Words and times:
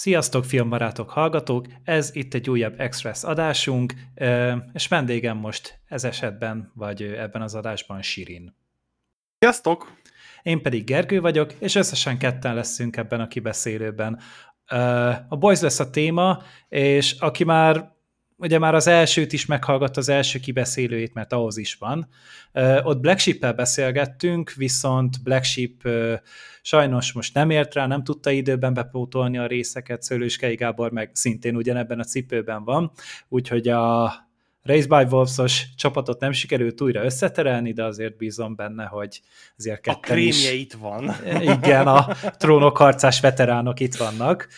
Sziasztok, 0.00 0.44
filmbarátok, 0.44 1.10
hallgatók! 1.10 1.66
Ez 1.84 2.10
itt 2.14 2.34
egy 2.34 2.50
újabb 2.50 2.80
Express 2.80 3.24
adásunk, 3.24 3.94
és 4.72 4.88
vendégem 4.88 5.36
most 5.36 5.80
ez 5.86 6.04
esetben, 6.04 6.72
vagy 6.74 7.02
ebben 7.02 7.42
az 7.42 7.54
adásban 7.54 8.02
Sirin. 8.02 8.56
Sziasztok! 9.38 9.92
Én 10.42 10.62
pedig 10.62 10.84
Gergő 10.84 11.20
vagyok, 11.20 11.52
és 11.52 11.74
összesen 11.74 12.18
ketten 12.18 12.54
leszünk 12.54 12.96
ebben 12.96 13.20
a 13.20 13.28
kibeszélőben. 13.28 14.20
A 15.28 15.36
Boys 15.36 15.60
lesz 15.60 15.80
a 15.80 15.90
téma, 15.90 16.42
és 16.68 17.12
aki 17.12 17.44
már 17.44 17.96
ugye 18.38 18.58
már 18.58 18.74
az 18.74 18.86
elsőt 18.86 19.32
is 19.32 19.46
meghallgatta, 19.46 20.00
az 20.00 20.08
első 20.08 20.38
kibeszélőjét, 20.38 21.14
mert 21.14 21.32
ahhoz 21.32 21.56
is 21.56 21.74
van. 21.74 22.08
Ott 22.82 23.00
Black 23.00 23.18
Sheep-el 23.18 23.52
beszélgettünk, 23.52 24.52
viszont 24.52 25.22
Black 25.22 25.44
Sheep 25.44 25.88
sajnos 26.62 27.12
most 27.12 27.34
nem 27.34 27.50
ért 27.50 27.74
rá, 27.74 27.86
nem 27.86 28.04
tudta 28.04 28.30
időben 28.30 28.74
bepótolni 28.74 29.38
a 29.38 29.46
részeket, 29.46 30.02
Szőlőskei 30.02 30.54
Gábor 30.54 30.90
meg 30.90 31.10
szintén 31.12 31.56
ugyanebben 31.56 31.98
a 31.98 32.04
cipőben 32.04 32.64
van, 32.64 32.92
úgyhogy 33.28 33.68
a 33.68 34.12
Race 34.62 34.86
by 34.86 35.14
Wolves-os 35.14 35.66
csapatot 35.76 36.20
nem 36.20 36.32
sikerült 36.32 36.80
újra 36.80 37.04
összeterelni, 37.04 37.72
de 37.72 37.84
azért 37.84 38.16
bízom 38.16 38.54
benne, 38.54 38.84
hogy 38.84 39.20
azért 39.58 39.80
ketten 39.80 40.00
A 40.02 40.06
krémje 40.06 40.52
is, 40.52 40.60
itt 40.60 40.72
van. 40.72 41.14
Igen, 41.40 41.86
a 41.86 42.06
trónok 42.36 42.76
harcás 42.76 43.20
veteránok 43.20 43.80
itt 43.80 43.94
vannak. 43.94 44.48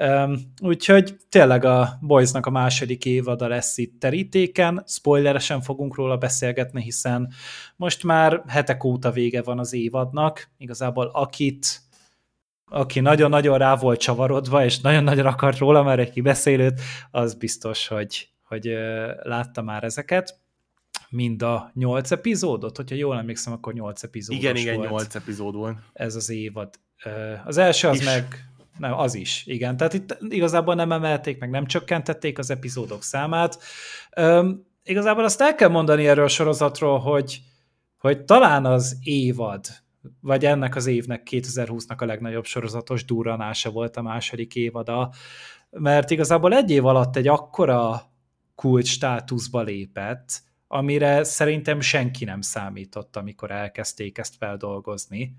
Um, 0.00 0.36
úgyhogy 0.62 1.16
tényleg 1.28 1.64
a 1.64 1.98
Boysnak 2.00 2.46
a 2.46 2.50
második 2.50 3.04
évada 3.04 3.48
lesz 3.48 3.78
itt 3.78 4.00
terítéken, 4.00 4.82
spoileresen 4.86 5.60
fogunk 5.60 5.94
róla 5.94 6.16
beszélgetni, 6.16 6.82
hiszen 6.82 7.32
most 7.76 8.04
már 8.04 8.42
hetek 8.46 8.84
óta 8.84 9.10
vége 9.10 9.42
van 9.42 9.58
az 9.58 9.72
évadnak, 9.72 10.50
igazából 10.58 11.10
akit 11.12 11.80
aki 12.70 13.00
nagyon-nagyon 13.00 13.58
rá 13.58 13.76
volt 13.76 14.00
csavarodva, 14.00 14.64
és 14.64 14.80
nagyon-nagyon 14.80 15.26
akart 15.26 15.58
róla 15.58 15.82
már 15.82 15.98
egy 15.98 16.10
kibeszélőt, 16.10 16.80
az 17.10 17.34
biztos, 17.34 17.88
hogy, 17.88 18.28
hogy 18.44 18.64
látta 19.22 19.62
már 19.62 19.84
ezeket 19.84 20.38
mind 21.10 21.42
a 21.42 21.70
nyolc 21.74 22.10
epizódot, 22.10 22.76
hogyha 22.76 22.96
jól 22.96 23.16
emlékszem, 23.16 23.52
akkor 23.52 23.72
nyolc 23.72 24.02
epizódos 24.02 24.42
Igen, 24.42 24.56
igen, 24.56 24.78
nyolc 24.78 25.14
epizód 25.14 25.54
volt. 25.54 25.78
Ez 25.92 26.14
az 26.14 26.30
évad. 26.30 26.74
Az 27.44 27.56
első 27.56 27.88
az 27.88 27.98
és... 27.98 28.04
meg 28.04 28.48
nem, 28.78 28.92
az 28.92 29.14
is, 29.14 29.42
igen. 29.46 29.76
Tehát 29.76 29.94
itt 29.94 30.16
igazából 30.28 30.74
nem 30.74 30.92
emelték, 30.92 31.38
meg 31.38 31.50
nem 31.50 31.66
csökkentették 31.66 32.38
az 32.38 32.50
epizódok 32.50 33.02
számát. 33.02 33.58
Üm, 34.16 34.66
igazából 34.82 35.24
azt 35.24 35.40
el 35.40 35.54
kell 35.54 35.68
mondani 35.68 36.06
erről 36.06 36.24
a 36.24 36.28
sorozatról, 36.28 36.98
hogy, 36.98 37.40
hogy 37.98 38.24
talán 38.24 38.64
az 38.64 38.98
évad, 39.02 39.66
vagy 40.20 40.44
ennek 40.44 40.76
az 40.76 40.86
évnek 40.86 41.28
2020-nak 41.30 41.98
a 41.98 42.04
legnagyobb 42.04 42.44
sorozatos 42.44 43.04
durranása 43.04 43.70
volt 43.70 43.96
a 43.96 44.02
második 44.02 44.54
évada, 44.54 45.12
mert 45.70 46.10
igazából 46.10 46.54
egy 46.54 46.70
év 46.70 46.86
alatt 46.86 47.16
egy 47.16 47.28
akkora 47.28 48.02
kulcs 48.54 48.88
státuszba 48.88 49.62
lépett, 49.62 50.42
amire 50.66 51.24
szerintem 51.24 51.80
senki 51.80 52.24
nem 52.24 52.40
számított, 52.40 53.16
amikor 53.16 53.50
elkezdték 53.50 54.18
ezt 54.18 54.36
feldolgozni 54.36 55.36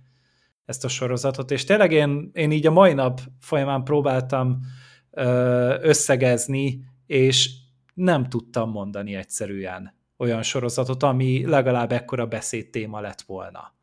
ezt 0.69 0.85
a 0.85 0.87
sorozatot, 0.87 1.51
és 1.51 1.63
tényleg 1.63 1.91
én, 1.91 2.29
én 2.33 2.51
így 2.51 2.67
a 2.67 2.71
mai 2.71 2.93
nap 2.93 3.21
folyamán 3.39 3.83
próbáltam 3.83 4.59
összegezni, 5.81 6.83
és 7.05 7.49
nem 7.93 8.29
tudtam 8.29 8.69
mondani 8.69 9.15
egyszerűen 9.15 9.93
olyan 10.17 10.43
sorozatot, 10.43 11.03
ami 11.03 11.45
legalább 11.45 11.91
ekkora 11.91 12.25
beszédtéma 12.25 12.99
lett 12.99 13.21
volna. 13.21 13.73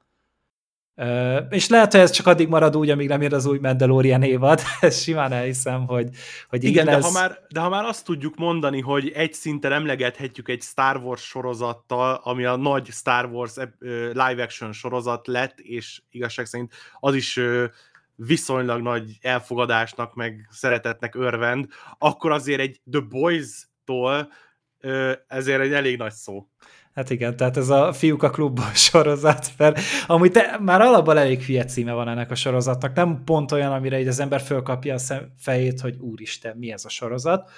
Uh, 0.99 1.47
és 1.51 1.69
lehet, 1.69 1.93
hogy 1.93 2.01
ez 2.01 2.11
csak 2.11 2.27
addig 2.27 2.49
marad 2.49 2.77
úgy, 2.77 2.91
amíg 2.91 3.09
nem 3.09 3.23
jön 3.23 3.35
az 3.35 3.47
új 3.47 3.59
Mandalorian 3.59 4.23
évad, 4.23 4.61
ezt 4.81 5.03
simán 5.03 5.33
elhiszem, 5.33 5.87
hogy, 5.87 6.09
hogy 6.49 6.65
Igen, 6.65 6.85
de, 6.85 7.01
ha 7.01 7.11
már, 7.11 7.39
de 7.49 7.61
ha 7.61 7.69
már 7.69 7.85
azt 7.85 8.05
tudjuk 8.05 8.37
mondani, 8.37 8.81
hogy 8.81 9.09
egy 9.09 9.33
szinten 9.33 9.73
emlegethetjük 9.73 10.49
egy 10.49 10.63
Star 10.63 10.97
Wars 10.97 11.23
sorozattal, 11.23 12.21
ami 12.23 12.45
a 12.45 12.57
nagy 12.57 12.87
Star 12.87 13.25
Wars 13.25 13.53
live 14.13 14.43
action 14.43 14.73
sorozat 14.73 15.27
lett, 15.27 15.59
és 15.59 16.03
igazság 16.11 16.47
szerint 16.47 16.73
az 17.01 17.15
is 17.15 17.41
viszonylag 18.15 18.81
nagy 18.81 19.19
elfogadásnak, 19.21 20.15
meg 20.15 20.49
szeretetnek 20.51 21.15
örvend, 21.15 21.67
akkor 21.99 22.31
azért 22.31 22.61
egy 22.61 22.81
The 22.91 23.01
Boys-tól 23.01 24.29
ezért 25.27 25.61
egy 25.61 25.73
elég 25.73 25.99
nagy 25.99 26.13
szó. 26.13 26.47
Hát 26.97 27.11
igen, 27.11 27.37
tehát 27.37 27.57
ez 27.57 27.69
a 27.69 27.93
Fiúk 27.93 28.23
a 28.23 28.31
klubban 28.31 28.75
sorozat, 28.89 29.53
mert 29.57 29.81
amúgy 30.07 30.31
te, 30.31 30.59
már 30.61 30.81
alapban 30.81 31.17
elég 31.17 31.43
hülye 31.43 31.65
címe 31.65 31.93
van 31.93 32.09
ennek 32.09 32.31
a 32.31 32.35
sorozatnak, 32.35 32.95
nem 32.95 33.23
pont 33.25 33.53
olyan, 33.53 33.73
amire 33.73 34.01
így 34.01 34.09
az 34.09 34.21
ember 34.21 34.41
fölkapja 34.41 34.95
a 34.95 34.99
szem, 34.99 35.33
fejét, 35.39 35.81
hogy 35.81 35.97
úristen, 36.01 36.57
mi 36.57 36.73
ez 36.73 36.85
a 36.85 36.89
sorozat. 36.89 37.51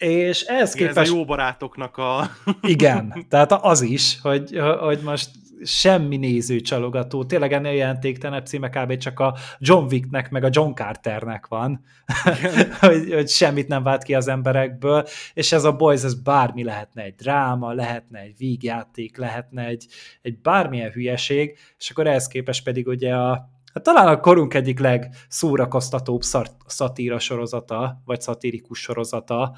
És 0.00 0.40
ehhez 0.40 0.72
képest... 0.72 0.96
Ez 0.96 1.10
a 1.10 1.14
jó 1.14 1.24
barátoknak 1.24 1.96
a... 1.96 2.30
Igen, 2.62 3.26
tehát 3.28 3.52
az 3.52 3.80
is, 3.80 4.18
hogy, 4.22 4.58
hogy 4.80 5.00
most 5.04 5.30
semmi 5.62 6.16
néző 6.16 6.60
csalogató, 6.60 7.24
tényleg 7.24 7.52
ennél 7.52 7.72
jelentéktelenebb 7.72 8.46
címe 8.46 8.68
kb. 8.68 8.96
csak 8.96 9.20
a 9.20 9.36
John 9.58 9.84
Wicknek, 9.84 10.30
meg 10.30 10.44
a 10.44 10.48
John 10.50 10.72
Carternek 10.72 11.46
van, 11.46 11.84
hogy, 12.80 13.12
hogy 13.12 13.28
semmit 13.28 13.68
nem 13.68 13.82
vált 13.82 14.02
ki 14.02 14.14
az 14.14 14.28
emberekből, 14.28 15.06
és 15.34 15.52
ez 15.52 15.64
a 15.64 15.76
Boys, 15.76 16.02
ez 16.02 16.22
bármi 16.22 16.64
lehetne 16.64 17.02
egy 17.02 17.14
dráma, 17.14 17.72
lehetne 17.72 18.18
egy 18.18 18.34
vígjáték, 18.38 19.16
lehetne 19.16 19.64
egy, 19.64 19.86
egy 20.22 20.40
bármilyen 20.40 20.90
hülyeség, 20.90 21.58
és 21.78 21.90
akkor 21.90 22.06
ehhez 22.06 22.26
képest 22.26 22.64
pedig 22.64 22.86
ugye 22.86 23.14
a, 23.14 23.48
Hát 23.74 23.82
talán 23.82 24.08
a 24.08 24.20
korunk 24.20 24.54
egyik 24.54 24.78
legszórakoztatóbb 24.78 26.22
szatíra 26.66 27.18
sorozata, 27.18 28.02
vagy 28.04 28.20
szatirikus 28.20 28.80
sorozata, 28.80 29.56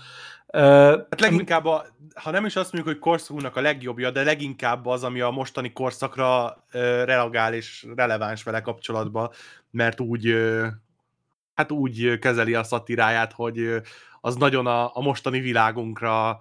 Hát 0.53 1.21
leginkább, 1.21 1.65
a, 1.65 1.87
ha 2.15 2.31
nem 2.31 2.45
is 2.45 2.57
azt 2.57 2.73
mondjuk, 2.73 2.95
hogy 2.95 3.03
korszakunknak 3.03 3.57
a 3.57 3.61
legjobbja, 3.61 4.11
de 4.11 4.23
leginkább 4.23 4.87
az, 4.87 5.05
ami 5.05 5.21
a 5.21 5.31
mostani 5.31 5.73
korszakra 5.73 6.57
reagál 7.05 7.55
és 7.55 7.87
releváns 7.97 8.43
vele 8.43 8.61
kapcsolatban, 8.61 9.31
mert 9.71 10.01
úgy, 10.01 10.35
hát 11.55 11.71
úgy 11.71 12.19
kezeli 12.19 12.55
a 12.55 12.63
szatiráját, 12.63 13.33
hogy 13.33 13.83
az 14.21 14.37
nagyon 14.37 14.67
a, 14.67 14.97
a 14.97 15.01
mostani 15.01 15.41
világunkra 15.41 16.39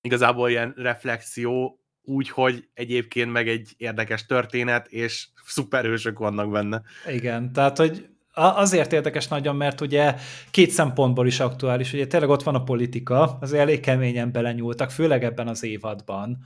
igazából 0.00 0.50
ilyen 0.50 0.74
reflexió, 0.76 1.78
úgy, 2.04 2.28
hogy 2.28 2.68
egyébként 2.74 3.32
meg 3.32 3.48
egy 3.48 3.74
érdekes 3.76 4.26
történet, 4.26 4.86
és 4.86 5.28
szuperhősök 5.46 6.18
vannak 6.18 6.50
benne. 6.50 6.82
Igen, 7.12 7.52
tehát, 7.52 7.78
hogy 7.78 8.08
azért 8.32 8.92
érdekes 8.92 9.28
nagyon, 9.28 9.56
mert 9.56 9.80
ugye 9.80 10.14
két 10.50 10.70
szempontból 10.70 11.26
is 11.26 11.40
aktuális, 11.40 11.92
ugye 11.92 12.06
tényleg 12.06 12.28
ott 12.28 12.42
van 12.42 12.54
a 12.54 12.62
politika, 12.62 13.38
az 13.40 13.52
elég 13.52 13.80
keményen 13.80 14.32
belenyúltak, 14.32 14.90
főleg 14.90 15.24
ebben 15.24 15.48
az 15.48 15.64
évadban 15.64 16.38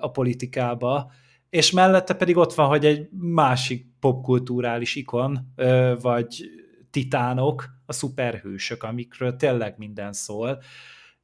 a 0.00 0.10
politikába, 0.10 1.12
és 1.50 1.70
mellette 1.70 2.14
pedig 2.14 2.36
ott 2.36 2.54
van, 2.54 2.66
hogy 2.68 2.86
egy 2.86 3.08
másik 3.10 3.86
popkulturális 4.00 4.94
ikon, 4.94 5.52
vagy 6.00 6.50
titánok, 6.90 7.64
a 7.86 7.92
szuperhősök, 7.92 8.82
amikről 8.82 9.36
tényleg 9.36 9.74
minden 9.76 10.12
szól, 10.12 10.62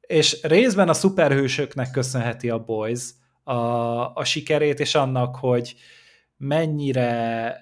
és 0.01 0.41
részben 0.41 0.89
a 0.89 0.93
szuperhősöknek 0.93 1.91
köszönheti 1.91 2.49
a 2.49 2.63
Boys 2.63 3.01
a, 3.49 4.13
a 4.13 4.23
sikerét, 4.23 4.79
és 4.79 4.95
annak, 4.95 5.35
hogy 5.35 5.75
mennyire 6.37 7.53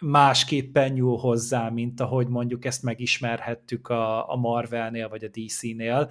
másképpen 0.00 0.92
nyúl 0.92 1.18
hozzá, 1.18 1.68
mint 1.68 2.00
ahogy 2.00 2.28
mondjuk 2.28 2.64
ezt 2.64 2.82
megismerhettük 2.82 3.88
a, 3.88 4.30
a 4.30 4.36
Marvelnél 4.36 5.08
vagy 5.08 5.24
a 5.24 5.28
DC-nél. 5.28 6.10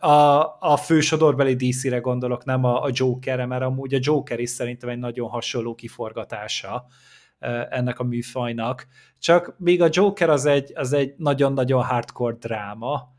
A, 0.00 0.56
a 0.60 0.76
fősodorbeli 0.76 1.54
DC-re 1.54 1.98
gondolok, 1.98 2.44
nem 2.44 2.64
a, 2.64 2.82
a 2.82 2.90
Jokerre, 2.92 3.46
mert 3.46 3.62
amúgy 3.62 3.94
a 3.94 3.98
Joker 4.00 4.40
is 4.40 4.50
szerintem 4.50 4.88
egy 4.88 4.98
nagyon 4.98 5.28
hasonló 5.28 5.74
kiforgatása 5.74 6.86
ennek 7.70 7.98
a 7.98 8.04
műfajnak. 8.04 8.86
Csak 9.18 9.54
még 9.58 9.82
a 9.82 9.88
Joker 9.90 10.30
az 10.30 10.46
egy, 10.46 10.72
az 10.74 10.92
egy 10.92 11.14
nagyon-nagyon 11.16 11.84
hardcore 11.84 12.36
dráma, 12.40 13.15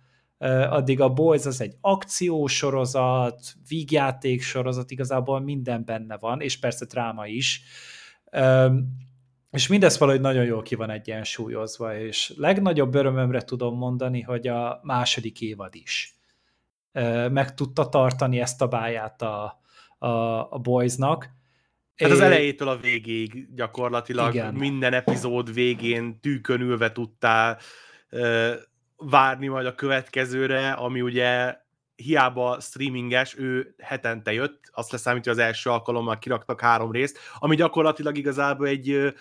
addig 0.69 1.01
a 1.01 1.10
Boys 1.10 1.45
az 1.45 1.62
egy 1.62 1.75
akciósorozat, 1.81 3.39
vígjáték 3.68 4.42
sorozat, 4.42 4.92
igazából 4.92 5.39
minden 5.39 5.86
benne 5.86 6.18
van, 6.18 6.42
és 6.42 6.60
persze 6.60 6.86
dráma 6.86 7.28
is 7.28 7.62
és 9.51 9.68
mindez 9.68 9.98
valahogy 9.98 10.22
nagyon 10.22 10.45
jól 10.45 10.62
ki 10.62 10.75
van 10.75 10.89
egyensúlyozva, 10.89 12.00
és 12.00 12.34
legnagyobb 12.36 12.95
örömömre 12.95 13.42
tudom 13.42 13.78
mondani, 13.78 14.22
hogy 14.22 14.48
a 14.48 14.80
második 14.84 15.42
évad 15.42 15.75
is 15.75 16.16
meg 17.31 17.54
tudta 17.54 17.89
tartani 17.89 18.39
ezt 18.39 18.62
a 18.62 18.68
báját 18.68 19.22
a, 19.22 19.62
a, 19.98 20.07
a 20.51 20.60
boysnak. 20.62 21.30
Hát 21.95 22.12
az 22.12 22.19
elejétől 22.19 22.68
a 22.68 22.78
végéig 22.78 23.56
gyakorlatilag 23.56 24.34
Igen. 24.34 24.54
minden 24.54 24.94
epizód 24.94 25.54
végén 25.54 26.19
tűkön 26.19 26.62
ülve 26.62 26.92
tudtál 26.92 27.57
várni 28.97 29.47
majd 29.47 29.65
a 29.65 29.75
következőre, 29.75 30.71
ami 30.71 31.01
ugye 31.01 31.55
hiába 31.95 32.59
streaminges, 32.59 33.38
ő 33.38 33.75
hetente 33.77 34.33
jött, 34.33 34.69
azt 34.71 34.91
leszámítja 34.91 35.31
az 35.31 35.38
első 35.38 35.69
alkalommal 35.69 36.17
kiraktak 36.17 36.61
három 36.61 36.91
részt, 36.91 37.19
ami 37.35 37.55
gyakorlatilag 37.55 38.17
igazából 38.17 38.67
egy, 38.67 39.13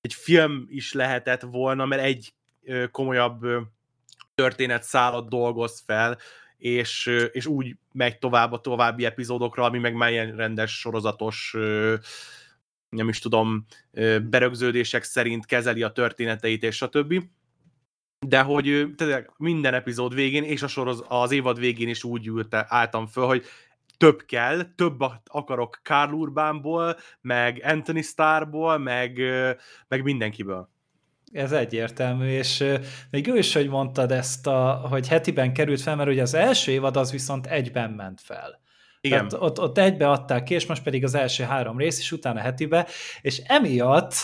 egy 0.00 0.14
film 0.14 0.66
is 0.68 0.92
lehetett 0.92 1.40
volna, 1.40 1.84
mert 1.84 2.02
egy 2.02 2.34
komolyabb 2.90 3.46
történetszálat 4.34 5.28
dolgoz 5.28 5.82
fel, 5.86 6.18
és, 6.56 7.06
és 7.32 7.46
úgy 7.46 7.76
megy 7.92 8.18
tovább 8.18 8.52
a 8.52 8.60
további 8.60 9.04
epizódokra, 9.04 9.64
ami 9.64 9.78
meg 9.78 9.94
már 9.94 10.10
ilyen 10.10 10.36
rendes, 10.36 10.78
sorozatos, 10.78 11.56
nem 12.88 13.08
is 13.08 13.18
tudom, 13.18 13.66
berögződések 14.22 15.02
szerint 15.02 15.46
kezeli 15.46 15.82
a 15.82 15.92
történeteit, 15.92 16.62
és 16.62 16.76
stb. 16.76 17.22
De 18.26 18.40
hogy 18.40 18.86
tehát 18.96 19.30
minden 19.36 19.74
epizód 19.74 20.14
végén, 20.14 20.44
és 20.44 20.62
a 20.62 20.66
soroz, 20.66 21.04
az 21.08 21.32
évad 21.32 21.58
végén 21.58 21.88
is 21.88 22.04
úgy 22.04 22.26
ült, 22.26 22.54
álltam 22.54 23.06
föl, 23.06 23.26
hogy 23.26 23.44
több 23.96 24.22
kell, 24.26 24.62
több 24.74 25.00
akarok 25.24 25.80
Karl 25.82 26.12
Urbánból, 26.12 26.96
meg 27.20 27.60
Anthony 27.64 28.02
Starból, 28.02 28.78
meg, 28.78 29.20
meg 29.88 30.02
mindenkiből. 30.02 30.68
Ez 31.32 31.52
egyértelmű, 31.52 32.28
és 32.28 32.64
még 33.10 33.28
ő 33.28 33.38
is, 33.38 33.54
hogy 33.54 33.68
mondtad 33.68 34.12
ezt, 34.12 34.46
a, 34.46 34.86
hogy 34.90 35.08
hetiben 35.08 35.52
került 35.52 35.80
fel, 35.80 35.96
mert 35.96 36.08
ugye 36.08 36.22
az 36.22 36.34
első 36.34 36.72
évad 36.72 36.96
az 36.96 37.10
viszont 37.10 37.46
egyben 37.46 37.90
ment 37.90 38.20
fel. 38.20 38.60
Igen. 39.00 39.28
Tehát 39.28 39.44
ott, 39.44 39.60
ott 39.60 39.78
egybe 39.78 40.10
adták 40.10 40.42
ki, 40.42 40.54
és 40.54 40.66
most 40.66 40.82
pedig 40.82 41.04
az 41.04 41.14
első 41.14 41.44
három 41.44 41.78
rész, 41.78 41.98
és 41.98 42.12
utána 42.12 42.40
hetibe, 42.40 42.86
és 43.20 43.38
emiatt 43.38 44.14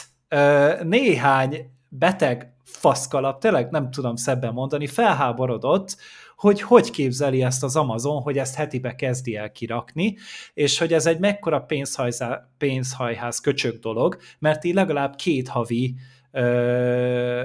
néhány 0.83 1.71
beteg 1.89 2.54
faszkalap, 2.65 3.41
tényleg 3.41 3.71
nem 3.71 3.91
tudom 3.91 4.17
szebben 4.17 4.53
mondani, 4.53 4.87
felháborodott, 4.87 5.97
hogy 6.37 6.61
hogy 6.61 6.91
képzeli 6.91 7.43
ezt 7.43 7.63
az 7.63 7.77
Amazon, 7.77 8.23
hogy 8.23 8.39
ezt 8.39 8.55
hetibe 8.55 8.95
kezdi 8.95 9.37
el 9.37 9.53
kirakni, 9.53 10.17
és 10.55 10.79
hogy 10.79 10.93
ez 10.93 11.07
egy 11.07 11.19
mekkora 11.19 11.67
pénzhajház 12.59 13.41
köcsög 13.41 13.79
dolog, 13.79 14.17
mert 14.39 14.65
így 14.65 14.75
legalább 14.75 15.15
két 15.15 15.49
havi 15.49 15.95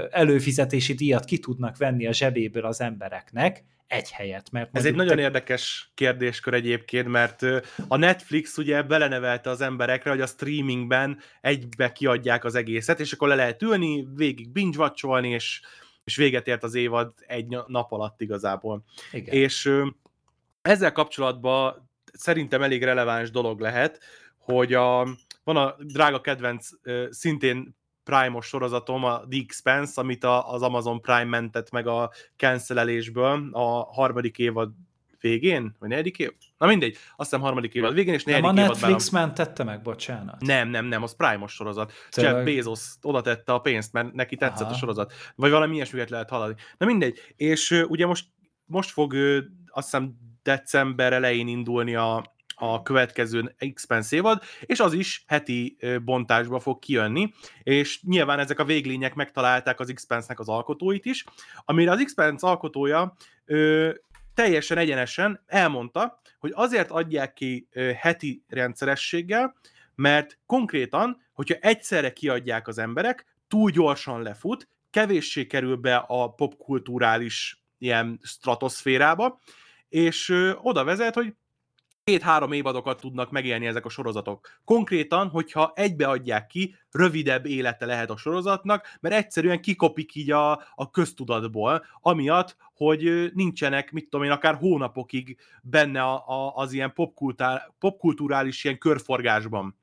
előfizetési 0.10 0.94
díjat 0.94 1.26
ki 1.26 1.38
tudnak 1.38 1.78
venni 1.78 2.08
a 2.08 2.14
zsebéből 2.14 2.66
az 2.66 2.82
embereknek, 2.82 3.64
egy 3.90 4.12
helyet. 4.12 4.52
Mert 4.52 4.78
Ez 4.78 4.86
egy 4.86 4.96
nagyon 4.96 5.16
te... 5.16 5.22
érdekes 5.22 5.92
kérdéskör 5.94 6.54
egyébként, 6.54 7.08
mert 7.08 7.42
a 7.88 7.98
Netflix 7.98 8.58
ugye 8.58 8.82
belenevelte 8.82 9.50
az 9.50 9.62
emberekre, 9.62 10.10
hogy 10.10 10.22
a 10.22 10.26
streamingben 10.26 11.20
egybe 11.42 11.92
kiadják 11.92 12.44
az 12.44 12.56
egészet, 12.56 13.00
és 13.00 13.14
akkor 13.14 13.28
le 13.28 13.36
lehet 13.36 13.62
ülni, 13.62 14.08
végig 14.16 14.52
binge 14.52 14.92
és, 15.22 15.62
és 16.04 16.16
véget 16.16 16.48
ért 16.48 16.64
az 16.64 16.76
évad 16.76 17.14
egy 17.28 17.58
nap 17.68 17.92
alatt 17.92 18.22
igazából. 18.22 18.84
Igen. 19.12 19.34
És 19.34 19.72
ezzel 20.62 20.92
kapcsolatban 20.92 21.90
szerintem 22.14 22.62
elég 22.62 22.84
releváns 22.84 23.32
dolog 23.32 23.60
lehet, 23.60 24.00
hogy 24.38 24.74
a, 24.74 25.08
van 25.44 25.58
a 25.58 25.76
drága 25.80 26.22
kedvenc, 26.22 26.68
szintén 27.10 27.78
Prime-os 28.10 28.46
sorozatom, 28.46 29.04
a 29.04 29.20
The 29.30 29.40
Expense, 29.40 30.02
amit 30.02 30.24
a, 30.24 30.54
az 30.54 30.62
Amazon 30.62 31.02
Prime 31.02 31.24
mentett 31.24 31.72
meg 31.72 31.88
a 31.88 32.12
cancelelésből 32.38 33.50
a 33.52 33.84
harmadik 33.84 34.38
évad 34.38 34.72
végén, 35.20 35.76
vagy 35.80 35.90
negyedik 35.90 36.20
év? 36.20 36.32
Na 36.58 36.68
mindegy, 36.68 36.92
azt 36.92 37.30
hiszem 37.30 37.40
harmadik 37.42 37.74
évad 37.74 37.94
végén, 37.94 38.14
és 38.14 38.24
negyedik 38.24 38.46
nem 38.46 38.58
a 38.58 38.68
Netflix 38.68 39.08
évadban... 39.08 39.22
mentette 39.22 39.64
meg, 39.64 39.82
bocsánat. 39.82 40.42
Nem, 40.42 40.70
nem, 40.70 40.86
nem, 40.86 41.04
az 41.04 41.16
Prime-os 41.16 41.54
sorozat. 41.54 41.92
Tényleg? 42.10 42.36
Jeff 42.36 42.56
Bezos 42.56 42.96
oda 43.02 43.22
tette 43.22 43.54
a 43.54 43.60
pénzt, 43.60 43.94
mert 43.94 44.14
neki 44.14 44.36
tetszett 44.36 44.66
Aha. 44.66 44.74
a 44.74 44.78
sorozat. 44.78 45.14
Vagy 45.36 45.52
valami 45.52 45.76
ilyesmiket 45.76 46.10
lehet 46.10 46.30
hallani. 46.30 46.56
Na 46.78 46.86
mindegy, 46.86 47.20
és 47.36 47.72
uh, 47.72 47.90
ugye 47.90 48.06
most, 48.06 48.26
most 48.66 48.90
fog 48.90 49.14
uh, 49.14 49.38
azt 49.66 49.86
hiszem 49.86 50.16
december 50.44 51.14
elején 51.14 51.48
indulni 51.48 51.96
a, 51.96 52.38
a 52.60 52.82
következő 52.82 53.56
Expense 53.58 54.16
évad, 54.16 54.42
és 54.62 54.80
az 54.80 54.94
is 54.94 55.24
heti 55.28 55.78
bontásba 56.04 56.60
fog 56.60 56.80
kijönni, 56.80 57.34
és 57.64 58.02
nyilván 58.04 58.40
ezek 58.40 58.60
a 58.60 58.66
véglények 58.66 59.16
megtalálták 59.16 59.80
az 59.80 59.90
Expense-nek 59.90 60.40
az 60.40 60.50
alkotóit 60.50 61.06
is, 61.06 61.26
amire 61.66 61.92
az 61.92 62.00
Expense 62.00 62.48
alkotója 62.48 63.16
ö, 63.46 63.90
teljesen 64.34 64.78
egyenesen 64.78 65.44
elmondta, 65.46 66.22
hogy 66.40 66.52
azért 66.56 66.92
adják 66.92 67.34
ki 67.34 67.68
ö, 67.72 67.92
heti 67.96 68.44
rendszerességgel, 68.48 69.56
mert 69.96 70.40
konkrétan, 70.46 71.22
hogyha 71.34 71.56
egyszerre 71.56 72.14
kiadják 72.14 72.68
az 72.68 72.78
emberek, 72.78 73.26
túl 73.48 73.72
gyorsan 73.72 74.22
lefut, 74.22 74.68
kevéssé 74.90 75.48
kerül 75.48 75.76
be 75.76 75.96
a 75.96 76.28
popkulturális 76.28 77.64
ilyen 77.78 78.20
stratoszférába, 78.24 79.40
és 79.90 80.30
ö, 80.30 80.54
oda 80.62 80.84
vezet, 80.84 81.14
hogy 81.14 81.34
két-három 82.10 82.52
évadokat 82.52 83.00
tudnak 83.00 83.32
megélni 83.32 83.66
ezek 83.66 83.86
a 83.86 83.90
sorozatok. 83.90 84.60
Konkrétan, 84.66 85.28
hogyha 85.28 85.72
egybeadják 85.76 86.48
ki, 86.48 86.76
rövidebb 86.92 87.46
élete 87.46 87.86
lehet 87.86 88.10
a 88.10 88.18
sorozatnak, 88.18 88.98
mert 89.00 89.16
egyszerűen 89.16 89.62
kikopik 89.62 90.16
így 90.16 90.32
a, 90.32 90.52
a 90.76 90.90
köztudatból, 90.92 91.86
amiatt, 92.02 92.56
hogy 92.74 93.32
nincsenek, 93.34 93.92
mit 93.92 94.10
tudom 94.10 94.26
én, 94.26 94.32
akár 94.32 94.56
hónapokig 94.56 95.38
benne 95.62 96.02
a, 96.02 96.28
a, 96.28 96.56
az 96.56 96.74
ilyen 96.74 96.94
popkultúr, 96.94 97.62
popkulturális 97.80 98.64
ilyen 98.64 98.78
körforgásban. 98.78 99.78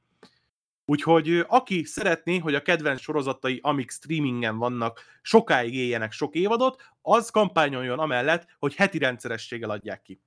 Úgyhogy 0.84 1.44
aki 1.48 1.84
szeretné, 1.84 2.38
hogy 2.38 2.54
a 2.54 2.62
kedvenc 2.62 3.00
sorozatai, 3.00 3.58
amik 3.62 3.90
streamingen 3.90 4.58
vannak, 4.58 5.00
sokáig 5.22 5.74
éljenek 5.74 6.12
sok 6.12 6.34
évadot, 6.34 6.82
az 7.02 7.30
kampányoljon 7.30 7.98
amellett, 7.98 8.46
hogy 8.58 8.74
heti 8.74 8.98
rendszerességgel 8.98 9.70
adják 9.70 10.02
ki. 10.02 10.20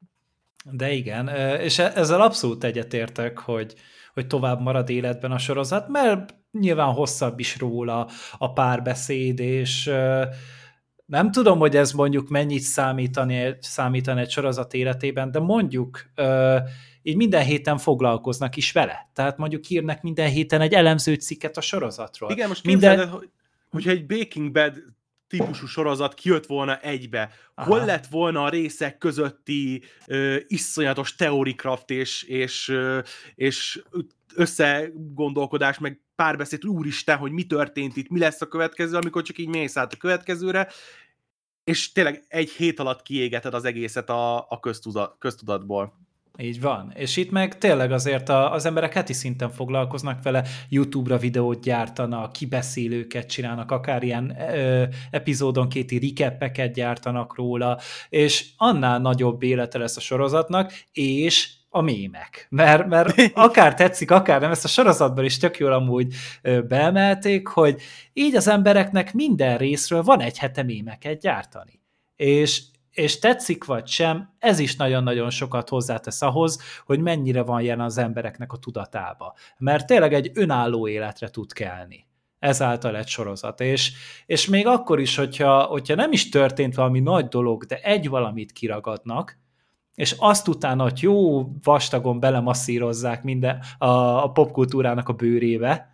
De 0.63 0.91
igen, 0.91 1.27
és 1.59 1.79
e-, 1.79 1.91
ezzel 1.95 2.21
abszolút 2.21 2.63
egyetértek, 2.63 3.37
hogy, 3.37 3.73
hogy 4.13 4.27
tovább 4.27 4.61
marad 4.61 4.89
életben 4.89 5.31
a 5.31 5.37
sorozat, 5.37 5.87
mert 5.87 6.35
nyilván 6.51 6.93
hosszabb 6.93 7.39
is 7.39 7.57
róla 7.59 8.09
a 8.37 8.53
párbeszéd, 8.53 9.39
és 9.39 9.91
nem 11.05 11.31
tudom, 11.31 11.59
hogy 11.59 11.75
ez 11.75 11.91
mondjuk 11.91 12.29
mennyit 12.29 12.61
számítani, 12.61 13.55
számítani 13.59 14.21
egy 14.21 14.29
sorozat 14.29 14.73
életében, 14.73 15.31
de 15.31 15.39
mondjuk 15.39 16.11
így 17.01 17.15
minden 17.15 17.43
héten 17.43 17.77
foglalkoznak 17.77 18.55
is 18.55 18.71
vele. 18.71 19.09
Tehát 19.13 19.37
mondjuk 19.37 19.69
írnak 19.69 20.01
minden 20.01 20.29
héten 20.29 20.61
egy 20.61 20.73
elemző 20.73 21.13
cikket 21.13 21.57
a 21.57 21.61
sorozatról. 21.61 22.31
Igen, 22.31 22.47
most 22.47 22.65
minden... 22.65 23.09
hogy, 23.09 23.29
hogyha 23.69 23.91
egy 23.91 24.05
Baking 24.05 24.51
Bad 24.51 24.77
típusú 25.29 25.65
sorozat 25.65 26.13
kijött 26.13 26.45
volna 26.45 26.79
egybe. 26.79 27.31
Aha. 27.55 27.69
Hol 27.69 27.85
lett 27.85 28.07
volna 28.07 28.43
a 28.43 28.49
részek 28.49 28.97
közötti 28.97 29.83
ö, 30.07 30.37
iszonyatos 30.47 31.15
teorikraft 31.15 31.89
és, 31.89 32.23
és, 32.23 32.69
ö, 32.69 32.99
és 33.35 33.81
összegondolkodás, 34.35 35.79
meg 35.79 36.01
párbeszéd, 36.15 36.65
úristen, 36.65 37.17
hogy 37.17 37.31
mi 37.31 37.43
történt 37.43 37.97
itt, 37.97 38.09
mi 38.09 38.19
lesz 38.19 38.41
a 38.41 38.47
következő, 38.47 38.97
amikor 38.97 39.21
csak 39.21 39.37
így 39.37 39.47
mész 39.47 39.77
át 39.77 39.93
a 39.93 39.97
következőre, 39.97 40.67
és 41.63 41.91
tényleg 41.91 42.23
egy 42.27 42.49
hét 42.49 42.79
alatt 42.79 43.01
kiégeted 43.01 43.53
az 43.53 43.65
egészet 43.65 44.09
a, 44.09 44.37
a 44.37 44.59
köztudatból. 45.19 45.93
Így 46.41 46.61
van. 46.61 46.91
És 46.95 47.17
itt 47.17 47.31
meg 47.31 47.57
tényleg 47.57 47.91
azért 47.91 48.29
az 48.29 48.65
emberek 48.65 48.93
heti 48.93 49.13
szinten 49.13 49.49
foglalkoznak 49.49 50.23
vele, 50.23 50.43
YouTube-ra 50.69 51.17
videót 51.17 51.61
gyártanak, 51.61 52.31
kibeszélőket 52.31 53.29
csinálnak, 53.29 53.71
akár 53.71 54.03
ilyen 54.03 54.35
ö, 54.53 54.83
epizódonkéti 55.11 56.13
recapeket 56.17 56.73
gyártanak 56.73 57.35
róla, 57.35 57.79
és 58.09 58.45
annál 58.57 58.99
nagyobb 58.99 59.43
élete 59.43 59.77
lesz 59.77 59.97
a 59.97 59.99
sorozatnak, 59.99 60.73
és 60.91 61.49
a 61.69 61.81
mémek. 61.81 62.47
Mert, 62.49 62.87
mert 62.87 63.15
akár 63.33 63.73
tetszik, 63.73 64.11
akár 64.11 64.41
nem, 64.41 64.51
ezt 64.51 64.65
a 64.65 64.67
sorozatban 64.67 65.25
is 65.25 65.37
tök 65.37 65.57
jól 65.57 65.73
amúgy 65.73 66.13
beemelték, 66.67 67.47
hogy 67.47 67.81
így 68.13 68.35
az 68.35 68.47
embereknek 68.47 69.13
minden 69.13 69.57
részről 69.57 70.03
van 70.03 70.21
egy 70.21 70.37
hete 70.37 70.63
mémeket 70.63 71.19
gyártani. 71.19 71.81
És 72.15 72.61
és 72.99 73.19
tetszik 73.19 73.65
vagy 73.65 73.87
sem, 73.87 74.29
ez 74.39 74.59
is 74.59 74.75
nagyon-nagyon 74.75 75.29
sokat 75.29 75.69
hozzátesz 75.69 76.21
ahhoz, 76.21 76.61
hogy 76.85 76.99
mennyire 76.99 77.41
van 77.41 77.61
jelen 77.61 77.85
az 77.85 77.97
embereknek 77.97 78.53
a 78.53 78.57
tudatába. 78.57 79.35
Mert 79.57 79.87
tényleg 79.87 80.13
egy 80.13 80.31
önálló 80.33 80.87
életre 80.87 81.29
tud 81.29 81.53
kelni 81.53 82.07
ezáltal 82.39 82.97
egy 82.97 83.07
sorozat. 83.07 83.61
És, 83.61 83.91
és 84.25 84.47
még 84.47 84.67
akkor 84.67 84.99
is, 84.99 85.15
hogyha, 85.15 85.63
hogyha 85.63 85.95
nem 85.95 86.11
is 86.11 86.29
történt 86.29 86.75
valami 86.75 86.99
nagy 86.99 87.27
dolog, 87.27 87.63
de 87.63 87.79
egy 87.81 88.09
valamit 88.09 88.51
kiragadnak, 88.51 89.37
és 89.95 90.15
azt 90.17 90.47
utána, 90.47 90.83
hogy 90.83 91.01
jó 91.01 91.47
vastagon 91.63 92.19
belemasszírozzák 92.19 93.23
minden 93.23 93.63
a, 93.77 93.87
a 94.23 94.31
popkultúrának 94.31 95.09
a 95.09 95.13
bőrébe, 95.13 95.89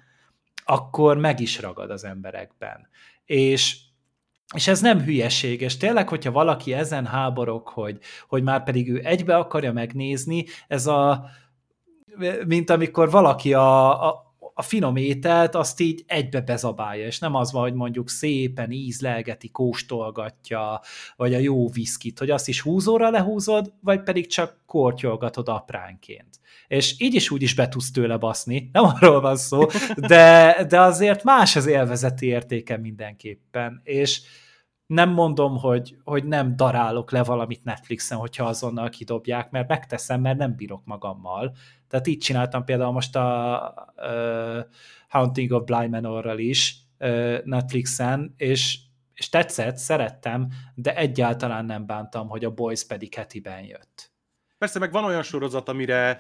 akkor 0.66 1.18
meg 1.18 1.40
is 1.40 1.62
ragad 1.62 1.90
az 1.90 2.04
emberekben. 2.04 2.88
És 3.26 3.78
és 4.56 4.68
ez 4.68 4.82
nem 4.82 5.02
hülyeség, 5.02 5.62
és 5.62 5.78
tényleg, 5.78 6.10
hogyha 6.10 6.32
valaki 6.32 6.74
ezen 6.74 7.06
háborok, 7.06 7.70
hogy, 7.70 7.98
hogy 8.28 8.44
már 8.44 8.64
pedig 8.64 8.90
ő 8.90 9.02
egybe 9.04 9.38
akarja 9.38 9.74
megnézni, 9.74 10.46
ez 10.68 10.88
a, 10.88 11.26
mint 12.46 12.70
amikor 12.70 13.12
valaki 13.12 13.54
a, 13.54 14.08
a, 14.08 14.26
a 14.58 14.62
finom 14.62 14.96
ételt 14.96 15.56
azt 15.56 15.80
így 15.80 16.04
egybe 16.08 16.42
bezabálja, 16.42 17.06
és 17.06 17.20
nem 17.20 17.36
az 17.36 17.52
van, 17.52 17.62
hogy 17.62 17.74
mondjuk 17.74 18.10
szépen 18.10 18.72
ízlelgeti, 18.72 19.50
kóstolgatja, 19.50 20.82
vagy 21.16 21.34
a 21.34 21.38
jó 21.38 21.70
viszkit, 21.70 22.20
hogy 22.20 22.30
azt 22.30 22.48
is 22.48 22.62
húzóra 22.62 23.10
lehúzod, 23.10 23.74
vagy 23.82 24.04
pedig 24.04 24.28
csak 24.28 24.60
kortyolgatod 24.66 25.50
apránként. 25.50 26.40
És 26.68 26.96
így 26.98 27.14
is 27.14 27.32
úgy 27.32 27.42
is 27.42 27.56
be 27.56 27.68
tudsz 27.68 27.92
tőle 27.92 28.18
baszni, 28.18 28.70
nem 28.72 28.84
arról 28.84 29.22
van 29.22 29.38
szó, 29.38 29.66
de, 29.96 30.66
de 30.70 30.82
azért 30.82 31.24
más 31.24 31.56
az 31.56 31.66
élvezeti 31.66 32.26
értéke 32.26 32.78
mindenképpen, 32.78 33.82
és 33.84 34.22
nem 34.88 35.10
mondom, 35.10 35.58
hogy, 35.58 35.98
hogy 36.04 36.26
nem 36.26 36.56
darálok 36.56 37.12
le 37.12 37.24
valamit 37.24 37.64
Netflixen, 37.64 38.18
hogyha 38.18 38.46
azonnal 38.46 38.90
kidobják, 38.90 39.52
mert 39.52 39.68
megteszem, 39.68 40.22
mert 40.22 40.38
nem 40.38 40.56
bírok 40.56 40.86
magammal. 40.86 41.56
Tehát 41.88 42.08
így 42.08 42.18
csináltam 42.18 42.64
például 42.64 42.92
most 42.92 43.16
a 43.16 43.74
uh, 43.96 44.64
Haunting 45.10 45.52
of 45.52 45.64
Bly 45.64 45.88
Manorral 45.88 46.40
is 46.40 46.76
uh, 47.00 47.44
Netflixen, 47.44 48.34
és, 48.38 48.80
és 49.14 49.30
tetszett, 49.30 49.78
szerettem, 49.78 50.48
de 50.76 50.96
egyáltalán 50.96 51.66
nem 51.66 51.86
bántam, 51.86 52.28
hogy 52.28 52.46
a 52.46 52.52
Boys 52.52 52.86
pedig 52.86 53.14
hetiben 53.14 53.64
jött. 53.64 54.14
Persze, 54.58 54.80
meg 54.80 54.92
van 54.92 55.04
olyan 55.04 55.24
sorozat, 55.24 55.70
amire, 55.70 56.18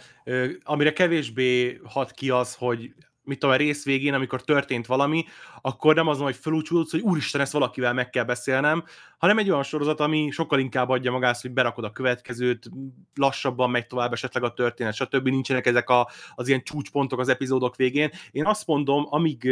amire 0.63 0.93
kevésbé 0.93 1.81
hat 1.83 2.11
ki 2.11 2.29
az, 2.29 2.55
hogy 2.55 2.93
mit 3.25 3.39
tudom, 3.39 3.55
a 3.55 3.57
rész 3.57 3.85
végén, 3.85 4.13
amikor 4.13 4.43
történt 4.43 4.85
valami, 4.85 5.25
akkor 5.61 5.95
nem 5.95 6.07
az, 6.07 6.19
hogy 6.19 6.35
felúcsúlsz, 6.35 6.91
hogy 6.91 7.01
úristen, 7.01 7.41
ezt 7.41 7.51
valakivel 7.51 7.93
meg 7.93 8.09
kell 8.09 8.23
beszélnem, 8.23 8.83
hanem 9.17 9.37
egy 9.37 9.49
olyan 9.49 9.63
sorozat, 9.63 9.99
ami 9.99 10.29
sokkal 10.31 10.59
inkább 10.59 10.89
adja 10.89 11.11
magát, 11.11 11.41
hogy 11.41 11.51
berakod 11.51 11.83
a 11.83 11.91
következőt, 11.91 12.69
lassabban 13.15 13.69
megy 13.69 13.87
tovább 13.87 14.13
esetleg 14.13 14.43
a 14.43 14.53
történet, 14.53 14.93
stb. 14.93 15.27
Nincsenek 15.27 15.65
ezek 15.65 15.89
a, 15.89 16.09
az 16.35 16.47
ilyen 16.47 16.63
csúcspontok 16.63 17.19
az 17.19 17.29
epizódok 17.29 17.75
végén. 17.75 18.09
Én 18.31 18.45
azt 18.45 18.67
mondom, 18.67 19.05
amíg 19.09 19.49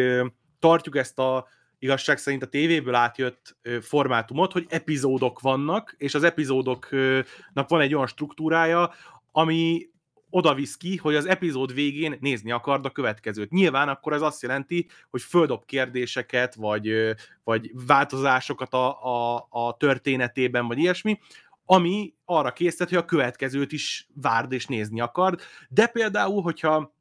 tartjuk 0.59 0.97
ezt 0.97 1.19
a 1.19 1.47
igazság 1.79 2.17
szerint 2.17 2.43
a 2.43 2.47
tévéből 2.47 2.95
átjött 2.95 3.57
formátumot, 3.81 4.51
hogy 4.51 4.65
epizódok 4.69 5.39
vannak, 5.39 5.95
és 5.97 6.13
az 6.13 6.23
epizódoknak 6.23 7.67
van 7.67 7.81
egy 7.81 7.93
olyan 7.93 8.07
struktúrája, 8.07 8.91
ami 9.31 9.89
oda 10.35 10.53
visz 10.53 10.77
ki, 10.77 10.95
hogy 10.95 11.15
az 11.15 11.25
epizód 11.25 11.73
végén 11.73 12.17
nézni 12.19 12.51
akard 12.51 12.85
a 12.85 12.89
következőt. 12.91 13.51
Nyilván 13.51 13.89
akkor 13.89 14.13
ez 14.13 14.21
azt 14.21 14.41
jelenti, 14.41 14.87
hogy 15.09 15.21
földob 15.21 15.65
kérdéseket, 15.65 16.55
vagy, 16.55 17.15
vagy 17.43 17.71
változásokat 17.87 18.73
a, 18.73 19.03
a, 19.03 19.47
a 19.49 19.77
történetében, 19.77 20.67
vagy 20.67 20.77
ilyesmi, 20.77 21.19
ami 21.65 22.13
arra 22.25 22.53
készített, 22.53 22.89
hogy 22.89 22.97
a 22.97 23.05
következőt 23.05 23.71
is 23.71 24.07
várd 24.21 24.51
és 24.51 24.65
nézni 24.65 25.01
akard. 25.01 25.41
De 25.69 25.87
például, 25.87 26.41
hogyha 26.41 26.95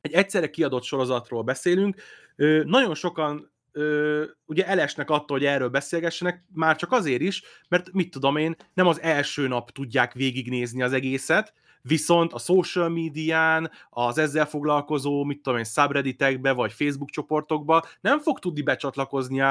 egy 0.00 0.12
egyszerre 0.12 0.50
kiadott 0.50 0.84
sorozatról 0.84 1.42
beszélünk, 1.42 1.96
nagyon 2.64 2.94
sokan 2.94 3.52
ugye 4.44 4.66
elesnek 4.66 5.10
attól, 5.10 5.36
hogy 5.38 5.46
erről 5.46 5.68
beszélgessenek, 5.68 6.44
már 6.54 6.76
csak 6.76 6.92
azért 6.92 7.20
is, 7.20 7.42
mert 7.68 7.92
mit 7.92 8.10
tudom 8.10 8.36
én, 8.36 8.56
nem 8.74 8.86
az 8.86 9.00
első 9.00 9.48
nap 9.48 9.70
tudják 9.70 10.12
végignézni 10.12 10.82
az 10.82 10.92
egészet, 10.92 11.54
viszont 11.86 12.32
a 12.32 12.38
social 12.38 12.88
médián, 12.88 13.70
az 13.90 14.18
ezzel 14.18 14.46
foglalkozó, 14.46 15.24
mit 15.24 15.40
tudom 15.42 15.58
én, 15.58 15.64
subredditekbe, 15.64 16.52
vagy 16.52 16.72
Facebook 16.72 17.10
csoportokba 17.10 17.82
nem 18.00 18.20
fog 18.20 18.38
tudni 18.38 18.62
becsatlakozni 18.62 19.40
a, 19.40 19.50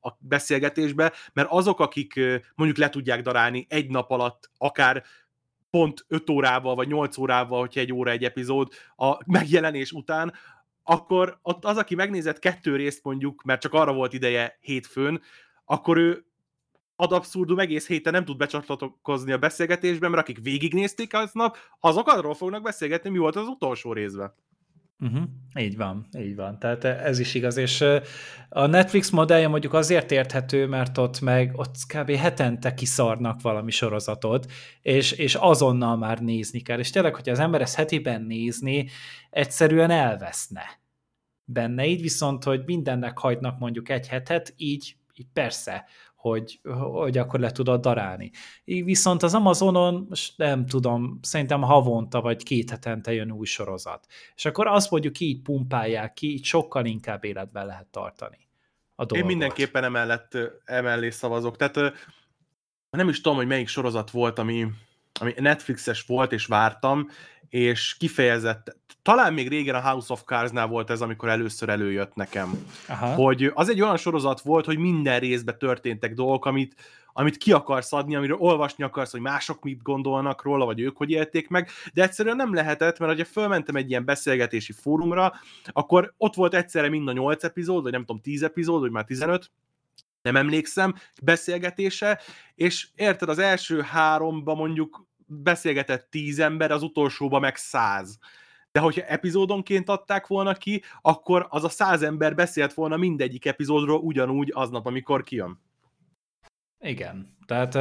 a 0.00 0.16
beszélgetésbe, 0.18 1.12
mert 1.32 1.50
azok, 1.50 1.80
akik 1.80 2.20
mondjuk 2.54 2.78
le 2.78 2.88
tudják 2.88 3.22
darálni 3.22 3.66
egy 3.68 3.90
nap 3.90 4.10
alatt, 4.10 4.50
akár 4.58 5.04
pont 5.70 6.04
5 6.08 6.30
órával, 6.30 6.74
vagy 6.74 6.88
8 6.88 7.18
órával, 7.18 7.60
hogyha 7.60 7.80
egy 7.80 7.92
óra 7.92 8.10
egy 8.10 8.24
epizód 8.24 8.72
a 8.96 9.18
megjelenés 9.26 9.92
után, 9.92 10.32
akkor 10.82 11.38
ott 11.42 11.64
az, 11.64 11.76
aki 11.76 11.94
megnézett 11.94 12.38
kettő 12.38 12.76
részt 12.76 13.04
mondjuk, 13.04 13.42
mert 13.42 13.60
csak 13.60 13.74
arra 13.74 13.92
volt 13.92 14.12
ideje 14.12 14.58
hétfőn, 14.60 15.22
akkor 15.64 15.98
ő 15.98 16.24
ad 17.00 17.12
abszurdum 17.12 17.58
egész 17.58 17.86
héten 17.86 18.12
nem 18.12 18.24
tud 18.24 18.36
becsatlakozni 18.36 19.32
a 19.32 19.38
beszélgetésben, 19.38 20.10
mert 20.10 20.22
akik 20.22 20.42
végignézték 20.42 21.14
aznap, 21.14 21.56
azok 21.80 22.08
arról 22.08 22.34
fognak 22.34 22.62
beszélgetni, 22.62 23.10
mi 23.10 23.18
volt 23.18 23.36
az 23.36 23.46
utolsó 23.46 23.92
részben. 23.92 24.34
Uh-huh. 24.98 25.22
Így 25.58 25.76
van, 25.76 26.06
így 26.18 26.36
van. 26.36 26.58
Tehát 26.58 26.84
ez 26.84 27.18
is 27.18 27.34
igaz, 27.34 27.56
és 27.56 27.84
a 28.48 28.66
Netflix 28.66 29.10
modellje 29.10 29.48
mondjuk 29.48 29.74
azért 29.74 30.10
érthető, 30.10 30.66
mert 30.66 30.98
ott 30.98 31.20
meg 31.20 31.52
ott 31.56 31.74
kb. 31.94 32.10
hetente 32.10 32.74
kiszarnak 32.74 33.40
valami 33.42 33.70
sorozatot, 33.70 34.52
és, 34.82 35.12
és 35.12 35.34
azonnal 35.34 35.96
már 35.96 36.18
nézni 36.18 36.60
kell. 36.60 36.78
És 36.78 36.90
tényleg, 36.90 37.14
hogyha 37.14 37.32
az 37.32 37.38
ember 37.38 37.60
ezt 37.60 37.74
hetiben 37.74 38.22
nézni, 38.22 38.88
egyszerűen 39.30 39.90
elveszne 39.90 40.80
benne. 41.44 41.86
Így 41.86 42.00
viszont, 42.00 42.44
hogy 42.44 42.62
mindennek 42.64 43.18
hagynak 43.18 43.58
mondjuk 43.58 43.88
egy 43.88 44.08
hetet, 44.08 44.54
így, 44.56 44.96
így 45.14 45.26
persze, 45.32 45.84
hogy, 46.20 46.60
hogy 46.92 47.18
akkor 47.18 47.40
le 47.40 47.50
tudod 47.50 47.80
darálni. 47.80 48.30
Így 48.64 48.84
viszont 48.84 49.22
az 49.22 49.34
Amazonon, 49.34 50.06
most 50.08 50.38
nem 50.38 50.66
tudom, 50.66 51.18
szerintem 51.22 51.62
havonta 51.62 52.20
vagy 52.20 52.42
két 52.42 52.70
hetente 52.70 53.12
jön 53.12 53.30
új 53.30 53.46
sorozat. 53.46 54.06
És 54.34 54.44
akkor 54.44 54.66
azt 54.66 54.90
mondjuk 54.90 55.20
így 55.20 55.42
pumpálják 55.42 56.12
ki, 56.12 56.32
így 56.32 56.44
sokkal 56.44 56.84
inkább 56.84 57.24
életben 57.24 57.66
lehet 57.66 57.86
tartani 57.86 58.38
a 58.94 59.04
dolgot. 59.04 59.16
Én 59.16 59.24
mindenképpen 59.24 59.84
emellett, 59.84 60.38
emellé 60.64 61.10
szavazok. 61.10 61.56
Tehát 61.56 61.92
nem 62.90 63.08
is 63.08 63.20
tudom, 63.20 63.36
hogy 63.36 63.46
melyik 63.46 63.68
sorozat 63.68 64.10
volt, 64.10 64.38
ami, 64.38 64.66
ami 65.20 65.32
Netflixes 65.36 66.02
volt, 66.02 66.32
és 66.32 66.46
vártam, 66.46 67.08
és 67.48 67.96
kifejezett, 67.96 68.79
talán 69.10 69.32
még 69.32 69.48
régen 69.48 69.74
a 69.74 69.90
House 69.90 70.12
of 70.12 70.22
Cards-nál 70.24 70.66
volt 70.66 70.90
ez, 70.90 71.00
amikor 71.00 71.28
először 71.28 71.68
előjött 71.68 72.14
nekem, 72.14 72.66
Aha. 72.88 73.06
hogy 73.06 73.50
az 73.54 73.68
egy 73.68 73.80
olyan 73.80 73.96
sorozat 73.96 74.40
volt, 74.40 74.64
hogy 74.64 74.78
minden 74.78 75.20
részben 75.20 75.58
történtek 75.58 76.14
dolgok, 76.14 76.44
amit, 76.44 76.74
amit 77.12 77.36
ki 77.36 77.52
akarsz 77.52 77.92
adni, 77.92 78.16
amiről 78.16 78.36
olvasni 78.38 78.84
akarsz, 78.84 79.10
hogy 79.10 79.20
mások 79.20 79.62
mit 79.62 79.82
gondolnak 79.82 80.42
róla, 80.42 80.64
vagy 80.64 80.80
ők 80.80 80.96
hogy 80.96 81.10
élték 81.10 81.48
meg, 81.48 81.68
de 81.94 82.02
egyszerűen 82.02 82.36
nem 82.36 82.54
lehetett, 82.54 82.98
mert 82.98 83.18
ha 83.18 83.24
fölmentem 83.24 83.76
egy 83.76 83.90
ilyen 83.90 84.04
beszélgetési 84.04 84.72
fórumra, 84.72 85.32
akkor 85.66 86.14
ott 86.16 86.34
volt 86.34 86.54
egyszerre 86.54 86.88
mind 86.88 87.08
a 87.08 87.12
8 87.12 87.44
epizód, 87.44 87.82
vagy 87.82 87.92
nem 87.92 88.04
tudom, 88.04 88.20
10 88.22 88.42
epizód, 88.42 88.80
vagy 88.80 88.90
már 88.90 89.04
15, 89.04 89.50
nem 90.22 90.36
emlékszem, 90.36 90.94
beszélgetése, 91.22 92.20
és 92.54 92.88
érted, 92.94 93.28
az 93.28 93.38
első 93.38 93.80
háromba 93.80 94.54
mondjuk 94.54 95.06
beszélgetett 95.26 96.10
tíz 96.10 96.38
ember, 96.38 96.70
az 96.70 96.82
utolsóba 96.82 97.38
meg 97.38 97.56
száz. 97.56 98.18
De 98.72 98.80
hogyha 98.80 99.02
epizódonként 99.02 99.88
adták 99.88 100.26
volna 100.26 100.54
ki, 100.54 100.82
akkor 101.00 101.46
az 101.48 101.64
a 101.64 101.68
száz 101.68 102.02
ember 102.02 102.34
beszélt 102.34 102.74
volna 102.74 102.96
mindegyik 102.96 103.46
epizódról 103.46 104.00
ugyanúgy 104.00 104.50
aznap, 104.54 104.86
amikor 104.86 105.22
kijön. 105.22 105.60
Igen, 106.80 107.36
tehát 107.46 107.74
e, 107.74 107.80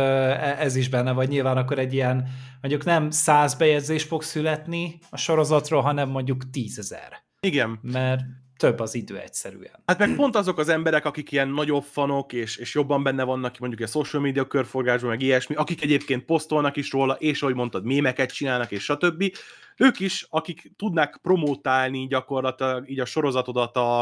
ez 0.59 0.75
is 0.75 0.89
benne 0.89 1.11
vagy 1.11 1.29
nyilván 1.29 1.57
akkor 1.57 1.79
egy 1.79 1.93
ilyen, 1.93 2.27
mondjuk 2.61 2.85
nem 2.85 3.09
száz 3.09 3.55
bejegyzés 3.55 4.03
fog 4.03 4.23
születni 4.23 4.99
a 5.09 5.17
sorozatról, 5.17 5.81
hanem 5.81 6.09
mondjuk 6.09 6.49
tízezer. 6.49 7.23
Igen. 7.39 7.79
Mert 7.81 8.21
több 8.59 8.79
az 8.79 8.95
idő 8.95 9.17
egyszerűen. 9.17 9.83
Hát 9.85 9.99
meg 9.99 10.15
pont 10.15 10.35
azok 10.35 10.57
az 10.57 10.69
emberek, 10.69 11.05
akik 11.05 11.31
ilyen 11.31 11.49
nagyobb 11.49 11.83
fanok, 11.83 12.33
és, 12.33 12.57
és 12.57 12.73
jobban 12.73 13.03
benne 13.03 13.23
vannak 13.23 13.57
mondjuk 13.57 13.81
a 13.81 13.91
social 13.91 14.21
media 14.21 14.47
körforgásban, 14.47 15.09
meg 15.09 15.21
ilyesmi, 15.21 15.55
akik 15.55 15.81
egyébként 15.81 16.25
posztolnak 16.25 16.75
is 16.77 16.91
róla, 16.91 17.13
és 17.13 17.41
ahogy 17.41 17.55
mondtad, 17.55 17.85
mémeket 17.85 18.33
csinálnak, 18.33 18.71
és 18.71 18.83
stb. 18.83 19.35
Ők 19.77 19.99
is, 19.99 20.25
akik 20.29 20.71
tudnák 20.75 21.19
promótálni 21.21 22.07
gyakorlatilag 22.07 22.89
így 22.89 22.99
a 22.99 23.05
sorozatodat 23.05 23.75
a, 23.75 24.01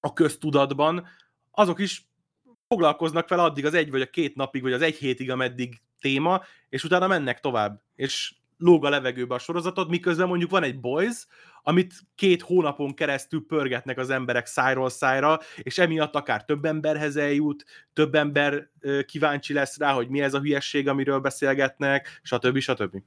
a 0.00 0.12
köztudatban, 0.12 1.06
azok 1.50 1.78
is 1.78 2.08
foglalkoznak 2.68 3.28
fel 3.28 3.38
addig 3.38 3.66
az 3.66 3.74
egy 3.74 3.90
vagy 3.90 4.00
a 4.00 4.10
két 4.10 4.34
napig, 4.34 4.62
vagy 4.62 4.72
az 4.72 4.82
egy 4.82 4.96
hétig, 4.96 5.30
ameddig 5.30 5.80
téma, 6.00 6.42
és 6.68 6.84
utána 6.84 7.06
mennek 7.06 7.40
tovább. 7.40 7.82
És 7.94 8.34
lóg 8.58 8.84
a 8.84 8.88
levegőbe 8.88 9.34
a 9.34 9.38
sorozatod, 9.38 9.88
miközben 9.88 10.28
mondjuk 10.28 10.50
van 10.50 10.62
egy 10.62 10.80
Boys, 10.80 11.26
amit 11.62 11.94
két 12.14 12.42
hónapon 12.42 12.94
keresztül 12.94 13.46
pörgetnek 13.46 13.98
az 13.98 14.10
emberek 14.10 14.46
szájról 14.46 14.88
szájra, 14.88 15.38
és 15.56 15.78
emiatt 15.78 16.14
akár 16.14 16.44
több 16.44 16.64
emberhez 16.64 17.16
eljut, 17.16 17.64
több 17.92 18.14
ember 18.14 18.70
kíváncsi 19.06 19.52
lesz 19.52 19.78
rá, 19.78 19.92
hogy 19.92 20.08
mi 20.08 20.20
ez 20.20 20.34
a 20.34 20.40
hülyesség, 20.40 20.88
amiről 20.88 21.20
beszélgetnek, 21.20 22.20
stb. 22.22 22.58
stb. 22.58 23.02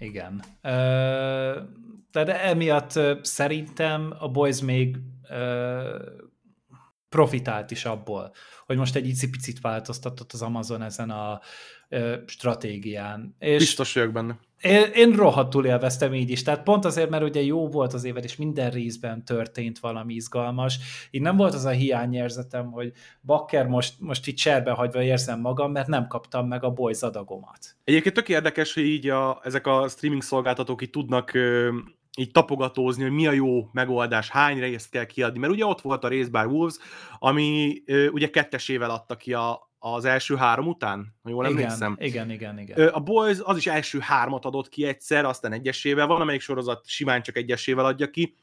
Igen. 0.00 0.42
de 2.12 2.42
emiatt 2.42 3.00
szerintem 3.22 4.14
a 4.18 4.28
Boys 4.28 4.60
még 4.60 4.96
profitált 7.08 7.70
is 7.70 7.84
abból, 7.84 8.32
hogy 8.66 8.76
most 8.76 8.94
egy 8.94 9.06
icipicit 9.06 9.60
változtatott 9.60 10.32
az 10.32 10.42
Amazon 10.42 10.82
ezen 10.82 11.10
a 11.10 11.40
ö, 11.88 12.14
stratégián. 12.26 13.34
És 13.38 13.58
Biztos 13.58 13.92
vagyok 13.92 14.12
benne. 14.12 14.38
Én, 14.62 14.82
én 14.94 15.12
rohadtul 15.12 15.66
élveztem 15.66 16.14
így 16.14 16.30
is, 16.30 16.42
tehát 16.42 16.62
pont 16.62 16.84
azért, 16.84 17.10
mert 17.10 17.22
ugye 17.22 17.42
jó 17.42 17.68
volt 17.68 17.92
az 17.92 18.04
éved, 18.04 18.24
és 18.24 18.36
minden 18.36 18.70
részben 18.70 19.24
történt 19.24 19.78
valami 19.78 20.14
izgalmas. 20.14 20.78
Így 21.10 21.20
nem 21.20 21.36
volt 21.36 21.54
az 21.54 21.64
a 21.64 21.70
hiányérzetem, 21.70 22.70
hogy 22.70 22.92
bakker 23.22 23.66
most, 23.66 23.94
most 23.98 24.26
itt 24.26 24.36
cserbe 24.36 24.70
hagyva 24.70 25.02
érzem 25.02 25.40
magam, 25.40 25.72
mert 25.72 25.86
nem 25.86 26.06
kaptam 26.06 26.48
meg 26.48 26.64
a 26.64 26.70
boys 26.70 27.00
adagomat. 27.00 27.76
Egyébként 27.84 28.14
tök 28.14 28.28
érdekes, 28.28 28.74
hogy 28.74 28.86
így 28.86 29.08
a, 29.08 29.40
ezek 29.42 29.66
a 29.66 29.88
streaming 29.88 30.22
szolgáltatók 30.22 30.82
itt 30.82 30.92
tudnak 30.92 31.34
ö, 31.34 31.68
így 32.18 32.30
tapogatózni, 32.30 33.02
hogy 33.02 33.12
mi 33.12 33.26
a 33.26 33.32
jó 33.32 33.68
megoldás, 33.72 34.30
hány 34.30 34.58
részt 34.58 34.90
kell 34.90 35.04
kiadni, 35.04 35.38
mert 35.38 35.52
ugye 35.52 35.66
ott 35.66 35.80
volt 35.80 36.04
a 36.04 36.08
Race 36.08 36.30
by 36.30 36.52
Wolves, 36.52 36.76
ami 37.18 37.76
ö, 37.86 38.08
ugye 38.08 38.30
kettesével 38.30 38.90
adta 38.90 39.16
ki 39.16 39.32
a, 39.32 39.67
az 39.78 40.04
első 40.04 40.36
három 40.36 40.66
után, 40.66 41.14
ha 41.22 41.30
jól 41.30 41.44
igen, 41.44 41.56
emlékszem. 41.56 41.96
Igen, 42.00 42.30
igen, 42.30 42.58
igen. 42.58 42.88
A 42.88 43.00
Boys 43.00 43.38
az 43.42 43.56
is 43.56 43.66
első 43.66 43.98
hármat 43.98 44.44
adott 44.44 44.68
ki 44.68 44.84
egyszer, 44.84 45.24
aztán 45.24 45.52
egyesével, 45.52 46.06
van 46.06 46.20
amelyik 46.20 46.40
sorozat 46.40 46.86
simán 46.86 47.22
csak 47.22 47.36
egyesével 47.36 47.84
adja 47.84 48.10
ki, 48.10 48.34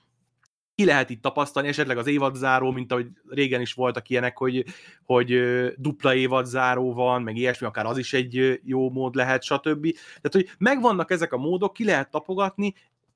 ki 0.75 0.85
lehet 0.85 1.09
itt 1.09 1.21
tapasztalni, 1.21 1.67
esetleg 1.67 1.97
az 1.97 2.07
évadzáró, 2.07 2.71
mint 2.71 2.91
ahogy 2.91 3.07
régen 3.29 3.61
is 3.61 3.73
voltak 3.73 4.09
ilyenek, 4.09 4.37
hogy, 4.37 4.65
hogy 5.03 5.41
dupla 5.77 6.15
évadzáró 6.15 6.93
van, 6.93 7.21
meg 7.21 7.35
ilyesmi, 7.35 7.67
akár 7.67 7.85
az 7.85 7.97
is 7.97 8.13
egy 8.13 8.59
jó 8.63 8.89
mód 8.89 9.15
lehet, 9.15 9.43
stb. 9.43 9.81
Tehát, 9.91 10.31
hogy 10.31 10.49
megvannak 10.57 11.11
ezek 11.11 11.33
a 11.33 11.37
módok, 11.37 11.73
ki 11.73 11.85
lehet 11.85 12.11
tapogatni, 12.11 12.73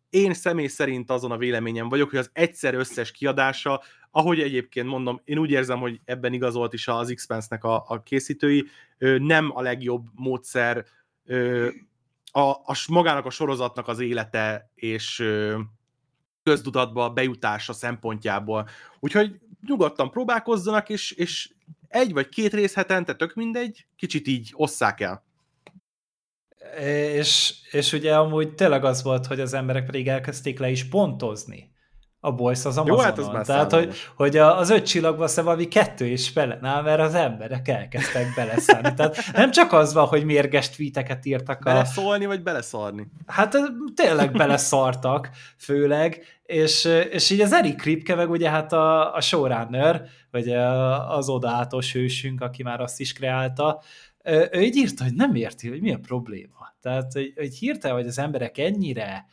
én 0.10 0.34
személy 0.34 0.68
szerint 0.68 1.12
azon 1.12 1.32
a 1.32 1.38
véleményem 1.38 1.90
vagyok, 1.90 2.10
hogy 2.10 2.20
az 2.20 2.30
egyszer 2.34 2.74
összes 2.74 3.12
kiadása, 3.12 3.82
ahogy 4.12 4.40
egyébként 4.40 4.88
mondom, 4.88 5.22
én 5.24 5.38
úgy 5.38 5.52
érzem, 5.52 5.80
hogy 5.80 6.00
ebben 6.06 6.34
igazolt 6.34 6.74
is 6.74 6.88
az 6.88 7.10
Expense-nek 7.10 7.64
a, 7.64 7.84
a 7.88 8.04
készítői, 8.04 8.66
nem 9.18 9.52
a 9.56 9.62
legjobb 9.62 10.06
módszer 10.14 10.86
a, 12.32 12.40
a 12.50 12.76
magának 12.88 13.26
a 13.26 13.30
sorozatnak 13.30 13.88
az 13.88 14.00
élete 14.00 14.72
és 14.76 15.24
köztudatba 16.44 17.10
bejutása 17.10 17.74
szempontjából. 17.74 18.68
Úgyhogy 19.00 19.40
nyugodtan 19.68 20.12
próbálkozzanak, 20.12 20.90
és, 20.90 21.12
és 21.12 21.50
egy 21.88 22.14
vagy 22.14 22.30
két 22.30 22.54
rész 22.54 22.74
hetente, 22.74 23.16
tök 23.16 23.34
mindegy, 23.34 23.86
kicsit 23.96 24.28
így 24.28 24.52
osszák 24.54 25.02
el. 25.02 25.24
És, 27.14 27.54
és 27.72 27.94
ugye 27.94 28.18
amúgy 28.18 28.56
tényleg 28.56 28.84
az 28.84 29.04
volt, 29.04 29.26
hogy 29.26 29.40
az 29.40 29.54
emberek 29.54 29.86
pedig 29.86 30.08
elkezdték 30.08 30.60
le 30.60 30.70
is 30.70 30.88
pontozni 30.88 31.69
a 32.20 32.32
Boys 32.32 32.66
az 32.66 32.78
Amazonon. 32.78 32.98
Jó, 32.98 33.04
hát 33.04 33.18
az 33.18 33.28
már 33.28 33.46
Tehát, 33.46 33.72
hogy, 33.72 33.96
hogy 34.16 34.38
az 34.38 34.70
öt 34.70 34.86
csillagbansze 34.86 35.42
valami 35.42 35.68
kettő 35.68 36.06
is 36.06 36.30
fele, 36.30 36.58
na, 36.62 36.82
mert 36.82 37.00
az 37.00 37.14
emberek 37.14 37.68
elkezdtek 37.68 38.34
beleszállni. 38.36 38.94
Tehát 38.94 39.32
nem 39.34 39.52
csak 39.52 39.74
az 39.74 39.94
van, 39.94 40.06
hogy 40.06 40.24
mérges 40.24 40.70
tweeteket 40.70 41.26
írtak. 41.26 41.64
Beleszólni, 41.64 42.26
a... 42.26 42.28
vagy 42.28 42.44
beleszarni? 42.44 43.08
Hát 43.26 43.56
tényleg 43.96 44.32
beleszartak, 44.32 45.30
főleg, 45.58 46.24
és, 46.44 46.86
és 47.10 47.30
így 47.30 47.42
az 47.42 47.54
Eric 47.54 47.82
Kripke, 47.82 48.16
meg 48.16 48.30
ugye 48.30 48.50
hát 48.50 48.74
a, 48.74 49.14
a 49.14 49.22
showrunner, 49.22 50.06
vagy 50.32 50.50
az 51.08 51.30
odaátos 51.30 51.94
hősünk, 51.94 52.42
aki 52.42 52.64
már 52.64 52.82
azt 52.82 53.00
is 53.00 53.14
kreálta, 53.14 53.82
ő 54.52 54.62
így 54.62 54.76
írta, 54.76 55.04
hogy 55.04 55.14
nem 55.14 55.36
érti, 55.36 55.70
hogy 55.70 55.82
mi 55.82 55.94
a 55.94 55.98
probléma. 55.98 56.74
Tehát, 56.82 57.14
hogy, 57.14 57.34
hogy 57.36 57.56
hirtelen, 57.56 57.98
hogy 57.98 58.08
az 58.08 58.20
emberek 58.20 58.58
ennyire 58.58 59.26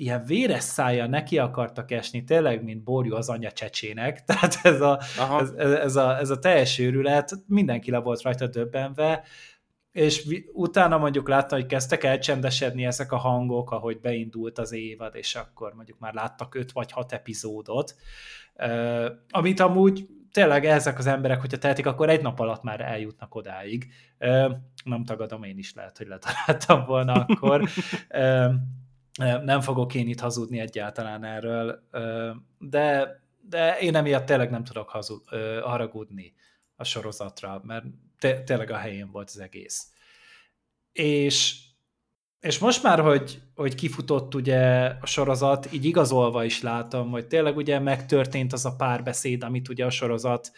ilyen 0.00 0.24
véres 0.24 0.62
szája 0.62 1.06
neki 1.06 1.38
akartak 1.38 1.90
esni, 1.90 2.24
tényleg, 2.24 2.62
mint 2.62 2.82
borjú 2.82 3.14
az 3.14 3.28
anya 3.28 3.52
csecsének, 3.52 4.22
tehát 4.24 4.58
ez 4.62 4.80
a, 4.80 5.00
ez, 5.38 5.50
ez, 5.50 5.96
a, 5.96 6.18
ez 6.18 6.30
a 6.30 6.38
teljes 6.38 6.78
őrület, 6.78 7.32
mindenki 7.46 7.90
le 7.90 7.98
volt 7.98 8.22
rajta 8.22 8.46
döbbenve, 8.46 9.22
és 9.92 10.42
utána 10.52 10.98
mondjuk 10.98 11.28
látta, 11.28 11.54
hogy 11.54 11.66
kezdtek 11.66 12.04
elcsendesedni 12.04 12.84
ezek 12.84 13.12
a 13.12 13.16
hangok, 13.16 13.70
ahogy 13.70 14.00
beindult 14.00 14.58
az 14.58 14.72
évad, 14.72 15.14
és 15.14 15.34
akkor 15.34 15.74
mondjuk 15.74 15.98
már 15.98 16.14
láttak 16.14 16.54
öt 16.54 16.72
vagy 16.72 16.92
hat 16.92 17.12
epizódot, 17.12 17.94
amit 19.30 19.60
amúgy 19.60 20.06
tényleg 20.32 20.64
ezek 20.64 20.98
az 20.98 21.06
emberek, 21.06 21.40
hogyha 21.40 21.58
tehetik, 21.58 21.86
akkor 21.86 22.08
egy 22.08 22.22
nap 22.22 22.40
alatt 22.40 22.62
már 22.62 22.80
eljutnak 22.80 23.34
odáig. 23.34 23.86
Nem 24.84 25.04
tagadom, 25.04 25.42
én 25.42 25.58
is 25.58 25.74
lehet, 25.74 25.98
hogy 25.98 26.06
letaláltam 26.06 26.84
volna 26.86 27.12
akkor. 27.12 27.62
Nem 29.18 29.60
fogok 29.60 29.94
én 29.94 30.08
itt 30.08 30.20
hazudni 30.20 30.58
egyáltalán 30.58 31.24
erről, 31.24 31.88
de, 32.58 33.20
de 33.40 33.78
én 33.78 33.94
emiatt 33.94 34.26
tényleg 34.26 34.50
nem 34.50 34.64
tudok 34.64 34.88
hazud, 34.88 35.28
haragudni 35.62 36.34
a 36.76 36.84
sorozatra, 36.84 37.60
mert 37.64 37.84
tényleg 38.44 38.70
a 38.70 38.76
helyén 38.76 39.10
volt 39.10 39.28
az 39.28 39.38
egész. 39.38 39.92
És 40.92 41.56
és 42.40 42.58
most 42.58 42.82
már, 42.82 43.00
hogy, 43.00 43.42
hogy 43.54 43.74
kifutott 43.74 44.34
ugye 44.34 44.84
a 45.00 45.06
sorozat, 45.06 45.72
így 45.72 45.84
igazolva 45.84 46.44
is 46.44 46.62
látom, 46.62 47.10
hogy 47.10 47.26
tényleg 47.26 47.56
ugye 47.56 47.78
megtörtént 47.78 48.52
az 48.52 48.64
a 48.64 48.76
párbeszéd, 48.76 49.42
amit 49.42 49.68
ugye 49.68 49.84
a 49.84 49.90
sorozat 49.90 50.52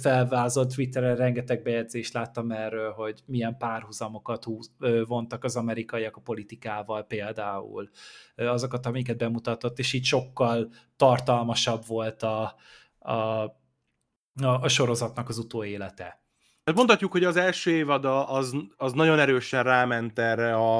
felvázott, 0.00 0.72
Twitteren 0.72 1.16
rengeteg 1.16 1.62
bejegyzést 1.62 2.12
láttam 2.12 2.50
erről, 2.50 2.92
hogy 2.92 3.22
milyen 3.26 3.56
párhuzamokat 3.56 4.44
húz, 4.44 4.70
vontak 5.06 5.44
az 5.44 5.56
amerikaiak 5.56 6.16
a 6.16 6.20
politikával 6.20 7.04
például, 7.04 7.90
azokat, 8.36 8.86
amiket 8.86 9.16
bemutatott, 9.16 9.78
és 9.78 9.92
így 9.92 10.04
sokkal 10.04 10.68
tartalmasabb 10.96 11.86
volt 11.86 12.22
a, 12.22 12.54
a, 12.98 13.12
a, 13.12 13.52
a 14.42 14.68
sorozatnak 14.68 15.28
az 15.28 15.38
utóélete. 15.38 16.25
Hát 16.66 16.74
mondhatjuk, 16.74 17.12
hogy 17.12 17.24
az 17.24 17.36
első 17.36 17.70
évad 17.70 18.04
az, 18.04 18.56
az 18.76 18.92
nagyon 18.92 19.18
erősen 19.18 19.62
ráment 19.62 20.18
erre 20.18 20.54
a, 20.54 20.78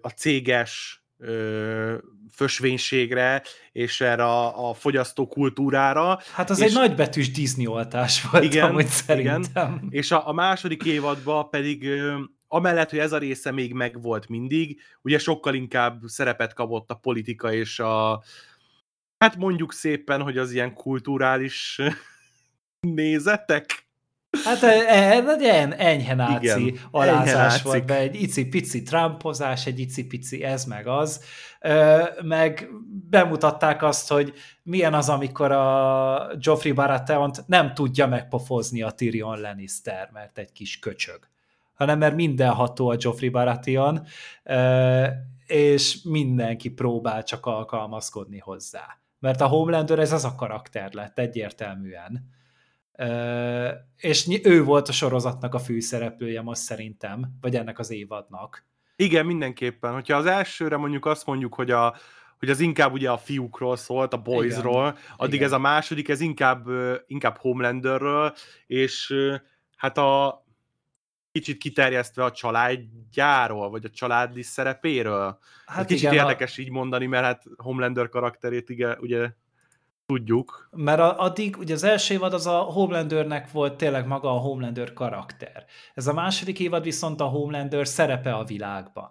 a 0.00 0.08
céges 0.08 1.04
fösvénységre, 2.32 3.42
és 3.72 4.00
erre 4.00 4.24
a, 4.24 4.68
a 4.68 4.74
fogyasztó 4.74 5.26
kultúrára. 5.26 6.18
Hát 6.32 6.50
az 6.50 6.60
és, 6.60 6.66
egy 6.66 6.72
nagybetűs 6.72 7.30
Disney 7.30 7.66
oltás 7.66 8.22
volt, 8.22 8.44
igen, 8.44 8.68
amúgy 8.68 8.86
szerintem. 8.86 9.74
Igen. 9.74 9.86
És 9.90 10.10
a, 10.10 10.28
a 10.28 10.32
második 10.32 10.84
évadban 10.84 11.50
pedig 11.50 11.88
amellett, 12.48 12.90
hogy 12.90 12.98
ez 12.98 13.12
a 13.12 13.18
része 13.18 13.50
még 13.50 13.72
megvolt 13.72 14.28
mindig, 14.28 14.80
ugye 15.02 15.18
sokkal 15.18 15.54
inkább 15.54 16.00
szerepet 16.06 16.54
kapott 16.54 16.90
a 16.90 16.94
politika 16.94 17.52
és 17.52 17.78
a 17.78 18.22
hát 19.18 19.36
mondjuk 19.36 19.72
szépen, 19.72 20.22
hogy 20.22 20.38
az 20.38 20.52
ilyen 20.52 20.74
kulturális 20.74 21.80
nézetek 22.80 23.90
Hát 24.44 24.62
egy 24.62 25.42
en, 25.42 25.72
enyhe 25.72 26.14
náci 26.14 26.66
Igen, 26.66 26.78
alázás 26.90 27.62
volt 27.62 27.86
be, 27.86 27.96
egy 27.96 28.22
icipici 28.22 28.82
Trumpozás, 28.82 29.66
egy 29.66 29.78
icipici 29.78 30.44
ez 30.44 30.64
meg 30.64 30.86
az, 30.86 31.24
meg 32.22 32.68
bemutatták 33.10 33.82
azt, 33.82 34.08
hogy 34.08 34.32
milyen 34.62 34.94
az, 34.94 35.08
amikor 35.08 35.52
a 35.52 36.30
Joffrey 36.38 36.72
baratheon 36.72 37.30
nem 37.46 37.74
tudja 37.74 38.06
megpofozni 38.06 38.82
a 38.82 38.90
Tyrion 38.90 39.40
Lannister, 39.40 40.10
mert 40.12 40.38
egy 40.38 40.52
kis 40.52 40.78
köcsög, 40.78 41.28
hanem 41.74 41.98
mert 41.98 42.14
mindenható 42.14 42.88
a 42.88 42.96
Joffrey 42.98 43.28
Baratheon, 43.28 44.06
és 45.46 46.02
mindenki 46.02 46.70
próbál 46.70 47.22
csak 47.22 47.46
alkalmazkodni 47.46 48.38
hozzá. 48.38 48.98
Mert 49.18 49.40
a 49.40 49.46
Homelander 49.46 49.98
ez 49.98 50.12
az 50.12 50.24
a 50.24 50.34
karakter 50.34 50.92
lett 50.92 51.18
egyértelműen 51.18 52.40
és 53.96 54.40
ő 54.42 54.64
volt 54.64 54.88
a 54.88 54.92
sorozatnak 54.92 55.54
a 55.54 55.58
főszereplője 55.58 56.42
most 56.42 56.60
szerintem, 56.60 57.36
vagy 57.40 57.56
ennek 57.56 57.78
az 57.78 57.90
évadnak. 57.90 58.66
Igen, 58.96 59.26
mindenképpen. 59.26 59.92
Hogyha 59.92 60.16
az 60.16 60.26
elsőre 60.26 60.76
mondjuk 60.76 61.06
azt 61.06 61.26
mondjuk, 61.26 61.54
hogy 61.54 61.70
a, 61.70 61.96
hogy 62.38 62.50
az 62.50 62.60
inkább 62.60 62.92
ugye 62.92 63.10
a 63.10 63.18
fiúkról 63.18 63.76
szólt, 63.76 64.12
a 64.12 64.22
boysról, 64.22 64.86
Igen. 64.86 64.98
addig 65.16 65.34
Igen. 65.34 65.46
ez 65.46 65.52
a 65.52 65.58
második, 65.58 66.08
ez 66.08 66.20
inkább, 66.20 66.68
inkább 67.06 67.36
Homelanderről, 67.36 68.34
és 68.66 69.14
hát 69.76 69.98
a 69.98 70.42
kicsit 71.32 71.58
kiterjesztve 71.58 72.24
a 72.24 72.30
családjáról, 72.30 73.70
vagy 73.70 73.84
a 73.84 73.90
családi 73.90 74.42
szerepéről. 74.42 75.38
Hát 75.66 75.86
kicsit 75.86 76.02
igen, 76.02 76.24
érdekes 76.24 76.58
a... 76.58 76.62
így 76.62 76.70
mondani, 76.70 77.06
mert 77.06 77.24
hát 77.24 77.42
Homelander 77.56 78.08
karakterét 78.08 78.70
igen, 78.70 78.98
ugye 79.00 79.30
Tudjuk. 80.12 80.68
Mert 80.70 81.00
addig, 81.00 81.56
ugye 81.58 81.74
az 81.74 81.82
első 81.82 82.14
évad 82.14 82.32
az 82.34 82.46
a 82.46 82.58
Homelandernek 82.58 83.50
volt 83.50 83.76
tényleg 83.76 84.06
maga 84.06 84.34
a 84.34 84.38
Homelander 84.38 84.92
karakter. 84.92 85.64
Ez 85.94 86.06
a 86.06 86.12
második 86.12 86.60
évad 86.60 86.82
viszont 86.82 87.20
a 87.20 87.24
Homelander 87.24 87.86
szerepe 87.86 88.34
a 88.34 88.44
világban. 88.44 89.10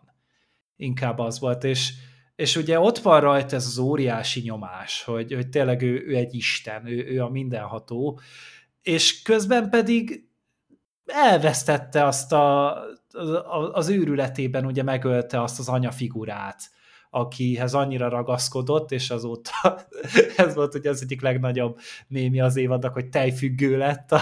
Inkább 0.75 1.19
az 1.19 1.39
volt, 1.39 1.63
és, 1.63 1.93
és 2.35 2.55
ugye 2.55 2.79
ott 2.79 2.97
van 2.97 3.19
rajta 3.19 3.55
ez 3.55 3.65
az 3.65 3.77
óriási 3.77 4.41
nyomás, 4.41 5.03
hogy, 5.03 5.33
hogy 5.33 5.49
tényleg 5.49 5.81
ő, 5.81 6.03
ő 6.07 6.15
egy 6.15 6.35
isten, 6.35 6.85
ő, 6.85 7.05
ő 7.05 7.23
a 7.23 7.29
mindenható, 7.29 8.19
és 8.81 9.21
közben 9.21 9.69
pedig 9.69 10.29
elvesztette 11.05 12.05
azt 12.05 12.33
a, 12.33 12.75
az 13.73 13.89
őrületében, 13.89 14.65
ugye 14.65 14.83
megölte 14.83 15.41
azt 15.41 15.59
az 15.59 15.69
anyafigurát, 15.69 16.71
akihez 17.13 17.73
annyira 17.73 18.09
ragaszkodott, 18.09 18.91
és 18.91 19.09
azóta 19.09 19.51
ez 20.37 20.55
volt 20.55 20.75
ugye 20.75 20.89
az 20.89 21.01
egyik 21.01 21.21
legnagyobb 21.21 21.79
mémi 22.07 22.41
az 22.41 22.55
évadnak, 22.55 22.93
hogy 22.93 23.09
tejfüggő 23.09 23.77
lett 23.77 24.11
a, 24.11 24.21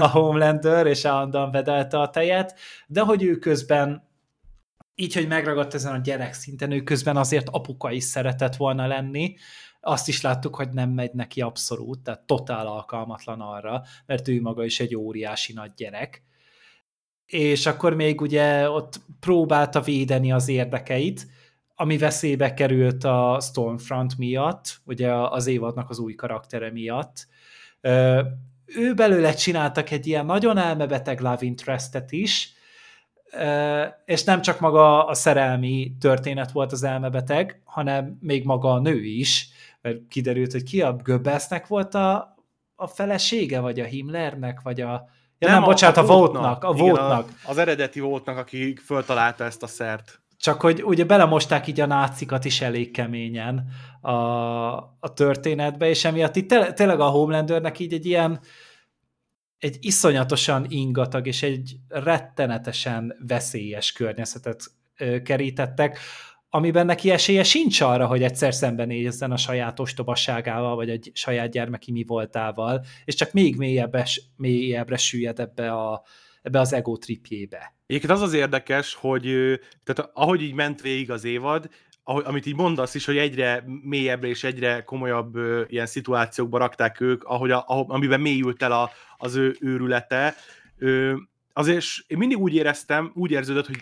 a 0.00 0.08
Homelander, 0.08 0.86
és 0.86 1.04
állandóan 1.04 1.50
vedelte 1.50 2.00
a 2.00 2.10
tejet, 2.10 2.58
de 2.86 3.00
hogy 3.00 3.22
ő 3.22 3.36
közben 3.36 4.08
így, 4.94 5.14
hogy 5.14 5.28
megragadt 5.28 5.74
ezen 5.74 5.94
a 5.94 5.98
gyerek 5.98 6.32
szinten, 6.32 6.70
ő 6.70 6.82
közben 6.82 7.16
azért 7.16 7.48
apuka 7.48 7.90
is 7.90 8.04
szeretett 8.04 8.56
volna 8.56 8.86
lenni, 8.86 9.34
azt 9.80 10.08
is 10.08 10.20
láttuk, 10.20 10.56
hogy 10.56 10.68
nem 10.70 10.90
megy 10.90 11.12
neki 11.12 11.40
abszolút, 11.40 12.02
tehát 12.02 12.26
totál 12.26 12.66
alkalmatlan 12.66 13.40
arra, 13.40 13.82
mert 14.06 14.28
ő 14.28 14.40
maga 14.40 14.64
is 14.64 14.80
egy 14.80 14.96
óriási 14.96 15.52
nagy 15.52 15.72
gyerek. 15.76 16.22
És 17.26 17.66
akkor 17.66 17.94
még 17.94 18.20
ugye 18.20 18.70
ott 18.70 19.00
próbálta 19.20 19.80
védeni 19.80 20.32
az 20.32 20.48
érdekeit, 20.48 21.26
ami 21.80 21.98
veszélybe 21.98 22.54
került 22.54 23.04
a 23.04 23.38
Stormfront 23.40 24.18
miatt, 24.18 24.80
ugye 24.84 25.12
az 25.12 25.46
évadnak 25.46 25.90
az 25.90 25.98
új 25.98 26.14
karaktere 26.14 26.70
miatt. 26.70 27.26
Ő 28.66 28.94
belőle 28.94 29.34
csináltak 29.34 29.90
egy 29.90 30.06
ilyen 30.06 30.26
nagyon 30.26 30.58
elmebeteg 30.58 31.20
love 31.20 31.38
interestet 31.40 32.12
is, 32.12 32.52
és 34.04 34.24
nem 34.24 34.42
csak 34.42 34.60
maga 34.60 35.06
a 35.06 35.14
szerelmi 35.14 35.92
történet 36.00 36.52
volt 36.52 36.72
az 36.72 36.82
elmebeteg, 36.82 37.60
hanem 37.64 38.18
még 38.20 38.44
maga 38.44 38.72
a 38.72 38.80
nő 38.80 39.04
is, 39.04 39.48
mert 39.80 39.98
kiderült, 40.08 40.52
hogy 40.52 40.62
ki 40.62 40.82
a 40.82 40.92
Göbbelsnek 40.92 41.66
volt 41.66 41.94
a, 41.94 42.36
a 42.74 42.86
felesége, 42.86 43.60
vagy 43.60 43.80
a 43.80 43.84
Himmlernek, 43.84 44.60
vagy 44.62 44.80
a... 44.80 45.08
Ja, 45.38 45.48
nem, 45.48 45.50
nem 45.50 45.62
bocsánat, 45.62 45.96
a, 45.96 46.00
a 46.00 46.04
Vótnak. 46.04 46.64
A 46.64 46.72
Vótnak. 46.72 47.28
Az 47.46 47.58
eredeti 47.58 48.00
Vótnak, 48.00 48.36
aki 48.36 48.76
föltalálta 48.84 49.44
ezt 49.44 49.62
a 49.62 49.66
szert. 49.66 50.19
Csak 50.40 50.60
hogy 50.60 50.82
ugye 50.82 51.04
belemosták 51.04 51.66
így 51.66 51.80
a 51.80 51.86
nácikat 51.86 52.44
is 52.44 52.60
elég 52.60 52.90
keményen 52.90 53.66
a, 54.00 54.10
a 55.00 55.12
történetbe, 55.14 55.88
és 55.88 56.04
emiatt 56.04 56.36
itt 56.36 56.48
tényleg 56.48 57.00
a 57.00 57.08
Homelandernek 57.08 57.78
így 57.78 57.92
egy 57.92 58.06
ilyen 58.06 58.40
egy 59.58 59.76
iszonyatosan 59.80 60.66
ingatag 60.68 61.26
és 61.26 61.42
egy 61.42 61.76
rettenetesen 61.88 63.16
veszélyes 63.26 63.92
környezetet 63.92 64.62
kerítettek, 65.22 65.98
amiben 66.48 66.86
neki 66.86 67.10
esélye 67.10 67.42
sincs 67.42 67.80
arra, 67.80 68.06
hogy 68.06 68.22
egyszer 68.22 68.54
szembenézzen 68.54 69.30
a 69.30 69.36
saját 69.36 69.80
ostobasságával, 69.80 70.76
vagy 70.76 70.90
a 70.90 70.98
saját 71.12 71.50
gyermeki 71.50 71.92
mi 71.92 72.04
voltával, 72.04 72.84
és 73.04 73.14
csak 73.14 73.32
még 73.32 73.56
mélyebbre, 73.56 74.04
mélyebbre 74.36 74.96
süllyed 74.96 75.38
ebbe, 75.38 75.72
a, 75.72 76.02
ebbe 76.42 76.60
az 76.60 76.72
ego 76.72 76.96
tripjébe. 76.96 77.74
Egyébként 77.86 78.12
az 78.12 78.20
az 78.20 78.32
érdekes, 78.32 78.94
hogy 78.94 79.22
tehát 79.84 80.10
ahogy 80.14 80.42
így 80.42 80.54
ment 80.54 80.80
végig 80.80 81.10
az 81.10 81.24
évad, 81.24 81.68
ahogy, 82.04 82.24
amit 82.26 82.46
így 82.46 82.56
mondasz 82.56 82.94
is, 82.94 83.04
hogy 83.04 83.16
egyre 83.16 83.64
mélyebbre 83.82 84.28
és 84.28 84.44
egyre 84.44 84.82
komolyabb 84.84 85.34
ö, 85.34 85.62
ilyen 85.68 85.86
szituációkba 85.86 86.58
rakták 86.58 87.00
ők, 87.00 87.24
ahogy 87.24 87.50
a, 87.50 87.64
ahogy, 87.66 87.84
amiben 87.88 88.20
mélyült 88.20 88.62
el 88.62 88.72
a, 88.72 88.90
az 89.16 89.34
ő 89.34 89.56
őrülete. 89.60 90.34
Ö, 90.78 91.16
azért 91.52 91.86
én 92.06 92.18
mindig 92.18 92.38
úgy 92.38 92.54
éreztem, 92.54 93.10
úgy 93.14 93.30
érződött, 93.30 93.66
hogy 93.66 93.78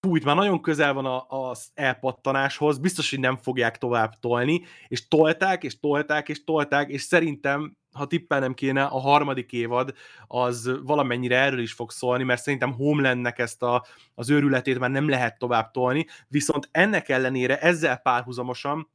fú, 0.00 0.16
itt 0.16 0.24
már 0.24 0.36
nagyon 0.36 0.60
közel 0.60 0.92
van 0.92 1.24
az 1.28 1.70
elpattanáshoz, 1.74 2.78
biztos, 2.78 3.10
hogy 3.10 3.20
nem 3.20 3.36
fogják 3.36 3.78
tovább 3.78 4.18
tolni, 4.18 4.62
és 4.88 5.08
tolták, 5.08 5.64
és 5.64 5.80
tolták, 5.80 6.28
és 6.28 6.44
tolták, 6.44 6.88
és 6.88 7.02
szerintem 7.02 7.78
ha 7.92 8.06
tippelnem 8.06 8.54
kéne, 8.54 8.84
a 8.84 8.98
harmadik 8.98 9.52
évad 9.52 9.94
az 10.26 10.70
valamennyire 10.82 11.38
erről 11.38 11.60
is 11.60 11.72
fog 11.72 11.90
szólni, 11.90 12.22
mert 12.22 12.42
szerintem 12.42 12.72
Homelandnek 12.72 13.38
ezt 13.38 13.62
a, 13.62 13.84
az 14.14 14.30
őrületét 14.30 14.78
már 14.78 14.90
nem 14.90 15.08
lehet 15.08 15.38
tovább 15.38 15.70
tolni, 15.70 16.06
viszont 16.28 16.68
ennek 16.70 17.08
ellenére 17.08 17.58
ezzel 17.58 17.96
párhuzamosan 17.96 18.90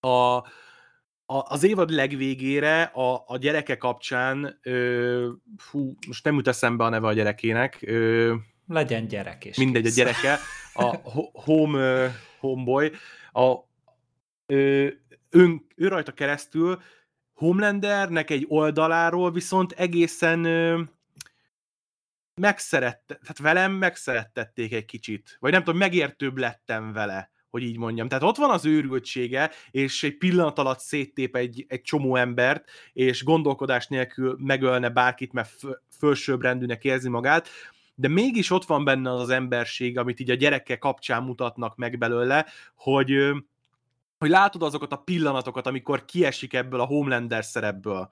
a, 0.00 0.08
a, 0.08 0.42
az 1.26 1.62
évad 1.64 1.90
legvégére 1.90 2.82
a, 2.82 3.22
a 3.26 3.36
gyereke 3.36 3.76
kapcsán, 3.76 4.58
ö, 4.62 5.28
fú, 5.56 5.94
most 6.06 6.24
nem 6.24 6.34
jut 6.34 6.48
eszembe 6.48 6.84
a 6.84 6.88
neve 6.88 7.06
a 7.06 7.12
gyerekének. 7.12 7.78
Ö, 7.86 8.34
Legyen 8.68 9.06
gyerek 9.06 9.44
is. 9.44 9.56
Mindegy, 9.56 9.82
kész. 9.82 9.98
a 9.98 10.02
gyereke, 10.02 10.38
a 10.72 10.96
home, 11.32 12.10
homeboy, 12.38 12.90
a, 13.32 13.54
ö, 14.46 14.88
ön, 15.30 15.66
ő 15.74 15.88
rajta 15.88 16.12
keresztül 16.12 16.82
Homelandernek 17.32 18.30
egy 18.30 18.44
oldaláról 18.48 19.32
viszont 19.32 19.72
egészen 19.72 20.44
ö, 20.44 20.82
megszerette, 22.34 23.14
tehát 23.14 23.38
velem 23.38 23.72
megszerettették 23.72 24.72
egy 24.72 24.84
kicsit, 24.84 25.36
vagy 25.40 25.52
nem 25.52 25.62
tudom, 25.62 25.78
megértőbb 25.78 26.36
lettem 26.36 26.92
vele, 26.92 27.30
hogy 27.50 27.62
így 27.62 27.76
mondjam. 27.76 28.08
Tehát 28.08 28.24
ott 28.24 28.36
van 28.36 28.50
az 28.50 28.64
őrültsége, 28.64 29.50
és 29.70 30.02
egy 30.02 30.16
pillanat 30.16 30.58
alatt 30.58 30.80
széttép 30.80 31.36
egy, 31.36 31.64
egy 31.68 31.80
csomó 31.80 32.16
embert, 32.16 32.70
és 32.92 33.24
gondolkodás 33.24 33.86
nélkül 33.86 34.36
megölne 34.40 34.88
bárkit, 34.88 35.32
mert 35.32 35.50
fölsőbbrendűnek 35.98 36.84
érzi 36.84 37.08
magát, 37.08 37.48
de 38.00 38.08
mégis 38.08 38.50
ott 38.50 38.64
van 38.64 38.84
benne 38.84 39.10
az 39.10 39.28
emberség, 39.28 39.98
amit 39.98 40.20
így 40.20 40.30
a 40.30 40.34
gyerekek 40.34 40.78
kapcsán 40.78 41.22
mutatnak 41.22 41.76
meg 41.76 41.98
belőle, 41.98 42.46
hogy 42.74 43.32
hogy 44.18 44.30
látod 44.30 44.62
azokat 44.62 44.92
a 44.92 44.96
pillanatokat, 44.96 45.66
amikor 45.66 46.04
kiesik 46.04 46.54
ebből 46.54 46.80
a 46.80 46.84
Homelander 46.84 47.44
szerepből, 47.44 48.10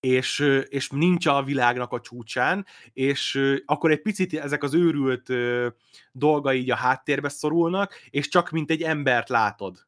és, 0.00 0.38
és 0.68 0.88
nincs 0.88 1.26
a 1.26 1.42
világnak 1.42 1.92
a 1.92 2.00
csúcsán, 2.00 2.66
és 2.92 3.40
akkor 3.64 3.90
egy 3.90 4.02
picit 4.02 4.34
ezek 4.34 4.62
az 4.62 4.74
őrült 4.74 5.28
dolgai 6.12 6.58
így 6.58 6.70
a 6.70 6.76
háttérbe 6.76 7.28
szorulnak, 7.28 7.94
és 8.10 8.28
csak 8.28 8.50
mint 8.50 8.70
egy 8.70 8.82
embert 8.82 9.28
látod. 9.28 9.86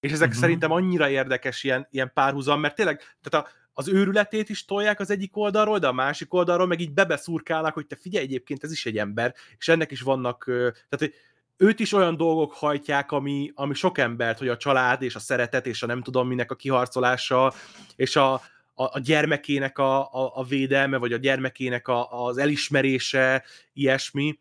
És 0.00 0.12
ezek 0.12 0.26
uh-huh. 0.26 0.42
szerintem 0.42 0.70
annyira 0.70 1.08
érdekes 1.08 1.64
ilyen, 1.64 1.88
ilyen 1.90 2.10
párhuzam, 2.14 2.60
mert 2.60 2.74
tényleg, 2.74 3.00
tehát 3.20 3.46
a, 3.46 3.50
az 3.74 3.88
őrületét 3.88 4.48
is 4.48 4.64
tolják 4.64 5.00
az 5.00 5.10
egyik 5.10 5.36
oldalról, 5.36 5.78
de 5.78 5.86
a 5.86 5.92
másik 5.92 6.34
oldalról 6.34 6.66
meg 6.66 6.80
így 6.80 6.92
bebeszurkálnak, 6.92 7.74
hogy 7.74 7.86
te 7.86 7.96
figyelj, 7.96 8.24
egyébként 8.24 8.64
ez 8.64 8.72
is 8.72 8.86
egy 8.86 8.98
ember, 8.98 9.34
és 9.58 9.68
ennek 9.68 9.90
is 9.90 10.00
vannak, 10.00 10.44
tehát 10.44 10.98
hogy 10.98 11.14
őt 11.56 11.80
is 11.80 11.92
olyan 11.92 12.16
dolgok 12.16 12.52
hajtják, 12.52 13.12
ami, 13.12 13.52
ami 13.54 13.74
sok 13.74 13.98
embert, 13.98 14.38
hogy 14.38 14.48
a 14.48 14.56
család 14.56 15.02
és 15.02 15.14
a 15.14 15.18
szeretet 15.18 15.66
és 15.66 15.82
a 15.82 15.86
nem 15.86 16.02
tudom 16.02 16.28
minek 16.28 16.50
a 16.50 16.54
kiharcolása, 16.54 17.52
és 17.96 18.16
a, 18.16 18.32
a, 18.32 18.42
a 18.74 18.98
gyermekének 18.98 19.78
a, 19.78 20.00
a, 20.00 20.32
a 20.34 20.44
védelme, 20.44 20.96
vagy 20.96 21.12
a 21.12 21.16
gyermekének 21.16 21.88
a, 21.88 22.26
az 22.26 22.38
elismerése, 22.38 23.44
ilyesmi. 23.72 24.38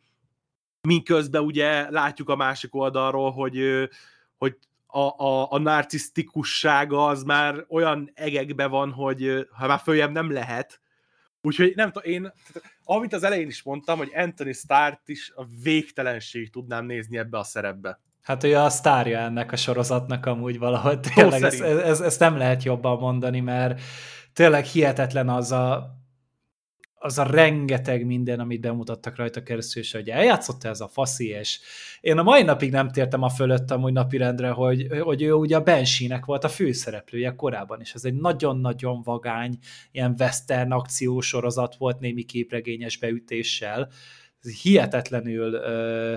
Minközben 0.81 1.43
ugye 1.43 1.89
látjuk 1.89 2.29
a 2.29 2.35
másik 2.35 2.75
oldalról, 2.75 3.31
hogy, 3.31 3.89
hogy 4.37 4.57
a, 4.93 5.25
a, 5.25 5.51
a 5.51 5.57
narcisztikussága 5.57 7.05
az 7.05 7.23
már 7.23 7.65
olyan 7.69 8.11
egekbe 8.13 8.65
van, 8.65 8.91
hogy 8.91 9.47
ha 9.51 9.67
már 9.67 9.79
följebb 9.79 10.11
nem 10.11 10.31
lehet, 10.31 10.81
Úgyhogy 11.45 11.73
nem 11.75 11.91
tudom, 11.91 12.11
én, 12.11 12.21
tehát, 12.21 12.71
amit 12.83 13.13
az 13.13 13.23
elején 13.23 13.47
is 13.47 13.63
mondtam, 13.63 13.97
hogy 13.97 14.11
Anthony 14.15 14.53
Starr 14.53 14.93
is 15.05 15.31
a 15.35 15.45
végtelenség 15.63 16.49
tudnám 16.49 16.85
nézni 16.85 17.17
ebbe 17.17 17.37
a 17.37 17.43
szerepbe. 17.43 17.99
Hát 18.21 18.43
ő 18.43 18.57
a 18.57 18.69
sztárja 18.69 19.19
ennek 19.19 19.51
a 19.51 19.55
sorozatnak 19.55 20.25
amúgy 20.25 20.59
valahogy. 20.59 20.99
Tényleg 20.99 21.43
ezt, 21.43 21.61
ezt, 21.61 22.01
ezt 22.01 22.19
nem 22.19 22.37
lehet 22.37 22.63
jobban 22.63 22.99
mondani, 22.99 23.39
mert 23.39 23.81
tényleg 24.33 24.65
hihetetlen 24.65 25.29
az 25.29 25.51
a 25.51 25.95
az 27.05 27.17
a 27.17 27.23
rengeteg 27.23 28.05
minden, 28.05 28.39
amit 28.39 28.61
bemutattak 28.61 29.15
rajta 29.15 29.43
keresztül, 29.43 29.81
és 29.81 29.91
hogy 29.91 30.09
eljátszott 30.09 30.63
ez 30.63 30.81
a 30.81 30.87
faszi, 30.87 31.27
és 31.27 31.59
én 32.01 32.17
a 32.17 32.23
mai 32.23 32.43
napig 32.43 32.71
nem 32.71 32.89
tértem 32.89 33.21
a 33.21 33.29
fölött 33.29 33.71
amúgy 33.71 33.93
napirendre, 33.93 34.49
hogy, 34.49 34.87
hogy 34.99 35.21
ő 35.21 35.33
ugye 35.33 35.55
a 35.55 35.61
Bensinek 35.61 36.25
volt 36.25 36.43
a 36.43 36.49
főszereplője 36.49 37.35
korábban, 37.35 37.81
és 37.81 37.93
ez 37.93 38.05
egy 38.05 38.13
nagyon-nagyon 38.13 39.01
vagány, 39.01 39.57
ilyen 39.91 40.15
western 40.19 40.71
akciósorozat 40.71 41.75
volt 41.75 41.99
némi 41.99 42.23
képregényes 42.23 42.97
beütéssel, 42.97 43.89
ez 44.43 44.61
hihetetlenül 44.61 45.53
ö, 45.53 46.15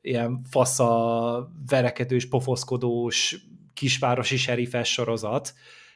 ilyen 0.00 0.44
fasza, 0.50 1.52
verekedős, 1.66 2.28
pofoszkodós, 2.28 3.36
kisvárosi 3.74 4.36
serifes 4.36 4.92
sorozat, 4.92 5.54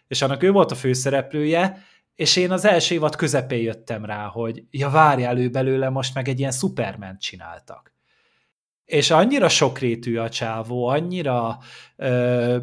és 0.08 0.22
annak 0.22 0.42
ő 0.42 0.50
volt 0.50 0.70
a 0.70 0.74
főszereplője, 0.74 1.86
és 2.18 2.36
én 2.36 2.50
az 2.50 2.64
első 2.64 2.94
évad 2.94 3.16
közepén 3.16 3.62
jöttem 3.62 4.04
rá, 4.04 4.26
hogy 4.26 4.64
ja, 4.70 4.90
várjál 4.90 5.38
ő 5.38 5.50
belőle, 5.50 5.88
most 5.88 6.14
meg 6.14 6.28
egy 6.28 6.38
ilyen 6.38 6.52
Superman 6.52 7.18
csináltak. 7.18 7.92
És 8.84 9.10
annyira 9.10 9.48
sokrétű 9.48 10.16
a 10.16 10.28
csávó, 10.28 10.86
annyira 10.86 11.58
ö, 11.96 12.58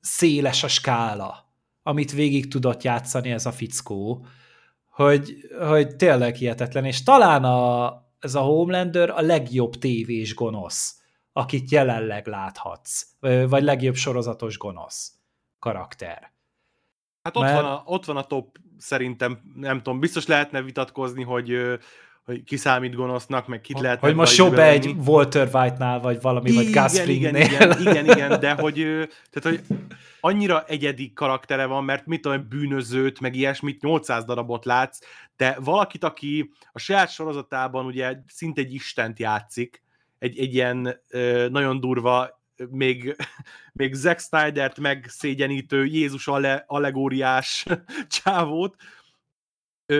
széles 0.00 0.62
a 0.62 0.68
skála, 0.68 1.52
amit 1.82 2.12
végig 2.12 2.48
tudott 2.48 2.82
játszani 2.82 3.30
ez 3.30 3.46
a 3.46 3.52
fickó, 3.52 4.26
hogy, 4.90 5.36
hogy 5.58 5.96
tényleg 5.96 6.34
hihetetlen, 6.34 6.84
és 6.84 7.02
talán 7.02 7.44
a, 7.44 7.92
ez 8.18 8.34
a 8.34 8.40
Homelander 8.40 9.10
a 9.10 9.20
legjobb 9.20 9.76
tévés 9.76 10.34
gonosz, 10.34 11.00
akit 11.32 11.70
jelenleg 11.70 12.26
láthatsz, 12.26 13.06
vagy 13.48 13.62
legjobb 13.62 13.94
sorozatos 13.94 14.58
gonosz 14.58 15.12
karakter. 15.58 16.36
Hát 17.28 17.36
ott, 17.36 17.42
Mert... 17.42 17.60
van 17.60 17.70
a, 17.70 17.82
ott 17.84 18.04
van 18.04 18.16
a 18.16 18.22
top, 18.22 18.56
szerintem, 18.78 19.38
nem 19.54 19.76
tudom, 19.76 20.00
biztos 20.00 20.26
lehetne 20.26 20.62
vitatkozni, 20.62 21.22
hogy 21.22 21.78
hogy 22.24 22.44
ki 22.44 22.56
számít 22.56 22.94
gonosznak, 22.94 23.46
meg 23.46 23.60
kit 23.60 23.80
lehet 23.80 24.00
Hogy 24.00 24.14
most 24.14 24.36
jobb 24.36 24.58
egy 24.58 24.94
Walter 25.06 25.48
White-nál, 25.52 26.00
vagy 26.00 26.20
valami, 26.20 26.50
igen, 26.50 26.64
vagy 26.64 26.72
Gus 26.72 27.06
igen, 27.06 27.36
igen, 27.36 27.80
igen, 27.80 28.04
igen, 28.04 28.40
de 28.40 28.52
hogy, 28.52 28.74
tehát, 29.30 29.42
hogy 29.42 29.60
annyira 30.20 30.64
egyedi 30.66 31.12
karaktere 31.12 31.66
van, 31.66 31.84
mert 31.84 32.06
mit 32.06 32.20
tudom, 32.20 32.46
bűnözőt, 32.48 33.20
meg 33.20 33.34
ilyesmit, 33.34 33.82
800 33.82 34.24
darabot 34.24 34.64
látsz, 34.64 34.98
de 35.36 35.56
valakit, 35.60 36.04
aki 36.04 36.50
a 36.72 36.78
saját 36.78 37.10
sorozatában 37.10 37.86
ugye 37.86 38.16
szinte 38.26 38.60
egy 38.60 38.74
istent 38.74 39.18
játszik, 39.18 39.82
egy, 40.18 40.38
egy 40.38 40.54
ilyen 40.54 41.00
ö, 41.08 41.48
nagyon 41.50 41.80
durva 41.80 42.37
még, 42.70 43.16
még 43.72 43.94
Zack 43.94 44.20
Snyder-t 44.20 44.78
megszégyenítő 44.78 45.84
Jézus 45.84 46.28
allegóriás 46.66 47.66
csávót, 48.22 48.76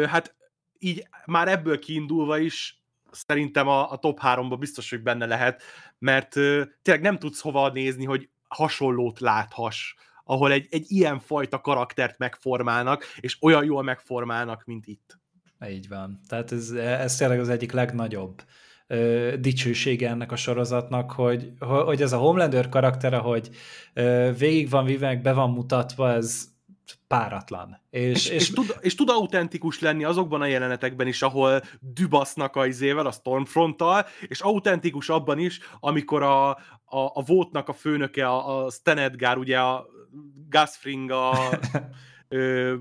hát 0.06 0.36
így 0.78 1.08
már 1.26 1.48
ebből 1.48 1.78
kiindulva 1.78 2.38
is 2.38 2.82
szerintem 3.10 3.68
a, 3.68 3.92
a 3.92 3.96
top 3.96 4.18
3-ba 4.22 4.56
biztos, 4.58 4.90
hogy 4.90 5.02
benne 5.02 5.26
lehet, 5.26 5.62
mert 5.98 6.32
tényleg 6.82 7.00
nem 7.00 7.18
tudsz 7.18 7.40
hova 7.40 7.68
nézni, 7.68 8.04
hogy 8.04 8.28
hasonlót 8.48 9.20
láthass, 9.20 9.94
ahol 10.24 10.52
egy, 10.52 10.66
egy 10.70 10.84
ilyen 10.88 11.20
fajta 11.20 11.60
karaktert 11.60 12.18
megformálnak, 12.18 13.04
és 13.20 13.36
olyan 13.40 13.64
jól 13.64 13.82
megformálnak, 13.82 14.64
mint 14.64 14.86
itt. 14.86 15.18
Így 15.68 15.88
van. 15.88 16.20
Tehát 16.28 16.52
ez, 16.52 16.70
ez 16.70 17.16
tényleg 17.16 17.40
az 17.40 17.48
egyik 17.48 17.72
legnagyobb 17.72 18.42
ö, 18.88 19.34
dicsősége 19.38 20.08
ennek 20.08 20.32
a 20.32 20.36
sorozatnak, 20.36 21.10
hogy, 21.10 21.52
hogy 21.58 22.02
ez 22.02 22.12
a 22.12 22.18
Homelander 22.18 22.68
karaktere, 22.68 23.16
hogy 23.16 23.50
végig 24.38 24.70
van 24.70 24.84
vive, 24.84 25.16
be 25.16 25.32
van 25.32 25.50
mutatva, 25.50 26.12
ez 26.12 26.56
páratlan. 27.06 27.80
És, 27.90 28.26
és, 28.26 28.28
és, 28.28 28.50
tud, 28.50 28.76
és 28.80 28.94
tud 28.94 29.08
autentikus 29.08 29.80
lenni 29.80 30.04
azokban 30.04 30.40
a 30.40 30.46
jelenetekben 30.46 31.06
is, 31.06 31.22
ahol 31.22 31.62
dübasznak 31.80 32.56
a 32.56 32.66
izével, 32.66 33.06
a 33.06 33.10
Stormfronttal, 33.10 34.06
és 34.26 34.40
autentikus 34.40 35.08
abban 35.08 35.38
is, 35.38 35.60
amikor 35.80 36.22
a, 36.22 36.50
a, 36.50 36.56
a 36.90 37.22
Vótnak 37.26 37.68
a 37.68 37.72
főnöke, 37.72 38.28
a, 38.28 38.64
a 38.64 38.70
Stan 38.70 38.98
Edgar, 38.98 39.38
ugye 39.38 39.58
a 39.58 39.86
Gus 40.48 40.76
Fring, 40.76 41.10
a 41.10 41.32
ö, 42.28 42.74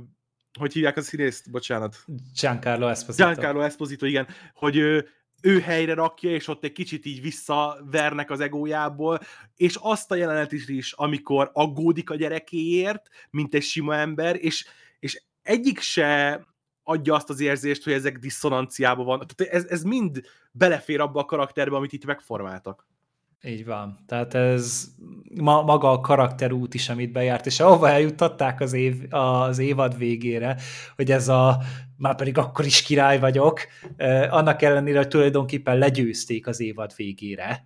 hogy 0.60 0.74
hívják 0.74 0.98
az 0.98 1.06
színészt? 1.06 1.52
Bocsánat. 1.52 1.96
Giancarlo 2.42 2.88
Esposito. 2.88 3.26
Giancarlo 3.26 3.62
Esposito, 3.62 4.06
igen. 4.06 4.28
Hogy 4.54 4.76
ő, 4.76 5.08
ő 5.48 5.60
helyre 5.60 5.94
rakja, 5.94 6.30
és 6.30 6.48
ott 6.48 6.64
egy 6.64 6.72
kicsit 6.72 7.06
így 7.06 7.22
visszavernek 7.22 8.30
az 8.30 8.40
egójából, 8.40 9.20
és 9.56 9.78
azt 9.82 10.12
a 10.12 10.16
jelenet 10.16 10.52
is, 10.52 10.92
amikor 10.92 11.50
aggódik 11.54 12.10
a 12.10 12.16
gyerekéért, 12.16 13.10
mint 13.30 13.54
egy 13.54 13.64
sima 13.64 13.96
ember, 13.96 14.36
és, 14.40 14.66
és 15.00 15.24
egyik 15.42 15.80
se 15.80 16.46
adja 16.84 17.14
azt 17.14 17.30
az 17.30 17.40
érzést, 17.40 17.84
hogy 17.84 17.94
ezek 17.94 18.18
diszonanciában 18.18 19.06
van. 19.06 19.26
Tehát 19.28 19.54
ez, 19.54 19.66
ez 19.70 19.84
mind 19.84 20.22
belefér 20.52 21.00
abba 21.00 21.20
a 21.20 21.26
karakterbe, 21.26 21.76
amit 21.76 21.94
itt 21.94 22.06
megformáltak. 22.06 22.88
Így 23.44 23.66
van. 23.66 24.00
Tehát 24.08 24.34
ez 24.34 24.88
ma, 25.42 25.62
maga 25.62 25.92
a 25.92 26.00
karakterút 26.00 26.74
is, 26.74 26.90
amit 26.90 27.12
bejárt, 27.12 27.46
és 27.46 27.60
ahova 27.60 27.90
eljuttatták 27.90 28.60
az, 28.60 28.74
év, 28.74 28.96
az 29.10 29.60
évad 29.60 29.98
végére, 29.98 30.58
hogy 30.96 31.12
ez 31.12 31.28
a 31.28 31.58
már 31.98 32.16
pedig 32.16 32.38
akkor 32.38 32.66
is 32.66 32.82
király 32.82 33.20
vagyok, 33.20 33.60
annak 34.30 34.62
ellenére, 34.62 34.98
hogy 34.98 35.08
tulajdonképpen 35.08 35.78
legyőzték 35.78 36.48
az 36.48 36.60
évad 36.60 36.94
végére 36.96 37.66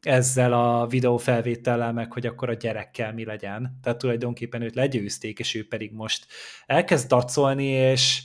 ezzel 0.00 0.52
a 0.52 0.86
videófelvétellel 0.86 1.92
meg, 1.92 2.12
hogy 2.12 2.26
akkor 2.26 2.48
a 2.48 2.54
gyerekkel 2.54 3.12
mi 3.12 3.24
legyen. 3.24 3.78
Tehát 3.82 3.98
tulajdonképpen 3.98 4.62
őt 4.62 4.74
legyőzték, 4.74 5.38
és 5.38 5.54
ő 5.54 5.68
pedig 5.68 5.92
most 5.92 6.26
elkezd 6.66 7.08
dacolni, 7.08 7.66
és 7.66 8.22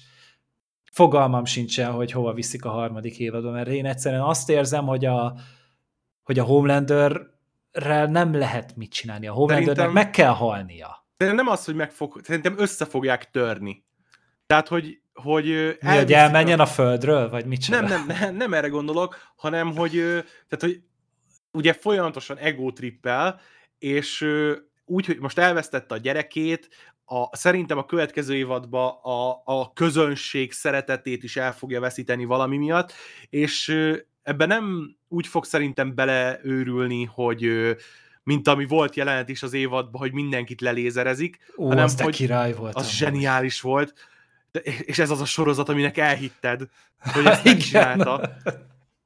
fogalmam 0.91 1.45
sincsen, 1.45 1.91
hogy 1.91 2.12
hova 2.12 2.34
viszik 2.34 2.65
a 2.65 2.69
harmadik 2.69 3.19
évadon, 3.19 3.51
mert 3.51 3.67
én 3.67 3.86
egyszerűen 3.86 4.21
azt 4.21 4.49
érzem, 4.49 4.86
hogy 4.86 5.05
a, 5.05 5.38
hogy 6.23 6.39
a 6.39 6.43
Homelanderrel 6.43 8.05
nem 8.08 8.34
lehet 8.34 8.75
mit 8.75 8.91
csinálni. 8.91 9.27
A 9.27 9.34
Homelandernek 9.34 9.91
meg 9.91 10.10
kell 10.10 10.34
halnia. 10.34 11.08
Szerintem 11.17 11.45
nem 11.45 11.53
az, 11.53 11.65
hogy 11.65 11.75
meg 11.75 11.91
fog, 11.91 12.19
szerintem 12.23 12.55
össze 12.58 12.86
fogják 12.86 13.31
törni. 13.31 13.85
Tehát, 14.45 14.67
hogy 14.67 14.99
hogy 15.13 15.77
Mi, 15.81 15.95
hogy 15.95 16.13
elmenjen 16.13 16.60
a... 16.60 16.63
a 16.63 16.65
földről, 16.65 17.29
vagy 17.29 17.45
mit 17.45 17.62
csinál? 17.62 17.81
Nem, 17.81 18.05
nem, 18.05 18.36
nem, 18.36 18.53
erre 18.53 18.67
gondolok, 18.67 19.17
hanem, 19.36 19.75
hogy, 19.75 19.91
tehát, 19.91 20.60
hogy 20.60 20.81
ugye 21.51 21.73
folyamatosan 21.73 22.38
ego 22.38 22.71
trippel, 22.71 23.39
és 23.79 24.25
úgy, 24.86 25.05
hogy 25.05 25.19
most 25.19 25.38
elvesztette 25.38 25.95
a 25.95 25.97
gyerekét, 25.97 26.69
a, 27.05 27.36
szerintem 27.36 27.77
a 27.77 27.86
következő 27.86 28.36
évadban 28.36 28.89
a, 29.01 29.41
a 29.45 29.73
közönség 29.73 30.51
szeretetét 30.51 31.23
is 31.23 31.38
el 31.38 31.53
fogja 31.53 31.79
veszíteni 31.79 32.25
valami 32.25 32.58
miatt, 32.58 32.93
és 33.29 33.77
ebben 34.23 34.47
nem 34.47 34.95
úgy 35.08 35.27
fog 35.27 35.45
szerintem 35.45 35.95
beleőrülni, 35.95 37.03
hogy 37.03 37.75
mint 38.23 38.47
ami 38.47 38.65
volt 38.65 38.95
jelenet 38.95 39.29
is 39.29 39.43
az 39.43 39.53
évadban, 39.53 40.01
hogy 40.01 40.13
mindenkit 40.13 40.62
lelézerezik, 40.62 41.53
Ó, 41.58 41.67
hanem 41.67 41.84
az 41.84 42.01
hogy 42.01 42.15
király 42.15 42.53
volt. 42.53 42.75
Az 42.75 42.89
zseniális 42.89 43.62
volt. 43.62 43.93
De, 44.56 44.62
és 44.62 45.00
ez 45.00 45.10
az 45.10 45.22
a 45.22 45.26
sorozat, 45.26 45.70
aminek 45.70 45.98
elhitted, 45.98 46.62
hogy 47.00 47.26
ezt 47.32 47.44
megcsinálta. 47.44 48.38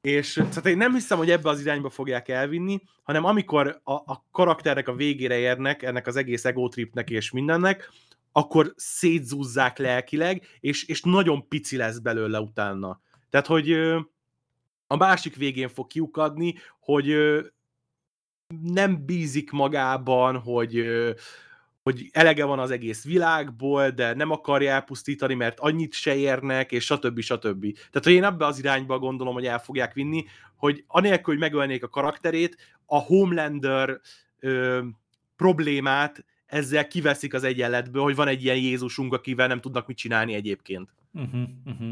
És 0.01 0.33
tehát 0.33 0.65
én 0.65 0.77
nem 0.77 0.93
hiszem, 0.93 1.17
hogy 1.17 1.31
ebbe 1.31 1.49
az 1.49 1.59
irányba 1.59 1.89
fogják 1.89 2.27
elvinni, 2.27 2.81
hanem 3.03 3.25
amikor 3.25 3.81
a, 3.83 3.93
a 3.93 4.25
karakternek 4.31 4.87
a 4.87 4.95
végére 4.95 5.37
érnek, 5.37 5.83
ennek 5.83 6.07
az 6.07 6.15
egész 6.15 6.45
ego 6.45 6.67
tripnek 6.67 7.09
és 7.09 7.31
mindennek, 7.31 7.91
akkor 8.31 8.73
szétzúzzák 8.75 9.77
lelkileg, 9.77 10.47
és, 10.59 10.83
és 10.83 11.01
nagyon 11.01 11.47
pici 11.47 11.77
lesz 11.77 11.97
belőle 11.97 12.39
utána. 12.39 13.01
Tehát, 13.29 13.47
hogy 13.47 13.71
a 14.87 14.95
másik 14.95 15.35
végén 15.35 15.69
fog 15.69 15.87
kiukadni, 15.87 16.55
hogy 16.79 17.15
nem 18.63 19.05
bízik 19.05 19.51
magában, 19.51 20.37
hogy, 20.37 20.85
hogy 21.89 22.09
elege 22.11 22.45
van 22.45 22.59
az 22.59 22.71
egész 22.71 23.03
világból, 23.03 23.89
de 23.89 24.13
nem 24.13 24.31
akarja 24.31 24.71
elpusztítani, 24.71 25.33
mert 25.33 25.59
annyit 25.59 25.93
se 25.93 26.15
érnek, 26.15 26.71
és 26.71 26.83
stb. 26.83 27.19
stb. 27.19 27.61
Tehát, 27.61 28.03
hogy 28.03 28.13
én 28.13 28.23
ebbe 28.23 28.45
az 28.45 28.59
irányba 28.59 28.99
gondolom, 28.99 29.33
hogy 29.33 29.45
el 29.45 29.59
fogják 29.59 29.93
vinni, 29.93 30.25
hogy 30.55 30.83
anélkül, 30.87 31.33
hogy 31.33 31.43
megölnék 31.43 31.83
a 31.83 31.89
karakterét, 31.89 32.57
a 32.85 32.97
Homelander 32.97 33.99
ö, 34.39 34.81
problémát 35.35 36.25
ezzel 36.45 36.87
kiveszik 36.87 37.33
az 37.33 37.43
egyenletből, 37.43 38.03
hogy 38.03 38.15
van 38.15 38.27
egy 38.27 38.43
ilyen 38.43 38.57
Jézusunk, 38.57 39.13
akivel 39.13 39.47
nem 39.47 39.61
tudnak 39.61 39.87
mit 39.87 39.97
csinálni 39.97 40.33
egyébként. 40.33 40.89
Uh-huh, 41.13 41.41
uh-huh. 41.65 41.89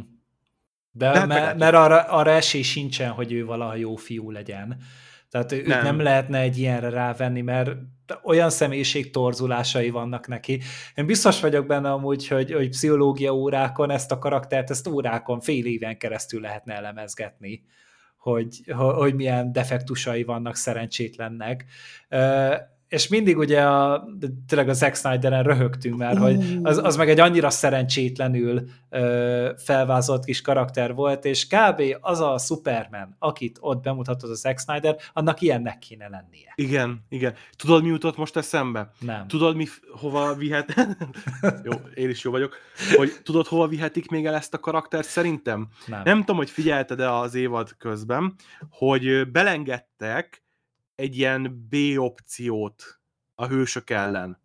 De, 0.92 1.12
De 1.12 1.26
mert, 1.26 1.58
mert 1.58 1.76
arra, 1.76 2.02
arra 2.02 2.32
esély 2.32 2.62
sincsen, 2.62 3.12
hogy 3.12 3.32
ő 3.32 3.46
valaha 3.46 3.76
jó 3.76 3.96
fiú 3.96 4.32
legyen. 4.32 4.82
Tehát 5.30 5.52
őt 5.52 5.66
nem. 5.66 5.84
nem 5.84 6.00
lehetne 6.00 6.40
egy 6.40 6.58
ilyenre 6.58 6.90
rávenni, 6.90 7.42
mert 7.42 7.72
olyan 8.24 8.50
személyiség 8.50 9.12
torzulásai 9.12 9.90
vannak 9.90 10.28
neki. 10.28 10.62
Én 10.96 11.06
biztos 11.06 11.40
vagyok 11.40 11.66
benne 11.66 11.92
amúgy, 11.92 12.28
hogy, 12.28 12.52
hogy 12.54 12.70
pszichológia 12.70 13.34
órákon 13.34 13.90
ezt 13.90 14.12
a 14.12 14.18
karaktert, 14.18 14.70
ezt 14.70 14.88
órákon 14.88 15.40
fél 15.40 15.66
éven 15.66 15.98
keresztül 15.98 16.42
lehetne 16.42 16.74
elemezgetni, 16.74 17.64
hogy, 18.18 18.64
hogy 18.74 19.14
milyen 19.14 19.52
defektusai 19.52 20.24
vannak 20.24 20.56
szerencsétlennek 20.56 21.66
és 22.88 23.08
mindig 23.08 23.38
ugye 23.38 23.62
a, 23.62 24.08
tényleg 24.48 24.70
a 24.70 24.74
Zack 24.74 24.96
Snyder-en 24.96 25.44
röhögtünk, 25.44 25.98
mert 25.98 26.18
hogy 26.18 26.60
az, 26.64 26.78
az 26.84 26.96
meg 26.96 27.10
egy 27.10 27.20
annyira 27.20 27.50
szerencsétlenül 27.50 28.64
ö, 28.90 29.52
felvázolt 29.58 30.26
kis 30.26 30.42
karakter 30.42 30.94
volt, 30.94 31.26
és 31.26 31.48
kb. 31.48 31.82
az 32.00 32.20
a 32.20 32.38
Superman, 32.38 33.16
akit 33.20 33.58
ott 33.62 33.82
bemutatott 33.82 34.30
a 34.30 34.34
Zack 34.34 34.60
Snyder, 34.60 34.98
annak 35.14 35.42
ilyennek 35.42 35.78
kéne 35.78 36.08
lennie. 36.08 36.54
Igen, 36.56 37.06
igen. 37.10 37.34
Tudod, 37.56 37.84
mi 37.84 37.90
jutott 37.90 38.18
most 38.18 38.36
eszembe? 38.36 38.92
Nem. 39.00 39.28
Tudod, 39.28 39.56
mi 39.56 39.66
hova 39.92 40.34
vihet... 40.34 40.74
jó, 41.64 41.72
én 41.94 42.10
is 42.10 42.24
jó 42.24 42.32
vagyok. 42.32 42.56
Hogy 42.96 43.12
tudod, 43.24 43.48
hova 43.48 43.68
vihetik 43.68 44.10
még 44.10 44.26
el 44.26 44.36
ezt 44.36 44.54
a 44.54 44.60
karaktert 44.60 45.08
szerintem? 45.08 45.68
Nem. 45.86 46.02
Nem 46.04 46.20
tudom, 46.20 46.38
hogy 46.38 46.50
figyelted-e 46.50 47.14
az 47.14 47.36
évad 47.36 47.76
közben, 47.78 48.34
hogy 48.70 49.32
belengedtek 49.32 50.46
egy 50.98 51.18
ilyen 51.18 51.68
B 51.70 51.76
opciót 51.98 53.00
a 53.36 53.48
hősök 53.48 53.90
ellen, 53.90 54.42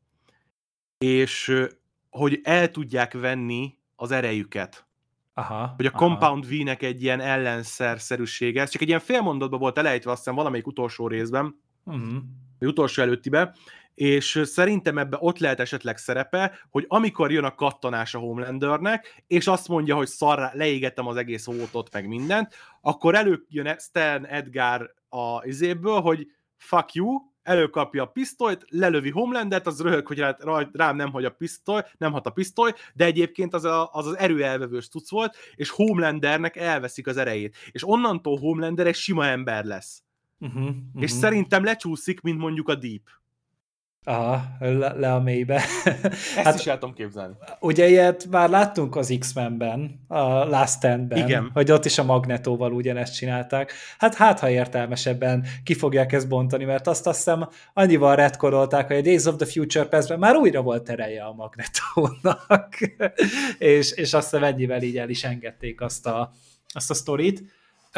és 0.98 1.66
hogy 2.10 2.40
el 2.42 2.70
tudják 2.70 3.12
venni 3.12 3.78
az 3.96 4.10
erejüket. 4.10 4.86
Aha, 5.34 5.72
hogy 5.76 5.86
a 5.86 5.90
aha. 5.92 5.98
Compound 5.98 6.48
V-nek 6.48 6.82
egy 6.82 7.02
ilyen 7.02 7.20
ellenszerszerűsége, 7.20 8.60
ez 8.60 8.70
csak 8.70 8.82
egy 8.82 8.88
ilyen 8.88 9.00
félmondatban 9.00 9.58
volt 9.58 9.78
elejtve, 9.78 10.10
azt 10.10 10.18
hiszem 10.18 10.34
valamelyik 10.34 10.66
utolsó 10.66 11.08
részben, 11.08 11.60
uh-huh. 11.84 12.12
vagy 12.58 12.68
utolsó 12.68 13.02
előttibe, 13.02 13.54
és 13.94 14.40
szerintem 14.44 14.98
ebbe 14.98 15.16
ott 15.20 15.38
lehet 15.38 15.60
esetleg 15.60 15.96
szerepe, 15.96 16.58
hogy 16.70 16.84
amikor 16.88 17.32
jön 17.32 17.44
a 17.44 17.54
kattanás 17.54 18.14
a 18.14 18.18
Homelandernek, 18.18 19.22
és 19.26 19.46
azt 19.46 19.68
mondja, 19.68 19.96
hogy 19.96 20.06
szarra 20.06 20.50
leégettem 20.54 21.06
az 21.06 21.16
egész 21.16 21.46
ótot, 21.46 21.92
meg 21.92 22.08
mindent, 22.08 22.54
akkor 22.80 23.14
előjön 23.14 23.76
Stan 23.78 24.26
Edgar 24.26 24.94
a 25.08 25.44
izéből, 25.44 26.00
hogy 26.00 26.26
fuck 26.62 26.92
you, 26.92 27.20
előkapja 27.42 28.03
a 28.03 28.07
pisztolyt, 28.07 28.64
lelövi 28.68 29.11
Homelandet, 29.11 29.66
az 29.66 29.81
röhög, 29.81 30.07
hogy 30.07 30.18
rá, 30.18 30.37
rám 30.72 30.96
nem 30.96 31.11
hagy 31.11 31.25
a 31.25 31.31
pisztoly, 31.31 31.83
nem 31.98 32.12
hat 32.12 32.27
a 32.27 32.31
pisztoly, 32.31 32.72
de 32.94 33.05
egyébként 33.05 33.55
az 33.55 33.64
a, 33.64 33.90
az, 33.92 34.07
az 34.07 34.18
erőelvevős 34.18 34.88
tuc 34.88 35.11
volt, 35.11 35.37
és 35.55 35.70
Homelandernek 35.70 36.57
elveszik 36.57 37.07
az 37.07 37.16
erejét. 37.16 37.57
És 37.70 37.88
onnantól 37.88 38.38
Homelander 38.38 38.87
egy 38.87 38.94
sima 38.94 39.27
ember 39.27 39.64
lesz. 39.64 40.03
Uh-huh, 40.38 40.62
uh-huh. 40.62 41.03
És 41.03 41.11
szerintem 41.11 41.64
lecsúszik, 41.64 42.20
mint 42.20 42.38
mondjuk 42.38 42.68
a 42.68 42.75
Deep. 42.75 43.03
Aha, 44.04 44.42
le, 44.58 44.92
le 44.96 45.12
a 45.12 45.20
mélybe. 45.20 45.54
Ezt 45.84 46.34
hát, 46.34 46.58
is 46.58 46.66
el 46.66 46.78
tudom 46.78 46.94
képzelni. 46.94 47.34
Ugye 47.60 47.88
ilyet 47.88 48.26
már 48.30 48.50
láttunk 48.50 48.96
az 48.96 49.16
X-Menben, 49.18 50.04
a 50.08 50.22
Last 50.22 50.72
Stand-ben, 50.72 51.26
Igen. 51.26 51.50
hogy 51.54 51.70
ott 51.70 51.84
is 51.84 51.98
a 51.98 52.04
Magnetóval 52.04 52.72
ugyanezt 52.72 53.14
csinálták. 53.14 53.72
Hát 53.98 54.14
hát, 54.14 54.40
ha 54.40 54.50
értelmesebben 54.50 55.46
ki 55.64 55.74
fogják 55.74 56.12
ezt 56.12 56.28
bontani, 56.28 56.64
mert 56.64 56.86
azt 56.86 57.06
azt 57.06 57.16
hiszem 57.16 57.48
annyival 57.74 58.16
retkorolták, 58.16 58.86
hogy 58.86 58.96
a 58.96 59.00
Days 59.00 59.24
of 59.24 59.36
the 59.36 59.46
Future 59.46 59.84
past 59.84 60.16
már 60.16 60.36
újra 60.36 60.62
volt 60.62 60.88
ereje 60.88 61.24
a 61.24 61.32
Magnetónak, 61.32 62.76
és, 63.58 63.92
és 63.92 64.14
azt 64.14 64.30
hiszem 64.30 64.44
ennyivel 64.44 64.82
így 64.82 64.98
el 64.98 65.08
is 65.08 65.24
engedték 65.24 65.80
azt 65.80 66.06
a, 66.06 66.32
azt 66.68 66.90
a 66.90 66.94
sztorit. 66.94 67.42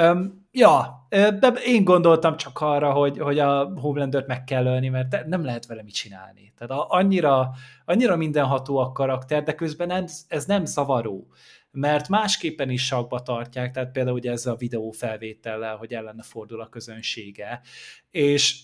Um, 0.00 0.46
ja, 0.50 1.06
de 1.08 1.52
én 1.64 1.84
gondoltam 1.84 2.36
csak 2.36 2.60
arra, 2.60 2.92
hogy, 2.92 3.18
hogy 3.18 3.38
a 3.38 3.64
Homelander-t 3.80 4.26
meg 4.26 4.44
kell 4.44 4.66
ölni, 4.66 4.88
mert 4.88 5.26
nem 5.26 5.44
lehet 5.44 5.66
vele 5.66 5.82
mit 5.82 5.94
csinálni. 5.94 6.52
Tehát 6.58 6.84
annyira, 6.88 7.50
annyira 7.84 8.16
mindenható 8.16 8.78
a 8.78 8.92
karakter, 8.92 9.42
de 9.42 9.54
közben 9.54 9.90
ez, 9.90 10.24
ez 10.28 10.44
nem 10.44 10.64
zavaró 10.64 11.28
mert 11.76 12.08
másképpen 12.08 12.70
is 12.70 12.86
sakba 12.86 13.22
tartják, 13.22 13.72
tehát 13.72 13.92
például 13.92 14.16
ugye 14.16 14.30
ez 14.30 14.46
a 14.46 14.54
videó 14.54 14.90
felvétellel, 14.90 15.76
hogy 15.76 15.94
ellene 15.94 16.22
fordul 16.22 16.60
a 16.60 16.68
közönsége, 16.68 17.60
és 18.10 18.62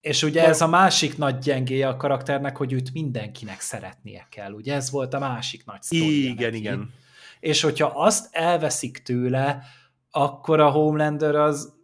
és 0.00 0.22
ugye 0.22 0.44
ez 0.44 0.60
a 0.60 0.66
másik 0.66 1.18
nagy 1.18 1.38
gyengéje 1.38 1.88
a 1.88 1.96
karakternek, 1.96 2.56
hogy 2.56 2.72
őt 2.72 2.92
mindenkinek 2.92 3.60
szeretnie 3.60 4.26
kell. 4.30 4.52
Ugye 4.52 4.74
ez 4.74 4.90
volt 4.90 5.14
a 5.14 5.18
másik 5.18 5.64
nagy 5.64 5.82
sztoria 5.82 6.30
Igen, 6.30 6.50
neki. 6.50 6.56
igen. 6.56 6.92
És 7.40 7.60
hogyha 7.60 7.86
azt 7.86 8.34
elveszik 8.34 8.98
tőle, 8.98 9.62
akkor 10.10 10.60
a 10.60 10.70
Homelander 10.70 11.34
az 11.34 11.74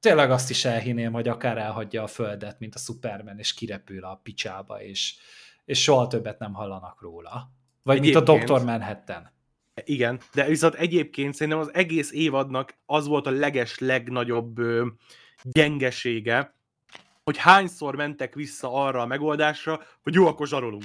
tényleg 0.00 0.30
azt 0.30 0.50
is 0.50 0.64
elhinném, 0.64 1.12
hogy 1.12 1.28
akár 1.28 1.58
elhagyja 1.58 2.02
a 2.02 2.06
földet, 2.06 2.58
mint 2.58 2.74
a 2.74 2.78
Superman, 2.78 3.38
és 3.38 3.54
kirepül 3.54 4.04
a 4.04 4.20
picsába, 4.22 4.82
és, 4.82 5.14
és 5.64 5.82
soha 5.82 6.06
többet 6.06 6.38
nem 6.38 6.52
hallanak 6.52 7.00
róla. 7.00 7.50
Vagy 7.82 7.96
Egyébként, 7.96 8.28
mint 8.28 8.50
a 8.50 8.54
Dr. 8.56 8.64
Manhattan. 8.64 9.30
Igen, 9.84 10.20
de 10.34 10.44
viszont 10.44 10.74
egyébként 10.74 11.34
szerintem 11.34 11.62
az 11.62 11.74
egész 11.74 12.12
évadnak 12.12 12.74
az 12.86 13.06
volt 13.06 13.26
a 13.26 13.30
leges 13.30 13.78
legnagyobb 13.78 14.58
ö, 14.58 14.86
gyengesége, 15.42 16.54
hogy 17.24 17.36
hányszor 17.36 17.96
mentek 17.96 18.34
vissza 18.34 18.72
arra 18.72 19.00
a 19.00 19.06
megoldásra, 19.06 19.80
hogy 20.02 20.14
jó, 20.14 20.26
akkor 20.26 20.46
zsarolunk. 20.46 20.84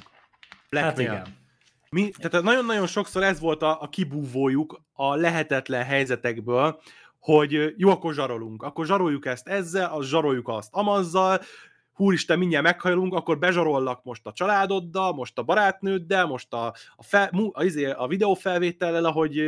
hát 0.71 0.99
igen. 0.99 1.46
Mi, 1.89 2.09
tehát 2.17 2.45
nagyon-nagyon 2.45 2.87
sokszor 2.87 3.23
ez 3.23 3.39
volt 3.39 3.61
a, 3.61 3.81
a 3.81 3.89
kibúvójuk 3.89 4.81
a 4.93 5.15
lehetetlen 5.15 5.83
helyzetekből, 5.83 6.79
hogy 7.19 7.73
jó, 7.77 7.89
akkor 7.89 8.13
zsarolunk. 8.13 8.63
Akkor 8.63 8.85
zsaroljuk 8.85 9.25
ezt 9.25 9.47
ezzel, 9.47 9.91
az 9.91 10.07
zsaroljuk 10.07 10.47
azt 10.47 10.69
amazzal, 10.71 11.39
húristen, 11.97 12.37
mindjárt 12.37 12.63
meghajlunk, 12.63 13.13
akkor 13.13 13.39
bezsarollak 13.39 14.03
most 14.03 14.25
a 14.25 14.31
családoddal, 14.31 15.13
most 15.13 15.37
a 15.37 15.43
barátnőddel, 15.43 16.25
most 16.25 16.53
a, 16.53 16.65
a, 16.95 17.03
fel, 17.03 17.29
a, 17.51 17.63
izé, 17.63 17.85
a 17.85 18.07
videófelvétellel, 18.07 19.05
ahogy 19.05 19.41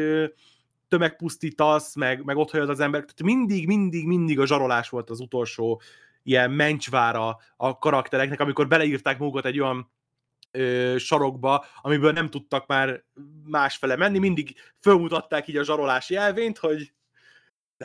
tömegpusztítasz, 0.87 1.95
meg, 1.95 2.23
meg 2.23 2.37
ott 2.37 2.51
az 2.51 2.79
ember. 2.79 2.99
Tehát 2.99 3.21
mindig, 3.23 3.67
mindig, 3.67 4.05
mindig 4.05 4.39
a 4.39 4.45
zsarolás 4.45 4.89
volt 4.89 5.09
az 5.09 5.19
utolsó 5.19 5.81
ilyen 6.23 6.51
mencsvára 6.51 7.37
a 7.57 7.77
karaktereknek, 7.77 8.39
amikor 8.39 8.67
beleírták 8.67 9.17
magukat 9.17 9.45
egy 9.45 9.59
olyan 9.59 9.91
ö, 10.51 10.95
sarokba, 10.97 11.65
amiből 11.81 12.11
nem 12.11 12.29
tudtak 12.29 12.67
már 12.67 13.03
másfele 13.43 13.95
menni, 13.95 14.19
mindig 14.19 14.55
fölmutatták 14.79 15.47
így 15.47 15.57
a 15.57 15.63
zsarolási 15.63 16.15
elvényt, 16.15 16.57
hogy 16.57 16.93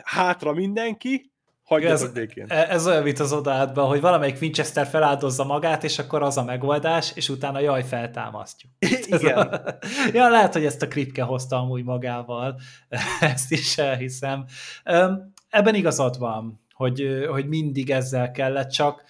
hátra 0.03 0.53
mindenki, 0.53 1.33
ez, 1.67 2.11
e- 2.47 2.67
ez 2.69 2.87
olyan, 2.87 3.03
mint 3.03 3.19
az 3.19 3.33
odaátban, 3.33 3.87
hogy 3.87 4.01
valamelyik 4.01 4.41
Winchester 4.41 4.87
feláldozza 4.87 5.43
magát, 5.43 5.83
és 5.83 5.99
akkor 5.99 6.21
az 6.21 6.37
a 6.37 6.43
megoldás, 6.43 7.11
és 7.15 7.29
utána 7.29 7.59
jaj, 7.59 7.83
feltámasztjuk. 7.83 8.71
Igen. 9.19 9.37
A, 9.37 9.61
ja, 10.13 10.29
lehet, 10.29 10.53
hogy 10.53 10.65
ezt 10.65 10.81
a 10.81 10.87
Kripke 10.87 11.23
hozta 11.23 11.57
amúgy 11.57 11.83
magával, 11.83 12.59
ezt 13.19 13.51
is 13.51 13.77
elhiszem. 13.77 14.45
Ebben 15.49 15.75
igazad 15.75 16.17
van, 16.17 16.65
hogy, 16.73 17.25
hogy 17.29 17.47
mindig 17.47 17.89
ezzel 17.89 18.31
kellett, 18.31 18.69
csak 18.69 19.03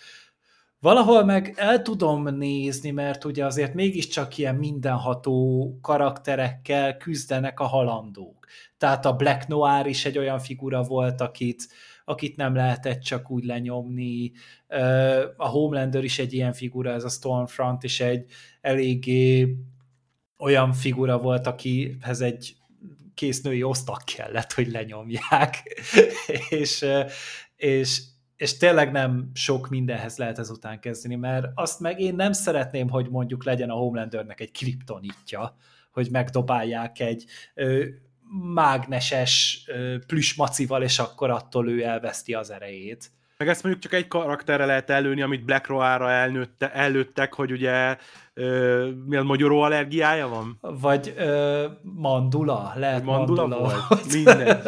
valahol 0.85 1.23
meg 1.23 1.53
el 1.55 1.81
tudom 1.81 2.27
nézni, 2.27 2.91
mert 2.91 3.25
ugye 3.25 3.45
azért 3.45 3.73
mégiscsak 3.73 4.37
ilyen 4.37 4.55
mindenható 4.55 5.77
karakterekkel 5.81 6.97
küzdenek 6.97 7.59
a 7.59 7.65
halandók. 7.65 8.45
Tehát 8.77 9.05
a 9.05 9.15
Black 9.15 9.47
Noir 9.47 9.85
is 9.85 10.05
egy 10.05 10.17
olyan 10.17 10.39
figura 10.39 10.83
volt, 10.83 11.21
akit, 11.21 11.67
akit 12.05 12.35
nem 12.35 12.55
lehetett 12.55 13.01
csak 13.01 13.31
úgy 13.31 13.43
lenyomni. 13.43 14.31
A 15.37 15.47
Homelander 15.47 16.03
is 16.03 16.19
egy 16.19 16.33
ilyen 16.33 16.53
figura, 16.53 16.91
ez 16.91 17.03
a 17.03 17.09
Stormfront 17.09 17.83
is 17.83 17.99
egy 17.99 18.25
eléggé 18.61 19.55
olyan 20.37 20.73
figura 20.73 21.17
volt, 21.17 21.47
akihez 21.47 22.21
egy 22.21 22.55
női 23.41 23.63
osztak 23.63 24.01
kellett, 24.15 24.53
hogy 24.53 24.67
lenyomják. 24.67 25.81
és, 26.49 26.85
és, 27.55 28.01
és 28.37 28.57
tényleg 28.57 28.91
nem 28.91 29.29
sok 29.33 29.69
mindenhez 29.69 30.17
lehet 30.17 30.39
ezután 30.39 30.79
kezdeni, 30.79 31.15
mert 31.15 31.47
azt 31.55 31.79
meg 31.79 31.99
én 31.99 32.15
nem 32.15 32.31
szeretném, 32.31 32.89
hogy 32.89 33.09
mondjuk 33.09 33.43
legyen 33.43 33.69
a 33.69 33.75
Homelandernek 33.75 34.39
egy 34.39 34.51
kriptonitja, 34.51 35.57
hogy 35.91 36.07
megdobálják 36.11 36.99
egy 36.99 37.25
mágneses 38.53 39.65
plüsmacival, 40.07 40.83
és 40.83 40.99
akkor 40.99 41.29
attól 41.29 41.69
ő 41.69 41.83
elveszti 41.83 42.33
az 42.33 42.51
erejét. 42.51 43.11
Meg 43.37 43.47
ezt 43.47 43.63
mondjuk 43.63 43.83
csak 43.83 43.93
egy 43.93 44.07
karakterre 44.07 44.65
lehet 44.65 44.89
előni, 44.89 45.21
amit 45.21 45.45
Black 45.45 45.67
Roar-ra 45.67 46.11
elnőtte, 46.11 46.73
előttek, 46.73 47.33
hogy 47.33 47.51
ugye 47.51 47.97
ö, 48.33 48.89
mi 49.05 49.15
a 49.15 49.23
magyaró 49.23 49.61
allergiája 49.61 50.27
van? 50.27 50.57
Vagy 50.61 51.13
ö, 51.17 51.65
mandula, 51.81 52.73
lehet 52.75 53.03
mandula, 53.03 53.47
mandula 53.47 53.85
volt. 53.89 54.13
Minden. 54.13 54.61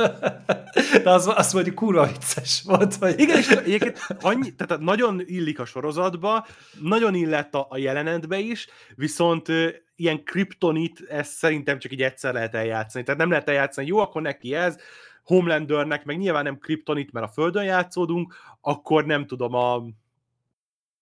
De 1.04 1.10
az, 1.10 1.32
az 1.36 1.54
mondjuk 1.54 1.76
kurva 1.76 2.06
vicces 2.06 2.62
volt. 2.66 2.96
Hogy... 2.96 3.20
Igen, 3.20 3.38
és 3.38 3.48
egyébként 3.48 4.00
annyi, 4.22 4.56
tehát 4.56 4.84
nagyon 4.84 5.22
illik 5.26 5.60
a 5.60 5.66
sorozatba, 5.66 6.46
nagyon 6.82 7.16
illett 7.16 7.54
a, 7.54 7.68
a 7.70 7.78
jelenetbe 7.78 8.38
is, 8.38 8.68
viszont 8.96 9.50
ö, 9.50 9.68
ilyen 9.96 10.24
kriptonit, 10.24 11.06
ezt 11.10 11.32
szerintem 11.32 11.80
csak 11.80 11.92
így 11.92 12.02
egyszer 12.02 12.34
lehet 12.34 12.56
eljátszani. 12.56 13.04
Tehát 13.04 13.20
nem 13.20 13.30
lehet 13.30 13.50
eljátszani, 13.50 13.88
jó, 13.88 14.00
akkor 14.00 14.22
neki 14.22 14.56
ez, 14.56 14.78
Homelandernek 15.28 16.06
meg 16.06 16.18
nyilván 16.18 16.44
nem 16.44 16.58
kriptonit, 16.58 17.12
mert 17.12 17.26
a 17.26 17.32
Földön 17.32 17.64
játszódunk, 17.64 18.36
akkor 18.62 19.06
nem 19.06 19.26
tudom, 19.26 19.54
a 19.54 19.84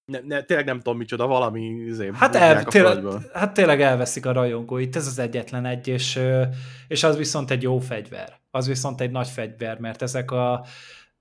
ne, 0.05 0.19
ne, 0.19 0.41
tényleg 0.41 0.65
nem 0.65 0.77
tudom 0.77 0.97
micsoda, 0.97 1.27
valami 1.27 1.61
izé, 1.61 2.11
hát, 2.13 2.35
el, 2.35 2.63
tényleg, 2.63 3.03
hát 3.33 3.53
tényleg 3.53 3.81
elveszik 3.81 4.25
a 4.25 4.31
rajongóit, 4.31 4.95
ez 4.95 5.07
az 5.07 5.19
egyetlen 5.19 5.65
egy, 5.65 5.88
és, 5.88 6.19
és 6.88 7.03
az 7.03 7.17
viszont 7.17 7.51
egy 7.51 7.61
jó 7.61 7.79
fegyver. 7.79 8.39
Az 8.51 8.67
viszont 8.67 9.01
egy 9.01 9.11
nagy 9.11 9.27
fegyver, 9.27 9.79
mert 9.79 10.01
ezek 10.01 10.31
a, 10.31 10.65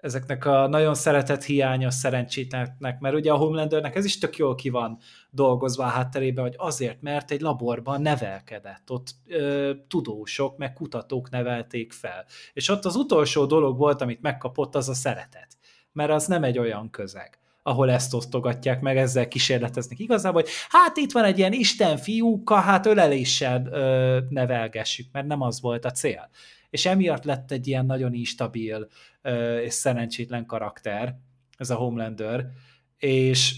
ezeknek 0.05 0.45
a 0.45 0.67
nagyon 0.67 0.95
szeretett 0.95 1.45
hiánya 1.45 1.91
szerencsétlenek, 1.91 2.99
mert 2.99 3.15
ugye 3.15 3.33
a 3.33 3.37
Homelandernek 3.37 3.95
ez 3.95 4.05
is 4.05 4.19
tök 4.19 4.37
jól 4.37 4.55
ki 4.55 4.69
van 4.69 4.99
dolgozva 5.31 5.85
a 5.85 5.89
hátterében, 5.89 6.45
hogy 6.45 6.55
azért, 6.57 7.03
mert 7.03 7.31
egy 7.31 7.41
laborban 7.41 8.03
nevelkedett, 8.03 8.91
ott 8.91 9.07
ö, 9.27 9.73
tudósok, 9.89 10.57
meg 10.57 10.73
kutatók 10.73 11.31
nevelték 11.31 11.93
fel. 11.93 12.25
És 12.53 12.69
ott 12.69 12.85
az 12.85 12.97
utolsó 12.97 13.45
dolog 13.45 13.79
volt, 13.79 14.01
amit 14.01 14.23
megkapott, 14.23 14.75
az 14.75 14.89
a 14.89 14.95
szeretet. 14.95 15.49
Mert 15.93 16.11
az 16.11 16.27
nem 16.27 16.45
egy 16.45 16.59
olyan 16.59 16.91
közeg 16.91 17.39
ahol 17.67 17.91
ezt 17.91 18.15
osztogatják 18.15 18.81
meg, 18.81 18.97
ezzel 18.97 19.29
kísérleteznek 19.29 19.99
igazából, 19.99 20.43
hogy 20.43 20.51
hát 20.69 20.97
itt 20.97 21.13
van 21.13 21.25
egy 21.25 21.39
ilyen 21.39 21.53
Isten 21.53 21.97
fiúka, 21.97 22.55
hát 22.55 22.87
öleléssel 22.87 23.67
ö, 23.71 24.19
nevelgessük, 24.29 25.07
mert 25.13 25.27
nem 25.27 25.41
az 25.41 25.61
volt 25.61 25.85
a 25.85 25.91
cél. 25.91 26.31
És 26.71 26.87
emiatt 26.87 27.25
lett 27.25 27.51
egy 27.51 27.67
ilyen 27.67 27.87
nagyon 27.87 28.15
instabil 28.15 28.89
és 29.63 29.73
szerencsétlen 29.73 30.47
karakter, 30.47 31.17
ez 31.57 31.71
a 31.71 31.75
Homelander, 31.75 32.47
és 32.99 33.55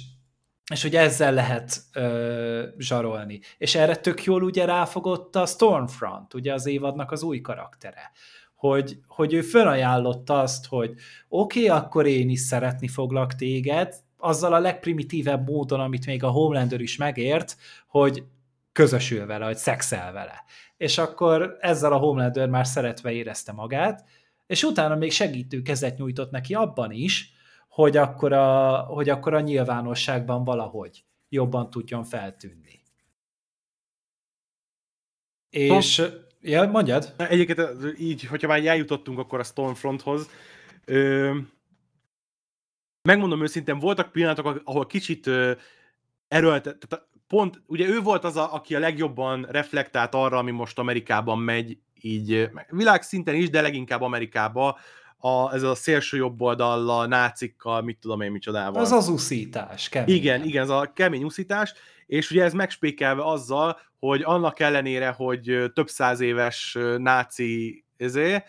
és 0.72 0.82
hogy 0.82 0.96
ezzel 0.96 1.32
lehet 1.32 1.80
ö, 1.92 2.66
zsarolni. 2.78 3.40
És 3.58 3.74
erre 3.74 3.96
tök 3.96 4.24
jól 4.24 4.42
ugye 4.42 4.64
ráfogott 4.64 5.36
a 5.36 5.46
Stormfront, 5.46 6.34
ugye 6.34 6.52
az 6.52 6.66
évadnak 6.66 7.12
az 7.12 7.22
új 7.22 7.40
karaktere, 7.40 8.10
hogy, 8.54 8.98
hogy 9.06 9.32
ő 9.32 9.40
felajánlotta 9.40 10.40
azt, 10.40 10.66
hogy 10.66 10.94
oké, 11.28 11.64
okay, 11.64 11.78
akkor 11.78 12.06
én 12.06 12.28
is 12.28 12.40
szeretni 12.40 12.88
foglak 12.88 13.34
téged, 13.34 13.94
azzal 14.16 14.52
a 14.52 14.58
legprimitívebb 14.58 15.48
módon, 15.48 15.80
amit 15.80 16.06
még 16.06 16.24
a 16.24 16.28
Homelander 16.28 16.80
is 16.80 16.96
megért, 16.96 17.56
hogy 17.88 18.24
közösül 18.72 19.26
vele, 19.26 19.44
hogy 19.44 19.56
szexel 19.56 20.12
vele. 20.12 20.44
És 20.76 20.98
akkor 20.98 21.56
ezzel 21.60 21.92
a 21.92 21.98
Homelander 21.98 22.48
már 22.48 22.66
szeretve 22.66 23.12
érezte 23.12 23.52
magát, 23.52 24.04
és 24.46 24.62
utána 24.62 24.96
még 24.96 25.12
segítő 25.12 25.62
kezet 25.62 25.98
nyújtott 25.98 26.30
neki 26.30 26.54
abban 26.54 26.90
is, 26.90 27.32
hogy 27.68 27.96
akkor 27.96 28.32
a, 28.32 28.78
hogy 28.78 29.08
akkor 29.08 29.34
a 29.34 29.40
nyilvánosságban 29.40 30.44
valahogy 30.44 31.04
jobban 31.28 31.70
tudjon 31.70 32.04
feltűnni. 32.04 32.82
És, 35.50 36.02
ja, 36.40 36.70
mondjad. 36.70 37.14
Egyébként 37.16 37.60
így, 37.98 38.24
hogyha 38.24 38.48
már 38.48 38.66
eljutottunk 38.66 39.18
akkor 39.18 39.38
a 39.38 39.44
Stormfronthoz, 39.44 40.30
ö, 40.84 41.36
megmondom 43.02 43.42
őszintén, 43.42 43.78
voltak 43.78 44.12
pillanatok, 44.12 44.60
ahol 44.64 44.86
kicsit 44.86 45.26
ö, 45.26 45.52
erőltet, 46.28 46.86
tehát 46.88 47.06
pont, 47.26 47.62
ugye 47.66 47.88
ő 47.88 48.00
volt 48.00 48.24
az, 48.24 48.36
a, 48.36 48.54
aki 48.54 48.74
a 48.74 48.78
legjobban 48.78 49.42
reflektált 49.42 50.14
arra, 50.14 50.38
ami 50.38 50.50
most 50.50 50.78
Amerikában 50.78 51.38
megy, 51.38 51.78
így 52.06 52.50
világszinten 52.68 53.34
is, 53.34 53.50
de 53.50 53.60
leginkább 53.60 54.00
Amerikában, 54.00 54.74
a, 55.18 55.54
ez 55.54 55.62
a 55.62 55.74
szélső 55.74 56.16
jobb 56.16 56.40
oldallal, 56.40 57.06
nácikkal, 57.06 57.82
mit 57.82 57.98
tudom 57.98 58.20
én 58.20 58.30
micsodával. 58.30 58.82
Az 58.82 58.92
az 58.92 59.08
uszítás, 59.08 59.88
kemény. 59.88 60.14
Igen, 60.14 60.44
igen, 60.44 60.62
ez 60.62 60.68
a 60.68 60.92
kemény 60.94 61.24
uszítás, 61.24 61.72
és 62.06 62.30
ugye 62.30 62.44
ez 62.44 62.52
megspékelve 62.52 63.24
azzal, 63.24 63.78
hogy 63.98 64.22
annak 64.22 64.60
ellenére, 64.60 65.08
hogy 65.08 65.70
több 65.74 65.88
száz 65.88 66.20
éves 66.20 66.76
náci 66.96 67.84
ezé, 67.96 68.42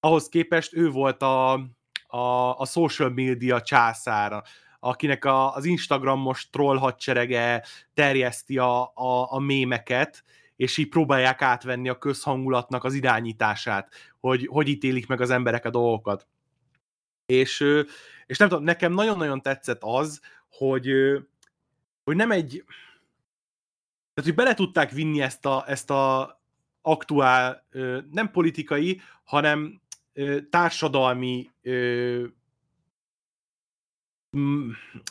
ahhoz 0.00 0.28
képest 0.28 0.74
ő 0.74 0.90
volt 0.90 1.22
a, 1.22 1.52
a, 2.06 2.58
a 2.58 2.66
social 2.66 3.10
media 3.10 3.60
császára, 3.60 4.42
akinek 4.80 5.24
a, 5.24 5.54
az 5.54 5.64
Instagramos 5.64 6.50
troll 6.50 6.78
hadserege 6.78 7.64
terjeszti 7.94 8.58
a, 8.58 8.82
a, 8.82 9.32
a 9.32 9.38
mémeket, 9.38 10.24
és 10.62 10.76
így 10.76 10.88
próbálják 10.88 11.42
átvenni 11.42 11.88
a 11.88 11.98
közhangulatnak 11.98 12.84
az 12.84 12.94
irányítását, 12.94 13.92
hogy 14.20 14.46
hogy 14.46 14.68
ítélik 14.68 15.06
meg 15.06 15.20
az 15.20 15.30
emberek 15.30 15.64
a 15.64 15.70
dolgokat. 15.70 16.26
És, 17.26 17.64
és 18.26 18.38
nem 18.38 18.48
tudom, 18.48 18.64
nekem 18.64 18.92
nagyon-nagyon 18.92 19.42
tetszett 19.42 19.80
az, 19.80 20.20
hogy, 20.48 20.92
hogy 22.04 22.16
nem 22.16 22.30
egy 22.30 22.64
tehát, 24.14 24.30
hogy 24.30 24.34
bele 24.34 24.54
tudták 24.54 24.90
vinni 24.90 25.20
ezt 25.20 25.46
a, 25.46 25.64
ezt 25.66 25.90
a 25.90 26.40
aktuál, 26.82 27.66
nem 28.10 28.30
politikai, 28.30 29.00
hanem 29.24 29.80
társadalmi 30.50 31.50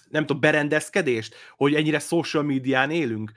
nem 0.10 0.26
tudom, 0.26 0.40
berendezkedést, 0.40 1.36
hogy 1.56 1.76
ennyire 1.76 2.00
social 2.00 2.44
médián 2.44 2.92
élünk 2.92 3.32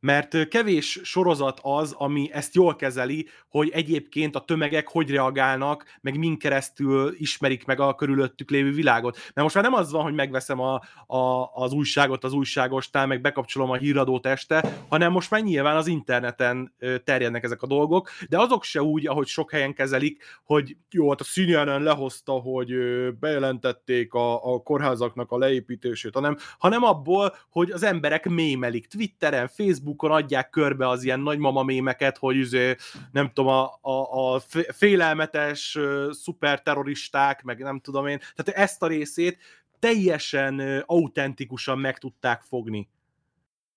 mert 0.00 0.48
kevés 0.48 1.00
sorozat 1.02 1.58
az, 1.62 1.92
ami 1.92 2.28
ezt 2.32 2.54
jól 2.54 2.76
kezeli, 2.76 3.28
hogy 3.48 3.70
egyébként 3.70 4.36
a 4.36 4.40
tömegek 4.40 4.88
hogy 4.88 5.10
reagálnak, 5.10 5.84
meg 6.00 6.18
min 6.18 6.38
keresztül 6.38 7.14
ismerik 7.16 7.64
meg 7.64 7.80
a 7.80 7.94
körülöttük 7.94 8.50
lévő 8.50 8.72
világot. 8.72 9.16
Mert 9.16 9.34
most 9.34 9.54
már 9.54 9.64
nem 9.64 9.74
az 9.74 9.90
van, 9.90 10.02
hogy 10.02 10.14
megveszem 10.14 10.60
a, 10.60 10.82
a, 11.06 11.50
az 11.54 11.72
újságot 11.72 12.24
az 12.24 12.32
újságostál, 12.32 13.06
meg 13.06 13.20
bekapcsolom 13.20 13.70
a 13.70 13.76
híradót 13.76 14.26
este, 14.26 14.84
hanem 14.88 15.12
most 15.12 15.30
már 15.30 15.42
nyilván 15.42 15.76
az 15.76 15.86
interneten 15.86 16.74
terjednek 17.04 17.44
ezek 17.44 17.62
a 17.62 17.66
dolgok, 17.66 18.10
de 18.28 18.38
azok 18.38 18.64
se 18.64 18.82
úgy, 18.82 19.06
ahogy 19.06 19.26
sok 19.26 19.50
helyen 19.50 19.74
kezelik, 19.74 20.24
hogy 20.44 20.76
jó, 20.90 21.08
hát 21.08 21.20
a 21.20 21.24
CNN 21.24 21.82
lehozta, 21.82 22.32
hogy 22.32 22.72
bejelentették 23.20 24.14
a, 24.14 24.54
a 24.54 24.62
kórházaknak 24.62 25.30
a 25.30 25.38
leépítését, 25.38 26.14
hanem, 26.14 26.36
hanem 26.58 26.82
abból, 26.82 27.36
hogy 27.50 27.70
az 27.70 27.82
emberek 27.82 28.28
mémelik 28.28 28.86
Twitteren, 28.86 29.48
Facebook 29.48 29.87
Facebookon 29.88 30.10
adják 30.10 30.50
körbe 30.50 30.88
az 30.88 31.02
ilyen 31.04 31.20
nagymama 31.20 31.62
mémeket, 31.62 32.18
hogy 32.18 32.36
üzé, 32.36 32.76
nem 33.12 33.30
tudom, 33.32 33.52
a, 33.52 33.78
a, 33.80 34.34
a 34.34 34.40
félelmetes 34.72 35.78
szuperterroristák, 36.10 37.42
meg 37.42 37.58
nem 37.58 37.80
tudom 37.80 38.06
én, 38.06 38.18
tehát 38.34 38.60
ezt 38.60 38.82
a 38.82 38.86
részét 38.86 39.38
teljesen 39.78 40.82
autentikusan 40.86 41.78
meg 41.78 41.98
tudták 41.98 42.42
fogni. 42.42 42.88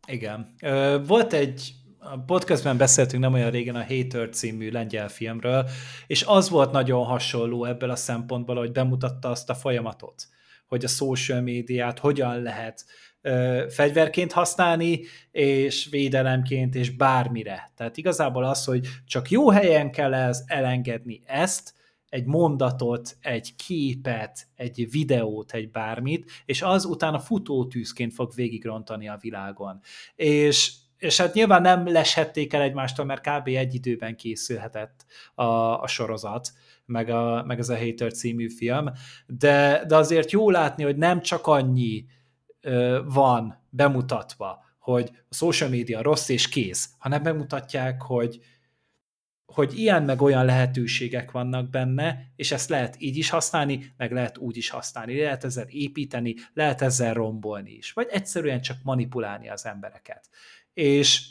Igen. 0.08 0.56
Volt 1.06 1.34
egy 1.34 1.74
a 2.00 2.20
podcastben 2.20 2.78
beszéltünk 2.78 3.24
nem 3.24 3.34
olyan 3.34 3.52
régen 3.52 3.76
a 3.76 3.86
Hater 3.86 4.30
című 4.30 4.72
lengyel 4.72 5.10
filmről, 5.10 5.70
és 6.08 6.24
az 6.24 6.50
volt 6.50 6.72
nagyon 6.72 7.06
hasonló 7.06 7.66
ebből 7.66 7.90
a 7.90 7.96
szempontból, 7.96 8.56
hogy 8.56 8.72
bemutatta 8.72 9.30
azt 9.30 9.50
a 9.50 9.56
folyamatot, 9.56 10.28
hogy 10.68 10.84
a 10.84 10.88
social 10.88 11.42
médiát 11.42 12.00
hogyan 12.00 12.42
lehet 12.42 12.86
fegyverként 13.70 14.32
használni, 14.32 15.02
és 15.32 15.88
védelemként, 15.90 16.76
és 16.76 16.90
bármire. 16.90 17.72
Tehát 17.76 17.98
igazából 17.98 18.44
az, 18.44 18.66
hogy 18.66 18.88
csak 19.06 19.30
jó 19.30 19.50
helyen 19.50 19.92
kell 19.92 20.14
ez 20.14 20.44
elengedni 20.46 21.22
ezt, 21.26 21.74
egy 22.10 22.26
mondatot, 22.26 23.18
egy 23.22 23.56
képet, 23.56 24.48
egy 24.56 24.88
videót, 24.92 25.54
egy 25.54 25.72
bármit, 25.72 26.32
és 26.46 26.62
az 26.62 26.86
utána 26.86 27.20
futótűzként 27.20 28.14
fog 28.14 28.32
végigrontani 28.36 29.08
a 29.08 29.18
világon. 29.22 29.80
És 30.16 30.74
és 30.98 31.18
hát 31.18 31.34
nyilván 31.34 31.62
nem 31.62 31.88
leshették 31.88 32.54
el 32.54 32.62
egymástól, 32.62 33.06
mert 33.06 33.28
kb. 33.28 33.48
egy 33.48 33.74
időben 33.74 34.16
készülhetett 34.16 35.06
a, 35.34 35.44
a 35.82 35.88
sorozat, 35.88 36.52
meg, 36.86 37.10
a, 37.10 37.44
meg 37.48 37.60
ez 37.60 37.70
a 37.70 37.78
Hater 37.78 38.14
című 38.14 38.50
film, 38.50 38.90
de, 39.28 39.84
de 39.88 39.96
azért 39.96 40.32
jó 40.32 40.50
látni, 40.50 40.84
hogy 40.84 40.98
nem 40.98 41.22
csak 41.22 41.48
annyi 41.48 42.06
van 43.06 43.64
bemutatva, 43.70 44.64
hogy 44.80 45.12
a 45.30 45.34
social 45.36 45.70
media 45.70 46.02
rossz 46.02 46.30
és 46.30 46.50
kész, 46.50 46.90
hanem 46.98 47.24
bemutatják, 47.24 48.02
hogy, 48.02 48.40
hogy 49.46 49.80
ilyen 49.80 50.04
meg 50.04 50.22
olyan 50.22 50.46
lehetőségek 50.46 51.32
vannak 51.32 51.70
benne, 51.70 52.32
és 52.36 52.52
ezt 52.52 52.70
lehet 52.70 52.96
így 53.00 53.18
is 53.18 53.30
használni, 53.30 53.94
meg 53.98 54.12
lehet 54.12 54.38
úgy 54.38 54.58
is 54.58 54.70
használni. 54.70 55.22
Lehet 55.22 55.44
ezzel 55.44 55.68
építeni, 55.68 56.36
lehet 56.54 56.82
ezzel 56.82 57.14
rombolni 57.14 57.72
is, 57.72 57.92
vagy 57.92 58.08
egyszerűen 58.12 58.62
csak 58.62 58.78
manipulálni 58.84 59.50
az 59.50 59.66
embereket. 59.66 60.30
És 60.74 61.30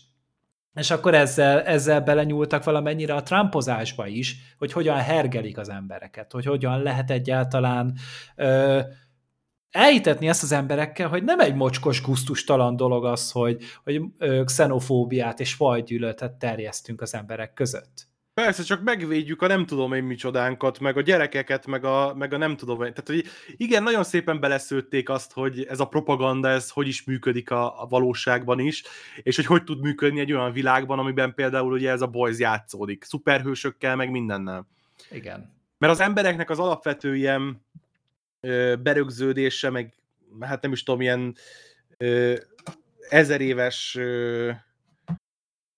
és 0.75 0.91
akkor 0.91 1.15
ezzel, 1.15 1.63
ezzel 1.63 2.01
belenyúltak 2.01 2.65
valamennyire 2.65 3.15
a 3.15 3.23
trumpozásba 3.23 4.07
is, 4.07 4.37
hogy 4.59 4.73
hogyan 4.73 4.97
hergelik 4.97 5.59
az 5.59 5.69
embereket, 5.69 6.33
hogy 6.33 6.45
hogyan 6.45 6.83
lehet 6.83 7.11
egyáltalán 7.11 7.97
ö, 8.37 8.81
elhitetni 9.71 10.29
ezt 10.29 10.43
az 10.43 10.53
emberekkel, 10.53 11.09
hogy 11.09 11.25
nem 11.25 11.41
egy 11.41 11.55
mocskos, 11.55 12.03
guztustalan 12.03 12.77
dolog 12.77 13.05
az, 13.05 13.31
hogy, 13.31 13.65
hogy 13.85 14.03
xenofóbiát 14.45 15.41
és 15.41 15.55
fajgyűlöletet 15.55 16.33
terjesztünk 16.33 17.01
az 17.01 17.15
emberek 17.15 17.53
között. 17.53 18.09
Persze, 18.35 18.63
csak 18.63 18.83
megvédjük 18.83 19.43
a 19.43 19.47
nem 19.47 19.67
tudom 19.67 19.93
én 19.93 20.03
micsodánkat, 20.03 20.79
meg 20.79 20.97
a 20.97 21.01
gyerekeket, 21.01 21.67
meg 21.67 21.85
a, 21.85 22.15
meg 22.15 22.33
a 22.33 22.37
nem 22.37 22.57
tudom 22.57 22.83
én. 22.83 22.95
Tehát, 22.95 23.07
hogy 23.07 23.25
igen, 23.57 23.83
nagyon 23.83 24.05
szépen 24.05 24.41
beleszőtték 24.41 25.09
azt, 25.09 25.33
hogy 25.33 25.65
ez 25.69 25.81
a 25.81 25.85
propaganda, 25.89 26.49
ez 26.49 26.71
hogy 26.71 26.89
is 26.89 27.05
működik 27.05 27.51
a, 27.51 27.83
a 27.83 27.87
valóságban 27.87 28.59
is, 28.59 28.83
és 29.23 29.37
hogy 29.37 29.47
hogy 29.47 29.65
tud 29.65 29.81
működni 29.81 30.21
egy 30.21 30.33
olyan 30.33 30.53
világban, 30.53 30.99
amiben 30.99 31.35
például 31.35 31.73
ugye 31.73 31.91
ez 31.91 32.01
a 32.01 32.07
boys 32.07 32.39
játszódik, 32.39 33.05
szuperhősökkel, 33.05 33.97
meg 33.97 34.11
mindennel. 34.11 34.69
Igen. 35.11 35.59
Mert 35.79 35.93
az 35.93 36.01
embereknek 36.01 36.51
az 36.51 36.59
alapvető 36.59 37.17
ilyen 37.17 37.65
berögződése, 38.83 39.71
meg 39.71 39.95
hát 40.41 40.63
nem 40.63 40.73
is 40.73 40.83
tudom, 40.83 41.01
ilyen 41.01 41.37
ö, 41.97 42.35
ezer 43.09 43.41
éves 43.41 43.99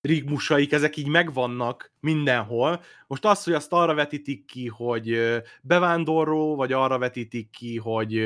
rigmusaik, 0.00 0.72
ezek 0.72 0.96
így 0.96 1.08
megvannak 1.08 1.92
mindenhol. 2.00 2.82
Most 3.06 3.24
az, 3.24 3.44
hogy 3.44 3.52
azt 3.52 3.72
arra 3.72 3.94
vetítik 3.94 4.44
ki, 4.44 4.66
hogy 4.66 5.18
bevándorló, 5.62 6.56
vagy 6.56 6.72
arra 6.72 6.98
vetítik 6.98 7.50
ki, 7.50 7.76
hogy, 7.76 8.22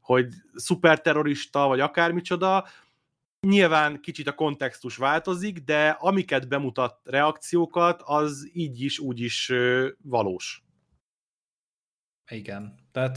hogy 0.00 0.28
szuperterrorista, 0.54 1.66
vagy 1.66 1.80
akármicsoda, 1.80 2.66
nyilván 3.46 4.00
kicsit 4.00 4.28
a 4.28 4.34
kontextus 4.34 4.96
változik, 4.96 5.58
de 5.58 5.88
amiket 5.88 6.48
bemutat 6.48 7.00
reakciókat, 7.04 8.02
az 8.04 8.50
így 8.52 8.82
is, 8.82 8.98
úgy 8.98 9.20
is 9.20 9.52
valós. 10.02 10.62
Igen. 12.30 12.74
Tehát, 12.92 13.16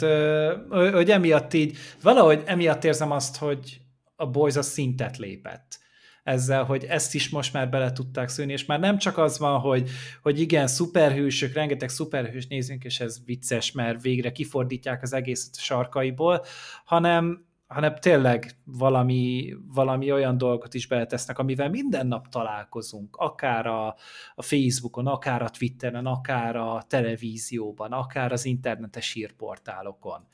hogy 0.94 1.12
emiatt 1.12 1.54
így, 1.54 1.78
valahogy 2.02 2.44
emiatt 2.46 2.84
érzem 2.84 3.12
azt, 3.12 3.38
hogy 3.38 3.82
a 4.16 4.28
Boys 4.28 4.56
a 4.56 4.62
szintet 4.62 5.18
lépett 5.18 5.82
ezzel, 6.24 6.64
hogy 6.64 6.84
ezt 6.84 7.16
is 7.16 7.30
most 7.30 7.54
már 7.54 7.70
bele 7.70 7.92
tudták 7.92 8.30
szűni, 8.30 8.52
és 8.52 8.66
már 8.66 8.80
nem 8.80 8.98
csak 8.98 9.18
az 9.18 9.40
van, 9.40 9.60
hogy, 9.60 9.90
hogy 10.22 10.40
igen, 10.40 10.68
szuperhősök, 10.68 11.54
rengeteg 11.54 11.90
szuperhős 11.90 12.48
nézünk, 12.48 12.84
és 12.84 13.00
ez 13.00 13.18
vicces, 13.26 13.72
mert 13.72 14.02
végre 14.02 14.32
kifordítják 14.32 15.02
az 15.02 15.14
egészet 15.14 15.56
a 15.58 15.62
sarkaiból, 15.62 16.46
hanem 16.86 17.46
hanem 17.74 17.96
tényleg 17.96 18.52
valami, 18.64 19.54
valami 19.74 20.12
olyan 20.12 20.38
dolgot 20.38 20.74
is 20.74 20.88
beletesznek, 20.88 21.40
amivel 21.40 21.70
minden 21.70 22.08
nap 22.08 22.28
találkozunk, 22.28 23.16
akár 23.16 23.66
a, 23.66 23.88
a 24.36 24.42
Facebookon, 24.42 25.08
akár 25.08 25.42
a 25.42 25.50
Twitteren, 25.50 26.06
akár 26.06 26.56
a 26.56 26.84
televízióban, 26.88 27.92
akár 27.92 28.32
az 28.32 28.46
internetes 28.46 29.12
hírportálokon. 29.12 30.28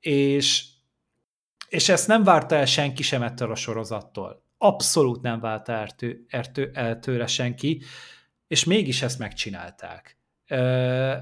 És, 0.00 0.64
és 1.68 1.88
ezt 1.88 2.08
nem 2.08 2.24
várta 2.24 2.54
el 2.54 2.66
senki 2.66 3.02
sem 3.02 3.22
ettől 3.22 3.50
a 3.50 3.54
sorozattól. 3.54 4.42
Abszolút 4.58 5.22
nem 5.22 5.40
várta 5.40 5.72
el, 6.28 6.50
tő, 6.52 6.70
el 6.72 6.98
tőle 6.98 7.26
senki, 7.26 7.82
és 8.46 8.64
mégis 8.64 9.02
ezt 9.02 9.18
megcsinálták. 9.18 10.18
Ö, 10.46 11.12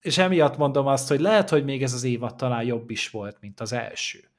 és 0.00 0.18
emiatt 0.18 0.56
mondom 0.56 0.86
azt, 0.86 1.08
hogy 1.08 1.20
lehet, 1.20 1.48
hogy 1.48 1.64
még 1.64 1.82
ez 1.82 1.92
az 1.92 2.04
évad 2.04 2.36
talán 2.36 2.64
jobb 2.64 2.90
is 2.90 3.10
volt, 3.10 3.40
mint 3.40 3.60
az 3.60 3.72
első 3.72 4.29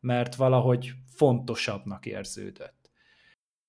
mert 0.00 0.34
valahogy 0.34 0.92
fontosabbnak 1.14 2.06
érződött. 2.06 2.90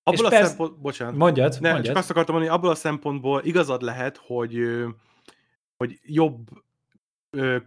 Abból 0.03 0.25
a 0.25 0.29
persze... 0.29 0.47
szempont... 0.47 0.79
Bocsánat. 0.79 1.15
Mondjad, 1.15 1.57
ne, 1.59 1.71
mondjad. 1.71 1.85
Csak 1.85 1.95
azt 1.95 2.09
akartam 2.09 2.35
mondani, 2.35 2.55
abból 2.55 2.69
a 2.69 2.75
szempontból 2.75 3.41
igazad 3.43 3.81
lehet, 3.81 4.17
hogy, 4.17 4.63
hogy 5.77 5.99
jobb 6.03 6.47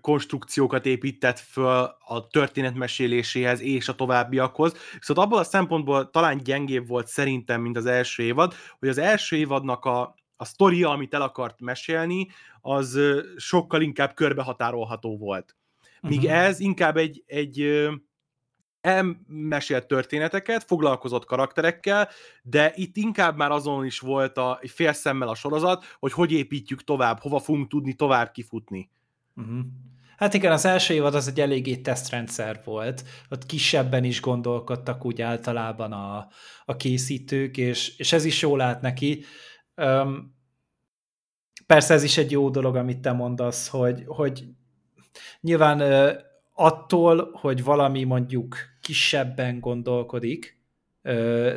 konstrukciókat 0.00 0.86
épített 0.86 1.38
föl 1.38 1.96
a 1.98 2.26
történet 2.26 2.74
meséléséhez 2.74 3.60
és 3.60 3.88
a 3.88 3.94
továbbiakhoz. 3.94 4.74
Szóval 5.00 5.24
abból 5.24 5.38
a 5.38 5.44
szempontból 5.44 6.10
talán 6.10 6.38
gyengébb 6.38 6.86
volt 6.86 7.06
szerintem, 7.06 7.60
mint 7.60 7.76
az 7.76 7.86
első 7.86 8.22
évad, 8.22 8.54
hogy 8.78 8.88
az 8.88 8.98
első 8.98 9.36
évadnak 9.36 9.84
a, 9.84 10.14
a 10.36 10.44
sztoria, 10.44 10.90
amit 10.90 11.14
el 11.14 11.22
akart 11.22 11.60
mesélni, 11.60 12.28
az 12.60 12.98
sokkal 13.36 13.82
inkább 13.82 14.14
körbehatárolható 14.14 15.18
volt. 15.18 15.56
Míg 16.00 16.18
uh-huh. 16.18 16.38
ez 16.38 16.60
inkább 16.60 16.96
egy, 16.96 17.22
egy 17.26 17.88
elmesélt 18.84 19.86
történeteket, 19.86 20.64
foglalkozott 20.64 21.24
karakterekkel, 21.24 22.08
de 22.42 22.72
itt 22.74 22.96
inkább 22.96 23.36
már 23.36 23.50
azon 23.50 23.84
is 23.84 23.98
volt 23.98 24.38
a 24.38 24.60
fél 24.66 24.92
szemmel 24.92 25.28
a 25.28 25.34
sorozat, 25.34 25.84
hogy 25.98 26.12
hogy 26.12 26.32
építjük 26.32 26.84
tovább, 26.84 27.20
hova 27.20 27.38
fogunk 27.38 27.68
tudni 27.68 27.94
tovább 27.94 28.30
kifutni. 28.30 28.90
Uh-huh. 29.36 29.58
Hát 30.16 30.34
igen, 30.34 30.52
az 30.52 30.64
első 30.64 30.94
évad 30.94 31.14
az 31.14 31.28
egy 31.28 31.40
eléggé 31.40 31.76
tesztrendszer 31.76 32.60
volt, 32.64 33.04
ott 33.30 33.46
kisebben 33.46 34.04
is 34.04 34.20
gondolkodtak 34.20 35.04
úgy 35.04 35.22
általában 35.22 35.92
a, 35.92 36.28
a 36.64 36.76
készítők, 36.76 37.56
és, 37.56 37.98
és 37.98 38.12
ez 38.12 38.24
is 38.24 38.42
jól 38.42 38.58
lát 38.58 38.80
neki. 38.80 39.24
Um, 39.76 40.34
persze 41.66 41.94
ez 41.94 42.02
is 42.02 42.16
egy 42.16 42.30
jó 42.30 42.50
dolog, 42.50 42.76
amit 42.76 43.00
te 43.00 43.12
mondasz, 43.12 43.68
hogy, 43.68 44.02
hogy 44.06 44.44
nyilván 45.40 45.80
uh, 45.80 46.10
attól, 46.52 47.30
hogy 47.32 47.64
valami 47.64 48.04
mondjuk 48.04 48.56
kisebben 48.84 49.60
gondolkodik, 49.60 50.62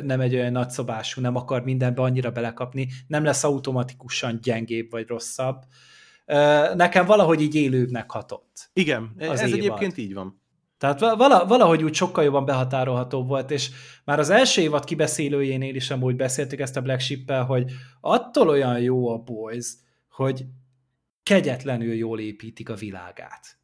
nem 0.02 0.20
egy 0.20 0.34
olyan 0.34 0.52
nagyszobású, 0.52 1.20
nem 1.20 1.36
akar 1.36 1.64
mindenbe 1.64 2.02
annyira 2.02 2.30
belekapni, 2.30 2.88
nem 3.06 3.24
lesz 3.24 3.44
automatikusan 3.44 4.38
gyengébb 4.42 4.90
vagy 4.90 5.06
rosszabb, 5.06 5.62
nekem 6.74 7.06
valahogy 7.06 7.42
így 7.42 7.54
élőbbnek 7.54 8.10
hatott. 8.10 8.70
Igen, 8.72 9.14
ez 9.18 9.40
évad. 9.40 9.52
egyébként 9.52 9.96
így 9.96 10.14
van. 10.14 10.42
Tehát 10.78 11.00
valahogy 11.48 11.82
úgy 11.82 11.94
sokkal 11.94 12.24
jobban 12.24 12.44
behatárolható 12.44 13.24
volt, 13.24 13.50
és 13.50 13.70
már 14.04 14.18
az 14.18 14.30
első 14.30 14.62
évad 14.62 14.84
kibeszélőjénél 14.84 15.74
is 15.74 15.90
amúgy 15.90 16.16
beszéltük 16.16 16.60
ezt 16.60 16.76
a 16.76 16.82
Black 16.82 17.00
ship 17.00 17.32
hogy 17.32 17.70
attól 18.00 18.48
olyan 18.48 18.80
jó 18.80 19.08
a 19.08 19.18
Boys, 19.18 19.66
hogy 20.08 20.44
kegyetlenül 21.22 21.94
jól 21.94 22.20
építik 22.20 22.68
a 22.68 22.74
világát. 22.74 23.58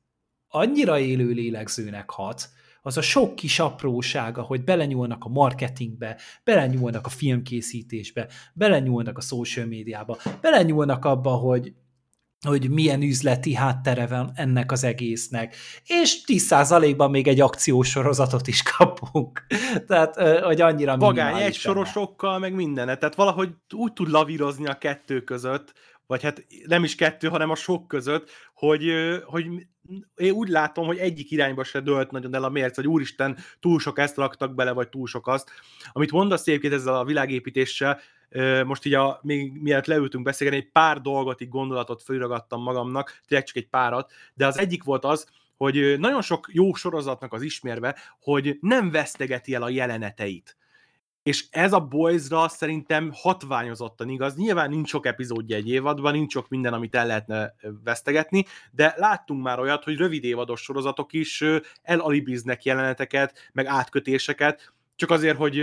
Annyira 0.48 0.98
élő 0.98 1.30
lélegzőnek 1.30 2.10
hat, 2.10 2.48
az 2.86 2.96
a 2.96 3.02
sok 3.02 3.34
kis 3.34 3.58
aprósága, 3.58 4.42
hogy 4.42 4.64
belenyúlnak 4.64 5.24
a 5.24 5.28
marketingbe, 5.28 6.18
belenyúlnak 6.44 7.06
a 7.06 7.08
filmkészítésbe, 7.08 8.28
belenyúlnak 8.54 9.18
a 9.18 9.20
social 9.20 9.66
médiába, 9.66 10.18
belenyúlnak 10.40 11.04
abba, 11.04 11.30
hogy 11.30 11.72
hogy 12.46 12.70
milyen 12.70 13.02
üzleti 13.02 13.54
háttere 13.54 14.06
van 14.06 14.32
ennek 14.34 14.72
az 14.72 14.84
egésznek. 14.84 15.56
És 15.86 16.20
10%-ban 16.26 17.10
még 17.10 17.28
egy 17.28 17.40
akciósorozatot 17.40 18.46
is 18.46 18.62
kapunk. 18.62 19.46
Tehát, 19.88 20.42
hogy 20.42 20.60
annyira 20.60 20.96
Vagány 20.96 21.42
egy 21.42 21.54
sorosokkal, 21.54 22.38
meg 22.38 22.54
mindenet. 22.54 22.98
Tehát 22.98 23.14
valahogy 23.14 23.50
úgy 23.76 23.92
tud 23.92 24.08
lavírozni 24.08 24.66
a 24.66 24.78
kettő 24.78 25.20
között, 25.20 25.72
vagy 26.06 26.22
hát 26.22 26.46
nem 26.66 26.84
is 26.84 26.94
kettő, 26.94 27.28
hanem 27.28 27.50
a 27.50 27.54
sok 27.54 27.88
között, 27.88 28.30
hogy, 28.54 28.92
hogy 29.24 29.46
én 30.16 30.32
úgy 30.32 30.48
látom, 30.48 30.86
hogy 30.86 30.98
egyik 30.98 31.30
irányba 31.30 31.64
se 31.64 31.80
dölt 31.80 32.10
nagyon 32.10 32.34
el 32.34 32.44
a 32.44 32.48
mérc, 32.48 32.76
hogy 32.76 32.86
úristen, 32.86 33.36
túl 33.60 33.80
sok 33.80 33.98
ezt 33.98 34.16
raktak 34.16 34.54
bele, 34.54 34.72
vagy 34.72 34.88
túl 34.88 35.06
sok 35.06 35.26
azt. 35.26 35.50
Amit 35.92 36.10
mondasz 36.10 36.46
egyébként 36.46 36.72
ezzel 36.72 36.94
a 36.94 37.04
világépítéssel, 37.04 38.00
most 38.64 38.84
így 38.84 38.94
a, 38.94 39.18
még 39.22 39.52
mielőtt 39.60 39.86
leültünk 39.86 40.24
beszélni, 40.24 40.56
egy 40.56 40.70
pár 40.70 41.00
dolgot, 41.00 41.40
így 41.40 41.48
gondolatot 41.48 42.02
feliragadtam 42.02 42.62
magamnak, 42.62 43.20
tényleg 43.26 43.46
csak 43.46 43.56
egy 43.56 43.68
párat, 43.68 44.12
de 44.34 44.46
az 44.46 44.58
egyik 44.58 44.84
volt 44.84 45.04
az, 45.04 45.26
hogy 45.56 45.98
nagyon 45.98 46.22
sok 46.22 46.48
jó 46.52 46.74
sorozatnak 46.74 47.32
az 47.32 47.42
ismérve, 47.42 47.96
hogy 48.20 48.58
nem 48.60 48.90
vesztegeti 48.90 49.54
el 49.54 49.62
a 49.62 49.68
jeleneteit. 49.68 50.56
És 51.24 51.46
ez 51.50 51.72
a 51.72 51.80
Boysra 51.80 52.48
szerintem 52.48 53.10
hatványozottan 53.14 54.08
igaz. 54.08 54.34
Nyilván 54.34 54.70
nincs 54.70 54.88
sok 54.88 55.06
epizódja 55.06 55.56
egy 55.56 55.68
évadban, 55.68 56.12
nincs 56.12 56.32
sok 56.32 56.48
minden, 56.48 56.72
amit 56.72 56.94
el 56.94 57.06
lehetne 57.06 57.54
vesztegetni, 57.84 58.44
de 58.70 58.94
láttunk 58.96 59.42
már 59.42 59.58
olyat, 59.58 59.84
hogy 59.84 59.96
rövid 59.96 60.24
évados 60.24 60.60
sorozatok 60.62 61.12
is 61.12 61.44
elalibiznek 61.82 62.64
jeleneteket, 62.64 63.50
meg 63.52 63.66
átkötéseket, 63.66 64.72
csak 64.96 65.10
azért, 65.10 65.36
hogy 65.36 65.54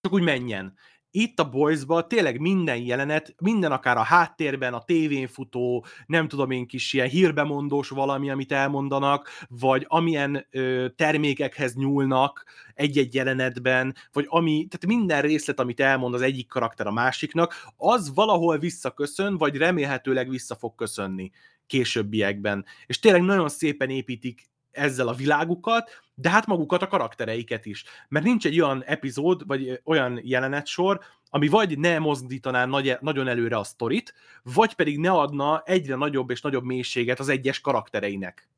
csak 0.00 0.12
úgy 0.12 0.22
menjen 0.22 0.74
itt 1.16 1.40
a 1.40 1.48
Boys-ba 1.48 2.06
tényleg 2.06 2.40
minden 2.40 2.76
jelenet, 2.76 3.34
minden 3.38 3.72
akár 3.72 3.96
a 3.96 4.02
háttérben, 4.02 4.74
a 4.74 4.84
tévén 4.84 5.26
futó, 5.28 5.84
nem 6.06 6.28
tudom 6.28 6.50
én 6.50 6.66
kis 6.66 6.92
ilyen 6.92 7.08
hírbemondós 7.08 7.88
valami, 7.88 8.30
amit 8.30 8.52
elmondanak, 8.52 9.28
vagy 9.48 9.84
amilyen 9.88 10.46
ö, 10.50 10.86
termékekhez 10.96 11.74
nyúlnak 11.74 12.44
egy-egy 12.74 13.14
jelenetben, 13.14 13.94
vagy 14.12 14.26
ami, 14.28 14.66
tehát 14.70 14.96
minden 14.96 15.22
részlet, 15.22 15.60
amit 15.60 15.80
elmond 15.80 16.14
az 16.14 16.22
egyik 16.22 16.48
karakter 16.48 16.86
a 16.86 16.92
másiknak, 16.92 17.54
az 17.76 18.14
valahol 18.14 18.58
visszaköszön, 18.58 19.36
vagy 19.36 19.56
remélhetőleg 19.56 20.28
vissza 20.28 20.54
fog 20.54 20.74
köszönni 20.74 21.30
későbbiekben. 21.66 22.64
És 22.86 22.98
tényleg 22.98 23.22
nagyon 23.22 23.48
szépen 23.48 23.90
építik 23.90 24.48
ezzel 24.76 25.08
a 25.08 25.14
világukat, 25.14 26.02
de 26.14 26.30
hát 26.30 26.46
magukat 26.46 26.82
a 26.82 26.86
karaktereiket 26.86 27.66
is. 27.66 27.84
Mert 28.08 28.24
nincs 28.24 28.46
egy 28.46 28.60
olyan 28.60 28.84
epizód, 28.84 29.46
vagy 29.46 29.80
olyan 29.84 30.20
jelenetsor, 30.22 31.00
ami 31.30 31.48
vagy 31.48 31.78
ne 31.78 31.98
mozdítaná 31.98 32.64
nagy, 32.64 32.96
nagyon 33.00 33.28
előre 33.28 33.56
a 33.56 33.64
sztorit, 33.64 34.14
vagy 34.42 34.74
pedig 34.74 34.98
ne 34.98 35.10
adna 35.10 35.62
egyre 35.64 35.94
nagyobb 35.94 36.30
és 36.30 36.40
nagyobb 36.40 36.64
mélységet 36.64 37.18
az 37.18 37.28
egyes 37.28 37.60
karaktereinek. 37.60 38.48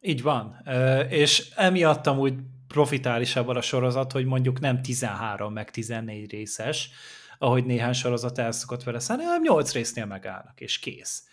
Így 0.00 0.22
van. 0.22 0.62
És 1.08 1.50
emiatt 1.56 2.06
amúgy 2.06 2.34
profitálisabb 2.68 3.48
a 3.48 3.60
sorozat, 3.60 4.12
hogy 4.12 4.24
mondjuk 4.24 4.60
nem 4.60 4.82
13 4.82 5.52
meg 5.52 5.70
14 5.70 6.30
részes, 6.30 6.90
ahogy 7.38 7.64
néhány 7.64 7.92
sorozat 7.92 8.38
el 8.38 8.52
szokott 8.52 8.82
vele 8.82 8.98
szállni, 8.98 9.22
hanem 9.22 9.42
8 9.42 9.72
résznél 9.72 10.06
megállnak, 10.06 10.60
és 10.60 10.78
kész. 10.78 11.24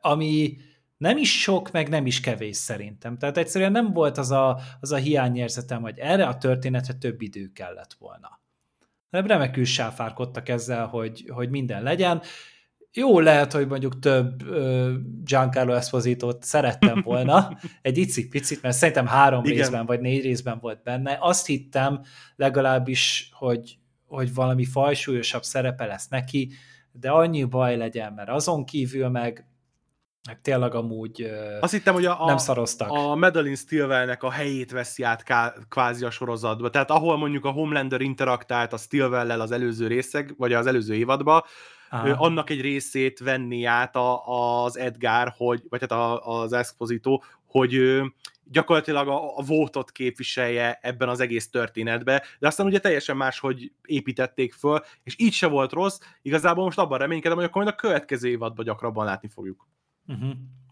Ami 0.00 0.56
nem 0.96 1.16
is 1.16 1.40
sok, 1.40 1.70
meg 1.70 1.88
nem 1.88 2.06
is 2.06 2.20
kevés 2.20 2.56
szerintem. 2.56 3.18
Tehát 3.18 3.36
egyszerűen 3.36 3.72
nem 3.72 3.92
volt 3.92 4.18
az 4.18 4.30
a, 4.30 4.58
az 4.80 4.92
a 4.92 4.96
hiányérzetem, 4.96 5.82
hogy 5.82 5.98
erre 5.98 6.26
a 6.26 6.38
történetre 6.38 6.94
több 6.94 7.22
idő 7.22 7.50
kellett 7.54 7.92
volna. 7.98 8.40
Nem 9.10 9.26
remekül 9.26 9.64
sáfárkodtak 9.64 10.48
ezzel, 10.48 10.86
hogy, 10.86 11.24
hogy 11.28 11.50
minden 11.50 11.82
legyen. 11.82 12.22
Jó 12.92 13.20
lehet, 13.20 13.52
hogy 13.52 13.66
mondjuk 13.66 13.98
több 13.98 14.42
uh, 14.42 14.92
Giancarlo 15.24 15.72
Esposito-t 15.72 16.42
szerettem 16.42 17.02
volna, 17.02 17.58
egy 17.82 17.98
icik-picit, 17.98 18.62
mert 18.62 18.76
szerintem 18.76 19.06
három 19.06 19.44
Igen. 19.44 19.56
részben 19.56 19.86
vagy 19.86 20.00
négy 20.00 20.22
részben 20.22 20.58
volt 20.60 20.82
benne. 20.82 21.16
Azt 21.20 21.46
hittem 21.46 22.00
legalábbis, 22.36 23.30
hogy, 23.32 23.78
hogy 24.06 24.34
valami 24.34 24.64
fajsúlyosabb 24.64 25.42
szerepe 25.42 25.86
lesz 25.86 26.08
neki, 26.08 26.52
de 26.92 27.10
annyi 27.10 27.44
baj 27.44 27.76
legyen, 27.76 28.12
mert 28.12 28.28
azon 28.28 28.64
kívül 28.64 29.08
meg 29.08 29.46
meg 30.26 30.40
tényleg 30.40 30.74
amúgy 30.74 31.30
Azt 31.60 31.72
hittem, 31.72 31.94
hogy 31.94 32.04
a, 32.04 32.24
nem 32.26 32.36
szaroztak. 32.36 32.90
A 32.90 33.14
Madeline 33.14 33.56
Stilwellnek 33.56 34.22
a 34.22 34.30
helyét 34.30 34.70
veszi 34.70 35.02
át 35.02 35.22
ká, 35.22 35.54
kvázi 35.68 36.04
a 36.04 36.10
sorozatba. 36.10 36.70
Tehát 36.70 36.90
ahol 36.90 37.16
mondjuk 37.16 37.44
a 37.44 37.50
Homelander 37.50 38.00
interaktált 38.00 38.72
a 38.72 38.76
Stilwell-lel 38.76 39.40
az 39.40 39.50
előző 39.50 39.86
részek, 39.86 40.34
vagy 40.36 40.52
az 40.52 40.66
előző 40.66 40.94
évadba, 40.94 41.46
Aha. 41.90 42.10
annak 42.10 42.50
egy 42.50 42.60
részét 42.60 43.18
venni 43.18 43.64
át 43.64 43.96
a, 43.96 44.26
az 44.64 44.78
Edgar, 44.78 45.34
hogy, 45.36 45.62
vagy 45.68 45.80
hát 45.80 45.92
a, 45.92 46.26
az 46.26 46.52
Exposito, 46.52 47.20
hogy 47.46 48.00
gyakorlatilag 48.50 49.08
a, 49.08 49.36
a 49.36 49.42
votot 49.42 49.90
képviselje 49.90 50.78
ebben 50.82 51.08
az 51.08 51.20
egész 51.20 51.50
történetbe, 51.50 52.22
de 52.38 52.46
aztán 52.46 52.66
ugye 52.66 52.78
teljesen 52.78 53.16
más, 53.16 53.38
hogy 53.38 53.72
építették 53.84 54.52
föl, 54.52 54.80
és 55.02 55.14
így 55.18 55.32
se 55.32 55.46
volt 55.46 55.72
rossz, 55.72 55.98
igazából 56.22 56.64
most 56.64 56.78
abban 56.78 56.98
reménykedem, 56.98 57.36
hogy 57.36 57.46
akkor 57.46 57.62
majd 57.62 57.74
a 57.74 57.80
következő 57.80 58.28
évadban 58.28 58.64
gyakrabban 58.64 59.04
látni 59.04 59.28
fogjuk. 59.28 59.66
Uh-huh. 60.08 60.30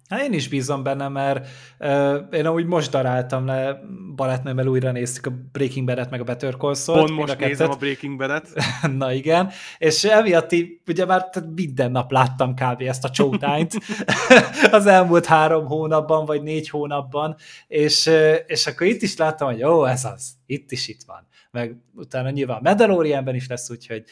Hát 0.09 0.23
én 0.23 0.33
is 0.33 0.49
bízom 0.49 0.83
benne, 0.83 1.09
mert 1.09 1.49
uh, 1.79 2.17
én 2.31 2.47
amúgy 2.47 2.67
most 2.67 2.91
daráltam 2.91 3.47
le, 3.47 3.81
barátnőmmel 4.15 4.67
újra 4.67 4.93
néztük 4.93 5.27
a 5.27 5.33
Breaking 5.53 5.87
Bad-et, 5.87 6.11
meg 6.11 6.21
a 6.21 6.25
Better 6.25 6.57
Call 6.57 6.75
Saul-t. 6.75 7.07
Pont 7.07 7.19
most 7.19 7.33
a 7.33 7.47
nézem 7.47 7.71
a 7.71 7.77
Breaking 7.77 8.19
Bad-et. 8.19 8.49
Na 8.99 9.13
igen, 9.13 9.51
és 9.79 10.05
emiatt 10.05 10.53
így, 10.53 10.81
ugye 10.87 11.05
már 11.05 11.29
minden 11.55 11.91
nap 11.91 12.11
láttam 12.11 12.55
kb. 12.55 12.81
ezt 12.81 13.05
a 13.05 13.11
showtime 13.13 13.67
az 14.71 14.87
elmúlt 14.87 15.27
három 15.27 15.67
hónapban, 15.67 16.25
vagy 16.25 16.43
négy 16.43 16.69
hónapban, 16.69 17.37
és, 17.67 18.11
és 18.47 18.67
akkor 18.67 18.87
itt 18.87 19.03
is 19.03 19.17
láttam, 19.17 19.49
hogy 19.49 19.59
jó, 19.59 19.85
ez 19.85 20.05
az, 20.05 20.33
itt 20.47 20.71
is 20.73 20.89
itt 20.89 21.03
van. 21.07 21.27
Meg 21.51 21.77
utána 21.95 22.31
nyilván 22.31 22.61
Mandalorianben 22.63 23.35
is 23.35 23.49
lesz, 23.49 23.71
úgyhogy, 23.71 24.05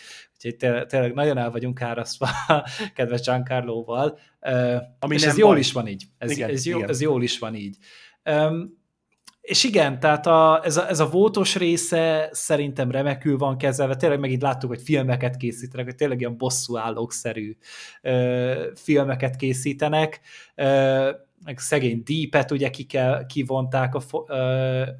úgyhogy 0.44 0.56
tényleg, 0.56 0.86
tényleg 0.86 1.14
nagyon 1.14 1.38
el 1.38 1.50
vagyunk 1.50 1.82
árasztva 1.82 2.28
kedves 2.94 3.20
Giancarlo-val, 3.20 4.18
Ami 4.98 5.14
és 5.14 5.24
ez 5.24 5.38
jól 5.38 5.58
is 5.58 5.72
van 5.72 5.88
így. 5.88 6.04
Ez, 6.18 6.30
igen, 6.30 6.50
ez, 6.50 6.66
jó, 6.66 6.76
igen. 6.76 6.88
ez 6.88 7.00
jól 7.00 7.22
is 7.22 7.38
van 7.38 7.54
így. 7.54 7.76
Um, 8.30 8.80
és 9.40 9.64
igen, 9.64 10.00
tehát 10.00 10.26
a, 10.26 10.60
ez, 10.64 10.76
a, 10.76 10.88
ez 10.88 11.00
a 11.00 11.08
vótos 11.08 11.56
része 11.56 12.28
szerintem 12.32 12.90
remekül 12.90 13.38
van 13.38 13.58
kezelve, 13.58 13.96
tényleg 13.96 14.18
meg 14.18 14.30
itt 14.30 14.42
láttuk, 14.42 14.70
hogy 14.70 14.82
filmeket 14.82 15.36
készítenek, 15.36 15.86
hogy 15.86 15.94
tényleg 15.94 16.20
ilyen 16.20 16.36
bosszúállókszerű 16.36 17.56
ö, 18.02 18.70
filmeket 18.74 19.36
készítenek, 19.36 20.20
ö, 20.54 21.10
meg 21.44 21.58
szegény 21.58 22.02
Deepet 22.04 22.50
ugye 22.50 22.70
ki 22.70 22.84
kell, 22.84 23.26
kivonták 23.26 23.94
a, 23.94 24.32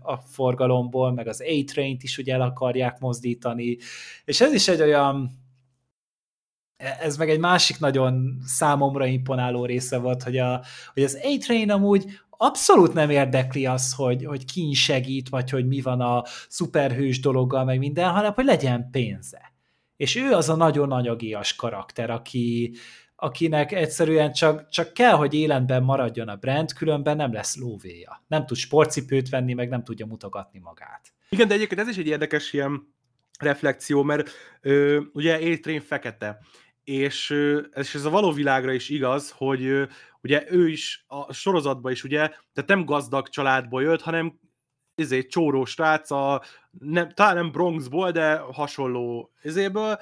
a 0.01 0.17
forgalomból, 0.17 1.13
meg 1.13 1.27
az 1.27 1.41
A-Train-t 1.41 2.03
is 2.03 2.19
ugye 2.19 2.35
el 2.35 2.41
akarják 2.41 2.99
mozdítani, 2.99 3.79
és 4.25 4.41
ez 4.41 4.53
is 4.53 4.69
egy 4.69 4.81
olyan 4.81 5.41
ez 7.01 7.17
meg 7.17 7.31
egy 7.31 7.39
másik 7.39 7.79
nagyon 7.79 8.43
számomra 8.45 9.07
imponáló 9.07 9.65
része 9.65 9.99
volt, 9.99 10.23
hogy, 10.23 10.39
a, 10.39 10.65
hogy 10.95 11.03
az 11.03 11.19
A-Train 11.23 11.71
amúgy 11.71 12.05
abszolút 12.31 12.93
nem 12.93 13.11
érdekli 13.11 13.67
az, 13.67 13.95
hogy, 13.95 14.25
hogy 14.25 14.45
ki 14.45 14.73
segít, 14.73 15.29
vagy 15.29 15.51
hogy 15.51 15.67
mi 15.67 15.81
van 15.81 16.01
a 16.01 16.25
szuperhős 16.49 17.21
dologgal, 17.21 17.65
meg 17.65 17.79
minden, 17.79 18.11
hanem 18.11 18.33
hogy 18.33 18.45
legyen 18.45 18.89
pénze. 18.91 19.53
És 19.97 20.17
ő 20.17 20.33
az 20.33 20.49
a 20.49 20.57
nagyon 20.57 20.93
anyagias 20.93 21.55
karakter, 21.55 22.11
aki, 22.11 22.75
akinek 23.23 23.73
egyszerűen 23.73 24.33
csak, 24.33 24.69
csak 24.69 24.95
kell, 24.95 25.13
hogy 25.15 25.35
életben 25.35 25.83
maradjon 25.83 26.29
a 26.29 26.37
brand, 26.37 26.73
különben 26.73 27.17
nem 27.17 27.33
lesz 27.33 27.57
lóvéja. 27.57 28.25
Nem 28.27 28.47
tud 28.47 28.57
sportcipőt 28.57 29.29
venni, 29.29 29.53
meg 29.53 29.69
nem 29.69 29.85
tudja 29.85 30.07
mutogatni 30.07 30.59
magát. 30.59 31.13
Igen, 31.29 31.49
de 31.49 31.55
egyébként 31.55 31.81
ez 31.81 31.89
is 31.89 31.97
egy 31.97 32.07
érdekes 32.07 32.53
ilyen 32.53 32.95
reflexió, 33.39 34.03
mert 34.03 34.31
ö, 34.61 35.01
ugye 35.13 35.35
A-Train 35.35 35.81
fekete, 35.81 36.39
és, 36.85 37.35
és 37.75 37.95
ez 37.95 38.05
a 38.05 38.11
való 38.11 38.33
világra 38.33 38.73
is 38.73 38.89
igaz, 38.89 39.31
hogy 39.31 39.65
ö, 39.65 39.85
ugye 40.23 40.45
ő 40.49 40.69
is 40.69 41.05
a 41.07 41.33
sorozatban 41.33 41.93
is 41.93 42.05
ugye, 42.05 42.29
tehát 42.29 42.67
nem 42.67 42.85
gazdag 42.85 43.29
családból 43.29 43.83
jött, 43.83 44.03
hanem 44.03 44.39
ezért 44.95 45.29
csóró 45.29 45.65
srác, 45.65 46.11
a, 46.11 46.43
nem, 46.79 47.11
talán 47.11 47.35
nem 47.35 47.51
Bronxból, 47.51 48.11
de 48.11 48.37
hasonló 48.37 49.33
izéből, 49.43 49.99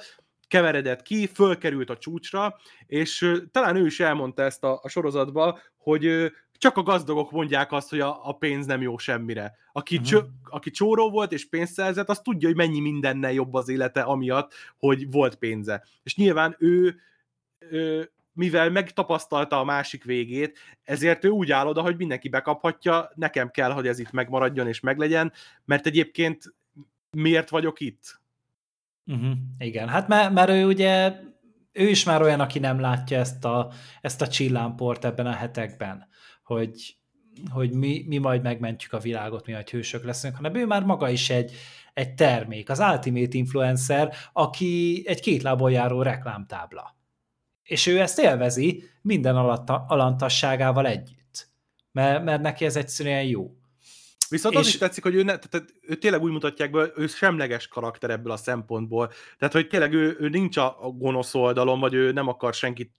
keveredett 0.51 1.01
ki, 1.01 1.27
fölkerült 1.27 1.89
a 1.89 1.97
csúcsra, 1.97 2.59
és 2.87 3.39
talán 3.51 3.75
ő 3.75 3.85
is 3.85 3.99
elmondta 3.99 4.43
ezt 4.43 4.63
a, 4.63 4.79
a 4.83 4.89
sorozatba, 4.89 5.59
hogy 5.77 6.31
csak 6.51 6.77
a 6.77 6.83
gazdagok 6.83 7.31
mondják 7.31 7.71
azt, 7.71 7.89
hogy 7.89 7.99
a, 7.99 8.27
a 8.27 8.33
pénz 8.33 8.65
nem 8.65 8.81
jó 8.81 8.97
semmire. 8.97 9.55
Aki, 9.71 9.95
uh-huh. 9.95 10.09
csö, 10.09 10.19
aki 10.43 10.71
csóró 10.71 11.09
volt 11.09 11.31
és 11.31 11.49
pénzt 11.49 11.73
szerzett, 11.73 12.09
az 12.09 12.19
tudja, 12.19 12.47
hogy 12.47 12.57
mennyi 12.57 12.79
mindennel 12.79 13.31
jobb 13.31 13.53
az 13.53 13.69
élete, 13.69 14.01
amiatt, 14.01 14.53
hogy 14.77 15.11
volt 15.11 15.35
pénze. 15.35 15.83
És 16.03 16.15
nyilván 16.15 16.55
ő, 16.59 16.95
ő 17.59 18.11
mivel 18.33 18.69
megtapasztalta 18.69 19.59
a 19.59 19.63
másik 19.63 20.03
végét, 20.03 20.59
ezért 20.83 21.23
ő 21.23 21.29
úgy 21.29 21.51
áll 21.51 21.67
oda, 21.67 21.81
hogy 21.81 21.97
mindenki 21.97 22.29
bekaphatja, 22.29 23.11
nekem 23.15 23.49
kell, 23.49 23.71
hogy 23.71 23.87
ez 23.87 23.99
itt 23.99 24.11
megmaradjon 24.11 24.67
és 24.67 24.79
meglegyen, 24.79 25.33
mert 25.65 25.85
egyébként 25.85 26.53
miért 27.11 27.49
vagyok 27.49 27.79
itt? 27.79 28.20
Uh-huh. 29.11 29.31
Igen, 29.57 29.87
hát 29.87 30.07
mert, 30.07 30.33
mert 30.33 30.49
ő 30.49 30.65
ugye, 30.65 31.13
ő 31.71 31.87
is 31.87 32.03
már 32.03 32.21
olyan, 32.21 32.39
aki 32.39 32.59
nem 32.59 32.79
látja 32.79 33.19
ezt 33.19 33.45
a, 33.45 33.71
ezt 34.01 34.21
a 34.21 34.27
csillámport 34.27 35.05
ebben 35.05 35.25
a 35.25 35.31
hetekben, 35.31 36.07
hogy, 36.43 36.95
hogy 37.49 37.71
mi, 37.71 38.03
mi 38.07 38.17
majd 38.17 38.41
megmentjük 38.41 38.93
a 38.93 38.99
világot, 38.99 39.45
mi 39.45 39.53
majd 39.53 39.69
hősök 39.69 40.03
leszünk, 40.03 40.35
hanem 40.35 40.55
ő 40.55 40.65
már 40.65 40.83
maga 40.83 41.09
is 41.09 41.29
egy, 41.29 41.51
egy 41.93 42.13
termék, 42.13 42.69
az 42.69 42.79
Ultimate 42.79 43.37
Influencer, 43.37 44.13
aki 44.33 45.03
egy 45.05 45.19
két 45.19 45.41
lábon 45.41 45.71
járó 45.71 46.01
reklámtábla. 46.01 46.95
És 47.63 47.87
ő 47.87 47.99
ezt 47.99 48.19
élvezi 48.19 48.83
minden 49.01 49.35
alatta, 49.35 49.85
alantasságával 49.87 50.87
együtt. 50.87 51.49
Mert, 51.91 52.23
mert 52.23 52.41
neki 52.41 52.65
ez 52.65 52.75
egyszerűen 52.75 53.23
jó. 53.23 53.60
Viszont 54.31 54.53
és... 54.53 54.59
az 54.59 54.67
is 54.67 54.77
tetszik, 54.77 55.03
hogy 55.03 55.15
ő, 55.15 55.23
ne, 55.23 55.37
tehát 55.37 55.73
ő 55.81 55.95
tényleg 55.95 56.21
úgy 56.21 56.31
mutatják 56.31 56.71
be, 56.71 56.91
ő 56.95 57.07
semleges 57.07 57.67
karakter 57.67 58.09
ebből 58.09 58.31
a 58.31 58.37
szempontból. 58.37 59.11
Tehát, 59.37 59.53
hogy 59.53 59.67
tényleg 59.67 59.93
ő, 59.93 60.17
ő 60.19 60.29
nincs 60.29 60.57
a, 60.57 60.77
gonosz 60.97 61.35
oldalon, 61.35 61.79
vagy 61.79 61.93
ő 61.93 62.11
nem 62.11 62.27
akar 62.27 62.53
senkit 62.53 62.91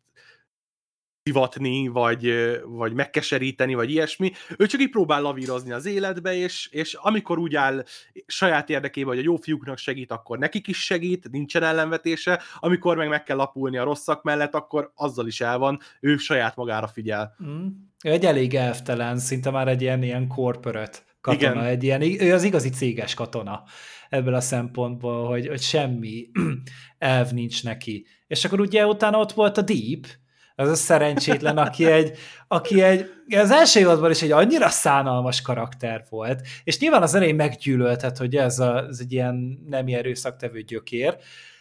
szivatni, 1.22 1.88
vagy, 1.88 2.32
vagy 2.64 2.92
megkeseríteni, 2.92 3.74
vagy 3.74 3.90
ilyesmi. 3.90 4.32
Ő 4.56 4.66
csak 4.66 4.80
így 4.80 4.90
próbál 4.90 5.22
lavírozni 5.22 5.72
az 5.72 5.86
életbe, 5.86 6.34
és, 6.34 6.68
és 6.70 6.94
amikor 6.94 7.38
úgy 7.38 7.54
áll 7.54 7.84
saját 8.26 8.70
érdekében, 8.70 9.14
hogy 9.14 9.18
a 9.18 9.28
jó 9.28 9.36
fiúknak 9.36 9.78
segít, 9.78 10.10
akkor 10.12 10.38
nekik 10.38 10.68
is 10.68 10.84
segít, 10.84 11.30
nincsen 11.30 11.62
ellenvetése, 11.62 12.42
amikor 12.58 12.96
meg 12.96 13.08
meg 13.08 13.22
kell 13.22 13.36
lapulni 13.36 13.76
a 13.76 13.84
rosszak 13.84 14.22
mellett, 14.22 14.54
akkor 14.54 14.92
azzal 14.94 15.26
is 15.26 15.40
el 15.40 15.58
van, 15.58 15.80
ő 16.00 16.16
saját 16.16 16.56
magára 16.56 16.86
figyel. 16.86 17.36
Mm. 17.44 17.66
Ő 18.04 18.10
egy 18.10 18.24
elég 18.24 18.54
elvtelen, 18.54 19.18
szinte 19.18 19.50
már 19.50 19.68
egy 19.68 19.82
ilyen, 19.82 20.02
ilyen 20.02 20.26
corporate 20.26 20.98
katona, 21.22 21.52
Igen. 21.52 21.64
egy 21.64 21.82
ilyen, 21.82 22.02
ő 22.02 22.32
az 22.32 22.42
igazi 22.42 22.70
céges 22.70 23.14
katona 23.14 23.62
ebből 24.08 24.34
a 24.34 24.40
szempontból, 24.40 25.28
hogy, 25.28 25.48
hogy 25.48 25.60
semmi 25.60 26.26
elv 26.98 27.30
nincs 27.30 27.64
neki. 27.64 28.06
És 28.26 28.44
akkor 28.44 28.60
ugye 28.60 28.86
utána 28.86 29.18
ott 29.18 29.32
volt 29.32 29.58
a 29.58 29.62
Deep, 29.62 30.06
az 30.54 30.68
a 30.68 30.74
szerencsétlen, 30.74 31.58
aki 31.58 31.86
egy, 31.86 32.18
aki 32.48 32.82
egy, 32.82 33.10
az 33.36 33.50
első 33.50 33.80
évadban 33.80 34.10
is 34.10 34.22
egy 34.22 34.30
annyira 34.30 34.68
szánalmas 34.68 35.42
karakter 35.42 36.04
volt, 36.08 36.40
és 36.64 36.78
nyilván 36.78 37.02
az 37.02 37.14
elején 37.14 37.34
meggyűlöltet, 37.34 38.18
hogy 38.18 38.36
ez, 38.36 38.58
a, 38.58 38.86
ez 38.88 38.98
egy 39.00 39.12
ilyen 39.12 39.58
nem 39.68 39.86
erőszaktevő 39.86 40.60
gyökér, 40.60 41.16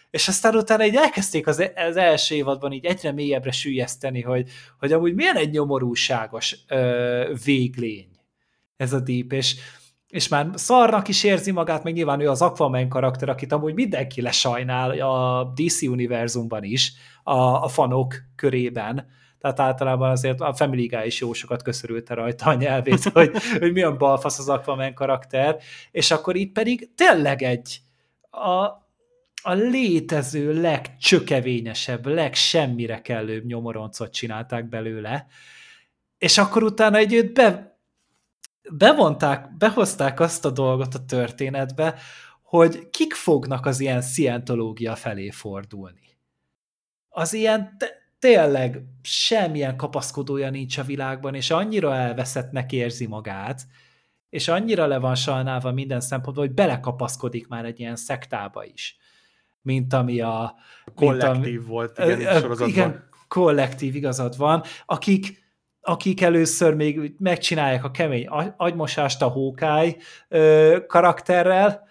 és 0.09 0.28
aztán 0.28 0.55
utána 0.55 0.86
így 0.86 0.95
elkezdték 0.95 1.47
az, 1.47 1.72
az 1.76 1.97
első 1.97 2.36
évadban 2.36 2.72
így 2.72 2.86
egyre 2.86 3.12
mélyebbre 3.12 3.51
sűjeszteni, 3.51 4.22
hogy, 4.22 4.49
hogy 4.80 4.91
amúgy 4.91 5.14
milyen 5.14 5.36
egy 5.36 5.51
nyomorúságos 5.51 6.57
ö, 6.68 7.34
véglény 7.43 8.11
ez 8.82 8.93
a 8.93 8.99
Deep, 8.99 9.32
és, 9.32 9.55
és 10.07 10.27
már 10.27 10.49
szarnak 10.53 11.07
is 11.07 11.23
érzi 11.23 11.51
magát, 11.51 11.84
meg 11.84 11.93
nyilván 11.93 12.19
ő 12.19 12.29
az 12.29 12.41
Aquaman 12.41 12.89
karakter, 12.89 13.29
akit 13.29 13.51
amúgy 13.51 13.73
mindenki 13.73 14.21
lesajnál 14.21 14.99
a 14.99 15.43
DC 15.55 15.82
univerzumban 15.82 16.63
is, 16.63 16.93
a, 17.23 17.34
a 17.34 17.67
fanok 17.67 18.15
körében, 18.36 19.07
tehát 19.39 19.59
általában 19.59 20.09
azért 20.09 20.41
a 20.41 20.53
Family 20.53 20.86
Guy 20.86 21.05
is 21.05 21.19
jó 21.19 21.34
sokat 21.34 21.61
köszörülte 21.61 22.13
rajta 22.13 22.45
a 22.45 22.53
nyelvét, 22.53 23.03
hogy, 23.13 23.32
hogy 23.59 23.71
milyen 23.71 23.97
balfasz 23.97 24.39
az 24.39 24.49
Aquaman 24.49 24.93
karakter, 24.93 25.57
és 25.91 26.11
akkor 26.11 26.36
itt 26.36 26.51
pedig 26.51 26.89
tényleg 26.95 27.41
egy 27.41 27.77
a, 28.29 28.63
a 29.43 29.53
létező 29.53 30.61
legcsökevényesebb, 30.61 32.05
legsemmire 32.05 33.01
kellőbb 33.01 33.45
nyomoroncot 33.45 34.13
csinálták 34.13 34.69
belőle, 34.69 35.27
és 36.17 36.38
akkor 36.38 36.63
utána 36.63 36.97
egy 36.97 37.13
őt 37.13 37.34
be, 37.34 37.70
bevonták, 38.78 39.57
behozták 39.57 40.19
azt 40.19 40.45
a 40.45 40.49
dolgot 40.49 40.93
a 40.93 41.05
történetbe, 41.05 41.95
hogy 42.41 42.89
kik 42.89 43.13
fognak 43.13 43.65
az 43.65 43.80
ilyen 43.80 44.01
szientológia 44.01 44.95
felé 44.95 45.30
fordulni. 45.30 46.17
Az 47.09 47.34
ilyen 47.34 47.78
tényleg 48.19 48.84
semmilyen 49.01 49.78
kapaszkodója 49.78 50.49
nincs 50.49 50.78
a 50.78 50.84
világban, 50.84 51.36
és 51.36 51.51
annyira 51.51 51.95
elveszettnek 51.95 52.72
érzi 52.72 53.07
magát, 53.07 53.67
és 54.30 54.47
annyira 54.47 54.86
le 54.86 54.97
van 54.97 55.15
sajnálva 55.15 55.72
minden 55.72 56.01
szempontból, 56.01 56.45
hogy 56.45 56.53
belekapaszkodik 56.53 57.47
már 57.47 57.65
egy 57.65 57.80
ilyen 57.80 57.95
szektába 57.95 58.65
is, 58.65 58.97
mint 59.61 59.93
ami 59.93 60.22
a... 60.22 60.55
Kollektív 60.95 61.53
mint 61.53 61.63
a, 61.63 61.67
volt, 61.67 61.99
igen, 61.99 62.39
sorozatban. 62.39 62.69
Igen, 62.69 63.09
kollektív 63.28 63.95
igazad 63.95 64.38
van, 64.38 64.63
akik 64.86 65.41
akik 65.82 66.21
először 66.21 66.73
még 66.73 67.13
megcsinálják 67.19 67.84
a 67.84 67.91
kemény 67.91 68.27
agymosást 68.57 69.21
a 69.21 69.27
hókály 69.27 69.97
karakterrel, 70.88 71.89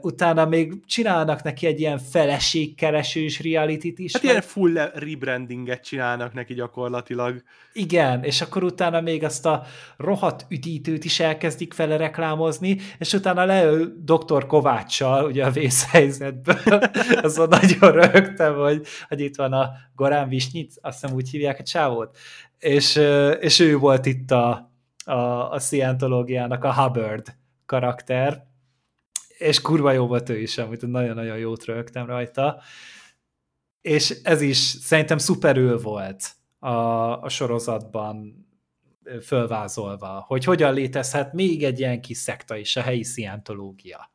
utána 0.00 0.46
még 0.46 0.84
csinálnak 0.86 1.42
neki 1.42 1.66
egy 1.66 1.80
ilyen 1.80 1.98
feleségkeresős 1.98 3.40
reality 3.40 3.92
is. 3.96 4.12
Hát 4.12 4.22
ilyen 4.22 4.40
full 4.40 4.90
rebrandinget 4.94 5.84
csinálnak 5.84 6.32
neki 6.32 6.54
gyakorlatilag. 6.54 7.42
Igen, 7.72 8.24
és 8.24 8.40
akkor 8.40 8.62
utána 8.64 9.00
még 9.00 9.24
azt 9.24 9.46
a 9.46 9.64
rohadt 9.96 10.46
üdítőt 10.48 11.04
is 11.04 11.20
elkezdik 11.20 11.76
vele 11.76 11.96
reklámozni, 11.96 12.76
és 12.98 13.12
utána 13.12 13.44
leül 13.44 13.94
Dr. 14.04 14.46
Kovácssal, 14.46 15.24
ugye 15.24 15.44
a 15.44 15.50
vészhelyzetből, 15.50 16.80
azon 17.22 17.48
nagyon 17.48 17.92
rögtem, 17.92 18.54
hogy, 18.54 18.86
hogy 19.08 19.20
itt 19.20 19.36
van 19.36 19.52
a 19.52 19.70
Gorán 19.94 20.28
Visnyic, 20.28 20.74
azt 20.80 21.00
hiszem 21.00 21.16
úgy 21.16 21.30
hívják 21.30 21.58
a 21.58 21.62
csávót, 21.62 22.16
és, 22.58 22.96
és 23.40 23.58
ő 23.58 23.76
volt 23.76 24.06
itt 24.06 24.30
a, 24.30 24.72
a, 25.04 25.50
a 25.50 25.58
szientológiának 25.58 26.64
a 26.64 26.74
Hubbard 26.74 27.36
karakter, 27.66 28.46
és 29.38 29.60
kurva 29.60 29.92
jó 29.92 30.06
volt 30.06 30.28
ő 30.28 30.38
is, 30.38 30.58
amit 30.58 30.86
nagyon-nagyon 30.86 31.38
jót 31.38 31.64
rögtem 31.64 32.06
rajta. 32.06 32.60
És 33.80 34.20
ez 34.22 34.40
is 34.40 34.56
szerintem 34.56 35.18
szuperül 35.18 35.80
volt 35.80 36.32
a, 36.58 36.68
a 37.22 37.28
sorozatban 37.28 38.46
fölvázolva, 39.22 40.24
hogy 40.26 40.44
hogyan 40.44 40.74
létezhet 40.74 41.32
még 41.32 41.64
egy 41.64 41.78
ilyen 41.78 42.00
kis 42.00 42.16
szekta 42.16 42.56
is, 42.56 42.76
a 42.76 42.80
helyi 42.80 43.04
szientológia. 43.04 44.10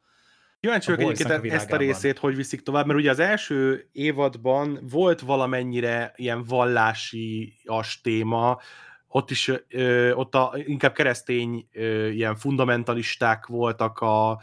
Kíváncsi 0.63 0.91
vagyok 0.91 1.11
egyébként 1.11 1.51
a 1.51 1.55
ezt 1.55 1.71
a 1.71 1.77
részét, 1.77 2.17
hogy 2.17 2.35
viszik 2.35 2.61
tovább, 2.61 2.85
mert 2.85 2.99
ugye 2.99 3.09
az 3.09 3.19
első 3.19 3.89
évadban 3.91 4.79
volt 4.91 5.21
valamennyire 5.21 6.13
ilyen 6.15 6.43
vallási 6.43 7.53
as 7.65 8.01
téma, 8.01 8.59
ott 9.07 9.31
is 9.31 9.51
ö, 9.69 10.11
ott 10.11 10.35
a, 10.35 10.53
inkább 10.55 10.93
keresztény 10.93 11.67
ö, 11.73 12.07
ilyen 12.07 12.35
fundamentalisták 12.35 13.45
voltak 13.45 13.99
a, 13.99 14.41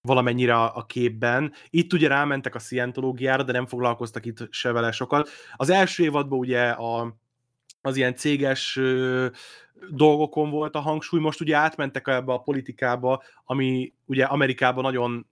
valamennyire 0.00 0.54
a 0.54 0.84
képben. 0.86 1.52
Itt 1.70 1.92
ugye 1.92 2.08
rámentek 2.08 2.54
a 2.54 2.58
szientológiára, 2.58 3.42
de 3.42 3.52
nem 3.52 3.66
foglalkoztak 3.66 4.26
itt 4.26 4.46
se 4.50 4.72
vele 4.72 4.92
sokat. 4.92 5.28
Az 5.56 5.70
első 5.70 6.04
évadban 6.04 6.38
ugye 6.38 6.68
a, 6.68 7.16
az 7.80 7.96
ilyen 7.96 8.16
céges 8.16 8.76
ö, 8.76 9.26
dolgokon 9.90 10.50
volt 10.50 10.74
a 10.74 10.80
hangsúly, 10.80 11.20
most 11.20 11.40
ugye 11.40 11.56
átmentek 11.56 12.08
ebbe 12.08 12.32
a 12.32 12.38
politikába, 12.38 13.22
ami 13.44 13.92
ugye 14.04 14.24
Amerikában 14.24 14.82
nagyon 14.82 15.30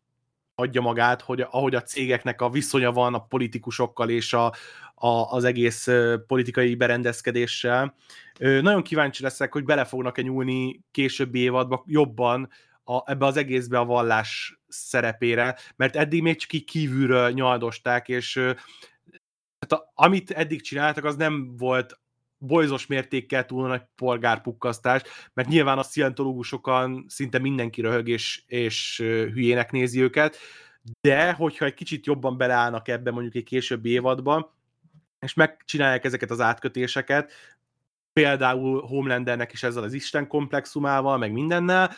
adja 0.60 0.80
magát, 0.80 1.20
hogy 1.20 1.40
ahogy 1.40 1.74
a 1.74 1.82
cégeknek 1.82 2.40
a 2.40 2.50
viszonya 2.50 2.92
van 2.92 3.14
a 3.14 3.24
politikusokkal 3.24 4.08
és 4.08 4.32
a, 4.32 4.46
a, 4.94 5.08
az 5.08 5.44
egész 5.44 5.88
politikai 6.26 6.74
berendezkedéssel. 6.74 7.94
Nagyon 8.38 8.82
kíváncsi 8.82 9.22
leszek, 9.22 9.52
hogy 9.52 9.64
bele 9.64 9.84
fognak-e 9.84 10.22
nyúlni 10.22 10.80
későbbi 10.90 11.38
évadba 11.38 11.84
jobban 11.86 12.48
a, 12.84 13.10
ebbe 13.10 13.26
az 13.26 13.36
egészbe 13.36 13.78
a 13.78 13.84
vallás 13.84 14.60
szerepére, 14.68 15.56
mert 15.76 15.96
eddig 15.96 16.22
még 16.22 16.36
csak 16.36 16.52
így 16.52 16.64
kívülről 16.64 17.30
nyaldosták, 17.30 18.08
és 18.08 18.36
hát 19.58 19.72
a, 19.72 19.92
amit 19.94 20.30
eddig 20.30 20.62
csináltak, 20.62 21.04
az 21.04 21.16
nem 21.16 21.56
volt 21.56 21.99
bolyzos 22.42 22.86
mértékkel 22.86 23.46
túl 23.46 23.68
nagy 23.68 23.82
polgárpukkasztás, 23.96 25.02
mert 25.34 25.48
nyilván 25.48 25.78
a 25.78 25.82
szientológusokon 25.82 27.04
szinte 27.08 27.38
mindenki 27.38 27.80
röhög 27.80 28.08
és, 28.08 28.42
és 28.46 28.98
hülyének 28.98 29.70
nézi 29.70 30.02
őket, 30.02 30.36
de 31.00 31.32
hogyha 31.32 31.64
egy 31.64 31.74
kicsit 31.74 32.06
jobban 32.06 32.36
beleállnak 32.36 32.88
ebbe 32.88 33.10
mondjuk 33.10 33.34
egy 33.34 33.44
későbbi 33.44 33.90
évadban, 33.90 34.50
és 35.18 35.34
megcsinálják 35.34 36.04
ezeket 36.04 36.30
az 36.30 36.40
átkötéseket, 36.40 37.32
például 38.12 38.80
Homelandernek 38.80 39.52
is 39.52 39.62
ezzel 39.62 39.82
az 39.82 39.92
Isten 39.92 40.26
komplexumával, 40.26 41.18
meg 41.18 41.32
mindennel, 41.32 41.90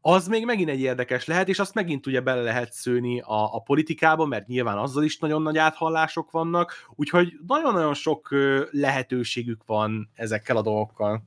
az 0.00 0.28
még 0.28 0.44
megint 0.44 0.68
egy 0.68 0.80
érdekes 0.80 1.26
lehet, 1.26 1.48
és 1.48 1.58
azt 1.58 1.74
megint 1.74 2.06
ugye 2.06 2.20
bele 2.20 2.42
lehet 2.42 2.72
szőni 2.72 3.20
a, 3.20 3.54
a 3.54 3.60
politikába, 3.60 4.24
mert 4.24 4.46
nyilván 4.46 4.78
azzal 4.78 5.04
is 5.04 5.18
nagyon 5.18 5.42
nagy 5.42 5.58
áthallások 5.58 6.30
vannak, 6.30 6.72
úgyhogy 6.94 7.32
nagyon-nagyon 7.46 7.94
sok 7.94 8.28
lehetőségük 8.70 9.62
van 9.66 10.10
ezekkel 10.14 10.56
a 10.56 10.62
dolgokkal. 10.62 11.22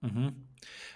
Uh-huh. 0.00 0.32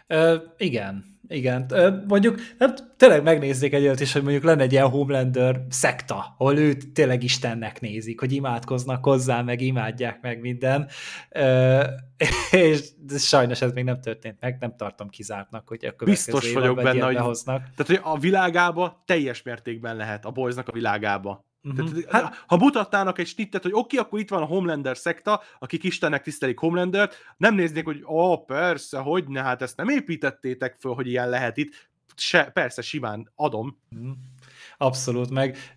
Uh, 0.08 0.42
igen, 0.56 1.11
igen. 1.32 1.72
Mondjuk 2.08 2.40
nem, 2.58 2.74
tényleg 2.96 3.22
megnézzék 3.22 3.72
egy 3.72 4.00
is, 4.00 4.12
hogy 4.12 4.22
mondjuk 4.22 4.44
lenne 4.44 4.62
egy 4.62 4.72
ilyen 4.72 4.88
Homelander 4.88 5.60
szekta, 5.68 6.34
ahol 6.38 6.58
őt 6.58 6.92
tényleg 6.92 7.22
Istennek 7.22 7.80
nézik, 7.80 8.20
hogy 8.20 8.32
imádkoznak 8.32 9.04
hozzá, 9.04 9.42
meg 9.42 9.60
imádják 9.60 10.20
meg 10.20 10.40
minden. 10.40 10.88
És 12.50 12.88
sajnos 13.18 13.62
ez 13.62 13.72
még 13.72 13.84
nem 13.84 14.00
történt 14.00 14.36
meg, 14.40 14.56
nem 14.60 14.76
tartom 14.76 15.08
kizártnak, 15.08 15.68
hogy 15.68 15.94
a 15.98 16.04
Biztos 16.04 16.52
vagyok 16.52 16.76
benne, 16.76 17.04
hogy, 17.04 17.14
behoznak. 17.14 17.62
tehát, 17.62 17.86
hogy 17.86 18.00
a 18.02 18.18
világába 18.18 19.02
teljes 19.06 19.42
mértékben 19.42 19.96
lehet, 19.96 20.24
a 20.24 20.30
boysnak 20.30 20.68
a 20.68 20.72
világába. 20.72 21.44
Uh-huh. 21.64 22.02
Tehát, 22.04 22.24
hát, 22.24 22.44
ha 22.46 22.56
mutatnának 22.56 23.18
egy 23.18 23.26
snittet, 23.26 23.62
hogy 23.62 23.72
oké, 23.72 23.80
okay, 23.80 23.98
akkor 23.98 24.18
itt 24.18 24.28
van 24.28 24.42
a 24.42 24.46
Homelander 24.46 24.96
szekta, 24.96 25.42
akik 25.58 25.84
Istennek 25.84 26.22
tisztelik 26.22 26.58
Homelandert, 26.58 27.16
nem 27.36 27.54
néznék, 27.54 27.84
hogy 27.84 28.02
ó, 28.06 28.32
oh, 28.32 28.44
persze, 28.44 28.98
hogy 28.98 29.28
ne, 29.28 29.42
hát 29.42 29.62
ezt 29.62 29.76
nem 29.76 29.88
építettétek 29.88 30.76
föl, 30.78 30.94
hogy 30.94 31.06
ilyen 31.06 31.28
lehet 31.28 31.56
itt. 31.56 31.90
Se, 32.16 32.44
persze, 32.44 32.82
simán 32.82 33.32
adom. 33.34 33.78
Uh-huh. 33.90 34.10
Abszolút, 34.76 35.30
meg 35.30 35.74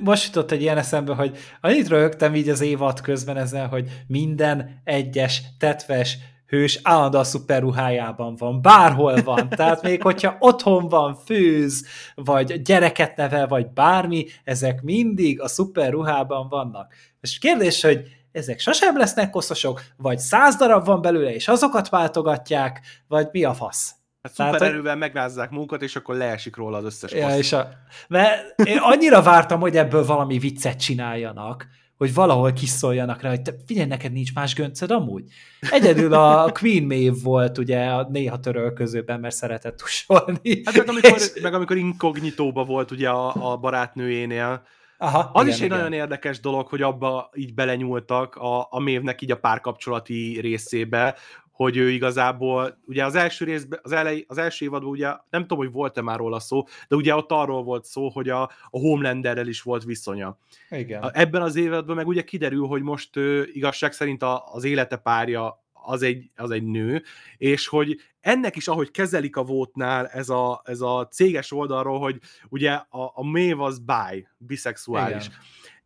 most 0.00 0.26
jutott 0.26 0.50
egy 0.50 0.60
ilyen 0.60 0.78
eszembe, 0.78 1.14
hogy 1.14 1.38
annyit 1.60 1.88
rögtem 1.88 2.34
így 2.34 2.48
az 2.48 2.60
évad 2.60 3.00
közben 3.00 3.36
ezzel, 3.36 3.68
hogy 3.68 4.04
minden 4.06 4.80
egyes 4.84 5.42
tetves 5.58 6.18
hős 6.50 6.80
állandóan 6.82 7.24
szuperruhájában 7.24 8.34
van, 8.36 8.62
bárhol 8.62 9.22
van, 9.22 9.48
tehát 9.48 9.82
még 9.82 10.02
hogyha 10.02 10.36
otthon 10.38 10.88
van, 10.88 11.14
főz, 11.14 11.86
vagy 12.14 12.62
gyereket 12.62 13.16
nevel, 13.16 13.46
vagy 13.46 13.66
bármi, 13.68 14.26
ezek 14.44 14.82
mindig 14.82 15.40
a 15.40 15.48
szuperruhában 15.48 16.48
vannak. 16.48 16.94
És 17.20 17.38
kérdés, 17.38 17.82
hogy 17.82 18.02
ezek 18.32 18.58
sosem 18.58 18.96
lesznek 18.96 19.30
koszosok, 19.30 19.82
vagy 19.96 20.18
száz 20.18 20.56
darab 20.56 20.84
van 20.84 21.00
belőle, 21.00 21.34
és 21.34 21.48
azokat 21.48 21.88
váltogatják, 21.88 22.80
vagy 23.08 23.28
mi 23.32 23.44
a 23.44 23.54
fasz? 23.54 23.94
Hát 24.22 24.32
szupererővel 24.32 24.90
hogy... 24.90 25.00
megrázzák 25.00 25.50
munkat, 25.50 25.82
és 25.82 25.96
akkor 25.96 26.16
leesik 26.16 26.56
róla 26.56 26.76
az 26.76 26.84
összes 26.84 27.12
ja, 27.12 27.36
és 27.36 27.52
a... 27.52 27.68
Mert 28.08 28.60
én 28.64 28.78
annyira 28.78 29.22
vártam, 29.22 29.60
hogy 29.60 29.76
ebből 29.76 30.04
valami 30.04 30.38
viccet 30.38 30.80
csináljanak, 30.80 31.66
hogy 32.00 32.14
valahol 32.14 32.52
kiszóljanak 32.52 33.22
rá, 33.22 33.28
hogy 33.28 33.42
te, 33.42 33.54
figyelj, 33.66 33.88
neked 33.88 34.12
nincs 34.12 34.34
más 34.34 34.54
göncöd 34.54 34.90
amúgy. 34.90 35.24
Egyedül 35.70 36.14
a 36.14 36.50
Queen 36.60 36.84
Maeve 36.84 37.20
volt 37.22 37.58
ugye 37.58 37.84
a 37.84 38.08
néha 38.10 38.40
törölközőben, 38.40 39.20
mert 39.20 39.34
szeretett 39.34 39.76
tusolni. 39.76 40.62
Hát 40.64 40.76
meg 40.76 40.88
amikor, 40.88 41.12
és... 41.16 41.32
meg 41.42 41.54
amikor 41.54 41.76
inkognitóba 41.76 42.64
volt 42.64 42.90
ugye 42.90 43.08
a, 43.08 43.52
a 43.52 43.56
barátnőjénél, 43.56 44.62
Aha, 44.98 45.30
az 45.32 45.42
igen, 45.42 45.54
is 45.54 45.60
egy 45.60 45.66
igen. 45.66 45.76
nagyon 45.76 45.92
érdekes 45.92 46.40
dolog, 46.40 46.66
hogy 46.66 46.82
abba 46.82 47.30
így 47.34 47.54
belenyúltak 47.54 48.34
a, 48.34 48.66
a 48.70 48.80
mévnek 48.80 49.22
így 49.22 49.30
a 49.30 49.36
párkapcsolati 49.36 50.38
részébe, 50.40 51.16
hogy 51.62 51.76
ő 51.76 51.90
igazából, 51.90 52.78
ugye 52.86 53.04
az 53.04 53.14
első 53.14 53.44
részben, 53.44 53.78
az, 53.82 53.92
elej, 53.92 54.24
az 54.28 54.38
első 54.38 54.64
évadban 54.64 54.90
ugye, 54.90 55.06
nem 55.30 55.40
tudom, 55.40 55.58
hogy 55.58 55.72
volt-e 55.72 56.02
már 56.02 56.18
róla 56.18 56.40
szó, 56.40 56.64
de 56.88 56.96
ugye 56.96 57.14
ott 57.14 57.30
arról 57.30 57.62
volt 57.62 57.84
szó, 57.84 58.08
hogy 58.08 58.28
a, 58.28 58.42
a 58.42 58.78
Homelanderrel 58.78 59.46
is 59.46 59.62
volt 59.62 59.84
viszonya. 59.84 60.38
Igen. 60.70 61.10
Ebben 61.12 61.42
az 61.42 61.56
évadban 61.56 61.96
meg 61.96 62.06
ugye 62.06 62.22
kiderül, 62.22 62.66
hogy 62.66 62.82
most 62.82 63.16
ő, 63.16 63.48
igazság 63.52 63.92
szerint 63.92 64.22
a, 64.22 64.44
az 64.52 64.64
élete 64.64 64.96
párja 64.96 65.64
az 65.72 66.02
egy, 66.02 66.30
az 66.36 66.50
egy 66.50 66.64
nő, 66.64 67.02
és 67.36 67.66
hogy 67.66 68.00
ennek 68.20 68.56
is, 68.56 68.68
ahogy 68.68 68.90
kezelik 68.90 69.36
a 69.36 69.44
vótnál 69.44 70.06
ez 70.06 70.28
a, 70.28 70.62
ez 70.64 70.80
a 70.80 71.08
céges 71.10 71.52
oldalról, 71.52 71.98
hogy 71.98 72.18
ugye 72.48 72.70
a, 72.72 73.12
a 73.14 73.30
mév 73.30 73.60
az 73.60 73.78
bi, 73.78 74.26
biszexuális. 74.38 75.26
Igen 75.26 75.38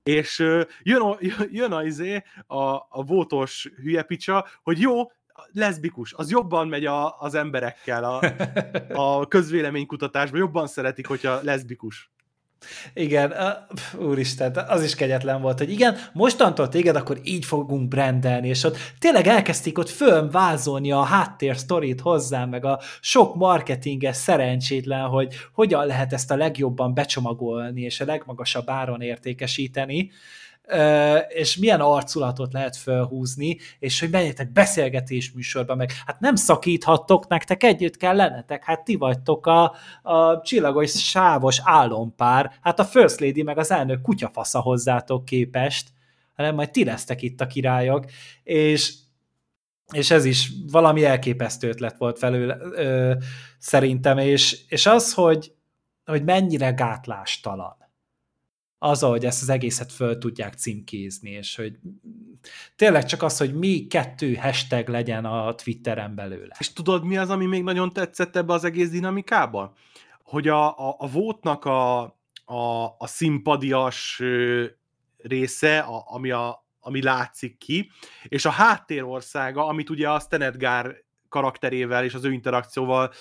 és 0.04 0.38
jön 0.82 1.00
a, 1.00 1.16
jön 1.50 1.72
a, 1.72 1.84
izé, 1.84 2.22
a, 2.46 2.62
a 2.88 3.04
vótos 3.06 3.70
hülye 3.82 4.02
picsa, 4.02 4.46
hogy 4.62 4.80
jó, 4.80 5.10
leszbikus, 5.52 6.12
az 6.12 6.30
jobban 6.30 6.68
megy 6.68 6.86
a, 6.86 7.20
az 7.20 7.34
emberekkel 7.34 8.04
a, 8.04 8.20
a 9.18 9.28
közvéleménykutatásban, 9.28 10.40
jobban 10.40 10.66
szeretik, 10.66 11.06
hogyha 11.06 11.40
leszbikus. 11.42 12.12
Igen, 12.94 13.34
úristen, 13.98 14.56
az 14.68 14.82
is 14.82 14.94
kegyetlen 14.94 15.40
volt, 15.40 15.58
hogy 15.58 15.70
igen, 15.70 15.96
mostantól 16.12 16.68
téged 16.68 16.96
akkor 16.96 17.18
így 17.22 17.44
fogunk 17.44 17.88
brendelni, 17.88 18.48
és 18.48 18.64
ott 18.64 18.76
tényleg 18.98 19.26
elkezdték 19.26 19.78
ott 19.78 19.88
fölvázolni 19.88 20.92
a 20.92 21.02
háttér 21.02 21.56
sztorit 21.56 22.00
hozzá, 22.00 22.44
meg 22.44 22.64
a 22.64 22.80
sok 23.00 23.34
marketinges 23.34 24.16
szerencsétlen, 24.16 25.06
hogy 25.06 25.34
hogyan 25.52 25.86
lehet 25.86 26.12
ezt 26.12 26.30
a 26.30 26.36
legjobban 26.36 26.94
becsomagolni, 26.94 27.80
és 27.80 28.00
a 28.00 28.04
legmagasabb 28.04 28.70
áron 28.70 29.00
értékesíteni, 29.00 30.10
és 31.28 31.56
milyen 31.56 31.80
arculatot 31.80 32.52
lehet 32.52 32.76
felhúzni, 32.76 33.58
és 33.78 34.00
hogy 34.00 34.10
menjetek 34.10 34.52
beszélgetés 34.52 35.32
műsorba, 35.32 35.74
meg 35.74 35.92
hát 36.06 36.20
nem 36.20 36.34
szakíthattok, 36.34 37.28
nektek 37.28 37.62
együtt 37.62 37.96
kell 37.96 38.16
lennetek, 38.16 38.64
hát 38.64 38.84
ti 38.84 38.96
vagytok 38.96 39.46
a, 39.46 39.74
a 40.02 40.40
csillagos 40.40 41.08
sávos 41.08 41.60
álompár, 41.64 42.52
hát 42.62 42.78
a 42.78 42.84
First 42.84 43.20
Lady 43.20 43.42
meg 43.42 43.58
az 43.58 43.70
elnök 43.70 44.00
kutyafasza 44.00 44.60
hozzátok 44.60 45.24
képest, 45.24 45.88
hanem 46.36 46.54
majd 46.54 46.70
ti 46.70 46.84
lesztek 46.84 47.22
itt 47.22 47.40
a 47.40 47.46
királyok, 47.46 48.04
és 48.42 48.92
és 49.92 50.10
ez 50.10 50.24
is 50.24 50.52
valami 50.70 51.04
elképesztő 51.04 51.68
ötlet 51.68 51.98
volt 51.98 52.18
felül 52.18 52.48
ö, 52.50 53.14
szerintem, 53.58 54.18
és, 54.18 54.64
és 54.68 54.86
az, 54.86 55.14
hogy, 55.14 55.52
hogy 56.04 56.24
mennyire 56.24 56.70
gátlástalan 56.70 57.83
az, 58.84 59.00
hogy 59.00 59.24
ezt 59.24 59.42
az 59.42 59.48
egészet 59.48 59.92
föl 59.92 60.18
tudják 60.18 60.54
címkézni, 60.54 61.30
és 61.30 61.56
hogy 61.56 61.78
tényleg 62.76 63.04
csak 63.04 63.22
az, 63.22 63.38
hogy 63.38 63.54
mi 63.54 63.86
kettő 63.86 64.34
hashtag 64.34 64.88
legyen 64.88 65.24
a 65.24 65.54
Twitteren 65.54 66.14
belőle. 66.14 66.56
És 66.58 66.72
tudod, 66.72 67.04
mi 67.04 67.16
az, 67.16 67.30
ami 67.30 67.46
még 67.46 67.62
nagyon 67.62 67.92
tetszett 67.92 68.36
ebbe 68.36 68.52
az 68.52 68.64
egész 68.64 68.90
dinamikába? 68.90 69.74
Hogy 70.22 70.48
a, 70.48 70.88
a, 70.88 70.96
a 70.98 71.08
vótnak 71.08 71.64
a, 71.64 72.00
a, 72.44 72.84
a 72.98 73.06
szimpadias 73.06 74.22
része, 75.16 75.78
a, 75.78 76.04
ami, 76.06 76.30
a, 76.30 76.66
ami 76.80 77.02
látszik 77.02 77.58
ki, 77.58 77.90
és 78.28 78.44
a 78.44 78.50
háttérországa, 78.50 79.66
amit 79.66 79.90
ugye 79.90 80.10
a 80.10 80.20
Stenedgár 80.20 80.96
karakterével 81.28 82.04
és 82.04 82.14
az 82.14 82.24
ő 82.24 82.32
interakcióval 82.32 83.12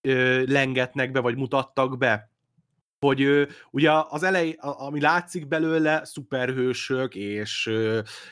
ö, 0.00 0.42
lengetnek 0.46 1.10
be, 1.10 1.20
vagy 1.20 1.36
mutattak 1.36 1.98
be 1.98 2.31
hogy 3.06 3.48
ugye 3.70 3.90
az 4.08 4.22
elej, 4.22 4.56
ami 4.58 5.00
látszik 5.00 5.48
belőle, 5.48 6.04
szuperhősök 6.04 7.14
és, 7.14 7.70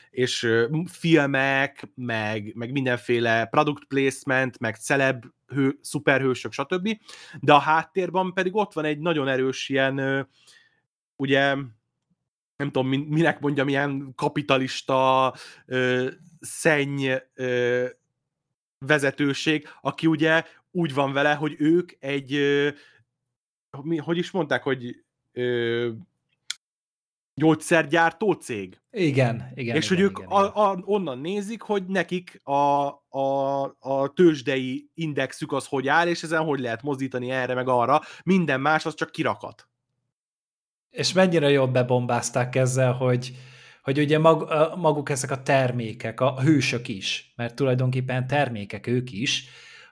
és 0.09 0.47
filmek, 0.85 1.87
meg, 1.95 2.51
meg 2.55 2.71
mindenféle 2.71 3.45
product 3.45 3.83
placement, 3.87 4.59
meg 4.59 4.75
celeb 4.75 5.25
hő, 5.47 5.77
szuperhősök, 5.81 6.51
stb. 6.51 6.97
De 7.39 7.53
a 7.53 7.59
háttérben 7.59 8.33
pedig 8.33 8.55
ott 8.55 8.73
van 8.73 8.85
egy 8.85 8.99
nagyon 8.99 9.27
erős 9.27 9.69
ilyen, 9.69 10.27
ugye, 11.15 11.55
nem 12.55 12.71
tudom, 12.71 12.87
minek 12.87 13.39
mondjam, 13.39 13.67
ilyen 13.67 14.13
kapitalista 14.15 15.33
szenny 16.39 17.11
vezetőség, 18.79 19.67
aki 19.81 20.07
ugye 20.07 20.43
úgy 20.71 20.93
van 20.93 21.13
vele, 21.13 21.33
hogy 21.33 21.55
ők 21.57 21.91
egy 21.99 22.39
mi, 23.81 23.97
hogy 23.97 24.17
is 24.17 24.31
mondták, 24.31 24.63
hogy 24.63 25.03
ö, 25.31 25.89
gyógyszergyártó 27.33 28.31
cég. 28.31 28.81
Igen, 28.91 29.51
igen. 29.55 29.75
És 29.75 29.85
igen, 29.85 29.97
hogy 29.97 30.05
ők 30.05 30.17
igen, 30.17 30.29
a, 30.29 30.69
a, 30.69 30.79
onnan 30.85 31.19
nézik, 31.19 31.61
hogy 31.61 31.85
nekik 31.85 32.41
a, 32.43 32.87
a, 33.09 33.63
a 33.79 34.13
tőzsdei 34.13 34.89
indexük 34.93 35.51
az 35.51 35.65
hogy 35.65 35.87
áll, 35.87 36.07
és 36.07 36.23
ezen 36.23 36.43
hogy 36.43 36.59
lehet 36.59 36.81
mozdítani 36.81 37.29
erre 37.29 37.53
meg 37.53 37.67
arra. 37.67 38.01
Minden 38.23 38.61
más 38.61 38.85
az 38.85 38.95
csak 38.95 39.11
kirakat. 39.11 39.69
És 40.89 41.13
mennyire 41.13 41.49
jól 41.49 41.67
bebombázták 41.67 42.55
ezzel, 42.55 42.93
hogy, 42.93 43.35
hogy 43.83 43.99
ugye 43.99 44.19
mag, 44.19 44.53
maguk 44.77 45.09
ezek 45.09 45.31
a 45.31 45.43
termékek, 45.43 46.19
a 46.21 46.41
hősök 46.41 46.87
is, 46.87 47.33
mert 47.35 47.55
tulajdonképpen 47.55 48.27
termékek 48.27 48.87
ők 48.87 49.11
is, 49.11 49.49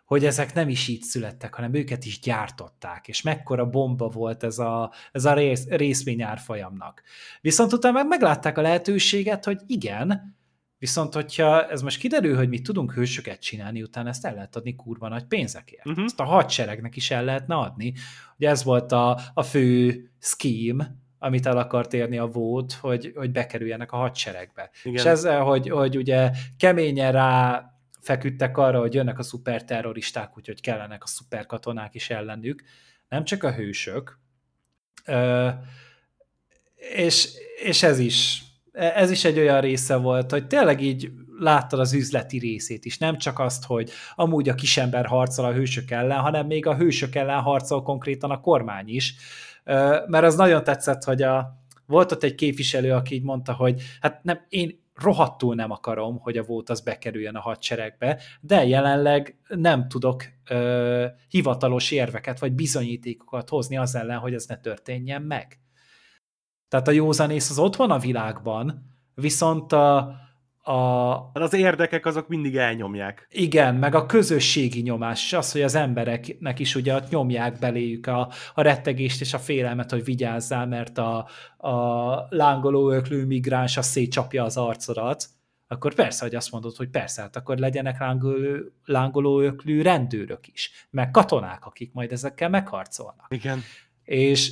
hogy 0.10 0.26
ezek 0.26 0.53
nem 0.53 0.70
is 0.70 0.88
így 0.88 1.01
születtek, 1.01 1.53
hanem 1.53 1.74
őket 1.74 2.05
is 2.05 2.20
gyártották, 2.20 3.07
és 3.07 3.22
mekkora 3.22 3.70
bomba 3.70 4.07
volt 4.07 4.43
ez 4.43 4.60
a, 4.60 4.91
ez 5.12 5.26
a 5.26 5.34
rész, 5.34 5.68
részvényárfolyamnak. 5.68 7.03
Viszont 7.41 7.74
utána 7.74 7.93
meg 7.93 8.07
meglátták 8.07 8.57
a 8.57 8.62
lehetőséget, 8.62 9.45
hogy 9.45 9.62
igen, 9.68 10.38
viszont 10.78 11.14
hogyha 11.14 11.68
ez 11.68 11.82
most 11.82 11.99
kiderül, 11.99 12.36
hogy 12.36 12.49
mi 12.49 12.62
tudunk 12.62 12.93
hősöket 12.93 13.41
csinálni, 13.41 13.82
utána 13.82 14.10
ezt 14.10 14.26
el 14.26 14.34
lehet 14.34 14.55
adni 14.55 14.76
kurva 14.76 15.07
nagy 15.07 15.26
pénzekért. 15.26 15.86
Uh-huh. 15.86 16.03
Ezt 16.03 16.20
a 16.20 16.24
hadseregnek 16.24 16.95
is 16.95 17.12
el 17.12 17.24
lehetne 17.24 17.55
adni. 17.55 17.93
Ugye 18.38 18.49
ez 18.49 18.64
volt 18.64 18.91
a, 18.91 19.20
a 19.34 19.43
fő 19.43 20.03
scheme, 20.20 20.95
amit 21.20 21.45
el 21.45 21.57
akart 21.57 21.93
érni 21.93 22.18
a 22.18 22.26
vót, 22.26 22.74
hogy, 22.74 23.12
hogy 23.16 23.32
bekerüljenek 23.32 23.91
a 23.91 23.97
hadseregbe. 23.97 24.70
Igen. 24.84 24.97
És 24.97 25.03
ezzel, 25.03 25.41
hogy, 25.41 25.70
hogy 25.70 25.97
ugye 25.97 26.32
keményen 26.57 27.12
rá 27.12 27.64
feküdtek 28.00 28.58
arra, 28.58 28.80
hogy 28.80 28.93
jönnek 28.93 29.20
a 29.20 29.24
szuperterroristák, 29.24 30.38
úgyhogy 30.38 30.62
kellenek 30.62 31.04
a 31.04 31.08
szuperkatonák 31.08 31.95
is 31.95 32.10
ellenük, 32.10 32.64
nem 33.10 33.24
csak 33.24 33.43
a 33.43 33.54
hősök, 33.54 34.20
és, 36.76 37.30
és 37.64 37.84
ez 37.84 38.00
is 38.00 38.43
ez 38.80 39.12
is 39.12 39.26
egy 39.26 39.38
olyan 39.39 39.62
része 39.62 39.95
volt, 39.95 40.32
hogy 40.32 40.47
tényleg 40.47 40.82
így 40.82 41.12
láttad 41.39 41.80
az 41.80 41.93
üzleti 41.93 42.38
részét 42.38 42.86
is, 42.86 42.97
nem 42.97 43.18
csak 43.18 43.39
azt, 43.39 43.66
hogy 43.66 43.91
amúgy 44.16 44.50
a 44.50 44.56
kisember 44.56 45.06
harcol 45.06 45.45
a 45.45 45.54
hősök 45.54 45.91
ellen, 45.91 46.20
hanem 46.20 46.45
még 46.45 46.66
a 46.66 46.76
hősök 46.76 47.16
ellen 47.16 47.41
harcol 47.41 47.84
konkrétan 47.84 48.32
a 48.32 48.41
kormány 48.41 48.88
is, 48.88 49.16
mert 50.08 50.24
az 50.24 50.36
nagyon 50.36 50.64
tetszett, 50.64 51.04
hogy 51.04 51.22
a, 51.22 51.58
volt 51.86 52.12
ott 52.12 52.24
egy 52.24 52.36
képviselő, 52.36 52.91
aki 52.91 53.16
így 53.16 53.24
mondta, 53.24 53.54
hogy 53.54 53.82
hát 54.02 54.24
nem, 54.24 54.45
én 54.50 54.88
rohadtul 55.02 55.56
nem 55.56 55.72
akarom, 55.72 56.20
hogy 56.20 56.38
a 56.38 56.43
volt 56.43 56.70
az 56.70 56.82
bekerüljön 56.82 57.36
a 57.36 57.39
hadseregbe, 57.39 58.22
de 58.41 58.66
jelenleg 58.66 59.39
nem 59.47 59.88
tudok 59.88 60.24
ö, 60.50 61.06
hivatalos 61.30 61.91
érveket 61.91 62.39
vagy 62.39 62.54
bizonyítékokat 62.54 63.50
hozni 63.50 63.78
az 63.78 63.95
ellen, 63.95 64.18
hogy 64.20 64.34
ez 64.34 64.45
ne 64.45 64.58
történjen 64.58 65.22
meg. 65.22 65.60
Tehát 66.68 66.88
a 66.88 66.91
józanész 66.91 67.50
az 67.50 67.60
ott 67.60 67.76
van 67.76 67.91
a 67.91 68.00
világban, 68.00 68.97
viszont 69.14 69.72
a, 69.72 70.16
a... 70.70 71.32
Az 71.34 71.53
érdekek 71.53 72.05
azok 72.05 72.28
mindig 72.28 72.55
elnyomják. 72.55 73.28
Igen, 73.32 73.76
meg 73.76 73.95
a 73.95 74.05
közösségi 74.05 74.82
nyomás, 74.82 75.34
az, 75.34 75.51
hogy 75.51 75.61
az 75.61 75.76
embereknek 75.76 76.59
is 76.59 76.76
ugye 76.76 76.99
nyomják 77.09 77.59
beléjük 77.59 78.07
a, 78.07 78.32
a 78.53 78.61
rettegést 78.61 79.22
és 79.22 79.34
a 79.34 79.39
félelmet, 79.39 79.91
hogy 79.91 80.03
vigyázzál, 80.03 80.67
mert 80.67 80.97
a, 80.97 81.28
a 81.57 82.26
lángoló 82.30 82.91
öklő 82.91 83.26
migráns 83.26 83.78
az 83.78 83.86
szétcsapja 83.86 84.43
az 84.43 84.57
arcodat, 84.57 85.26
akkor 85.67 85.93
persze, 85.93 86.26
hogy 86.26 86.36
azt 86.36 86.51
mondod, 86.51 86.76
hogy 86.76 86.89
persze, 86.89 87.22
hát 87.22 87.36
akkor 87.36 87.57
legyenek 87.57 87.99
lángoló, 87.99 88.57
lángoló 88.86 89.39
öklű 89.41 89.82
rendőrök 89.82 90.47
is, 90.47 90.88
meg 90.89 91.11
katonák, 91.11 91.65
akik 91.65 91.93
majd 91.93 92.11
ezekkel 92.11 92.49
megharcolnak. 92.49 93.26
Igen. 93.30 93.61
És 94.03 94.51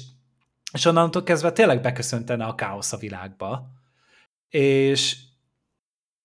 és 0.72 0.86
onnantól 0.86 1.24
kezdve 1.24 1.51
tényleg 1.51 1.82
beköszöntene 1.82 2.45
a 2.45 2.55
káosz 2.55 2.93
a 2.93 2.97
világba. 2.97 3.68
És, 4.49 5.18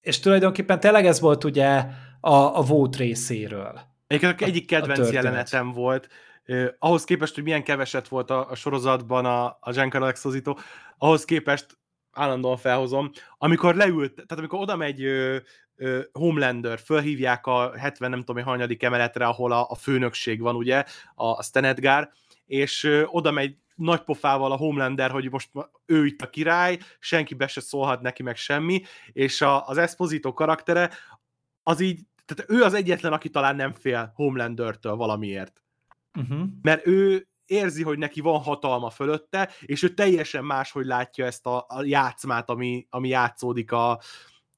és 0.02 0.20
tulajdonképpen 0.20 0.80
tényleg 0.80 1.06
ez 1.06 1.20
volt 1.20 1.44
ugye 1.44 1.84
a, 2.20 2.34
a 2.58 2.62
vót 2.62 2.96
részéről. 2.96 3.80
Egyik, 4.06 4.40
egyik 4.40 4.66
kedvenc 4.66 5.08
a 5.08 5.12
jelenetem 5.12 5.72
volt, 5.72 6.08
eh, 6.44 6.68
ahhoz 6.78 7.04
képest, 7.04 7.34
hogy 7.34 7.44
milyen 7.44 7.64
keveset 7.64 8.08
volt 8.08 8.30
a, 8.30 8.50
a 8.50 8.54
sorozatban 8.54 9.24
a, 9.24 9.44
a 9.60 9.70
Giancarlo 9.72 10.06
Exposito, 10.06 10.54
ahhoz 10.98 11.24
képest 11.24 11.66
állandóan 12.12 12.56
felhozom, 12.56 13.10
amikor 13.38 13.74
leült, 13.74 14.14
tehát 14.14 14.38
amikor 14.38 14.60
oda 14.60 14.76
megy 14.76 15.02
ö, 15.04 15.36
ö, 15.76 16.00
Homelander, 16.12 16.78
fölhívják 16.78 17.46
a 17.46 17.78
70 17.78 18.10
nem 18.10 18.22
tudom, 18.22 18.44
hanyadik 18.44 18.82
emeletre, 18.82 19.26
ahol 19.26 19.52
a, 19.52 19.66
a 19.68 19.74
főnökség 19.74 20.40
van, 20.40 20.54
ugye, 20.54 20.84
a, 21.14 21.26
a 21.26 21.42
Stenedgár, 21.42 22.10
és 22.46 23.04
oda 23.06 23.30
megy 23.30 23.56
nagy 23.74 24.02
pofával 24.02 24.52
a 24.52 24.56
Homelander, 24.56 25.10
hogy 25.10 25.30
most 25.30 25.50
ő 25.86 26.06
itt 26.06 26.22
a 26.22 26.30
király, 26.30 26.78
senki 26.98 27.34
be 27.34 27.46
se 27.46 27.60
szólhat 27.60 28.00
neki 28.00 28.22
meg 28.22 28.36
semmi, 28.36 28.82
és 29.12 29.40
a, 29.40 29.66
az 29.68 29.76
Esposito 29.76 30.32
karaktere 30.32 30.90
az 31.62 31.80
így, 31.80 32.00
tehát 32.24 32.50
ő 32.50 32.62
az 32.62 32.74
egyetlen, 32.74 33.12
aki 33.12 33.28
talán 33.28 33.56
nem 33.56 33.72
fél 33.72 34.12
Homelandertől 34.14 34.94
valamiért. 34.94 35.62
Uh-huh. 36.18 36.48
Mert 36.62 36.86
ő 36.86 37.28
érzi, 37.46 37.82
hogy 37.82 37.98
neki 37.98 38.20
van 38.20 38.40
hatalma 38.40 38.90
fölötte, 38.90 39.50
és 39.60 39.82
ő 39.82 39.88
teljesen 39.88 40.44
máshogy 40.44 40.86
látja 40.86 41.26
ezt 41.26 41.46
a, 41.46 41.64
a 41.68 41.84
játszmát, 41.84 42.50
ami, 42.50 42.86
ami 42.90 43.08
játszódik 43.08 43.72
a, 43.72 43.90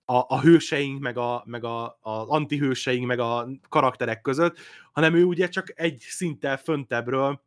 a, 0.05 0.24
a 0.26 0.41
hőseink, 0.41 1.01
meg, 1.01 1.16
a, 1.16 1.43
meg 1.47 1.64
a, 1.64 1.99
az 2.01 2.28
antihőseink, 2.28 3.07
meg 3.07 3.18
a 3.18 3.49
karakterek 3.68 4.20
között, 4.20 4.59
hanem 4.93 5.14
ő 5.14 5.24
ugye 5.24 5.49
csak 5.49 5.72
egy 5.74 5.99
szinttel 5.99 6.57
föntebbről 6.57 7.43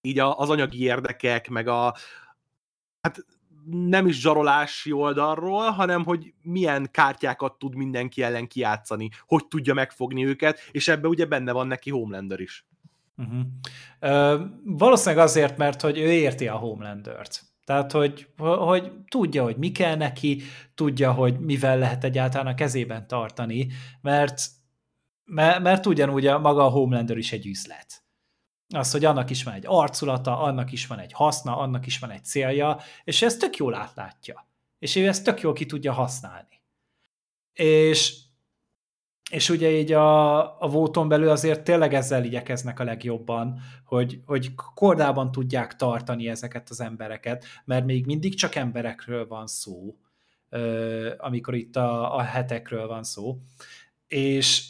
így 0.00 0.18
az 0.18 0.50
anyagi 0.50 0.82
érdekek, 0.82 1.48
meg 1.48 1.68
a 1.68 1.96
hát 3.00 3.24
nem 3.70 4.06
is 4.06 4.20
zsarolási 4.20 4.92
oldalról, 4.92 5.70
hanem 5.70 6.04
hogy 6.04 6.34
milyen 6.42 6.88
kártyákat 6.90 7.58
tud 7.58 7.74
mindenki 7.74 8.22
ellen 8.22 8.46
kiátszani, 8.46 9.10
hogy 9.26 9.46
tudja 9.46 9.74
megfogni 9.74 10.26
őket, 10.26 10.58
és 10.70 10.88
ebbe 10.88 11.08
ugye 11.08 11.24
benne 11.24 11.52
van 11.52 11.66
neki 11.66 11.90
Homelander 11.90 12.40
is. 12.40 12.66
Uh-huh. 13.16 13.40
Ö, 14.00 14.44
valószínűleg 14.64 15.24
azért, 15.24 15.56
mert 15.56 15.80
hogy 15.80 15.98
ő 15.98 16.12
érti 16.12 16.48
a 16.48 16.56
Homelandert. 16.56 17.42
Tehát, 17.64 17.92
hogy, 17.92 18.28
hogy 18.38 18.92
tudja, 19.08 19.42
hogy 19.42 19.56
mi 19.56 19.72
kell 19.72 19.96
neki, 19.96 20.42
tudja, 20.74 21.12
hogy 21.12 21.38
mivel 21.38 21.78
lehet 21.78 22.04
egyáltalán 22.04 22.46
a 22.46 22.54
kezében 22.54 23.06
tartani, 23.06 23.68
mert, 24.00 24.42
mert, 25.24 25.62
mert 25.62 25.86
ugyanúgy 25.86 26.26
a, 26.26 26.38
maga 26.38 26.64
a 26.64 26.70
Homelander 26.70 27.16
is 27.16 27.32
egy 27.32 27.46
üzlet 27.46 27.99
az, 28.74 28.90
hogy 28.90 29.04
annak 29.04 29.30
is 29.30 29.44
van 29.44 29.54
egy 29.54 29.64
arculata, 29.66 30.40
annak 30.40 30.72
is 30.72 30.86
van 30.86 30.98
egy 30.98 31.12
haszna, 31.12 31.56
annak 31.56 31.86
is 31.86 31.98
van 31.98 32.10
egy 32.10 32.24
célja, 32.24 32.78
és 33.04 33.22
ezt 33.22 33.40
tök 33.40 33.56
jól 33.56 33.74
átlátja. 33.74 34.48
És 34.78 34.96
ő 34.96 35.06
ezt 35.06 35.24
tök 35.24 35.40
jól 35.40 35.52
ki 35.52 35.66
tudja 35.66 35.92
használni. 35.92 36.62
És, 37.52 38.16
és 39.30 39.48
ugye 39.48 39.70
így 39.70 39.92
a, 39.92 40.40
a 40.62 40.68
vóton 40.68 41.08
belül 41.08 41.28
azért 41.28 41.62
tényleg 41.62 41.94
ezzel 41.94 42.24
igyekeznek 42.24 42.80
a 42.80 42.84
legjobban, 42.84 43.60
hogy, 43.84 44.20
hogy 44.26 44.54
kordában 44.74 45.32
tudják 45.32 45.76
tartani 45.76 46.28
ezeket 46.28 46.70
az 46.70 46.80
embereket, 46.80 47.44
mert 47.64 47.84
még 47.84 48.06
mindig 48.06 48.34
csak 48.34 48.54
emberekről 48.54 49.26
van 49.26 49.46
szó, 49.46 49.96
amikor 51.18 51.54
itt 51.54 51.76
a, 51.76 52.16
a 52.16 52.20
hetekről 52.20 52.86
van 52.86 53.02
szó. 53.02 53.38
És, 54.06 54.68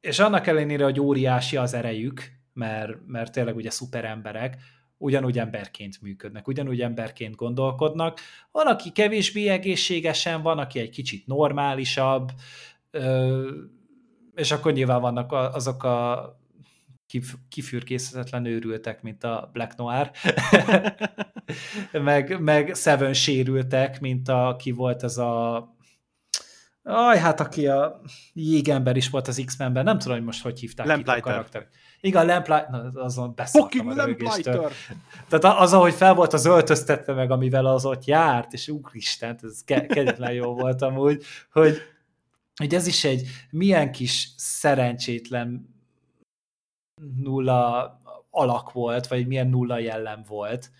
és 0.00 0.18
annak 0.18 0.46
ellenére, 0.46 0.84
hogy 0.84 1.00
óriási 1.00 1.56
az 1.56 1.74
erejük, 1.74 2.41
mert, 2.52 3.06
mert 3.06 3.32
tényleg 3.32 3.56
ugye 3.56 3.70
szuperemberek, 3.70 4.56
ugyanúgy 5.02 5.38
emberként 5.38 6.00
működnek, 6.02 6.48
ugyanúgy 6.48 6.80
emberként 6.80 7.34
gondolkodnak. 7.34 8.20
Van, 8.50 8.66
aki 8.66 8.90
kevésbé 8.90 9.48
egészségesen, 9.48 10.42
van, 10.42 10.58
aki 10.58 10.78
egy 10.78 10.90
kicsit 10.90 11.26
normálisabb, 11.26 12.30
és 14.34 14.50
akkor 14.50 14.72
nyilván 14.72 15.00
vannak 15.00 15.32
azok 15.32 15.84
a 15.84 16.30
kifürkészhetetlen 17.48 18.44
őrültek, 18.44 19.02
mint 19.02 19.24
a 19.24 19.50
Black 19.52 19.76
Noir, 19.76 20.10
meg, 21.92 22.40
meg 22.40 22.74
Seven 22.74 23.12
sérültek, 23.12 24.00
mint 24.00 24.28
a, 24.28 24.56
ki 24.58 24.70
volt 24.70 25.02
ez 25.02 25.18
a 25.18 25.70
Aj, 26.84 27.18
hát 27.18 27.40
aki 27.40 27.66
a 27.66 28.00
jégember 28.32 28.96
is 28.96 29.10
volt 29.10 29.28
az 29.28 29.42
X-Menben, 29.46 29.84
nem 29.84 29.98
tudom, 29.98 30.16
hogy 30.16 30.26
most 30.26 30.42
hogy 30.42 30.60
hívták 30.60 30.86
Lamplighter. 30.86 31.18
a 31.18 31.34
karakter. 31.34 31.68
Igen, 32.04 32.26
Lamplighter, 32.26 32.90
azon 32.94 33.32
beszéltem 33.34 33.88
a 33.88 34.04
rögéstől. 34.04 34.70
Tehát 35.28 35.60
az, 35.60 35.72
ahogy 35.72 35.94
fel 35.94 36.14
volt 36.14 36.32
az 36.32 36.44
öltöztetve 36.44 37.12
meg, 37.12 37.30
amivel 37.30 37.66
az 37.66 37.84
ott 37.84 38.04
járt, 38.04 38.52
és 38.52 38.68
úristen, 38.68 39.38
ez 39.42 39.64
ke- 39.64 39.86
kegyetlen 39.86 40.32
jó 40.32 40.54
volt 40.54 40.82
amúgy, 40.82 41.24
hogy, 41.52 41.76
hogy 42.56 42.74
ez 42.74 42.86
is 42.86 43.04
egy 43.04 43.26
milyen 43.50 43.92
kis 43.92 44.28
szerencsétlen 44.36 45.74
nulla 47.16 48.00
alak 48.30 48.72
volt, 48.72 49.06
vagy 49.06 49.26
milyen 49.26 49.48
nulla 49.48 49.78
jellem 49.78 50.22
volt, 50.28 50.70